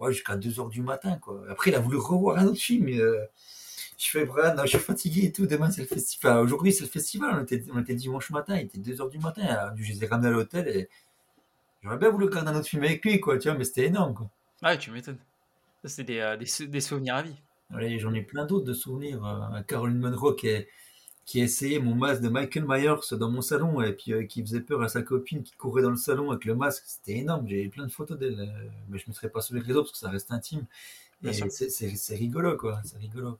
ouais, 0.00 0.12
jusqu'à 0.12 0.36
2h 0.36 0.70
du 0.70 0.82
matin, 0.82 1.18
quoi. 1.18 1.42
Après, 1.50 1.70
il 1.70 1.74
a 1.74 1.80
voulu 1.80 1.96
revoir 1.98 2.38
un 2.38 2.46
autre 2.46 2.60
film, 2.60 2.88
euh, 2.88 3.24
je 4.00 4.10
fais, 4.10 4.24
Brian, 4.24 4.54
je 4.62 4.66
suis 4.66 4.78
fatigué 4.78 5.26
et 5.26 5.32
tout. 5.32 5.46
Demain, 5.46 5.70
c'est 5.70 5.82
le 5.82 5.86
festival. 5.86 6.38
aujourd'hui, 6.38 6.72
c'est 6.72 6.84
le 6.84 6.88
festival. 6.88 7.36
On 7.38 7.42
était, 7.42 7.62
on 7.72 7.80
était, 7.80 7.94
dimanche 7.94 8.30
matin, 8.30 8.56
il 8.56 8.64
était 8.64 8.78
2h 8.78 9.10
du 9.10 9.18
matin. 9.18 9.74
Je 9.76 9.92
les 9.92 10.02
ai 10.02 10.06
ramenés 10.06 10.28
à 10.28 10.30
l'hôtel 10.30 10.68
et 10.68 10.88
j'aurais 11.82 11.98
bien 11.98 12.08
voulu 12.08 12.24
regarder 12.24 12.48
un 12.50 12.56
autre 12.56 12.66
film 12.66 12.82
avec 12.82 13.04
lui, 13.04 13.20
quoi, 13.20 13.36
tu 13.36 13.48
vois, 13.48 13.58
mais 13.58 13.64
c'était 13.64 13.86
énorme, 13.86 14.14
quoi. 14.14 14.30
Ouais, 14.62 14.78
tu 14.78 14.90
m'étonnes. 14.90 15.18
c'est 15.84 16.04
des, 16.04 16.20
euh, 16.20 16.36
des, 16.38 16.66
des, 16.66 16.80
souvenirs 16.80 17.16
à 17.16 17.22
vie. 17.22 17.36
j'en 17.98 18.14
ai 18.14 18.22
plein 18.22 18.46
d'autres 18.46 18.64
de 18.64 18.72
souvenirs. 18.72 19.22
Euh, 19.24 19.60
Caroline 19.62 19.98
Monroe 19.98 20.34
qui, 20.34 21.40
essayé 21.40 21.78
mon 21.78 21.94
masque 21.94 22.22
de 22.22 22.30
Michael 22.30 22.64
Myers 22.66 23.16
dans 23.18 23.30
mon 23.30 23.42
salon 23.42 23.82
et 23.82 23.92
puis 23.92 24.14
euh, 24.14 24.24
qui 24.24 24.40
faisait 24.40 24.60
peur 24.62 24.82
à 24.82 24.88
sa 24.88 25.02
copine 25.02 25.42
qui 25.42 25.52
courait 25.52 25.82
dans 25.82 25.90
le 25.90 25.96
salon 25.96 26.30
avec 26.30 26.46
le 26.46 26.54
masque. 26.54 26.84
C'était 26.86 27.18
énorme. 27.18 27.46
J'ai 27.46 27.68
plein 27.68 27.84
de 27.84 27.92
photos 27.92 28.18
d'elle, 28.18 28.50
mais 28.88 28.98
je 28.98 29.04
ne 29.04 29.10
mettrai 29.10 29.28
pas 29.28 29.42
sur 29.42 29.54
les 29.54 29.60
réseaux 29.60 29.82
parce 29.82 29.92
que 29.92 29.98
ça 29.98 30.08
reste 30.08 30.32
intime. 30.32 30.64
c'est 31.22 32.16
rigolo, 32.16 32.56
quoi. 32.56 32.80
C'est 32.82 32.96
rigolo. 32.96 33.38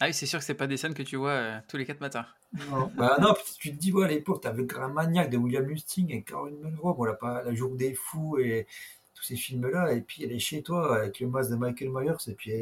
Ah 0.00 0.06
oui, 0.06 0.14
c'est 0.14 0.26
sûr 0.26 0.40
que 0.40 0.44
c'est 0.44 0.54
pas 0.54 0.66
des 0.66 0.76
scènes 0.76 0.94
que 0.94 1.02
tu 1.02 1.16
vois 1.16 1.30
euh, 1.30 1.58
tous 1.68 1.76
les 1.76 1.84
quatre 1.84 2.00
matins. 2.00 2.26
Non, 2.70 2.90
bah 2.96 3.16
non 3.20 3.34
tu 3.58 3.72
te 3.72 3.76
dis, 3.76 3.92
ouais, 3.92 4.04
à 4.06 4.08
l'époque, 4.08 4.42
t'avais 4.42 4.62
le 4.62 4.64
Grand 4.64 4.88
Maniac 4.88 5.30
de 5.30 5.36
William 5.36 5.64
Lustig 5.66 6.10
et 6.10 6.22
Caroline 6.22 6.58
Munro, 6.60 6.94
voilà, 6.94 7.14
pas 7.14 7.42
La 7.42 7.54
Jour 7.54 7.76
des 7.76 7.94
Fous 7.94 8.38
et 8.38 8.66
tous 9.14 9.22
ces 9.22 9.36
films-là, 9.36 9.92
et 9.92 10.00
puis 10.00 10.24
elle 10.24 10.32
est 10.32 10.40
chez 10.40 10.62
toi 10.62 10.98
avec 10.98 11.20
le 11.20 11.28
masque 11.28 11.50
de 11.50 11.56
Michael 11.56 11.90
Myers, 11.90 12.28
et 12.28 12.34
puis 12.34 12.52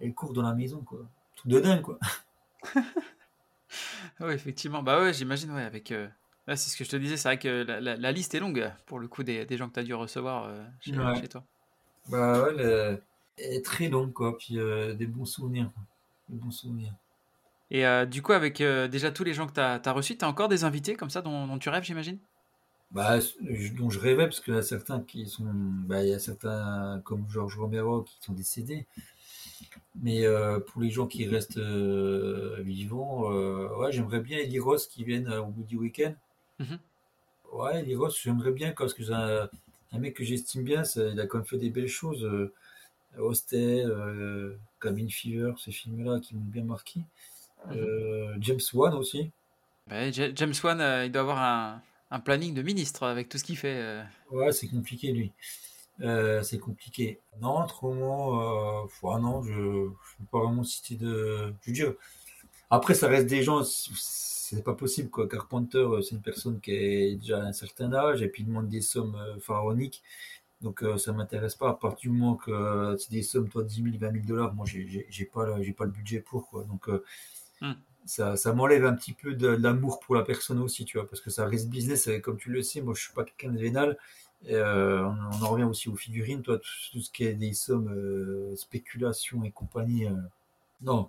elle, 0.00 0.14
court 0.14 0.32
dans 0.32 0.42
la 0.42 0.54
maison, 0.54 0.80
quoi. 0.80 1.00
Tout 1.36 1.48
de 1.48 1.60
dingue, 1.60 1.82
quoi. 1.82 1.98
oui, 4.20 4.32
effectivement. 4.32 4.82
Bah 4.82 5.02
ouais, 5.02 5.12
j'imagine, 5.12 5.50
ouais, 5.52 5.62
avec. 5.62 5.92
Euh, 5.92 6.08
c'est 6.48 6.56
ce 6.56 6.76
que 6.78 6.84
je 6.84 6.90
te 6.90 6.96
disais, 6.96 7.18
c'est 7.18 7.28
vrai 7.28 7.38
que 7.38 7.62
la, 7.62 8.12
liste 8.12 8.34
est 8.34 8.40
longue 8.40 8.72
pour 8.86 8.98
le 8.98 9.06
coup 9.06 9.22
des, 9.22 9.46
gens 9.56 9.68
que 9.68 9.74
tu 9.74 9.80
as 9.80 9.84
dû 9.84 9.94
recevoir 9.94 10.44
euh, 10.46 10.64
chez, 10.80 11.28
toi. 11.28 11.44
Bah 12.08 12.42
ouais, 12.42 13.00
elle 13.36 13.52
est 13.52 13.64
très 13.64 13.88
longue, 13.88 14.14
quoi. 14.14 14.38
Puis 14.38 14.54
des 14.54 15.06
bons 15.06 15.26
souvenirs. 15.26 15.70
Des 16.30 16.36
bons 16.36 16.50
souvenirs. 16.50 16.94
Et 17.70 17.86
euh, 17.86 18.06
du 18.06 18.22
coup, 18.22 18.32
avec 18.32 18.60
euh, 18.60 18.88
déjà 18.88 19.10
tous 19.10 19.24
les 19.24 19.34
gens 19.34 19.46
que 19.46 19.52
tu 19.52 19.60
as, 19.60 19.92
reçus, 19.92 20.16
tu 20.16 20.24
as 20.24 20.28
encore 20.28 20.48
des 20.48 20.64
invités 20.64 20.94
comme 20.94 21.10
ça 21.10 21.22
dont, 21.22 21.46
dont 21.46 21.58
tu 21.58 21.68
rêves, 21.68 21.84
j'imagine? 21.84 22.18
Bah, 22.90 23.18
dont 23.78 23.88
je 23.90 24.00
rêvais, 24.00 24.24
parce 24.24 24.40
qu'il 24.40 24.54
y 24.54 24.56
a 24.56 24.62
certains 24.62 25.00
qui 25.00 25.26
sont. 25.26 25.44
Bah, 25.44 26.02
il 26.02 26.08
y 26.08 26.12
a 26.14 26.18
certains, 26.18 27.00
comme 27.04 27.28
Georges 27.30 27.56
Romero, 27.56 28.02
qui 28.02 28.16
sont 28.20 28.32
décédés. 28.32 28.86
Mais 30.02 30.24
euh, 30.26 30.60
pour 30.60 30.80
les 30.82 30.90
gens 30.90 31.06
qui 31.06 31.26
restent 31.26 31.58
vivants, 31.58 33.30
ouais, 33.78 33.92
j'aimerais 33.92 34.20
bien 34.20 34.38
Eddie 34.38 34.58
Ross 34.58 34.86
qui 34.86 35.04
vienne 35.04 35.28
au 35.32 35.46
bout 35.46 35.64
du 35.64 35.76
week-end. 35.76 36.14
Mhm. 36.58 36.80
Ouais, 37.52 37.80
Eddie 37.80 37.96
Ross, 37.96 38.18
j'aimerais 38.22 38.52
bien, 38.52 38.72
parce 38.76 38.94
que 38.94 39.04
c'est 39.04 39.12
un, 39.12 39.48
un 39.92 39.98
mec 39.98 40.14
que 40.14 40.24
j'estime 40.24 40.62
bien, 40.64 40.84
ça- 40.84 41.08
il 41.08 41.20
a 41.20 41.26
quand 41.26 41.38
même 41.38 41.46
fait 41.46 41.58
des 41.58 41.70
belles 41.70 41.88
choses. 41.88 42.24
Hostel, 43.18 43.90
euh, 43.90 44.56
Cabin 44.80 45.08
Fever, 45.08 45.52
ces 45.58 45.72
films-là 45.72 46.20
qui 46.20 46.34
m'ont 46.34 46.40
bien 46.42 46.64
marqué. 46.64 47.00
Mhm. 47.66 47.76
Euh, 47.76 48.34
James 48.40 48.60
Wan 48.74 48.94
aussi. 48.94 49.30
Bah, 49.88 50.10
Ja- 50.10 50.34
James 50.34 50.54
Wan, 50.62 50.80
euh, 50.80 51.04
il 51.06 51.12
doit 51.12 51.22
avoir 51.22 51.38
un, 51.42 51.82
un 52.10 52.20
planning 52.20 52.54
de 52.54 52.62
ministre 52.62 53.02
avec 53.04 53.28
tout 53.28 53.38
ce 53.38 53.44
qu'il 53.44 53.56
fait. 53.56 53.76
euh. 53.76 54.02
Ouais, 54.30 54.52
c'est 54.52 54.68
compliqué 54.68 55.12
lui. 55.12 55.32
Euh, 56.00 56.42
c'est 56.42 56.58
compliqué. 56.58 57.20
Non, 57.40 57.62
autrement, 57.64 58.84
euh, 58.84 58.86
ah 59.04 59.18
non, 59.18 59.42
je 59.42 59.52
ne 59.52 59.88
peux 59.90 60.24
pas 60.30 60.40
vraiment 60.44 60.64
citer 60.64 60.96
de. 60.96 61.52
Je 61.62 61.70
veux 61.70 61.74
dire, 61.74 61.94
après, 62.70 62.94
ça 62.94 63.08
reste 63.08 63.26
des 63.26 63.42
gens, 63.42 63.62
c'est 63.64 64.64
pas 64.64 64.74
possible 64.74 65.10
quoi. 65.10 65.28
Carpenter, 65.28 65.86
c'est 66.02 66.14
une 66.16 66.22
personne 66.22 66.60
qui 66.60 66.72
est 66.72 67.16
déjà 67.16 67.38
à 67.42 67.46
un 67.46 67.52
certain 67.52 67.92
âge 67.92 68.22
et 68.22 68.28
puis 68.28 68.42
il 68.42 68.46
demande 68.46 68.68
des 68.68 68.80
sommes 68.80 69.16
euh, 69.16 69.38
pharaoniques. 69.40 70.02
Donc 70.62 70.82
euh, 70.82 70.98
ça 70.98 71.12
m'intéresse 71.12 71.54
pas. 71.54 71.70
À 71.70 71.74
partir 71.74 72.10
du 72.10 72.18
moment 72.18 72.36
que 72.36 72.50
euh, 72.50 72.96
c'est 72.98 73.10
des 73.10 73.22
sommes, 73.22 73.48
toi, 73.48 73.64
10 73.64 73.82
000, 73.82 73.98
20 73.98 74.10
000 74.10 74.26
dollars, 74.26 74.54
moi, 74.54 74.66
j'ai 74.66 75.06
j'ai- 75.08 75.24
pas, 75.24 75.46
le- 75.46 75.62
j'ai 75.62 75.72
pas 75.72 75.84
le 75.84 75.90
budget 75.90 76.20
pour 76.20 76.48
quoi. 76.50 76.64
Donc 76.64 76.88
euh, 76.88 77.04
Hmm. 77.60 77.76
ça, 78.06 78.36
ça 78.36 78.52
m'enlève 78.52 78.84
un 78.84 78.94
petit 78.94 79.12
peu 79.12 79.34
de, 79.34 79.56
de 79.56 79.62
l'amour 79.62 80.00
pour 80.00 80.14
la 80.14 80.22
personne 80.22 80.58
aussi, 80.58 80.84
tu 80.84 80.98
vois, 80.98 81.08
parce 81.08 81.20
que 81.20 81.30
ça 81.30 81.46
reste 81.46 81.68
business. 81.68 82.06
et 82.08 82.20
Comme 82.20 82.38
tu 82.38 82.50
le 82.50 82.62
sais, 82.62 82.80
moi, 82.80 82.94
je 82.94 83.02
suis 83.02 83.12
pas 83.12 83.24
quelqu'un 83.24 83.52
de 83.52 83.58
vénal. 83.60 83.98
Et, 84.46 84.54
euh, 84.54 85.06
on, 85.06 85.16
on 85.40 85.42
en 85.44 85.50
revient 85.50 85.64
aussi 85.64 85.88
aux 85.88 85.96
figurines, 85.96 86.42
toi, 86.42 86.58
tout, 86.58 86.64
tout 86.92 87.00
ce 87.02 87.10
qui 87.10 87.24
est 87.24 87.34
des 87.34 87.52
sommes, 87.52 88.54
spéculation 88.56 89.44
et 89.44 89.50
compagnie. 89.50 90.06
non. 90.82 91.08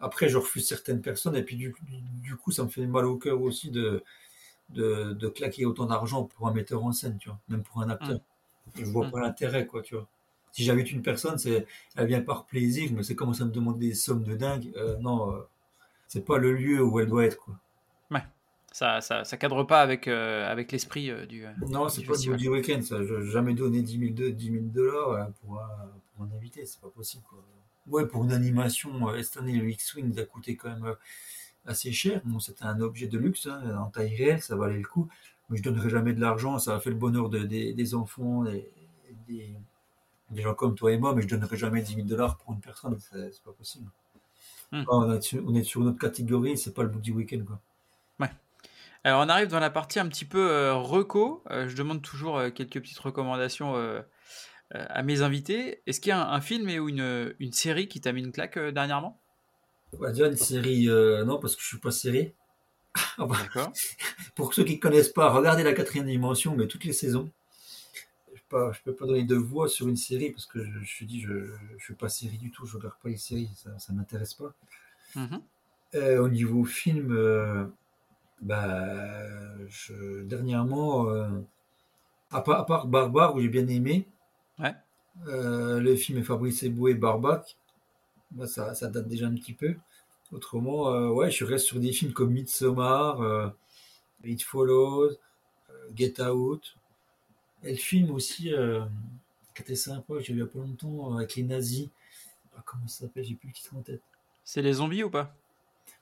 Après, 0.00 0.28
je 0.28 0.38
refuse 0.38 0.66
certaines 0.68 1.00
personnes, 1.02 1.36
et 1.36 1.42
puis 1.44 1.56
du, 1.56 1.74
du, 2.22 2.36
coup, 2.36 2.52
ça 2.52 2.64
me 2.64 2.68
fait 2.70 2.86
mal 2.86 3.06
au 3.06 3.16
cœur 3.18 3.40
aussi 3.42 3.70
de, 3.70 4.02
de, 4.70 5.12
de 5.14 5.28
claquer 5.28 5.66
autant 5.66 5.86
d'argent 5.86 6.24
pour 6.24 6.48
un 6.48 6.54
metteur 6.54 6.84
en 6.84 6.92
scène, 6.92 7.18
tu 7.18 7.28
vois, 7.30 7.40
même 7.48 7.62
pour 7.64 7.82
un 7.82 7.90
acteur. 7.90 8.20
Je 8.76 8.84
vois 8.84 9.06
Mm. 9.06 9.10
pas 9.10 9.20
l'intérêt, 9.20 9.66
quoi, 9.66 9.82
tu 9.82 9.94
vois. 9.94 10.06
Si 10.52 10.64
j'invite 10.64 10.90
une 10.92 11.02
personne, 11.02 11.38
c'est, 11.38 11.66
elle 11.96 12.06
vient 12.06 12.20
par 12.22 12.44
plaisir, 12.46 12.90
mais 12.94 13.02
c'est 13.02 13.14
comment 13.14 13.32
ça 13.34 13.44
me 13.46 13.50
demande 13.50 13.78
des 13.78 13.94
sommes 13.94 14.22
de 14.24 14.34
dingue. 14.36 14.72
Euh, 14.76 14.96
non, 14.98 15.32
euh, 15.34 15.40
c'est 16.08 16.24
pas 16.24 16.38
le 16.38 16.52
lieu 16.54 16.82
où 16.82 17.00
elle 17.00 17.08
doit 17.08 17.24
être, 17.24 17.38
quoi. 17.38 17.54
Ça, 18.74 19.02
ça, 19.02 19.22
ça 19.24 19.36
cadre 19.36 19.64
pas 19.64 19.82
avec, 19.82 20.08
euh, 20.08 20.50
avec 20.50 20.72
l'esprit 20.72 21.10
euh, 21.10 21.26
du. 21.26 21.44
euh, 21.44 21.50
Non, 21.68 21.90
c'est 21.90 22.00
du 22.00 22.06
pas 22.06 22.14
festival. 22.14 22.38
du 22.38 22.48
week-end, 22.48 22.80
ça. 22.80 23.04
Je 23.04 23.20
jamais 23.26 23.52
donné 23.52 23.82
10 23.82 23.98
000, 23.98 24.14
de- 24.14 24.30
10 24.30 24.50
000 24.50 24.64
dollars 24.64 25.28
pour, 25.42 25.60
pour 26.16 26.24
un 26.24 26.34
invité, 26.34 26.64
c'est 26.64 26.80
pas 26.80 26.88
possible, 26.88 27.22
quoi. 27.28 27.38
Ouais, 27.88 28.06
pour 28.06 28.24
une 28.24 28.32
animation, 28.32 28.90
cette 29.22 29.36
année, 29.36 29.58
le 29.58 29.68
X-Wing 29.72 30.18
a 30.18 30.24
coûté 30.24 30.56
quand 30.56 30.70
même 30.70 30.94
assez 31.66 31.92
cher. 31.92 32.22
Bon, 32.24 32.40
c'était 32.40 32.64
un 32.64 32.80
objet 32.80 33.08
de 33.08 33.18
luxe, 33.18 33.46
hein, 33.46 33.76
en 33.76 33.90
taille 33.90 34.16
réelle, 34.16 34.40
ça 34.40 34.56
valait 34.56 34.78
le 34.78 34.86
coup. 34.88 35.06
Mais 35.48 35.58
je 35.58 35.62
donnerai 35.62 35.90
jamais 35.90 36.12
de 36.14 36.20
l'argent, 36.20 36.58
ça 36.58 36.76
a 36.76 36.80
fait 36.80 36.90
le 36.90 36.96
bonheur 36.96 37.28
de- 37.28 37.44
des, 37.44 37.72
des 37.74 37.94
enfants, 37.94 38.46
et, 38.46 38.70
des, 39.28 39.54
des 40.30 40.42
gens 40.42 40.54
comme 40.54 40.74
toi 40.74 40.92
et 40.92 40.98
moi, 40.98 41.14
mais 41.14 41.22
je 41.22 41.28
donnerai 41.28 41.56
jamais 41.56 41.82
10 41.82 41.94
000 41.96 42.06
dollars 42.06 42.38
pour 42.38 42.52
une 42.54 42.60
personne, 42.60 42.98
c'est 42.98 43.42
pas 43.44 43.52
possible. 43.52 43.90
Hmm. 44.70 44.84
On, 44.88 45.12
est 45.12 45.20
sur, 45.20 45.42
on 45.46 45.54
est 45.54 45.64
sur 45.64 45.82
une 45.82 45.88
autre 45.88 45.98
catégorie, 45.98 46.56
c'est 46.56 46.72
pas 46.72 46.82
le 46.82 46.88
bout 46.88 47.00
du 47.00 47.12
week-end, 47.12 47.44
quoi. 47.46 47.60
Alors, 49.04 49.20
on 49.24 49.28
arrive 49.28 49.48
dans 49.48 49.58
la 49.58 49.70
partie 49.70 49.98
un 49.98 50.06
petit 50.08 50.24
peu 50.24 50.48
euh, 50.50 50.74
reco. 50.74 51.42
Euh, 51.50 51.68
je 51.68 51.74
demande 51.76 52.02
toujours 52.02 52.38
euh, 52.38 52.50
quelques 52.50 52.80
petites 52.80 53.00
recommandations 53.00 53.74
euh, 53.74 54.00
euh, 54.76 54.86
à 54.88 55.02
mes 55.02 55.22
invités. 55.22 55.82
Est-ce 55.86 56.00
qu'il 56.00 56.10
y 56.10 56.12
a 56.12 56.24
un, 56.24 56.32
un 56.32 56.40
film 56.40 56.68
et 56.68 56.78
ou 56.78 56.88
une, 56.88 57.34
une 57.40 57.52
série 57.52 57.88
qui 57.88 58.00
t'a 58.00 58.12
mis 58.12 58.20
une 58.22 58.30
claque 58.30 58.58
euh, 58.58 58.70
dernièrement? 58.70 59.20
On 59.92 59.98
va 59.98 60.12
dire 60.12 60.26
une 60.26 60.36
série, 60.36 60.88
euh, 60.88 61.24
non, 61.24 61.40
parce 61.40 61.56
que 61.56 61.62
je 61.62 61.66
suis 61.66 61.78
pas 61.80 61.90
série. 61.90 62.32
Pour 64.34 64.54
ceux 64.54 64.64
qui 64.64 64.76
ne 64.76 64.80
connaissent 64.80 65.10
pas, 65.12 65.30
regardez 65.30 65.62
la 65.62 65.72
quatrième 65.72 66.06
dimension, 66.06 66.56
mais 66.56 66.66
toutes 66.66 66.84
les 66.84 66.92
saisons. 66.92 67.30
Je 68.34 68.56
ne 68.56 68.72
peux 68.84 68.94
pas 68.94 69.06
donner 69.06 69.24
de 69.24 69.34
voix 69.34 69.66
sur 69.68 69.88
une 69.88 69.96
série 69.96 70.30
parce 70.30 70.44
que 70.44 70.62
je, 70.62 70.80
je 70.80 70.84
suis 70.84 71.06
dit, 71.06 71.20
je 71.22 71.32
ne 71.32 71.78
suis 71.78 71.94
pas 71.94 72.10
série 72.10 72.36
du 72.36 72.50
tout, 72.50 72.66
je 72.66 72.76
regarde 72.76 72.96
pas 73.02 73.08
les 73.08 73.16
séries, 73.16 73.48
ça 73.56 73.70
ne 73.92 73.96
m'intéresse 73.96 74.34
pas. 74.34 74.52
Mhm. 75.16 75.40
Euh, 75.94 76.18
au 76.22 76.28
niveau 76.28 76.64
film, 76.64 77.12
euh, 77.12 77.64
bah, 78.42 79.22
je- 79.68 80.22
dernièrement, 80.24 81.08
euh, 81.08 81.30
à, 82.30 82.42
part, 82.42 82.60
à 82.60 82.66
part 82.66 82.86
Barbare, 82.88 83.34
où 83.34 83.40
j'ai 83.40 83.48
bien 83.48 83.66
aimé, 83.68 84.06
Ouais. 84.58 84.74
le 85.26 85.94
film 85.96 86.18
est 86.18 86.22
Fabrice 86.22 86.62
Eboué, 86.62 86.92
Barbac, 86.94 87.56
bah, 88.32 88.46
ça, 88.46 88.74
ça 88.74 88.88
date 88.88 89.08
déjà 89.08 89.26
un 89.28 89.34
petit 89.34 89.54
peu. 89.54 89.76
Autrement, 90.32 90.88
euh, 90.92 91.08
ouais, 91.10 91.30
je 91.30 91.44
reste 91.44 91.66
sur 91.66 91.78
des 91.80 91.92
films 91.92 92.12
comme 92.12 92.32
Midsommar, 92.32 93.20
euh, 93.20 93.48
It 94.24 94.42
Follows, 94.42 95.10
euh, 95.70 95.74
Get 95.94 96.20
Out. 96.22 96.76
Et 97.64 97.72
le 97.72 97.76
film 97.78 98.10
aussi, 98.12 98.52
qui 99.54 99.62
était 99.62 99.74
sympa, 99.76 100.14
j'ai 100.20 100.32
vu 100.34 100.40
il 100.40 100.42
y 100.42 100.42
a 100.42 100.46
pas 100.46 100.58
longtemps, 100.58 101.16
avec 101.16 101.36
les 101.36 101.42
nazis. 101.44 101.88
Ah, 102.56 102.62
comment 102.66 102.88
ça 102.88 103.00
s'appelle? 103.02 103.24
J'ai 103.24 103.34
plus 103.34 103.48
le 103.48 103.54
titre 103.54 103.76
en 103.76 103.82
tête. 103.82 104.02
C'est 104.44 104.62
les 104.62 104.74
zombies 104.74 105.04
ou 105.04 105.10
pas? 105.10 105.34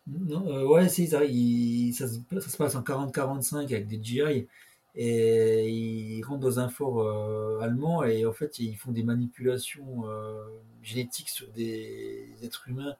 Non, 0.06 0.46
euh, 0.48 0.64
ouais, 0.66 0.88
c'est 0.88 1.06
ça, 1.06 1.24
il- 1.24 1.92
ça, 1.94 2.08
se, 2.08 2.18
ça 2.40 2.48
se 2.50 2.56
passe 2.56 2.74
en 2.74 2.82
40-45 2.82 3.70
avec 3.72 3.86
des 3.86 3.98
GI. 4.02 4.48
Et 4.96 5.68
ils 5.70 6.22
rentrent 6.24 6.40
dans 6.40 6.58
un 6.58 6.68
fort 6.68 7.00
euh, 7.02 7.60
allemand 7.60 8.02
et 8.02 8.26
en 8.26 8.32
fait 8.32 8.58
ils 8.58 8.74
font 8.76 8.90
des 8.90 9.04
manipulations 9.04 10.02
euh, 10.06 10.44
génétiques 10.82 11.28
sur 11.28 11.46
des 11.52 12.28
êtres 12.42 12.68
humains. 12.68 12.96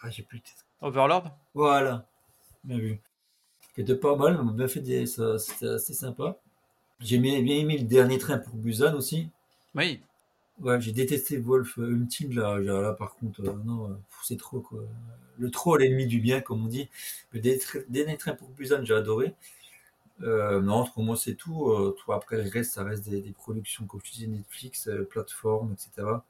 Ah, 0.00 0.08
j'ai 0.10 0.22
plus. 0.22 0.42
Overlord? 0.80 1.36
Voilà, 1.54 2.06
bien 2.64 2.78
vu. 2.78 3.00
C'était 3.76 3.96
pas 3.96 4.16
mal, 4.16 4.38
on 4.40 4.46
bien 4.46 4.68
fait 4.68 4.80
des, 4.80 5.06
c'était 5.06 5.68
assez 5.68 5.94
sympa. 5.94 6.38
J'ai 7.00 7.18
bien, 7.18 7.36
aimé 7.36 7.78
le 7.78 7.84
dernier 7.86 8.18
train 8.18 8.38
pour 8.38 8.54
Busan 8.56 8.94
aussi. 8.96 9.30
Oui. 9.74 10.02
Ouais, 10.60 10.80
j'ai 10.80 10.92
détesté 10.92 11.36
Wolf 11.38 11.76
Ultime 11.76 12.32
là, 12.32 12.94
par 12.94 13.14
contre, 13.16 13.40
euh, 13.42 13.56
non, 13.64 13.90
euh, 13.90 13.94
c'est 14.24 14.38
trop 14.38 14.60
quoi. 14.60 14.80
Le 15.38 15.50
trop 15.50 15.76
l'ennemi 15.76 16.06
du 16.06 16.18
bien, 16.18 16.40
comme 16.40 16.64
on 16.64 16.68
dit. 16.68 16.88
Le 17.32 17.40
dernier 17.40 17.58
tra- 17.58 17.84
dernier 17.90 18.16
train 18.16 18.32
pour 18.34 18.48
Busan, 18.48 18.82
j'ai 18.84 18.94
adoré. 18.94 19.34
Euh, 20.22 20.60
non, 20.62 20.86
pour 20.86 21.04
moi 21.04 21.16
c'est 21.16 21.34
tout. 21.36 21.72
Après 22.12 22.42
le 22.42 22.50
reste, 22.50 22.74
ça 22.74 22.84
reste 22.84 23.08
des, 23.08 23.22
des 23.22 23.32
productions, 23.32 23.86
comme 23.86 24.00
je 24.04 24.12
disais, 24.12 24.28
Netflix, 24.28 24.90
plateforme, 25.10 25.74
etc. 25.74 26.26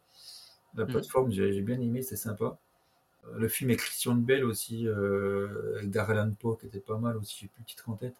La 0.77 0.87
Mhm. 0.87 0.87
plateforme, 0.87 1.31
j'ai 1.33 1.53
j'ai 1.53 1.62
bien 1.62 1.81
aimé, 1.81 2.03
c'était 2.03 2.17
sympa. 2.17 2.59
Euh, 3.29 3.39
Le 3.39 3.49
film 3.49 3.70
avec 3.70 3.81
Christian 3.81 4.14
Bell 4.14 4.45
aussi, 4.45 4.87
euh, 4.87 5.77
avec 5.79 5.91
Darrell 5.91 6.18
Ann 6.18 6.35
Poe, 6.35 6.57
qui 6.57 6.66
était 6.66 6.81
pas 6.81 6.99
mal 6.99 7.16
aussi, 7.16 7.37
j'ai 7.43 7.49
plus 7.49 7.61
le 7.61 7.66
titre 7.66 7.89
en 7.89 7.95
tête. 7.95 8.14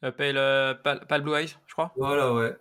Pale, 0.00 0.36
euh, 0.36 0.74
Pale- 0.74 1.06
Pale 1.06 1.22
Blue 1.22 1.34
Eyes, 1.34 1.56
je 1.66 1.72
crois. 1.72 1.92
Voilà, 1.96 2.32
ouais. 2.34 2.56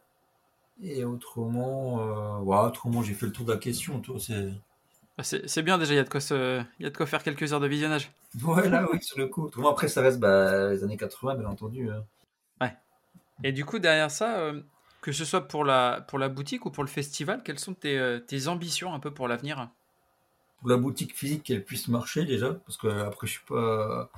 Et 0.84 1.03
autrement, 1.05 2.39
ouais, 2.41 2.57
autrement 2.57 3.01
j'ai 3.03 3.13
fait 3.13 3.26
le 3.28 3.32
tour 3.32 3.45
de 3.45 3.53
la 3.53 3.57
question. 3.59 3.99
Toi, 3.99 4.17
c'est. 4.19 4.49
Bah, 5.17 5.24
C'est 5.24 5.61
bien 5.63 5.78
déjà, 5.78 5.93
il 5.93 5.97
y, 5.97 5.99
a 5.99 6.03
de 6.03 6.09
quoi 6.09 6.19
se- 6.22 6.61
il 6.80 6.84
y 6.84 6.86
a 6.86 6.89
de 6.89 6.97
quoi 6.97 7.05
faire 7.05 7.24
quelques 7.24 7.53
heures 7.53 7.59
de 7.59 7.67
visionnage. 7.67 8.11
Ouais, 8.45 8.69
là, 8.69 8.88
oui, 8.91 9.01
sur 9.03 9.17
le 9.17 9.28
coup. 9.28 9.49
Après, 9.67 9.88
ça 9.88 10.01
reste 10.01 10.19
bah, 10.19 10.69
les 10.72 10.84
années 10.84 10.97
80, 10.97 11.36
bien 11.36 11.47
entendu. 11.47 11.89
hein. 11.89 12.03
Et 13.43 13.51
du 13.51 13.65
coup, 13.65 13.80
derrière 13.80 14.09
ça, 14.11 14.39
euh, 14.39 14.61
que 15.01 15.11
ce 15.11 15.26
soit 15.26 15.47
pour 15.47 15.63
la, 15.65 16.01
pour 16.07 16.19
la 16.19 16.30
boutique 16.30 16.65
ou 16.65 16.72
pour 16.72 16.84
le 16.84 16.89
festival, 16.89 17.43
quelles 17.43 17.59
sont 17.59 17.74
tes, 17.74 18.19
tes 18.28 18.47
ambitions 18.47 18.93
un 18.93 18.99
peu 18.99 19.13
pour 19.13 19.28
l'avenir? 19.28 19.69
Pour 20.62 20.70
la 20.70 20.78
boutique 20.78 21.16
physique, 21.18 21.43
qu'elle 21.43 21.66
puisse 21.66 21.88
marcher 21.89 22.26
déjà, 22.26 22.53
parce 22.53 22.78
que 22.78 22.88
après, 22.88 23.28
je 23.28 23.34
suis 23.34 23.45
pas. 23.47 24.09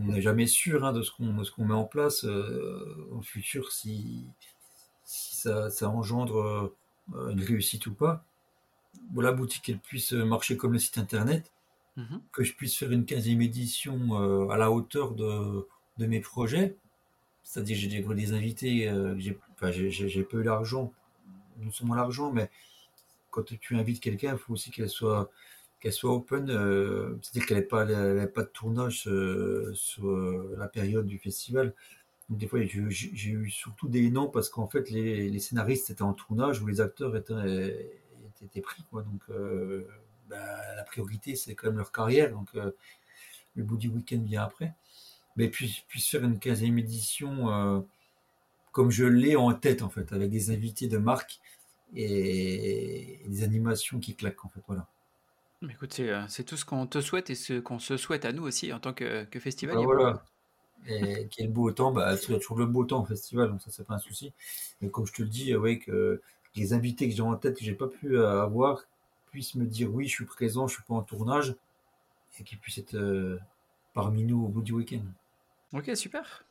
On 0.00 0.12
n'est 0.12 0.22
jamais 0.22 0.46
sûr 0.46 0.84
hein, 0.84 0.92
de 0.92 1.02
ce 1.02 1.10
qu'on 1.10 1.42
ce 1.42 1.50
qu'on 1.50 1.64
met 1.64 1.74
en 1.74 1.84
place 1.84 2.24
euh, 2.24 3.08
au 3.10 3.20
futur, 3.22 3.72
si, 3.72 4.24
si 5.04 5.36
ça, 5.36 5.70
ça 5.70 5.88
engendre 5.90 6.72
euh, 7.14 7.30
une 7.30 7.42
réussite 7.42 7.86
ou 7.86 7.94
pas. 7.94 8.24
Bon, 9.10 9.22
la 9.22 9.32
boutique, 9.32 9.68
elle 9.68 9.78
puisse 9.80 10.12
marcher 10.12 10.56
comme 10.56 10.72
le 10.74 10.78
site 10.80 10.98
internet, 10.98 11.52
Mhm. 11.96 12.20
que 12.32 12.44
je 12.44 12.54
puisse 12.54 12.76
faire 12.76 12.92
une 12.92 13.04
15e 13.06 13.40
édition 13.42 14.20
euh, 14.22 14.48
à 14.50 14.58
la 14.58 14.70
hauteur 14.70 15.12
de, 15.14 15.66
de 15.98 16.06
mes 16.06 16.20
projets. 16.20 16.76
C'est-à-dire, 17.44 17.76
j'ai 17.78 17.88
des, 17.88 18.02
des 18.02 18.32
invités, 18.34 18.88
euh, 18.88 19.14
j'ai 19.18 19.38
enfin, 19.54 19.70
j'ai- 19.72 19.90
j'ai- 19.90 20.08
j'ai 20.08 20.22
pas 20.24 20.38
eu 20.38 20.42
l'argent, 20.44 20.92
non 21.60 21.70
seulement 21.72 21.94
l'argent, 21.94 22.32
mais 22.32 22.50
quand 23.36 23.58
tu 23.60 23.76
invites 23.76 24.00
quelqu'un, 24.00 24.32
il 24.32 24.38
faut 24.38 24.54
aussi 24.54 24.70
qu'elle 24.70 24.88
soit, 24.88 25.30
qu'elle 25.78 25.92
soit 25.92 26.12
open, 26.12 26.48
euh, 26.48 27.18
c'est-à-dire 27.20 27.46
qu'elle 27.46 27.58
n'ait 27.58 27.62
pas, 27.62 27.84
pas 28.28 28.42
de 28.42 28.50
tournage 28.52 29.06
euh, 29.08 29.72
sur 29.74 30.08
euh, 30.08 30.54
la 30.58 30.68
période 30.68 31.06
du 31.06 31.18
festival. 31.18 31.74
Donc, 32.30 32.38
des 32.38 32.46
fois, 32.46 32.60
j'ai 32.62 33.30
eu 33.30 33.50
surtout 33.50 33.88
des 33.88 34.10
noms 34.10 34.28
parce 34.28 34.48
qu'en 34.48 34.66
fait, 34.68 34.90
les, 34.90 35.38
scénaristes 35.38 35.90
étaient 35.90 36.02
en 36.02 36.14
tournage 36.14 36.62
ou 36.62 36.66
les 36.66 36.80
acteurs 36.80 37.14
étaient, 37.14 38.02
étaient, 38.42 38.62
pris. 38.62 38.84
Donc, 38.90 39.22
bah, 40.28 40.74
la 40.74 40.82
priorité, 40.82 41.36
c'est 41.36 41.54
quand 41.54 41.68
même 41.68 41.76
leur 41.76 41.92
carrière. 41.92 42.32
Donc, 42.32 42.48
le 42.54 43.62
bout 43.62 43.76
du 43.76 43.88
week-end 43.88 44.20
vient 44.24 44.42
après. 44.42 44.74
Mais 45.36 45.48
puis, 45.48 45.84
puisse 45.88 46.08
faire 46.08 46.24
une 46.24 46.38
15e 46.38 46.78
édition 46.78 47.84
comme 48.72 48.90
je 48.90 49.04
l'ai 49.04 49.36
en 49.36 49.54
tête, 49.54 49.82
en 49.82 49.88
fait, 49.88 50.12
avec 50.12 50.30
des 50.30 50.50
invités 50.50 50.88
de 50.88 50.98
marque 50.98 51.40
et 51.94 53.20
des 53.26 53.42
animations 53.42 53.98
qui 53.98 54.14
claquent, 54.14 54.44
en 54.44 54.48
fait. 54.48 54.60
Voilà. 54.66 54.86
Écoute, 55.62 55.98
euh, 56.00 56.24
c'est 56.28 56.44
tout 56.44 56.56
ce 56.56 56.64
qu'on 56.64 56.86
te 56.86 57.00
souhaite 57.00 57.30
et 57.30 57.34
ce 57.34 57.60
qu'on 57.60 57.78
se 57.78 57.96
souhaite 57.96 58.24
à 58.24 58.32
nous 58.32 58.42
aussi 58.42 58.72
en 58.72 58.80
tant 58.80 58.92
que, 58.92 59.24
que 59.24 59.40
festival. 59.40 59.76
Bah, 59.76 59.82
voilà. 59.84 60.24
Et 60.86 61.26
qu'il 61.30 61.42
y 61.42 61.44
ait 61.44 61.48
le 61.48 61.54
beau 61.54 61.70
temps, 61.70 61.92
bah, 61.92 62.14
il 62.14 62.32
y 62.32 62.34
a 62.34 62.38
toujours 62.38 62.58
le 62.58 62.66
beau 62.66 62.84
temps 62.84 63.02
au 63.02 63.06
festival, 63.06 63.50
donc 63.50 63.62
ça, 63.62 63.70
c'est 63.70 63.86
pas 63.86 63.94
un 63.94 63.98
souci. 63.98 64.32
Mais 64.80 64.90
comme 64.90 65.06
je 65.06 65.12
te 65.12 65.22
le 65.22 65.28
dis, 65.28 65.54
ouais, 65.56 65.78
que 65.78 66.20
les 66.54 66.72
invités 66.72 67.08
que 67.08 67.14
j'ai 67.14 67.22
en 67.22 67.36
tête, 67.36 67.56
que 67.56 67.64
j'ai 67.64 67.74
pas 67.74 67.86
pu 67.86 68.16
euh, 68.18 68.42
avoir, 68.42 68.84
puissent 69.30 69.54
me 69.54 69.64
dire 69.64 69.92
oui, 69.92 70.06
je 70.06 70.12
suis 70.12 70.24
présent, 70.24 70.66
je 70.68 70.74
suis 70.74 70.82
pas 70.84 70.94
en 70.94 71.02
tournage, 71.02 71.54
et 72.38 72.44
qu'ils 72.44 72.58
puissent 72.58 72.78
être 72.78 72.94
euh, 72.94 73.38
parmi 73.94 74.24
nous 74.24 74.44
au 74.44 74.48
bout 74.48 74.62
du 74.62 74.72
week-end. 74.72 75.02
Ok, 75.72 75.90
super. 75.94 76.44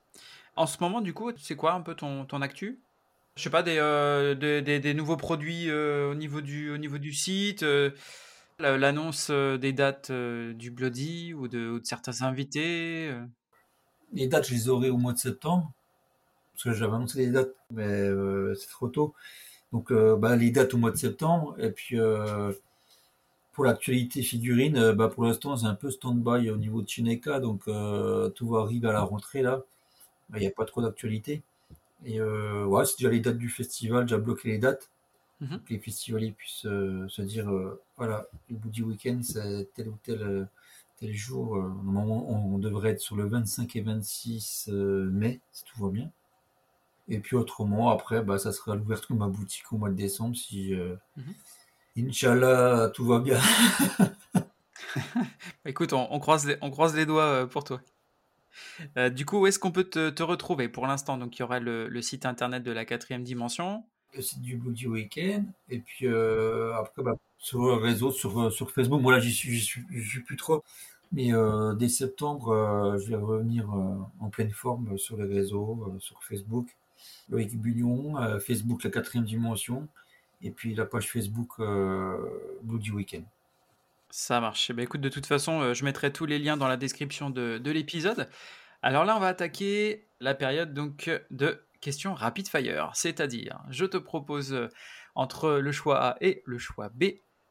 En 0.56 0.66
ce 0.66 0.78
moment, 0.82 1.02
du 1.02 1.14
coup, 1.14 1.32
c'est 1.38 1.56
quoi 1.56 1.74
un 1.74 1.82
peu 1.82 1.96
ton, 1.96 2.26
ton 2.26 2.42
actu? 2.42 2.80
Je 3.38 3.44
sais 3.44 3.50
pas, 3.50 3.64
des, 3.64 3.76
des, 4.40 4.80
des, 4.80 4.94
nouveaux 4.94 5.18
produits 5.18 5.72
au, 5.72 6.16
niveau 6.16 6.42
du, 6.42 6.72
au 6.72 6.78
niveau 6.78 6.98
du 6.98 7.14
site 7.14 7.66
L'annonce 8.60 9.28
euh, 9.32 9.58
des 9.58 9.74
dates 9.74 10.10
euh, 10.10 10.54
du 10.54 10.72
Bloody 10.72 11.34
ou 11.34 11.50
de, 11.50 11.82
certains 11.84 12.22
invités 12.22 13.10
euh? 13.12 13.26
Les 14.14 14.28
dates, 14.28 14.48
je 14.48 14.54
les 14.54 14.70
aurai 14.70 14.90
au 14.90 14.98
mois 14.98 15.12
de 15.12 15.18
septembre. 15.18 15.74
Parce 16.54 16.64
que 16.64 16.72
j'avais 16.72 16.96
annoncé 16.96 17.20
les 17.20 17.32
dates, 17.32 17.54
mais 17.70 18.08
c'est 18.56 18.70
trop 18.70 18.88
tôt. 18.88 19.14
Donc, 19.74 19.92
bah, 19.92 20.38
les 20.38 20.52
dates 20.52 20.74
au 20.74 20.78
mois 20.78 20.92
de 20.92 20.96
septembre. 20.96 21.54
Et 21.60 21.70
puis, 21.70 21.98
pour 23.52 23.66
l'actualité 23.66 24.22
figurine, 24.22 24.94
bah, 24.94 25.10
pour 25.10 25.26
l'instant, 25.26 25.58
c'est 25.58 25.66
un 25.66 25.76
peu 25.76 25.92
stand-by 25.92 26.50
au 26.50 26.56
niveau 26.56 26.82
de 26.82 26.88
Chineka. 26.88 27.42
Donc, 27.42 27.66
tout 27.66 28.48
va 28.48 28.62
arriver 28.62 28.88
à 28.88 28.94
la 28.94 29.02
rentrée 29.02 29.42
là. 29.42 29.64
Bah, 30.30 30.38
il 30.38 30.42
n'y 30.42 30.48
a 30.48 30.52
pas 30.52 30.64
trop 30.64 30.82
d'actualité. 30.82 31.42
Et 32.04 32.22
ouais, 32.22 32.86
c'est 32.86 32.98
déjà 33.00 33.10
les 33.10 33.20
dates 33.20 33.38
du 33.38 33.50
festival, 33.50 34.06
déjà 34.06 34.18
bloqué 34.18 34.50
les 34.50 34.58
dates. 34.58 34.90
Mhm. 35.42 35.60
que 35.66 35.74
les 35.74 35.80
festivaliers 35.80 36.32
puissent 36.32 36.66
euh, 36.66 37.08
se 37.10 37.22
dire 37.22 37.50
euh, 37.52 37.82
voilà, 37.98 38.26
le 38.50 38.56
bout 38.56 38.70
du 38.70 38.84
week-end, 38.84 39.20
c'est 39.22 39.70
tel 39.74 39.90
ou 39.90 39.98
tel, 40.02 40.22
euh, 40.22 40.46
tel 40.98 41.14
jour. 41.14 41.58
normalement, 41.58 42.30
on, 42.30 42.58
devrait 42.58 42.92
être 42.92 43.02
sur 43.02 43.18
le 43.18 43.28
25 43.28 43.76
et 43.76 43.82
26 43.82 44.70
mai, 44.70 45.42
si 45.52 45.64
tout 45.66 45.84
va 45.84 45.90
bien. 45.90 46.10
Et 47.10 47.20
puis 47.20 47.36
autrement, 47.36 47.90
après, 47.90 48.24
bah, 48.24 48.40
ça 48.40 48.52
sera 48.52 48.76
l'ouverture 48.76 49.14
de 49.14 49.20
ma 49.20 49.28
boutique 49.28 49.72
au 49.72 49.78
mois 49.78 49.90
de 49.90 49.96
décembre 49.96 50.36
si, 50.36 50.74
mhm. 51.18 52.08
Inch'Allah, 52.08 52.90
tout 52.94 53.06
va 53.06 53.20
bien. 53.20 53.40
Écoute, 55.66 55.92
on, 55.92 56.20
croise 56.20 56.46
les, 56.46 56.58
on 56.62 56.72
croise 56.72 56.96
les 56.96 57.06
doigts 57.06 57.48
pour 57.48 57.66
toi. 57.66 57.82
Du 59.12 59.26
coup, 59.26 59.40
où 59.40 59.48
est-ce 59.48 59.60
qu'on 59.60 59.72
peut 59.72 59.84
te, 59.84 60.24
retrouver 60.24 60.70
pour 60.70 60.88
l'instant? 60.88 61.18
Donc, 61.18 61.38
il 61.38 61.42
y 61.42 61.44
aura 61.44 61.60
le, 61.60 62.02
site 62.02 62.26
internet 62.26 62.64
de 62.64 62.72
la 62.72 62.86
quatrième 62.86 63.24
dimension 63.24 63.84
le 64.16 64.22
site 64.22 64.42
du 64.42 64.58
Bloody 64.58 64.88
Weekend. 64.88 65.46
Et 65.70 65.80
puis 65.80 66.08
euh, 66.08 66.74
après, 66.76 67.04
bah, 67.04 67.18
sur 67.38 67.66
le 67.66 67.74
réseau, 67.74 68.12
sur, 68.12 68.40
euh, 68.40 68.50
Facebook, 68.50 69.02
moi 69.02 69.14
là, 69.14 69.20
j'y 69.20 69.34
suis, 69.34 69.60
suis, 69.60 69.84
plus 70.26 70.38
trop. 70.38 70.64
Mais 71.12 71.34
euh, 71.34 71.74
dès 71.74 71.90
septembre, 71.90 72.98
je 73.00 73.10
vais 73.10 73.16
revenir 73.16 73.70
en 74.20 74.30
pleine 74.30 74.52
forme 74.52 74.98
sur 74.98 75.18
les 75.18 75.26
réseaux, 75.26 75.96
sur 76.00 76.24
Facebook. 76.24 76.68
Loïc 77.30 77.60
Bunion, 77.60 78.16
Facebook 78.40 78.84
La 78.84 78.90
Quatrième 78.90 79.26
Dimension, 79.26 79.88
et 80.42 80.52
puis 80.52 80.74
la 80.74 80.86
page 80.86 81.10
Facebook 81.12 81.60
Bloody 82.64 82.92
Weekend. 82.92 83.26
Ça 84.18 84.40
marche. 84.40 84.72
Ben, 84.72 84.84
écoute, 84.84 85.02
de 85.02 85.10
toute 85.10 85.26
façon, 85.26 85.74
je 85.74 85.84
mettrai 85.84 86.14
tous 86.14 86.26
les 86.26 86.40
liens 86.40 86.56
dans 86.56 86.70
la 86.70 86.78
description 86.78 87.30
de, 87.30 87.58
de 87.58 87.72
l'épisode. 87.72 88.30
Alors 88.82 89.04
là, 89.04 89.18
on 89.18 89.20
va 89.20 89.28
attaquer 89.28 90.08
la 90.22 90.34
période 90.34 90.74
donc 90.74 91.12
de 91.32 91.68
question 91.82 92.14
rapid 92.14 92.48
fire, 92.48 92.92
c'est-à-dire 92.94 93.62
je 93.70 93.84
te 93.84 93.98
propose 93.98 94.54
euh, 94.54 94.70
entre 95.16 95.52
le 95.52 95.72
choix 95.74 96.02
A 96.02 96.18
et 96.22 96.44
le 96.46 96.58
choix 96.58 96.88
B. 96.88 97.04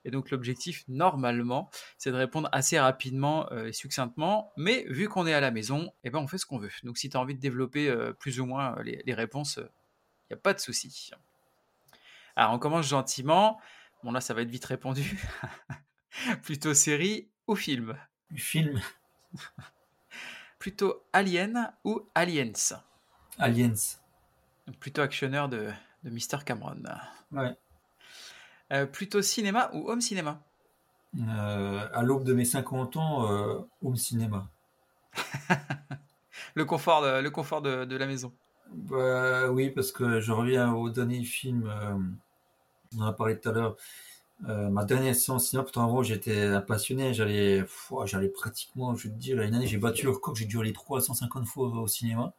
Et 0.06 0.10
donc 0.10 0.30
l'objectif 0.30 0.84
normalement, 0.88 1.70
c'est 1.98 2.10
de 2.10 2.16
répondre 2.16 2.48
assez 2.50 2.80
rapidement 2.80 3.46
euh, 3.52 3.66
et 3.66 3.72
succinctement, 3.74 4.50
mais 4.56 4.86
vu 4.88 5.06
qu'on 5.06 5.26
est 5.26 5.34
à 5.34 5.40
la 5.40 5.50
maison, 5.50 5.92
eh 6.02 6.08
ben 6.08 6.18
on 6.18 6.26
fait 6.26 6.38
ce 6.38 6.46
qu'on 6.46 6.58
veut. 6.58 6.70
Donc 6.82 6.96
si 6.96 7.10
tu 7.10 7.16
as 7.18 7.20
envie 7.20 7.34
de 7.34 7.40
développer 7.40 7.90
euh, 7.90 8.14
plus 8.14 8.40
ou 8.40 8.46
moins 8.46 8.74
les, 8.82 9.12
réponses, 9.12 9.58
il 9.58 10.30
n'y 10.30 10.34
a 10.34 10.40
pas 10.40 10.54
de 10.54 10.60
souci. 10.60 11.10
Alors 12.36 12.54
on 12.54 12.58
commence 12.58 12.88
gentiment. 12.88 13.60
Bon 14.02 14.12
là 14.12 14.22
ça 14.22 14.32
va 14.32 14.40
être 14.40 14.50
vite 14.50 14.64
répondu. 14.64 15.20
Plutôt 16.42 16.74
série 16.74 17.28
ou 17.46 17.54
film? 17.54 17.96
Film. 18.36 18.80
Plutôt 20.58 21.04
Alien 21.12 21.72
ou 21.84 22.08
Aliens? 22.14 22.80
Aliens. 23.38 23.98
Plutôt 24.80 25.02
actionneur 25.02 25.48
de, 25.48 25.70
de 26.04 26.10
Mr. 26.10 26.44
Cameron. 26.44 26.82
Ouais. 27.32 27.56
Euh, 28.72 28.86
plutôt 28.86 29.20
cinéma 29.22 29.70
ou 29.74 29.90
home 29.90 30.00
cinéma? 30.00 30.40
Euh, 31.20 31.88
À 31.92 32.02
l'aube 32.02 32.24
de 32.24 32.32
mes 32.32 32.44
50 32.44 32.96
ans, 32.96 33.30
euh, 33.30 33.60
home 33.82 33.96
cinéma. 33.96 34.48
le 36.54 36.64
confort, 36.64 37.02
de, 37.02 37.20
le 37.20 37.30
confort 37.30 37.62
de, 37.62 37.84
de 37.84 37.96
la 37.96 38.06
maison. 38.06 38.32
Bah, 38.72 39.50
oui, 39.50 39.70
parce 39.70 39.92
que 39.92 40.20
je 40.20 40.32
reviens 40.32 40.72
au 40.72 40.88
dernier 40.90 41.22
film, 41.24 41.70
on 42.96 43.02
en 43.02 43.06
a 43.06 43.12
parlé 43.12 43.38
tout 43.38 43.50
à 43.50 43.52
l'heure. 43.52 43.76
Ma 44.40 44.84
dernière 44.84 45.14
séance 45.14 45.48
cinéma, 45.48 45.64
pourtant 45.64 45.84
avant 45.84 46.02
j'étais 46.02 46.60
passionné, 46.66 47.14
j'allais, 47.14 47.64
j'allais 48.04 48.28
pratiquement, 48.28 48.94
je 48.94 49.08
te 49.08 49.14
dire, 49.14 49.40
une 49.40 49.54
année 49.54 49.66
j'ai 49.66 49.78
battu 49.78 50.04
le 50.04 50.10
record, 50.10 50.34
j'ai 50.36 50.44
dû 50.44 50.58
aller 50.58 50.72
350 50.72 51.46
fois 51.46 51.68
au 51.68 51.86
cinéma. 51.86 52.34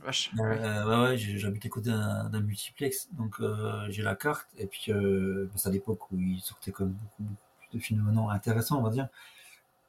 Vache. 0.00 0.30
Euh, 0.38 0.84
ouais, 0.84 1.10
ouais, 1.10 1.18
j'habite 1.18 1.66
à 1.66 1.68
côté 1.68 1.90
d'un 1.90 2.40
multiplex, 2.40 3.08
donc 3.12 3.40
euh, 3.40 3.86
j'ai 3.88 4.02
la 4.02 4.14
carte. 4.14 4.48
Et 4.56 4.66
puis, 4.66 4.92
euh, 4.92 5.50
c'est 5.56 5.68
à 5.68 5.72
l'époque 5.72 6.10
où 6.12 6.16
il 6.18 6.40
sortait 6.40 6.70
comme 6.70 6.90
beaucoup, 6.90 7.22
beaucoup, 7.22 7.38
plus 7.58 7.78
de 7.78 7.82
films 7.82 8.02
maintenant 8.02 8.28
intéressants, 8.30 8.78
on 8.78 8.82
va 8.82 8.90
dire. 8.90 9.08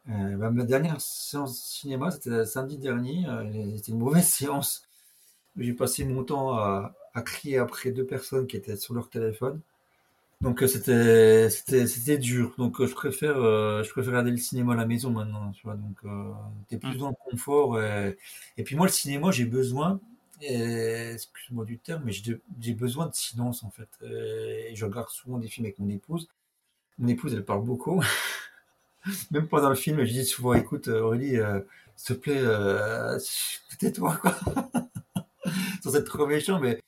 Euh, 0.09 0.35
bah, 0.37 0.49
ma 0.49 0.63
dernière 0.63 0.99
séance 0.99 1.59
cinéma, 1.61 2.09
c'était 2.09 2.45
samedi 2.45 2.77
dernier. 2.77 3.25
c'était 3.77 3.91
une 3.91 3.99
mauvaise 3.99 4.27
séance. 4.27 4.83
J'ai 5.57 5.73
passé 5.73 6.05
mon 6.05 6.23
temps 6.23 6.53
à, 6.53 6.95
à, 7.13 7.21
crier 7.21 7.57
après 7.57 7.91
deux 7.91 8.05
personnes 8.05 8.47
qui 8.47 8.57
étaient 8.57 8.77
sur 8.77 8.93
leur 8.95 9.09
téléphone. 9.09 9.61
Donc 10.41 10.63
c'était 10.67 11.49
c'était 11.49 11.85
c'était 11.87 12.17
dur. 12.17 12.53
Donc 12.57 12.83
je 12.83 12.93
préfère 12.93 13.35
je 13.35 13.89
préfère 13.89 14.11
regarder 14.11 14.31
le 14.31 14.37
cinéma 14.37 14.73
à 14.73 14.75
la 14.77 14.85
maison 14.85 15.11
maintenant, 15.11 15.51
tu 15.51 15.63
vois. 15.63 15.75
Donc 15.75 15.97
t'es 16.69 16.77
plus 16.77 16.95
mmh. 16.95 16.97
dans 16.97 17.09
le 17.09 17.31
confort 17.31 17.81
et, 17.81 18.17
et 18.57 18.63
puis 18.63 18.75
moi 18.75 18.85
le 18.85 18.91
cinéma 18.91 19.31
j'ai 19.31 19.45
besoin 19.45 19.99
excuse-moi 20.41 21.65
du 21.65 21.77
terme 21.77 22.03
mais 22.05 22.13
j'ai 22.13 22.73
besoin 22.73 23.07
de 23.07 23.13
silence 23.13 23.63
en 23.63 23.69
fait. 23.69 23.89
Et 24.03 24.75
je 24.75 24.85
regarde 24.85 25.09
souvent 25.09 25.37
des 25.39 25.47
films 25.47 25.65
avec 25.65 25.79
mon 25.79 25.89
épouse. 25.89 26.29
Mon 26.99 27.09
épouse 27.09 27.33
elle 27.33 27.45
parle 27.45 27.63
beaucoup. 27.63 28.01
Même 29.31 29.47
pendant 29.47 29.69
le 29.69 29.75
film 29.75 30.03
je 30.05 30.11
dis 30.11 30.25
souvent 30.25 30.53
écoute 30.53 30.87
Aurélie 30.87 31.37
s'il 31.95 32.15
te 32.15 32.21
plaît 32.21 32.41
euh, 32.41 33.19
tais-toi 33.79 34.15
quoi. 34.17 34.35
Sans 35.83 35.95
être 35.95 36.05
trop 36.05 36.27
méchant 36.27 36.59
mais 36.59 36.79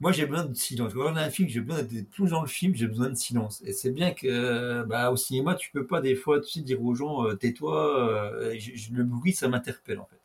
moi 0.00 0.12
j'ai 0.12 0.26
besoin 0.26 0.44
de 0.44 0.54
silence. 0.54 0.92
Quand 0.92 1.12
on 1.12 1.16
a 1.16 1.22
un 1.22 1.30
film, 1.30 1.48
j'ai 1.48 1.60
besoin 1.60 1.82
d'être 1.82 2.10
plongé 2.10 2.32
dans 2.32 2.42
le 2.42 2.48
film, 2.48 2.74
j'ai 2.74 2.86
besoin 2.86 3.08
de 3.08 3.14
silence. 3.14 3.62
Et 3.64 3.72
c'est 3.72 3.90
bien 3.90 4.12
que 4.12 4.82
bah, 4.84 5.10
au 5.10 5.16
cinéma, 5.16 5.54
tu 5.54 5.70
peux 5.70 5.86
pas 5.86 6.00
des 6.00 6.14
fois 6.14 6.40
tu 6.40 6.50
sais, 6.50 6.60
dire 6.60 6.82
aux 6.82 6.94
gens 6.94 7.26
euh, 7.26 7.34
tais-toi. 7.34 8.00
Euh, 8.10 8.58
le 8.92 9.04
bruit, 9.04 9.32
ça 9.32 9.48
m'interpelle 9.48 9.98
en 9.98 10.06
fait. 10.06 10.20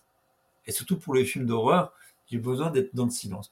Et 0.68 0.72
surtout 0.72 0.98
pour 0.98 1.16
les 1.16 1.26
films 1.26 1.46
d'horreur, 1.46 1.94
j'ai 2.30 2.38
besoin 2.38 2.70
d'être 2.70 2.94
dans 2.96 3.06
le 3.06 3.12
silence. 3.12 3.52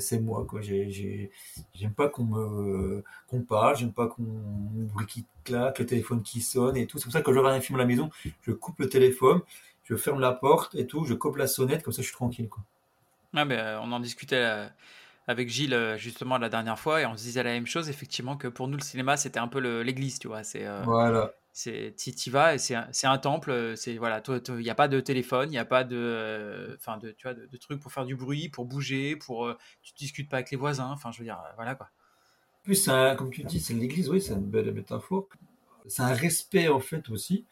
C'est 0.00 0.18
moi 0.18 0.46
quoi. 0.48 0.62
J'aime 0.62 1.92
pas 1.94 2.08
qu'on 2.08 2.24
me 2.24 3.04
qu'on 3.28 3.42
parle, 3.42 3.76
j'aime 3.76 3.92
pas 3.92 4.06
qu'on 4.06 4.22
bruit 4.22 5.04
qui 5.04 5.26
claque, 5.44 5.78
le 5.78 5.84
téléphone 5.84 6.22
qui 6.22 6.40
sonne 6.40 6.74
et 6.78 6.86
tout. 6.86 6.96
C'est 6.96 7.04
pour 7.04 7.12
ça 7.12 7.20
que 7.20 7.26
quand 7.26 7.34
je 7.34 7.38
regarde 7.38 7.56
un 7.56 7.60
film 7.60 7.78
à 7.78 7.82
la 7.82 7.86
maison, 7.86 8.08
je 8.40 8.52
coupe 8.52 8.78
le 8.78 8.88
téléphone, 8.88 9.42
je 9.84 9.94
ferme 9.94 10.20
la 10.20 10.32
porte 10.32 10.74
et 10.74 10.86
tout, 10.86 11.04
je 11.04 11.12
coupe 11.12 11.36
la 11.36 11.46
sonnette 11.46 11.82
comme 11.82 11.92
ça, 11.92 12.00
je 12.00 12.06
suis 12.06 12.16
tranquille 12.16 12.48
quoi. 12.48 12.62
Ah 13.34 13.44
ben, 13.44 13.78
on 13.82 13.92
en 13.92 14.00
discutait 14.00 14.70
avec 15.26 15.48
Gilles 15.48 15.74
euh, 15.74 15.96
justement 15.96 16.38
la 16.38 16.48
dernière 16.48 16.78
fois 16.78 17.00
et 17.00 17.06
on 17.06 17.16
se 17.16 17.22
disait 17.22 17.42
la 17.42 17.52
même 17.52 17.66
chose 17.66 17.88
effectivement 17.88 18.36
que 18.36 18.48
pour 18.48 18.68
nous 18.68 18.76
le 18.76 18.82
cinéma 18.82 19.16
c'était 19.16 19.38
un 19.38 19.48
peu 19.48 19.58
l'église 19.82 20.18
tu 20.18 20.28
vois 20.28 20.44
c'est 20.44 20.66
euh, 20.66 20.82
voilà. 20.84 21.32
c'est 21.52 21.94
tu 21.96 22.30
vas 22.30 22.54
et 22.54 22.58
c'est 22.58 22.74
un, 22.74 23.18
temple 23.18 23.50
euh, 23.50 23.76
c'est 23.76 23.96
voilà 23.96 24.22
il 24.28 24.56
n'y 24.56 24.70
a 24.70 24.74
pas 24.74 24.88
de 24.88 25.00
téléphone 25.00 25.48
il 25.48 25.52
n'y 25.52 25.58
a 25.58 25.64
pas 25.64 25.84
de 25.84 26.76
enfin 26.78 26.98
de 26.98 27.12
tu 27.12 27.26
vois 27.26 27.34
de, 27.34 27.56
trucs 27.56 27.80
pour 27.80 27.92
faire 27.92 28.04
du 28.04 28.16
bruit 28.16 28.48
pour 28.48 28.66
bouger 28.66 29.16
pour 29.16 29.54
tu 29.82 29.94
discutes 29.94 30.28
pas 30.28 30.38
avec 30.38 30.50
les 30.50 30.56
voisins 30.56 30.90
enfin 30.90 31.10
je 31.10 31.18
veux 31.18 31.24
dire 31.24 31.40
voilà 31.56 31.74
quoi. 31.74 31.88
Plus 32.62 32.88
comme 33.18 33.30
tu 33.30 33.44
dis 33.44 33.60
c'est 33.60 33.74
l'église 33.74 34.08
oui 34.10 34.20
c'est 34.20 34.34
une 34.34 34.50
belle 34.50 34.72
métaphore. 34.72 35.28
C'est 35.86 36.02
un 36.02 36.14
respect 36.14 36.68
en 36.68 36.80
fait 36.80 37.10
aussi 37.10 37.44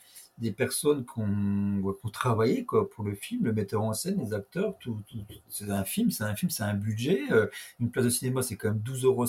des 0.42 0.52
personnes 0.52 1.06
qui 1.06 1.20
ont, 1.20 2.10
travaillé 2.12 2.66
quoi, 2.66 2.90
pour 2.90 3.04
le 3.04 3.14
film, 3.14 3.44
le 3.44 3.52
metteur 3.52 3.82
en 3.82 3.94
scène, 3.94 4.18
les 4.18 4.34
acteurs. 4.34 4.76
Tout, 4.78 5.00
c'est 5.48 5.70
un 5.70 5.84
film, 5.84 6.10
c'est 6.10 6.24
un 6.24 6.34
film, 6.34 6.50
c'est 6.50 6.64
un 6.64 6.74
budget. 6.74 7.20
Euh, 7.30 7.46
une 7.80 7.90
place 7.90 8.04
de 8.04 8.10
cinéma, 8.10 8.42
c'est 8.42 8.56
quand 8.56 8.68
même 8.68 8.82
12,50 8.84 9.04
euros. 9.04 9.24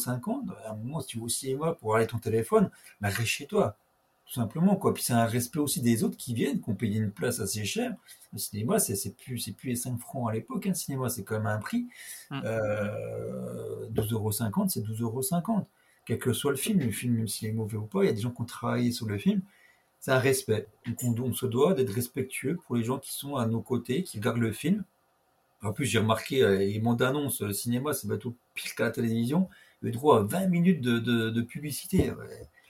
À 0.66 0.72
un 0.72 0.76
moment, 0.76 0.99
si 0.99 1.07
tu 1.07 1.20
vas 1.20 1.26
au 1.26 1.30
cinéma 1.30 1.74
pour 1.74 1.95
aller 1.95 2.07
ton 2.07 2.18
téléphone, 2.18 2.70
bah, 2.99 3.09
reste 3.09 3.26
chez 3.26 3.47
toi. 3.47 3.78
Tout 4.26 4.34
simplement, 4.34 4.76
quoi. 4.76 4.93
Puis 4.93 5.03
c'est 5.03 5.14
un 5.14 5.26
respect 5.26 5.59
aussi 5.59 5.82
des 5.82 6.03
autres 6.03 6.18
qui 6.18 6.34
viennent, 6.34 6.59
qui 6.59 6.70
ont 6.70 6.76
payé 6.76 6.99
une 6.99 7.11
place 7.11 7.39
assez 7.39 7.64
chère. 7.66 7.95
Le 8.32 8.39
cinéma, 8.39 8.80
c'est, 8.80 8.95
c'est 8.95 9.16
plus, 9.16 9.38
c'est 9.38 9.51
plus 9.53 9.70
les 9.70 9.76
5 9.76 9.99
francs 9.99 10.30
à 10.30 10.34
l'époque, 10.34 10.66
un 10.66 10.72
hein, 10.72 10.74
cinéma, 10.74 11.09
c'est 11.09 11.24
quand 11.24 11.36
même 11.36 11.47
un 11.47 11.59
prix. 11.59 11.88
Mmh. 12.32 12.41
Euh, 12.43 13.88
12,50 13.89 14.14
euros, 14.14 14.32
c'est 14.32 14.82
12,50 14.82 15.01
euros. 15.01 15.68
Quel 16.05 16.20
que 16.20 16.34
soit 16.34 16.51
le 16.51 16.57
film, 16.57 16.80
le 16.80 16.91
film, 16.91 17.16
même 17.16 17.28
s'il 17.28 17.47
est 17.47 17.53
mauvais 17.53 17.78
ou 17.78 17.86
pas, 17.86 18.03
il 18.03 18.07
y 18.07 18.09
a 18.09 18.14
des 18.14 18.22
gens 18.22 18.32
qui 18.32 18.41
ont 18.41 18.45
travaillé 18.45 18.91
sur 18.91 19.07
le 19.07 19.18
film 19.18 19.41
c'est 20.03 20.11
un 20.11 20.19
respect. 20.19 20.67
Donc 20.85 21.21
on, 21.21 21.33
se 21.33 21.45
doit 21.45 21.73
d'être 21.73 21.93
respectueux 21.93 22.57
pour 22.57 22.75
les 22.75 22.83
gens 22.83 22.99
qui 22.99 23.13
sont 23.13 23.37
à 23.37 23.45
nos 23.45 23.61
côtés, 23.61 24.03
qui 24.03 24.17
regardent 24.17 24.39
le 24.39 24.51
film. 24.51 24.83
En 25.61 25.71
plus, 25.71 25.85
j'ai 25.85 25.99
remarqué, 25.99 26.43
euh, 26.43 26.57
les 26.57 26.81
mondes 26.81 26.99
d'annonce, 26.99 27.41
le 27.41 27.53
cinéma, 27.53 27.93
c'est 27.93 28.19
tout 28.19 28.35
pire 28.53 28.75
qu'à 28.75 28.83
la 28.83 28.91
télévision. 28.91 29.47
Le 29.79 29.91
droit 29.91 30.19
à 30.19 30.23
20 30.23 30.47
minutes 30.47 30.81
de, 30.81 31.41
publicité. 31.43 32.11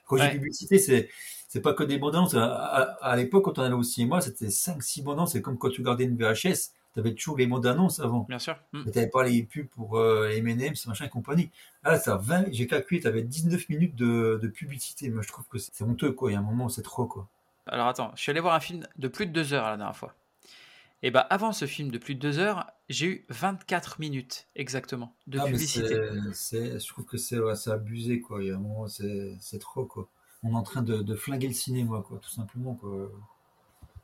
Quand 0.05 0.17
j'ai 0.17 0.29
publicité, 0.29 0.77
c'est 0.77 1.09
c'est 1.47 1.61
pas 1.61 1.73
que 1.73 1.83
des 1.83 1.97
bandes 1.97 2.15
annonces. 2.15 2.35
À, 2.35 3.15
l'époque, 3.15 3.45
quand 3.45 3.57
on 3.57 3.63
allait 3.63 3.73
au 3.73 3.81
cinéma, 3.81 4.21
c'était 4.21 4.49
5-6 4.49 5.01
bandes 5.01 5.17
annonces. 5.17 5.31
C'est 5.31 5.41
comme 5.41 5.57
quand 5.57 5.71
tu 5.71 5.81
regardais 5.81 6.03
une 6.03 6.15
VHS, 6.15 6.69
tu 6.93 6.99
avais 6.99 7.13
toujours 7.13 7.37
les 7.37 7.47
bandes 7.47 7.65
annonces 7.65 7.99
avant. 7.99 8.25
Bien 8.29 8.39
sûr. 8.39 8.55
Mm. 8.71 8.83
Tu 8.83 8.89
n'avais 8.89 9.09
pas 9.09 9.23
les 9.23 9.43
pubs 9.43 9.67
pour 9.67 9.97
euh, 9.97 10.29
les 10.29 10.37
M&M's, 10.37 10.85
machin 10.85 11.05
et 11.05 11.09
compagnie. 11.09 11.49
Là, 11.83 11.97
ça 11.97 12.17
20, 12.17 12.45
j'ai 12.51 12.67
calculé, 12.67 13.01
tu 13.01 13.07
avais 13.07 13.23
19 13.23 13.69
minutes 13.69 13.95
de, 13.95 14.47
publicité. 14.53 15.09
Moi, 15.09 15.23
je 15.23 15.27
trouve 15.27 15.45
que 15.47 15.57
c'est 15.57 15.83
honteux, 15.83 16.11
quoi. 16.11 16.31
Il 16.31 16.33
y 16.33 16.37
a 16.37 16.39
un 16.39 16.43
moment, 16.43 16.69
c'est 16.69 16.83
trop, 16.83 17.05
quoi. 17.05 17.27
Alors 17.65 17.87
attends, 17.87 18.11
je 18.15 18.21
suis 18.21 18.29
allé 18.29 18.41
voir 18.41 18.55
un 18.55 18.59
film 18.59 18.85
de 18.97 19.07
plus 19.07 19.25
de 19.25 19.31
2 19.31 19.53
heures 19.53 19.69
la 19.69 19.77
dernière 19.77 19.95
fois. 19.95 20.13
Et 21.01 21.11
bah 21.11 21.21
avant 21.21 21.53
ce 21.53 21.65
film 21.65 21.91
de 21.91 21.97
plus 21.97 22.15
de 22.15 22.19
2 22.19 22.39
heures, 22.39 22.69
j'ai 22.89 23.05
eu 23.07 23.25
24 23.29 23.99
minutes 24.01 24.47
exactement 24.55 25.15
de 25.27 25.39
ah, 25.39 25.45
publicité. 25.45 25.95
je 25.95 26.87
trouve 26.87 27.05
que 27.05 27.17
c'est 27.17 27.37
abusé, 27.69 28.19
quoi. 28.19 28.43
Il 28.43 28.49
y 28.49 28.51
a 28.51 28.55
un 28.55 28.59
moment, 28.59 28.87
c'est 28.87 29.59
trop, 29.59 29.85
quoi. 29.85 30.09
On 30.43 30.51
est 30.51 30.55
en 30.55 30.63
train 30.63 30.81
de, 30.81 30.97
de, 30.97 31.15
flinguer 31.15 31.47
le 31.47 31.53
cinéma, 31.53 32.03
quoi, 32.05 32.19
tout 32.19 32.29
simplement, 32.29 32.75
quoi. 32.75 33.09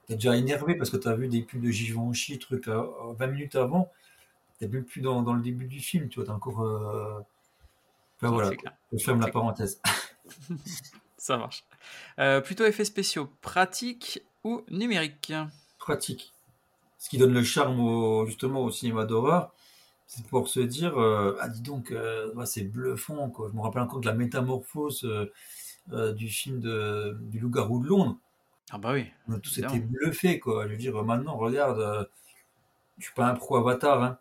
T'es 0.09 0.15
déjà 0.15 0.35
énervé 0.35 0.73
parce 0.73 0.89
que 0.89 0.97
t'as 0.97 1.13
vu 1.13 1.27
des 1.27 1.43
pubs 1.43 1.61
de 1.61 1.69
Givenchy, 1.69 2.39
truc 2.39 2.67
à, 2.67 2.83
20 3.19 3.27
minutes 3.27 3.55
avant. 3.55 3.91
T'es 4.57 4.67
même 4.67 4.83
plus 4.83 5.01
dans, 5.01 5.21
dans, 5.21 5.35
le 5.35 5.41
début 5.43 5.65
du 5.65 5.79
film, 5.79 6.09
tu 6.09 6.15
vois. 6.15 6.25
T'as 6.25 6.33
encore. 6.33 6.63
Euh... 6.63 7.19
Enfin 8.17 8.33
voilà, 8.33 8.51
je 8.91 8.97
ferme 8.97 9.21
la 9.21 9.27
parenthèse. 9.27 9.79
Ça 11.17 11.37
marche. 11.37 11.63
Euh, 12.17 12.41
plutôt 12.41 12.65
effets 12.65 12.85
spéciaux, 12.85 13.29
pratiques 13.41 14.23
ou 14.43 14.63
numériques 14.71 15.31
Pratique. 15.77 16.33
Ce 16.97 17.07
qui 17.07 17.19
donne 17.19 17.33
le 17.33 17.43
charme 17.43 18.25
justement 18.25 18.63
au 18.63 18.71
cinéma 18.71 19.05
d'horreur, 19.05 19.53
c'est 20.07 20.25
pour 20.25 20.47
se 20.47 20.59
dire 20.59 20.99
euh, 20.99 21.37
ah 21.39 21.49
dis 21.49 21.61
donc 21.61 21.91
euh, 21.91 22.33
c'est 22.45 22.63
bluffant 22.63 23.29
quoi. 23.29 23.49
Je 23.51 23.55
me 23.55 23.61
rappelle 23.61 23.83
encore 23.83 23.99
de 23.99 24.07
la 24.07 24.13
métamorphose 24.13 25.07
du 25.87 26.29
film 26.29 26.59
de, 26.59 27.15
du 27.21 27.39
loup-garou 27.39 27.79
de 27.83 27.87
Londres. 27.87 28.17
Ah 28.71 28.77
bah 28.77 28.93
oui. 28.93 29.05
On 29.27 29.33
a 29.33 29.39
tous 29.39 29.57
été 29.57 29.79
bluffés, 29.79 30.39
quoi. 30.39 30.67
Je 30.67 30.71
veux 30.71 30.77
dire, 30.77 31.03
maintenant, 31.03 31.37
regarde, 31.37 31.79
euh, 31.79 32.05
je 32.97 33.05
suis 33.05 33.13
pas 33.13 33.27
un 33.27 33.33
pro 33.33 33.55
Avatar, 33.57 34.03
hein. 34.03 34.19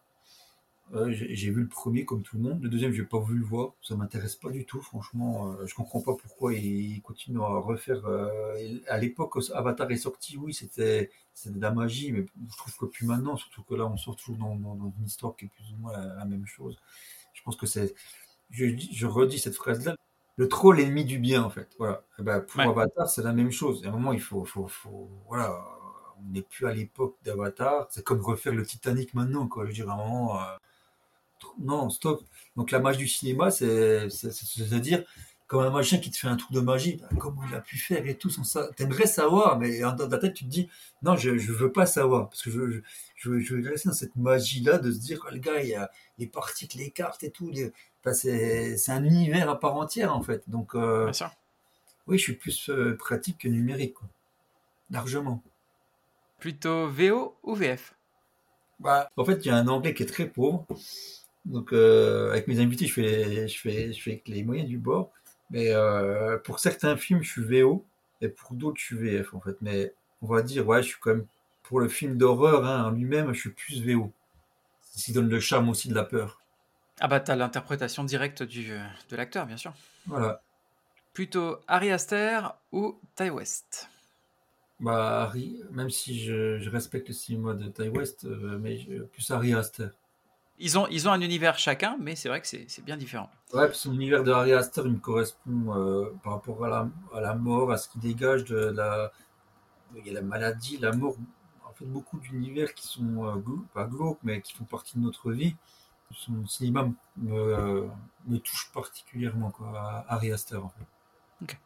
j'ai 1.10 1.50
vu 1.50 1.62
le 1.62 1.68
premier 1.68 2.06
comme 2.06 2.22
tout 2.22 2.36
le 2.36 2.42
monde. 2.42 2.62
Le 2.62 2.68
deuxième, 2.70 2.92
j'ai 2.92 3.04
pas 3.04 3.18
voulu 3.18 3.40
le 3.40 3.44
voir. 3.44 3.74
Ça 3.82 3.94
m'intéresse 3.94 4.36
pas 4.36 4.50
du 4.50 4.64
tout, 4.64 4.80
franchement. 4.80 5.52
Euh, 5.52 5.66
je 5.66 5.74
comprends 5.74 6.00
pas 6.00 6.14
pourquoi 6.14 6.54
ils 6.54 7.02
continuent 7.02 7.42
à 7.42 7.58
refaire. 7.58 8.06
Euh, 8.06 8.78
à 8.88 8.98
l'époque, 8.98 9.36
Avatar 9.52 9.90
est 9.90 9.96
sorti, 9.96 10.38
oui, 10.38 10.54
c'était 10.54 11.10
de 11.44 11.60
la 11.60 11.70
magie, 11.70 12.12
mais 12.12 12.24
je 12.50 12.56
trouve 12.56 12.76
que 12.76 12.86
plus 12.86 13.06
maintenant, 13.06 13.36
surtout 13.36 13.62
que 13.62 13.74
là, 13.74 13.86
on 13.86 13.96
sort 13.98 14.16
toujours 14.16 14.38
dans, 14.38 14.92
une 14.98 15.06
histoire 15.06 15.36
qui 15.36 15.44
est 15.46 15.48
plus 15.48 15.72
ou 15.74 15.76
moins 15.76 15.92
la, 15.92 16.24
même 16.24 16.46
chose. 16.46 16.78
Je 17.34 17.42
pense 17.42 17.56
que 17.56 17.66
c'est. 17.66 17.94
Je, 18.50 18.64
je 18.92 19.06
redis 19.06 19.38
cette 19.38 19.56
phrase-là 19.56 19.94
le 20.38 20.48
troll 20.48 20.78
ennemi 20.80 21.04
du 21.04 21.18
bien, 21.18 21.42
en 21.42 21.50
fait. 21.50 21.68
Voilà. 21.78 22.04
Et 22.18 22.20
eh 22.20 22.22
ben, 22.22 22.40
pour 22.40 22.60
Avatar, 22.60 23.08
c'est 23.08 23.22
la 23.22 23.32
même 23.32 23.50
chose. 23.50 23.84
À 23.84 23.88
un 23.88 23.90
moment, 23.90 24.12
il 24.12 24.20
faut, 24.20 24.44
faut, 24.44 24.68
faut 24.68 25.10
voilà, 25.26 25.52
on 26.16 26.32
n'est 26.32 26.42
plus 26.42 26.66
à 26.68 26.72
l'époque 26.72 27.16
d'Avatar. 27.24 27.88
C'est 27.90 28.04
comme 28.04 28.20
refaire 28.20 28.54
le 28.54 28.64
Titanic 28.64 29.14
maintenant, 29.14 29.48
quoi. 29.48 29.64
Je 29.64 29.68
veux 29.68 29.74
dire, 29.74 29.90
à 29.90 29.94
un 29.94 29.96
moment, 29.96 30.40
euh, 30.40 30.44
non, 31.58 31.90
stop. 31.90 32.22
Donc 32.56 32.70
la 32.70 32.78
magie 32.78 32.98
du 32.98 33.08
cinéma, 33.08 33.50
c'est, 33.50 34.08
c'est-à-dire 34.10 35.04
comme 35.48 35.64
un 35.64 35.70
machin 35.70 35.98
qui 35.98 36.10
te 36.10 36.16
fait 36.16 36.28
un 36.28 36.36
truc 36.36 36.52
de 36.52 36.60
magie, 36.60 36.96
ben, 36.96 37.18
comment 37.18 37.42
il 37.48 37.54
a 37.54 37.60
pu 37.60 37.76
faire 37.76 38.06
et 38.06 38.16
tout, 38.16 38.30
sans 38.30 38.44
ça. 38.44 38.68
T'aimerais 38.76 39.06
savoir, 39.06 39.58
mais 39.58 39.80
dans 39.80 40.08
ta 40.08 40.18
tête, 40.18 40.34
tu 40.34 40.44
te 40.44 40.50
dis, 40.50 40.68
non, 41.02 41.16
je, 41.16 41.36
je 41.38 41.52
veux 41.52 41.72
pas 41.72 41.86
savoir, 41.86 42.28
parce 42.28 42.42
que 42.42 42.50
je, 42.50 42.80
je, 43.16 43.40
je, 43.40 43.68
rester 43.68 43.88
dans 43.88 43.94
cette 43.94 44.14
magie-là 44.14 44.78
de 44.78 44.92
se 44.92 44.98
dire, 44.98 45.24
oh, 45.26 45.32
le 45.32 45.38
gars, 45.38 45.60
il 45.62 45.70
y 45.70 45.74
a 45.74 45.90
les 46.18 46.26
parties, 46.26 46.68
les 46.76 46.90
cartes 46.90 47.24
et 47.24 47.30
tout, 47.30 47.50
les, 47.50 47.72
c'est 48.14 48.90
un 48.90 49.04
univers 49.04 49.48
à 49.50 49.58
part 49.58 49.76
entière 49.76 50.14
en 50.14 50.22
fait. 50.22 50.48
Donc, 50.48 50.74
euh, 50.74 51.12
oui, 52.06 52.18
je 52.18 52.22
suis 52.22 52.34
plus 52.34 52.70
euh, 52.70 52.96
pratique 52.96 53.38
que 53.38 53.48
numérique, 53.48 53.96
largement. 54.90 55.42
Plutôt 56.38 56.88
VO 56.88 57.36
ou 57.42 57.54
VF 57.54 57.94
bah, 58.78 59.10
En 59.16 59.24
fait, 59.24 59.44
il 59.44 59.48
y 59.48 59.50
a 59.50 59.56
un 59.56 59.68
anglais 59.68 59.94
qui 59.94 60.04
est 60.04 60.06
très 60.06 60.26
pauvre. 60.26 60.66
Donc, 61.44 61.72
euh, 61.72 62.30
avec 62.30 62.46
mes 62.46 62.60
invités, 62.60 62.86
je 62.86 62.92
fais, 62.92 63.48
je, 63.48 63.58
fais, 63.58 63.92
je 63.92 64.02
fais 64.02 64.12
avec 64.12 64.28
les 64.28 64.44
moyens 64.44 64.68
du 64.68 64.78
bord. 64.78 65.10
Mais 65.50 65.72
pour 66.44 66.58
certains 66.58 66.96
films, 66.96 67.22
je 67.22 67.30
suis 67.30 67.42
VO. 67.42 67.84
Et 68.20 68.28
pour 68.28 68.54
d'autres, 68.54 68.78
je 68.78 68.84
suis 68.84 68.96
VF, 68.96 69.34
en 69.34 69.40
fait. 69.40 69.56
Mais 69.60 69.92
on 70.22 70.26
va 70.26 70.42
dire, 70.42 70.66
ouais, 70.66 70.82
je 70.82 70.88
suis 70.88 70.98
quand 71.00 71.10
même, 71.10 71.26
pour 71.62 71.80
le 71.80 71.88
film 71.88 72.16
d'horreur 72.16 72.64
hein, 72.64 72.84
en 72.84 72.90
lui-même, 72.90 73.32
je 73.32 73.40
suis 73.40 73.50
plus 73.50 73.82
VO. 73.82 74.12
Ce 74.82 75.04
qui 75.04 75.12
donne 75.12 75.28
le 75.28 75.40
charme 75.40 75.68
aussi 75.68 75.88
de 75.88 75.94
la 75.94 76.04
peur. 76.04 76.42
Ah 77.00 77.06
bah 77.06 77.20
t'as 77.20 77.36
l'interprétation 77.36 78.02
directe 78.02 78.42
du, 78.42 78.70
de 79.08 79.16
l'acteur, 79.16 79.46
bien 79.46 79.56
sûr. 79.56 79.72
Voilà. 80.06 80.42
Plutôt 81.12 81.58
Harry 81.68 81.92
Aster 81.92 82.40
ou 82.72 82.98
Ty 83.14 83.30
West? 83.30 83.88
Bah 84.80 85.22
Harry, 85.22 85.60
même 85.70 85.90
si 85.90 86.18
je, 86.24 86.68
respecte 86.68 87.08
le 87.08 87.14
cinéma 87.14 87.54
de 87.54 87.68
Ty 87.68 87.88
West, 87.88 88.24
euh, 88.24 88.58
mais 88.58 88.78
plus 89.12 89.30
Harry 89.30 89.54
Aster. 89.54 89.88
Ils 90.58 90.78
ont, 90.78 90.86
ils 90.88 91.08
ont 91.08 91.12
un 91.12 91.20
univers 91.20 91.58
chacun, 91.58 91.96
mais 92.00 92.16
c'est 92.16 92.28
vrai 92.28 92.40
que 92.40 92.46
c'est 92.46 92.84
bien 92.84 92.96
différent. 92.96 93.30
Ouais, 93.52 93.66
parce 93.66 93.84
que 93.84 93.90
l'univers 93.90 94.24
de 94.24 94.32
Harry 94.32 94.52
Aster, 94.52 94.82
il 94.84 94.92
me 94.92 94.98
correspond 94.98 95.74
euh, 95.74 96.12
par 96.22 96.34
rapport 96.34 96.64
à 96.64 96.68
la, 96.68 96.88
à 97.14 97.20
la, 97.20 97.34
mort, 97.34 97.70
à 97.70 97.76
ce 97.76 97.88
qui 97.88 97.98
dégage 97.98 98.44
de 98.44 98.56
la... 98.56 99.12
Il 99.96 100.06
y 100.06 100.10
a 100.10 100.14
la 100.14 100.22
maladie, 100.22 100.76
la 100.78 100.92
mort, 100.92 101.16
en 101.64 101.72
fait 101.72 101.86
beaucoup 101.86 102.18
d'univers 102.18 102.74
qui 102.74 102.86
sont, 102.86 103.24
euh, 103.24 103.40
pas 103.72 103.84
glauques, 103.84 104.18
mais 104.22 104.42
qui 104.42 104.52
font 104.52 104.64
partie 104.64 104.98
de 104.98 105.02
notre 105.02 105.32
vie 105.32 105.54
son 106.12 106.46
cinéma 106.46 106.88
me, 107.16 107.88
me 108.26 108.38
touche 108.38 108.70
particulièrement, 108.72 109.50
quoi, 109.50 109.78
à 109.78 110.14
Harry 110.14 110.32
Aster, 110.32 110.56
en 110.56 110.70
fait. 110.70 111.56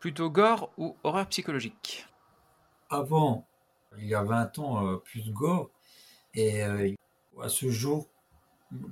Plutôt 0.00 0.30
gore 0.30 0.70
ou 0.76 0.96
horreur 1.02 1.26
psychologique? 1.28 2.06
Avant, 2.90 3.46
il 3.98 4.06
y 4.06 4.14
a 4.14 4.22
20 4.22 4.58
ans, 4.58 4.86
euh, 4.86 4.96
plus 4.96 5.30
gore, 5.32 5.70
et 6.34 6.62
euh, 6.62 6.94
à 7.42 7.48
ce 7.48 7.70
jour, 7.70 8.06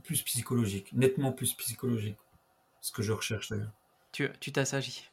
plus 0.03 0.23
psychologique, 0.23 0.93
nettement 0.93 1.33
plus 1.33 1.55
psychologique. 1.55 2.17
Ce 2.81 2.93
que 2.93 3.03
je 3.03 3.13
recherche 3.13 3.49
d'ailleurs. 3.49 3.73
Tu 4.13 4.53
t'assagis 4.53 5.09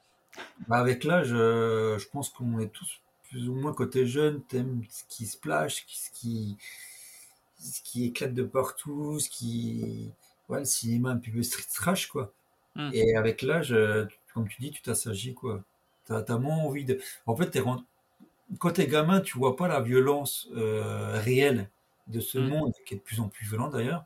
bah 0.67 0.77
Avec 0.77 1.03
l'âge, 1.03 1.29
je 1.29 2.07
pense 2.09 2.29
qu'on 2.29 2.59
est 2.59 2.67
tous 2.67 3.01
plus 3.29 3.47
ou 3.47 3.55
moins 3.55 3.73
côté 3.73 4.05
jeune, 4.05 4.41
t'aimes 4.43 4.83
ce 4.89 5.03
qui 5.07 5.25
se 5.25 5.37
plage, 5.37 5.85
ce 5.87 6.11
qui, 6.11 6.57
ce 7.57 7.81
qui 7.81 8.05
éclate 8.05 8.33
de 8.33 8.43
partout, 8.43 9.19
ce 9.19 9.29
qui. 9.29 10.11
Ouais, 10.49 10.59
le 10.59 10.65
cinéma 10.65 11.11
un 11.11 11.17
peu 11.17 11.41
street 11.41 11.63
trash, 11.73 12.07
quoi. 12.07 12.33
Hmm. 12.75 12.89
Et 12.93 13.15
avec 13.15 13.41
l'âge, 13.41 13.75
comme 14.33 14.47
tu 14.47 14.61
dis, 14.61 14.71
tu 14.71 14.81
t'assagis, 14.81 15.33
quoi. 15.33 15.63
T'as 16.05 16.23
as 16.27 16.37
moins 16.37 16.57
envie 16.57 16.83
de. 16.83 16.99
En 17.25 17.35
fait, 17.35 17.55
es 17.55 17.63
quand 18.59 18.71
t'es 18.71 18.87
gamin, 18.87 19.21
tu 19.21 19.37
vois 19.37 19.55
pas 19.55 19.67
la 19.67 19.79
violence 19.79 20.49
euh, 20.55 21.19
réelle 21.21 21.69
de 22.07 22.19
ce 22.19 22.37
hmm. 22.37 22.47
monde, 22.47 22.73
qui 22.85 22.95
est 22.95 22.97
de 22.97 23.01
plus 23.01 23.19
en 23.19 23.29
plus 23.29 23.45
violent 23.45 23.69
d'ailleurs. 23.69 24.05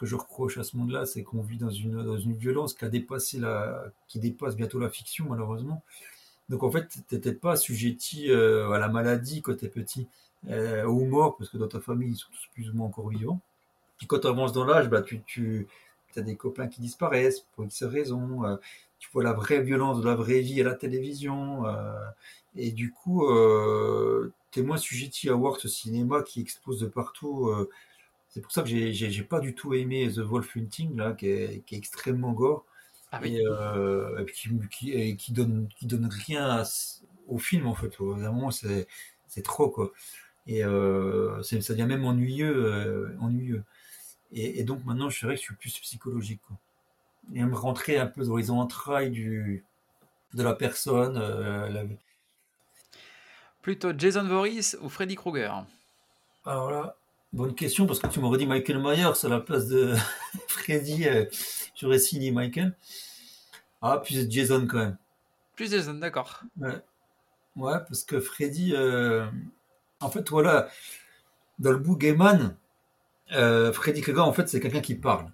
Que 0.00 0.06
je 0.06 0.16
reproche 0.16 0.56
à 0.56 0.64
ce 0.64 0.78
monde-là, 0.78 1.04
c'est 1.04 1.22
qu'on 1.22 1.42
vit 1.42 1.58
dans 1.58 1.68
une, 1.68 2.02
dans 2.02 2.16
une 2.16 2.32
violence 2.32 2.72
qui 2.72 2.86
a 2.86 2.88
dépassé 2.88 3.38
la, 3.38 3.84
qui 4.08 4.18
dépasse 4.18 4.56
bientôt 4.56 4.78
la 4.78 4.88
fiction, 4.88 5.26
malheureusement. 5.28 5.82
Donc 6.48 6.62
en 6.62 6.70
fait, 6.70 6.88
t'étais 7.06 7.34
pas 7.34 7.52
assujetti 7.52 8.30
euh, 8.30 8.70
à 8.70 8.78
la 8.78 8.88
maladie 8.88 9.42
quand 9.42 9.54
t'es 9.54 9.68
petit 9.68 10.08
euh, 10.48 10.86
ou 10.86 11.04
mort, 11.04 11.36
parce 11.36 11.50
que 11.50 11.58
dans 11.58 11.68
ta 11.68 11.80
famille, 11.80 12.12
ils 12.12 12.16
sont 12.16 12.30
tous 12.32 12.48
plus 12.54 12.70
ou 12.70 12.72
moins 12.72 12.86
encore 12.86 13.10
vivants. 13.10 13.42
Puis 13.98 14.06
quand 14.06 14.20
tu 14.20 14.26
avances 14.26 14.54
dans 14.54 14.64
l'âge, 14.64 14.88
bah, 14.88 15.02
tu, 15.02 15.20
tu 15.26 15.68
as 16.16 16.22
des 16.22 16.34
copains 16.34 16.68
qui 16.68 16.80
disparaissent 16.80 17.44
pour 17.54 17.66
X 17.66 17.82
raisons. 17.82 18.46
Euh, 18.46 18.56
tu 19.00 19.10
vois 19.12 19.22
la 19.22 19.34
vraie 19.34 19.60
violence 19.60 20.00
de 20.00 20.06
la 20.06 20.14
vraie 20.14 20.40
vie 20.40 20.62
à 20.62 20.64
la 20.64 20.74
télévision. 20.74 21.64
Et 22.56 22.70
du 22.72 22.90
coup, 22.90 23.26
tu 24.50 24.60
es 24.60 24.62
moins 24.62 24.78
sujetti 24.78 25.28
à 25.28 25.34
voir 25.34 25.56
ce 25.56 25.68
cinéma 25.68 26.22
qui 26.22 26.40
expose 26.40 26.80
de 26.80 26.86
partout. 26.86 27.50
Euh. 28.30 28.34
c'est 28.34 28.40
pour 28.40 28.52
ça 28.52 28.62
que 28.62 28.68
j'ai 28.68 29.22
pas 29.24 29.40
du 29.40 29.54
tout 29.54 29.74
aimé 29.74 30.10
The 30.10 30.20
Wolf 30.20 30.56
Hunting, 30.56 30.96
là, 30.96 31.12
qui 31.12 31.28
est, 31.28 31.64
qui 31.66 31.74
est 31.74 31.78
extrêmement 31.78 32.32
gore. 32.32 32.64
Ah 33.12 33.20
et, 33.24 33.42
et, 33.42 34.26
qui, 34.26 35.16
qui, 35.16 35.32
donne, 35.32 35.68
qui 35.76 35.86
donne 35.86 36.06
rien 36.06 36.62
au 37.26 37.38
film 37.38 37.66
en 37.66 37.74
fait. 37.74 37.98
Au 38.00 38.14
moment 38.14 38.52
c'est 38.52 38.86
c'est 39.26 39.42
trop 39.42 39.68
quoi. 39.68 39.90
Et 40.46 40.64
euh, 40.64 41.42
ça 41.42 41.56
devient 41.74 41.86
même 41.86 42.04
ennuyeux, 42.04 42.54
euh, 42.54 43.16
ennuyeux. 43.20 43.64
Et, 44.32 44.62
donc 44.64 44.84
maintenant, 44.84 45.08
je 45.08 45.18
dirais 45.20 45.34
que 45.34 45.40
je 45.40 45.46
suis 45.46 45.54
plus 45.54 45.78
psychologique. 45.80 46.40
Quoi. 46.46 46.56
Et 47.34 47.42
me 47.42 47.54
rentrer 47.54 47.98
un 47.98 48.06
peu 48.06 48.24
dans 48.24 48.36
les 48.36 48.50
entrailles 48.50 49.10
du, 49.10 49.64
de 50.34 50.42
la 50.42 50.54
personne. 50.54 51.16
Euh, 51.16 51.84
Plutôt 53.62 53.92
Jason 53.96 54.24
Voorhees 54.26 54.76
ou 54.80 54.88
Freddy 54.88 55.16
Krueger? 55.16 55.64
Alors 56.46 56.70
là, 56.70 56.96
bonne 57.32 57.54
question, 57.54 57.86
parce 57.86 57.98
que 57.98 58.08
tu 58.08 58.20
m'aurais 58.20 58.38
dit 58.38 58.46
Michael 58.46 58.80
Myers 58.80 59.24
à 59.24 59.28
la 59.28 59.40
place 59.40 59.66
de 59.68 59.94
Freddy. 60.48 61.06
J'aurais 61.74 61.98
signé 61.98 62.30
Michael. 62.30 62.76
Ah, 63.82 63.98
plus 63.98 64.30
Jason 64.30 64.66
quand 64.66 64.78
même. 64.78 64.96
Plus 65.56 65.70
Jason, 65.70 65.94
d'accord. 65.94 66.42
Ouais. 66.58 66.78
ouais. 67.56 67.78
parce 67.88 68.04
que 68.04 68.20
Freddy, 68.20 68.74
en 70.00 70.10
fait, 70.10 70.28
voilà, 70.30 70.68
dans 71.58 71.72
le 71.72 71.78
Boogeyman, 71.78 72.56
euh, 73.32 73.72
Freddy 73.72 74.00
Krueger, 74.00 74.26
en 74.26 74.32
fait, 74.32 74.48
c'est 74.48 74.60
quelqu'un 74.60 74.80
qui 74.80 74.94
parle. 74.94 75.30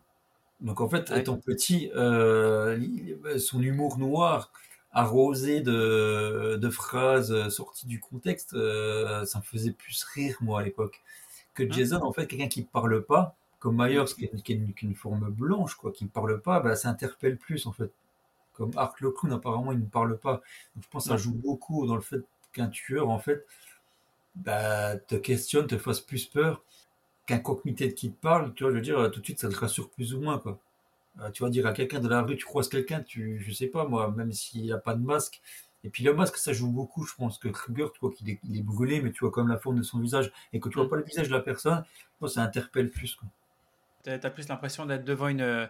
Donc, 0.60 0.80
en 0.80 0.88
fait, 0.88 1.10
étant 1.12 1.36
petit, 1.36 1.90
euh, 1.94 2.78
son 3.38 3.62
humour 3.62 3.98
noir, 3.98 4.52
arrosé 4.92 5.60
de, 5.60 6.68
phrases 6.70 7.48
sorties 7.48 7.86
du 7.86 8.00
contexte, 8.00 8.54
euh, 8.54 9.24
ça 9.24 9.38
me 9.38 9.44
faisait 9.44 9.72
plus 9.72 10.04
rire, 10.14 10.36
moi, 10.40 10.60
à 10.60 10.62
l'époque. 10.62 11.02
Que 11.56 11.64
hein 11.64 11.68
Jason, 11.70 12.02
en 12.02 12.12
fait, 12.12 12.28
quelqu'un 12.28 12.46
qui 12.46 12.60
ne 12.60 12.66
parle 12.66 13.04
pas, 13.04 13.34
comme 13.58 13.84
Myers, 13.84 14.04
qui 14.16 14.24
est, 14.24 14.82
une, 14.82 14.94
forme 14.94 15.28
blanche, 15.30 15.74
quoi, 15.74 15.90
qui 15.90 16.04
ne 16.04 16.08
parle 16.08 16.40
pas, 16.40 16.60
bah, 16.60 16.76
ça 16.76 16.88
interpelle 16.88 17.36
plus, 17.36 17.66
en 17.66 17.72
fait. 17.72 17.90
Comme 18.52 18.70
Ark 18.76 19.00
le 19.00 19.10
clown, 19.10 19.32
apparemment, 19.32 19.72
il 19.72 19.80
ne 19.80 19.86
parle 19.86 20.16
pas. 20.18 20.42
Donc, 20.74 20.84
je 20.84 20.88
pense 20.88 21.04
que 21.04 21.10
ça 21.10 21.16
joue 21.16 21.34
beaucoup 21.34 21.86
dans 21.86 21.96
le 21.96 22.00
fait 22.00 22.20
qu'un 22.52 22.68
tueur, 22.68 23.08
en 23.08 23.18
fait, 23.18 23.44
bah, 24.36 24.96
te 24.96 25.16
questionne, 25.16 25.66
te 25.66 25.78
fasse 25.78 26.00
plus 26.00 26.26
peur 26.26 26.62
qu'un 27.26 27.38
cockmité 27.38 27.92
qui 27.92 28.12
te 28.12 28.20
parle, 28.20 28.54
tu 28.54 28.62
vois, 28.62 28.70
je 28.70 28.76
veux 28.76 28.82
dire, 28.82 29.10
tout 29.10 29.20
de 29.20 29.24
suite, 29.24 29.40
ça 29.40 29.48
te 29.48 29.56
rassure 29.56 29.90
plus 29.90 30.14
ou 30.14 30.20
moins, 30.20 30.38
quoi. 30.38 30.60
Euh, 31.20 31.30
tu 31.30 31.42
vas 31.42 31.50
dire 31.50 31.66
à 31.66 31.72
quelqu'un 31.72 32.00
de 32.00 32.08
la 32.08 32.22
rue, 32.22 32.36
tu 32.36 32.44
croises 32.44 32.68
quelqu'un, 32.68 33.00
tu, 33.02 33.40
je 33.40 33.52
sais 33.52 33.68
pas, 33.68 33.86
moi, 33.86 34.10
même 34.10 34.32
s'il 34.32 34.70
a 34.72 34.78
pas 34.78 34.94
de 34.94 35.02
masque. 35.02 35.40
Et 35.84 35.90
puis 35.90 36.02
le 36.02 36.14
masque, 36.14 36.36
ça 36.36 36.52
joue 36.52 36.70
beaucoup, 36.70 37.04
je 37.04 37.14
pense 37.14 37.38
que 37.38 37.48
Kruger, 37.48 37.86
tu 37.94 38.00
vois 38.00 38.12
qu'il 38.12 38.28
est, 38.28 38.40
il 38.44 38.58
est, 38.58 38.62
brûlé, 38.62 39.00
mais 39.00 39.12
tu 39.12 39.20
vois 39.20 39.30
comme 39.30 39.48
la 39.48 39.58
forme 39.58 39.78
de 39.78 39.82
son 39.82 40.00
visage, 40.00 40.32
et 40.52 40.60
que 40.60 40.68
tu 40.68 40.76
vois 40.76 40.86
mm. 40.86 40.90
pas 40.90 40.96
le 40.96 41.04
visage 41.04 41.28
de 41.28 41.32
la 41.32 41.40
personne, 41.40 41.84
moi, 42.20 42.28
ça 42.28 42.42
interpelle 42.42 42.90
plus. 42.90 43.16
Tu 44.02 44.10
as 44.10 44.18
plus 44.30 44.48
l'impression 44.48 44.86
d'être 44.86 45.04
devant 45.04 45.28
une, 45.28 45.68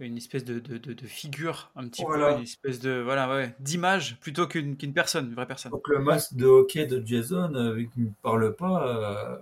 une 0.00 0.16
espèce 0.16 0.44
de, 0.44 0.58
de, 0.58 0.78
de, 0.78 1.06
figure, 1.06 1.70
un 1.76 1.86
petit 1.88 2.04
peu, 2.04 2.16
une 2.16 2.42
espèce 2.42 2.80
de 2.80 3.00
voilà, 3.00 3.28
ouais, 3.28 3.54
d'image 3.60 4.18
plutôt 4.20 4.46
qu'une 4.46 4.76
personne, 4.94 5.26
une 5.26 5.34
vraie 5.34 5.46
personne. 5.46 5.72
Donc 5.72 5.88
le 5.88 6.00
masque 6.00 6.34
de 6.34 6.46
hockey 6.46 6.86
de 6.86 7.04
Jason, 7.06 7.54
euh, 7.54 7.74
vu 7.74 7.88
qu'il 7.88 8.04
ne 8.04 8.10
parle 8.22 8.56
pas, 8.56 8.86
euh, 8.86 9.38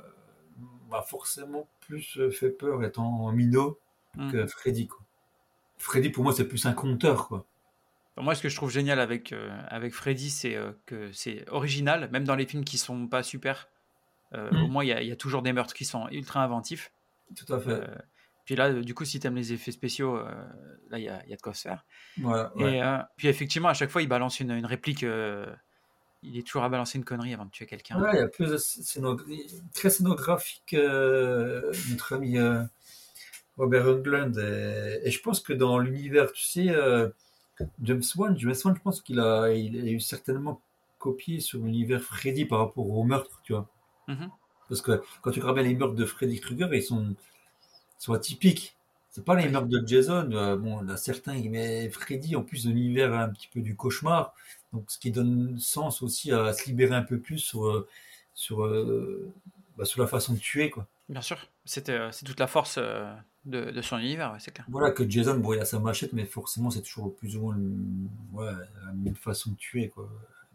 m'a 0.91 1.03
forcément 1.03 1.69
plus 1.81 2.19
euh, 2.19 2.31
fait 2.31 2.51
peur 2.51 2.83
étant 2.83 3.31
minot 3.33 3.79
hmm. 4.17 4.33
que 4.33 4.47
Freddy. 4.47 4.89
Quoi. 4.89 5.01
Freddy, 5.77 6.11
pour 6.11 6.25
moi, 6.25 6.33
c'est 6.33 6.49
plus 6.49 6.67
un 6.67 6.73
conteur. 6.73 7.29
Quoi. 7.29 7.45
Moi, 8.21 8.35
ce 8.35 8.43
que 8.43 8.49
je 8.49 8.57
trouve 8.57 8.71
génial 8.71 9.01
avec, 9.01 9.35
avec 9.69 9.93
Freddy, 9.93 10.31
c'est 10.31 10.57
que 10.87 11.13
c'est 11.13 11.49
original, 11.51 12.09
même 12.11 12.25
dans 12.25 12.37
les 12.37 12.47
films 12.47 12.65
qui 12.65 12.79
sont 12.79 13.07
pas 13.07 13.23
super. 13.23 13.69
Au 14.33 14.37
hmm. 14.39 14.71
moins, 14.71 14.85
il 14.85 15.03
y, 15.03 15.07
y, 15.07 15.13
a 15.13 15.17
toujours 15.17 15.43
des 15.43 15.53
meurtres 15.53 15.75
qui 15.75 15.85
sont 15.85 16.09
ultra 16.11 16.43
inventifs. 16.43 16.93
Tout 17.35 17.53
à 17.53 17.59
fait. 17.59 17.81
Puis 18.49 18.57
là, 18.57 18.73
du 18.73 18.95
coup, 18.95 19.05
si 19.05 19.21
tu 19.21 19.27
aimes 19.27 19.37
les 19.37 19.53
effets 19.53 19.73
spéciaux, 19.73 20.17
euh, 20.17 20.25
là, 20.89 20.99
il 20.99 21.05
y 21.05 21.09
a, 21.11 21.23
y 21.27 21.35
a, 21.35 21.37
de 21.37 21.43
quoi 21.43 21.53
se 21.53 21.61
faire. 21.61 21.85
Voilà, 22.17 22.51
Et 22.57 22.83
euh, 22.83 22.97
puis 23.19 23.29
effectivement, 23.29 23.69
à 23.69 23.75
chaque 23.75 23.91
fois, 23.91 24.01
il 24.01 24.09
balance 24.09 24.41
une, 24.41 24.53
une 24.53 24.65
réplique. 24.65 25.03
Euh, 25.03 25.45
il 26.23 26.39
est 26.39 26.47
toujours 26.47 26.65
à 26.65 26.71
balancer 26.71 26.97
une 26.97 27.05
connerie 27.05 27.35
avant 27.35 27.45
de 27.45 27.51
tuer 27.51 27.67
quelqu'un. 27.67 28.01
Ouais, 28.01 28.09
il 28.15 28.21
y 28.21 28.23
a 28.23 28.27
plus 28.27 28.49
de 28.49 29.69
très 29.75 29.91
scénographique, 29.91 30.73
notre 30.73 32.15
ami 32.15 32.39
Robert 33.59 33.87
Englund. 33.87 34.39
Et, 35.05 35.11
je 35.11 35.21
pense 35.21 35.41
que 35.41 35.53
dans 35.53 35.79
l'univers, 35.79 36.33
tu 36.33 36.43
sais, 36.43 36.75
James 37.83 38.03
Wan, 38.17 38.39
James 38.39 38.55
Wan, 38.65 38.75
je 38.77 38.83
pense 38.83 39.01
qu'il 39.01 39.21
a, 39.21 39.53
il 39.53 39.77
a 39.81 39.91
eu 39.91 40.01
certainement 40.01 40.61
copié 40.99 41.41
sur 41.41 41.61
l'univers 41.61 42.03
Freddy 42.03 42.45
par 42.45 42.59
rapport 42.59 42.89
au 42.89 43.05
meurtre, 43.05 43.41
tu 43.45 43.53
vois. 43.53 43.69
Mm-hmm. 44.09 44.31
Parce 44.69 44.83
que 44.83 45.03
quand 45.23 45.31
tu 45.31 45.41
regardes 45.41 45.59
les 45.59 45.75
meurtres 45.75 45.95
de 45.95 46.05
Freddy 46.05 46.41
Krueger, 46.41 46.73
ils 46.75 46.83
sont 46.83 47.15
soit 47.99 48.19
typique. 48.19 48.77
C'est 49.11 49.25
pas 49.25 49.35
les 49.35 49.49
meurtres 49.49 49.69
de 49.69 49.83
Jason. 49.87 50.31
Euh, 50.33 50.57
bon, 50.57 50.83
il 50.83 50.89
y 50.89 50.93
a 50.93 50.97
certains, 50.97 51.41
mais 51.49 51.89
Freddy, 51.91 52.37
en 52.37 52.43
plus 52.43 52.65
de 52.65 52.71
l'univers 52.71 53.15
un 53.15 53.31
petit 53.31 53.49
peu 53.49 53.61
du 53.61 53.75
cauchemar, 53.75 54.35
donc 54.73 54.91
ce 54.91 54.99
qui 54.99 55.11
donne 55.11 55.59
sens 55.59 56.03
aussi 56.03 56.31
à 56.31 56.53
se 56.53 56.67
libérer 56.67 56.95
un 56.95 57.03
peu 57.03 57.19
plus 57.19 57.39
sur, 57.39 57.67
euh, 57.67 57.89
sur, 58.35 58.65
euh, 58.65 59.33
bah, 59.77 59.85
sur 59.85 60.01
la 60.01 60.07
façon 60.07 60.35
de 60.35 60.39
tuer, 60.39 60.71
quoi. 60.71 60.87
Bien 61.09 61.23
sûr, 61.23 61.49
c'était 61.69 61.99
c'est 62.13 62.25
toute 62.25 62.41
la 62.41 62.47
force 62.47 62.79
de, 62.79 63.71
de, 63.71 63.83
son 63.83 63.99
univers, 63.99 64.37
c'est 64.39 64.53
clair. 64.53 64.67
Voilà 64.69 64.91
que 64.91 65.09
Jason, 65.09 65.39
bon, 65.39 65.55
il 65.55 65.61
a 65.61 65.65
sa 65.65 65.79
machette, 65.79 66.13
mais 66.13 66.25
forcément, 66.25 66.71
c'est 66.71 66.83
toujours 66.83 67.15
plus 67.15 67.37
ou 67.37 67.43
moins 67.43 67.57
ouais, 68.33 68.53
la 68.85 68.93
même 68.93 69.15
façon 69.17 69.51
de 69.51 69.57
tuer, 69.57 69.89
quoi. 69.89 70.09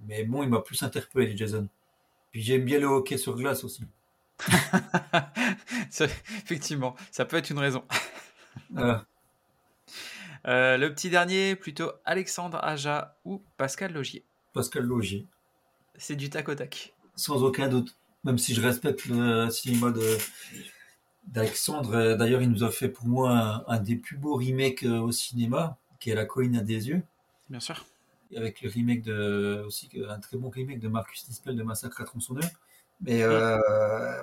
Mais 0.07 0.23
bon, 0.23 0.43
il 0.43 0.49
m'a 0.49 0.59
plus 0.59 0.81
interpellé, 0.83 1.35
Jason. 1.37 1.67
Puis 2.31 2.41
j'aime 2.41 2.65
bien 2.65 2.79
le 2.79 2.87
hockey 2.87 3.17
sur 3.17 3.35
glace 3.35 3.63
aussi. 3.63 3.83
Effectivement, 6.43 6.95
ça 7.11 7.25
peut 7.25 7.37
être 7.37 7.49
une 7.49 7.59
raison. 7.59 7.83
Euh, 10.45 10.75
le 10.75 10.93
petit 10.93 11.09
dernier, 11.09 11.55
plutôt 11.55 11.89
Alexandre 12.03 12.59
Aja 12.61 13.15
ou 13.23 13.41
Pascal 13.55 13.93
Logier. 13.93 14.25
Pascal 14.51 14.83
Logier. 14.83 15.25
C'est 15.95 16.17
du 16.17 16.29
tac 16.29 16.49
au 16.49 16.55
tac. 16.55 16.93
Sans 17.15 17.43
aucun 17.43 17.69
doute. 17.69 17.95
Même 18.25 18.37
si 18.37 18.53
je 18.53 18.59
respecte 18.61 19.05
le 19.05 19.49
cinéma 19.49 19.93
d'Alexandre. 21.27 21.93
Euh, 21.95 22.15
d'ailleurs, 22.15 22.41
il 22.41 22.49
nous 22.49 22.63
a 22.63 22.71
fait 22.71 22.89
pour 22.89 23.05
moi 23.05 23.63
un, 23.67 23.79
des 23.79 23.95
plus 23.95 24.17
beaux 24.17 24.35
remakes 24.35 24.83
euh, 24.83 24.99
au 24.99 25.11
cinéma, 25.11 25.77
qui 25.99 26.09
est 26.09 26.15
La 26.15 26.25
colline 26.25 26.57
à 26.57 26.61
des 26.61 26.89
yeux. 26.89 27.03
Bien 27.49 27.59
sûr. 27.59 27.85
Avec 28.35 28.61
le 28.61 28.69
remake 28.69 29.03
de, 29.03 29.63
aussi 29.65 29.89
un 30.09 30.19
très 30.19 30.37
bon 30.37 30.49
remake 30.49 30.79
de 30.79 30.87
Marcus 30.87 31.27
Nispel 31.27 31.55
de 31.55 31.63
Massacre 31.63 32.01
à 32.01 32.05
tronçonneur. 32.05 32.49
Mais 33.01 33.21
euh, 33.21 33.59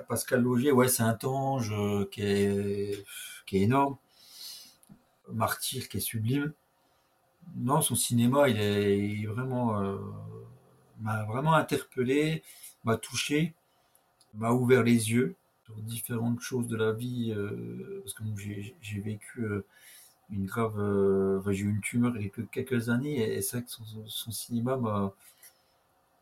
Pascal 0.09 0.41
Logier, 0.41 0.71
ouais, 0.71 0.87
c'est 0.87 1.03
un 1.03 1.13
tange 1.13 1.73
qui 2.09 2.21
est, 2.23 3.05
qui 3.45 3.57
est 3.57 3.61
énorme. 3.61 3.97
Martyr 5.31 5.87
qui 5.87 5.97
est 5.97 6.01
sublime. 6.01 6.53
Non, 7.55 7.81
son 7.81 7.95
cinéma, 7.95 8.49
il 8.49 8.59
est, 8.59 9.25
vraiment 9.25 9.79
euh, 9.81 9.97
m'a 10.99 11.23
vraiment 11.25 11.53
interpellé, 11.53 12.43
m'a 12.83 12.97
touché, 12.97 13.53
m'a 14.33 14.51
ouvert 14.51 14.83
les 14.83 15.11
yeux 15.11 15.35
différentes 15.77 16.41
choses 16.41 16.67
de 16.67 16.75
la 16.75 16.91
vie. 16.91 17.33
parce 18.01 18.13
que 18.13 18.23
j'ai 18.81 18.99
vécu 18.99 19.45
une 20.29 20.45
grave, 20.45 20.75
j'ai 21.51 21.63
eu 21.63 21.69
une 21.69 21.81
tumeur 21.81 22.13
il 22.17 22.23
y 22.23 22.27
a 22.27 22.45
quelques 22.51 22.89
années 22.89 23.35
et, 23.35 23.41
c'est 23.41 23.57
vrai 23.57 23.65
que 23.65 23.71
son, 23.71 23.83
son 24.07 24.31
cinéma 24.31 24.77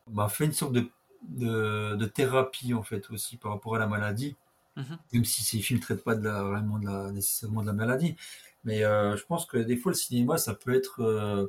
m'a 0.08 0.28
fait 0.28 0.44
une 0.44 0.52
sorte 0.52 0.72
de 0.72 0.90
de, 1.22 2.06
thérapie 2.06 2.74
en 2.74 2.82
fait 2.82 3.10
aussi 3.10 3.36
par 3.36 3.52
rapport 3.52 3.76
à 3.76 3.78
la 3.78 3.86
maladie, 3.86 4.36
mhm. 4.76 4.98
même 5.12 5.24
si 5.24 5.42
ces 5.42 5.58
films 5.60 5.80
ne 5.80 5.84
traitent 5.84 6.04
pas 6.04 6.14
de 6.14 6.24
la, 6.24 6.42
vraiment 6.42 6.78
de 6.78 6.86
la, 6.86 7.10
nécessairement 7.12 7.62
de 7.62 7.66
la 7.66 7.72
maladie. 7.72 8.16
Mais 8.64 8.84
euh, 8.84 9.16
je 9.16 9.24
pense 9.24 9.46
que 9.46 9.56
des 9.56 9.76
fois 9.76 9.92
le 9.92 9.96
cinéma 9.96 10.38
ça 10.38 10.54
peut 10.54 10.74
être 10.74 11.02
euh, 11.02 11.46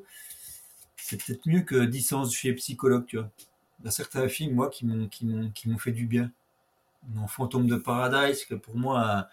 c'est 0.96 1.18
peut-être 1.24 1.46
mieux 1.46 1.62
que 1.62 1.84
10 1.84 2.02
séances 2.02 2.34
chez 2.34 2.54
psychologue, 2.54 3.06
tu 3.06 3.18
vois. 3.18 3.30
Il 3.80 3.86
y 3.86 3.88
a 3.88 3.92
certains 3.92 4.28
films 4.28 4.56
moi 4.56 4.70
qui 4.70 4.86
m'ont 4.86 5.78
fait 5.78 5.92
du 5.92 6.06
bien. 6.06 6.32
Mon 7.10 7.28
Fantôme 7.28 7.68
de 7.68 7.76
Paradise, 7.76 8.46
que 8.46 8.56
pour 8.56 8.76
moi 8.76 9.28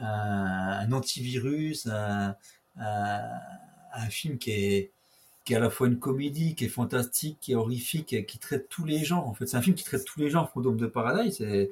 un, 0.00 0.04
un, 0.04 0.92
antivirus, 0.92 1.86
un, 1.86 2.36
un 2.76 4.08
film 4.10 4.38
qui 4.38 4.50
est 4.52 4.92
qui 5.44 5.54
est 5.54 5.56
à 5.56 5.60
la 5.60 5.70
fois 5.70 5.88
une 5.88 5.98
comédie, 5.98 6.54
qui 6.54 6.66
est 6.66 6.68
fantastique, 6.68 7.38
qui 7.40 7.52
est 7.52 7.54
horrifique, 7.54 8.26
qui 8.26 8.38
traite 8.38 8.68
tous 8.68 8.84
les 8.84 9.04
genres. 9.04 9.26
En 9.26 9.34
fait, 9.34 9.46
c'est 9.46 9.56
un 9.56 9.62
film 9.62 9.74
qui 9.74 9.84
traite 9.84 10.04
tous 10.04 10.20
les 10.20 10.30
genres, 10.30 10.50
Fantôme 10.50 10.76
de 10.76 10.86
Paradise. 10.86 11.40
Et, 11.40 11.70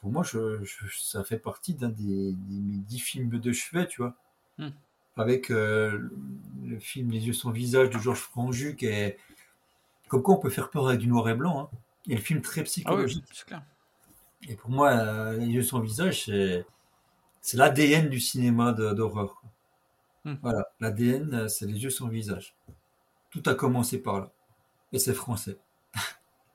pour 0.00 0.10
moi, 0.10 0.22
je, 0.24 0.64
ça 1.00 1.24
fait 1.24 1.38
partie 1.38 1.74
d'un 1.74 1.88
des, 1.88 2.34
mes 2.48 2.78
dix 2.78 2.98
films 2.98 3.38
de 3.38 3.52
chevet, 3.52 3.86
tu 3.86 4.02
vois. 4.02 4.14
Mm. 4.58 4.68
Avec 5.16 5.50
euh, 5.50 6.10
le 6.64 6.78
film 6.78 7.10
Les 7.10 7.26
yeux 7.26 7.32
sans 7.32 7.50
visage 7.50 7.90
de 7.90 7.98
Georges 7.98 8.20
Franju, 8.20 8.76
qui 8.76 8.86
est. 8.86 9.18
Comme 10.08 10.22
quoi, 10.22 10.34
on 10.34 10.38
peut 10.38 10.50
faire 10.50 10.70
peur 10.70 10.88
avec 10.88 11.00
du 11.00 11.06
noir 11.06 11.28
et 11.28 11.34
blanc. 11.34 11.60
Hein. 11.60 11.76
Et 12.08 12.14
le 12.14 12.20
film 12.20 12.40
très 12.40 12.64
psychologique. 12.64 13.24
Ah 13.30 13.44
clair. 13.46 13.62
Et 14.48 14.56
pour 14.56 14.70
moi, 14.70 14.90
euh, 14.90 15.36
Les 15.36 15.46
yeux 15.46 15.62
sans 15.62 15.80
visage, 15.80 16.24
c'est 16.24 17.56
l'ADN 17.56 18.08
du 18.08 18.20
cinéma 18.20 18.72
d'horreur. 18.72 19.42
Hmm. 20.24 20.34
Voilà, 20.42 20.66
l'ADN, 20.80 21.34
euh, 21.34 21.48
c'est 21.48 21.66
les 21.66 21.82
yeux 21.82 21.90
sans 21.90 22.08
visage. 22.08 22.54
Tout 23.30 23.42
a 23.46 23.54
commencé 23.54 24.02
par 24.02 24.20
là. 24.20 24.32
Et 24.92 24.98
c'est 24.98 25.14
français. 25.14 25.58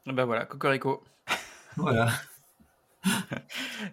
Ben 0.06 0.26
voilà, 0.26 0.46
Cocorico. 0.46 1.04
Voilà. 1.78 2.10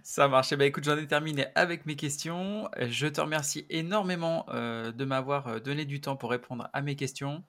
Ça 0.03 0.29
marche. 0.29 0.53
Eh 0.53 0.57
ben, 0.57 0.67
écoute, 0.67 0.85
j'en 0.85 0.97
ai 0.97 1.07
terminé 1.07 1.47
avec 1.55 1.87
mes 1.87 1.97
questions. 1.97 2.69
Je 2.79 3.07
te 3.07 3.21
remercie 3.21 3.67
énormément 3.71 4.47
euh, 4.51 4.93
de 4.93 5.05
m'avoir 5.05 5.49
euh, 5.49 5.59
donné 5.59 5.85
du 5.85 6.01
temps 6.01 6.17
pour 6.17 6.31
répondre 6.31 6.69
à 6.73 6.83
mes 6.83 6.97
questions. 6.97 7.43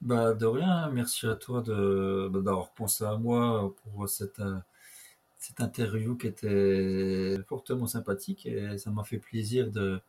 Bah, 0.00 0.32
de 0.34 0.46
rien, 0.46 0.90
merci 0.90 1.26
à 1.26 1.34
toi 1.36 1.60
de, 1.60 2.28
bah, 2.32 2.40
d'avoir 2.40 2.70
pensé 2.72 3.04
à 3.04 3.16
moi 3.16 3.74
pour 3.82 4.08
cette, 4.08 4.40
euh, 4.40 4.56
cette 5.38 5.60
interview 5.60 6.16
qui 6.16 6.28
était 6.28 7.38
fortement 7.48 7.86
sympathique 7.86 8.46
et 8.46 8.78
ça 8.78 8.90
m'a 8.90 9.04
fait 9.04 9.18
plaisir 9.18 9.70
de 9.70 10.00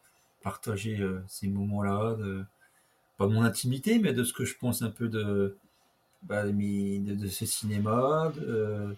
partager 0.43 0.99
euh, 1.01 1.21
ces 1.27 1.47
moments-là, 1.49 2.15
de, 2.15 2.45
pas 3.17 3.27
de 3.27 3.33
mon 3.33 3.43
intimité, 3.43 3.99
mais 3.99 4.13
de 4.13 4.23
ce 4.23 4.33
que 4.33 4.45
je 4.45 4.57
pense 4.57 4.81
un 4.83 4.91
peu 4.91 5.09
de, 5.09 5.57
bah, 6.23 6.45
de, 6.45 6.51
mes- 6.53 6.99
de- 6.99 7.15
de 7.15 7.27
ce 7.27 7.45
cinéma, 7.45 8.31
de, 8.37 8.95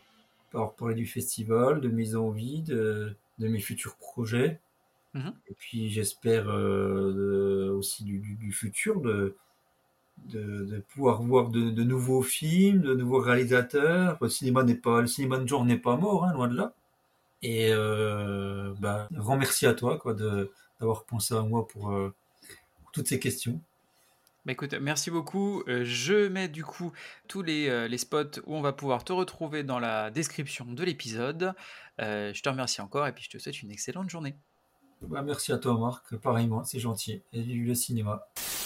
d'avoir 0.54 0.74
parlé 0.76 0.96
du 0.96 1.08
festival, 1.08 1.82
de 1.82 1.90
mes 1.90 2.16
envies, 2.16 2.62
de, 2.64 3.16
de 3.40 3.48
mes 3.50 3.60
futurs 3.62 3.98
projets. 3.98 4.62
Mhm. 5.14 5.44
Et 5.48 5.54
puis 5.54 5.90
j'espère 5.90 6.50
euh, 6.50 7.72
aussi 7.74 8.04
du, 8.04 8.20
du- 8.20 8.36
du 8.36 8.52
futur 8.52 9.02
de, 9.02 9.36
de, 10.18 10.66
de 10.66 10.80
pouvoir 10.80 11.22
voir 11.22 11.50
de, 11.50 11.70
de 11.70 11.84
nouveaux 11.84 12.22
films, 12.22 12.82
de 12.82 12.94
nouveaux 12.94 13.20
réalisateurs. 13.20 14.18
Le 14.22 14.30
cinéma 14.30 14.64
n'est 14.64 14.76
pas, 14.76 15.02
le 15.02 15.08
cinéma 15.08 15.38
de 15.38 15.48
genre 15.48 15.66
n'est 15.66 15.78
pas 15.78 15.98
mort, 15.98 16.26
hein, 16.26 16.34
loin 16.34 16.48
de 16.48 16.56
là. 16.56 16.74
Et 17.42 17.70
euh, 17.72 18.74
bah, 18.80 19.08
un 19.14 19.20
grand 19.20 19.38
merci 19.38 19.66
à 19.66 19.74
toi 19.74 19.98
quoi, 19.98 20.14
de, 20.14 20.52
d'avoir 20.80 21.04
pensé 21.04 21.34
à 21.36 21.42
moi 21.42 21.68
pour, 21.68 21.92
euh, 21.92 22.14
pour 22.82 22.92
toutes 22.92 23.08
ces 23.08 23.20
questions. 23.20 23.60
Bah 24.46 24.52
écoute, 24.52 24.74
merci 24.74 25.10
beaucoup. 25.10 25.64
Euh, 25.70 25.84
je 25.86 26.28
mets 26.28 26.50
du 26.50 26.66
coup 26.66 26.92
tous 27.30 27.42
les, 27.42 27.70
euh, 27.70 27.88
les 27.88 27.98
spots 27.98 28.42
où 28.46 28.56
on 28.56 28.62
va 28.62 28.74
pouvoir 28.74 29.06
te 29.06 29.14
retrouver 29.14 29.64
dans 29.64 29.80
la 29.80 30.12
description 30.12 30.66
de 30.66 30.84
l'épisode. 30.84 31.54
Euh, 32.02 32.34
je 32.34 32.42
te 32.42 32.50
remercie 32.50 32.82
encore 32.82 33.08
et 33.08 33.14
puis 33.14 33.24
je 33.24 33.30
te 33.30 33.38
souhaite 33.38 33.62
une 33.62 33.72
excellente 33.72 34.10
journée. 34.10 34.36
Bah, 35.02 35.22
merci 35.22 35.54
à 35.54 35.58
toi 35.58 35.78
Marc, 35.78 36.18
pareillement, 36.18 36.66
c'est 36.66 36.80
gentil. 36.80 37.22
Et 37.32 37.42
vive 37.42 37.68
le 37.68 37.76
cinéma. 37.76 38.26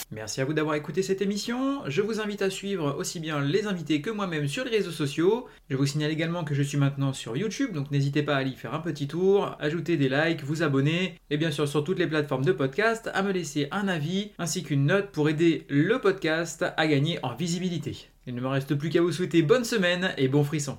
Merci 0.09 0.39
à 0.39 0.45
vous 0.45 0.53
d'avoir 0.53 0.75
écouté 0.75 1.03
cette 1.03 1.21
émission. 1.21 1.81
Je 1.85 2.01
vous 2.01 2.21
invite 2.21 2.41
à 2.41 2.49
suivre 2.49 2.95
aussi 2.97 3.19
bien 3.19 3.41
les 3.41 3.67
invités 3.67 4.01
que 4.01 4.09
moi-même 4.09 4.47
sur 4.47 4.63
les 4.63 4.71
réseaux 4.71 4.91
sociaux. 4.91 5.47
Je 5.69 5.75
vous 5.75 5.85
signale 5.85 6.11
également 6.11 6.45
que 6.45 6.55
je 6.55 6.63
suis 6.63 6.77
maintenant 6.77 7.11
sur 7.11 7.35
YouTube, 7.35 7.73
donc 7.73 7.91
n'hésitez 7.91 8.23
pas 8.23 8.35
à 8.35 8.37
aller 8.37 8.51
y 8.51 8.55
faire 8.55 8.73
un 8.73 8.79
petit 8.79 9.09
tour, 9.09 9.57
ajouter 9.59 9.97
des 9.97 10.07
likes, 10.07 10.43
vous 10.43 10.63
abonner, 10.63 11.15
et 11.29 11.35
bien 11.35 11.51
sûr 11.51 11.67
sur 11.67 11.83
toutes 11.83 11.99
les 11.99 12.07
plateformes 12.07 12.45
de 12.45 12.53
podcast, 12.53 13.09
à 13.13 13.21
me 13.21 13.33
laisser 13.33 13.67
un 13.71 13.89
avis 13.89 14.31
ainsi 14.39 14.63
qu'une 14.63 14.85
note 14.85 15.11
pour 15.11 15.27
aider 15.27 15.65
le 15.67 15.99
podcast 15.99 16.63
à 16.77 16.87
gagner 16.87 17.19
en 17.21 17.35
visibilité. 17.35 18.07
Il 18.27 18.35
ne 18.35 18.41
me 18.41 18.47
reste 18.47 18.75
plus 18.75 18.89
qu'à 18.89 19.01
vous 19.01 19.11
souhaiter 19.11 19.41
bonne 19.41 19.65
semaine 19.65 20.13
et 20.17 20.29
bon 20.29 20.45
frisson. 20.45 20.77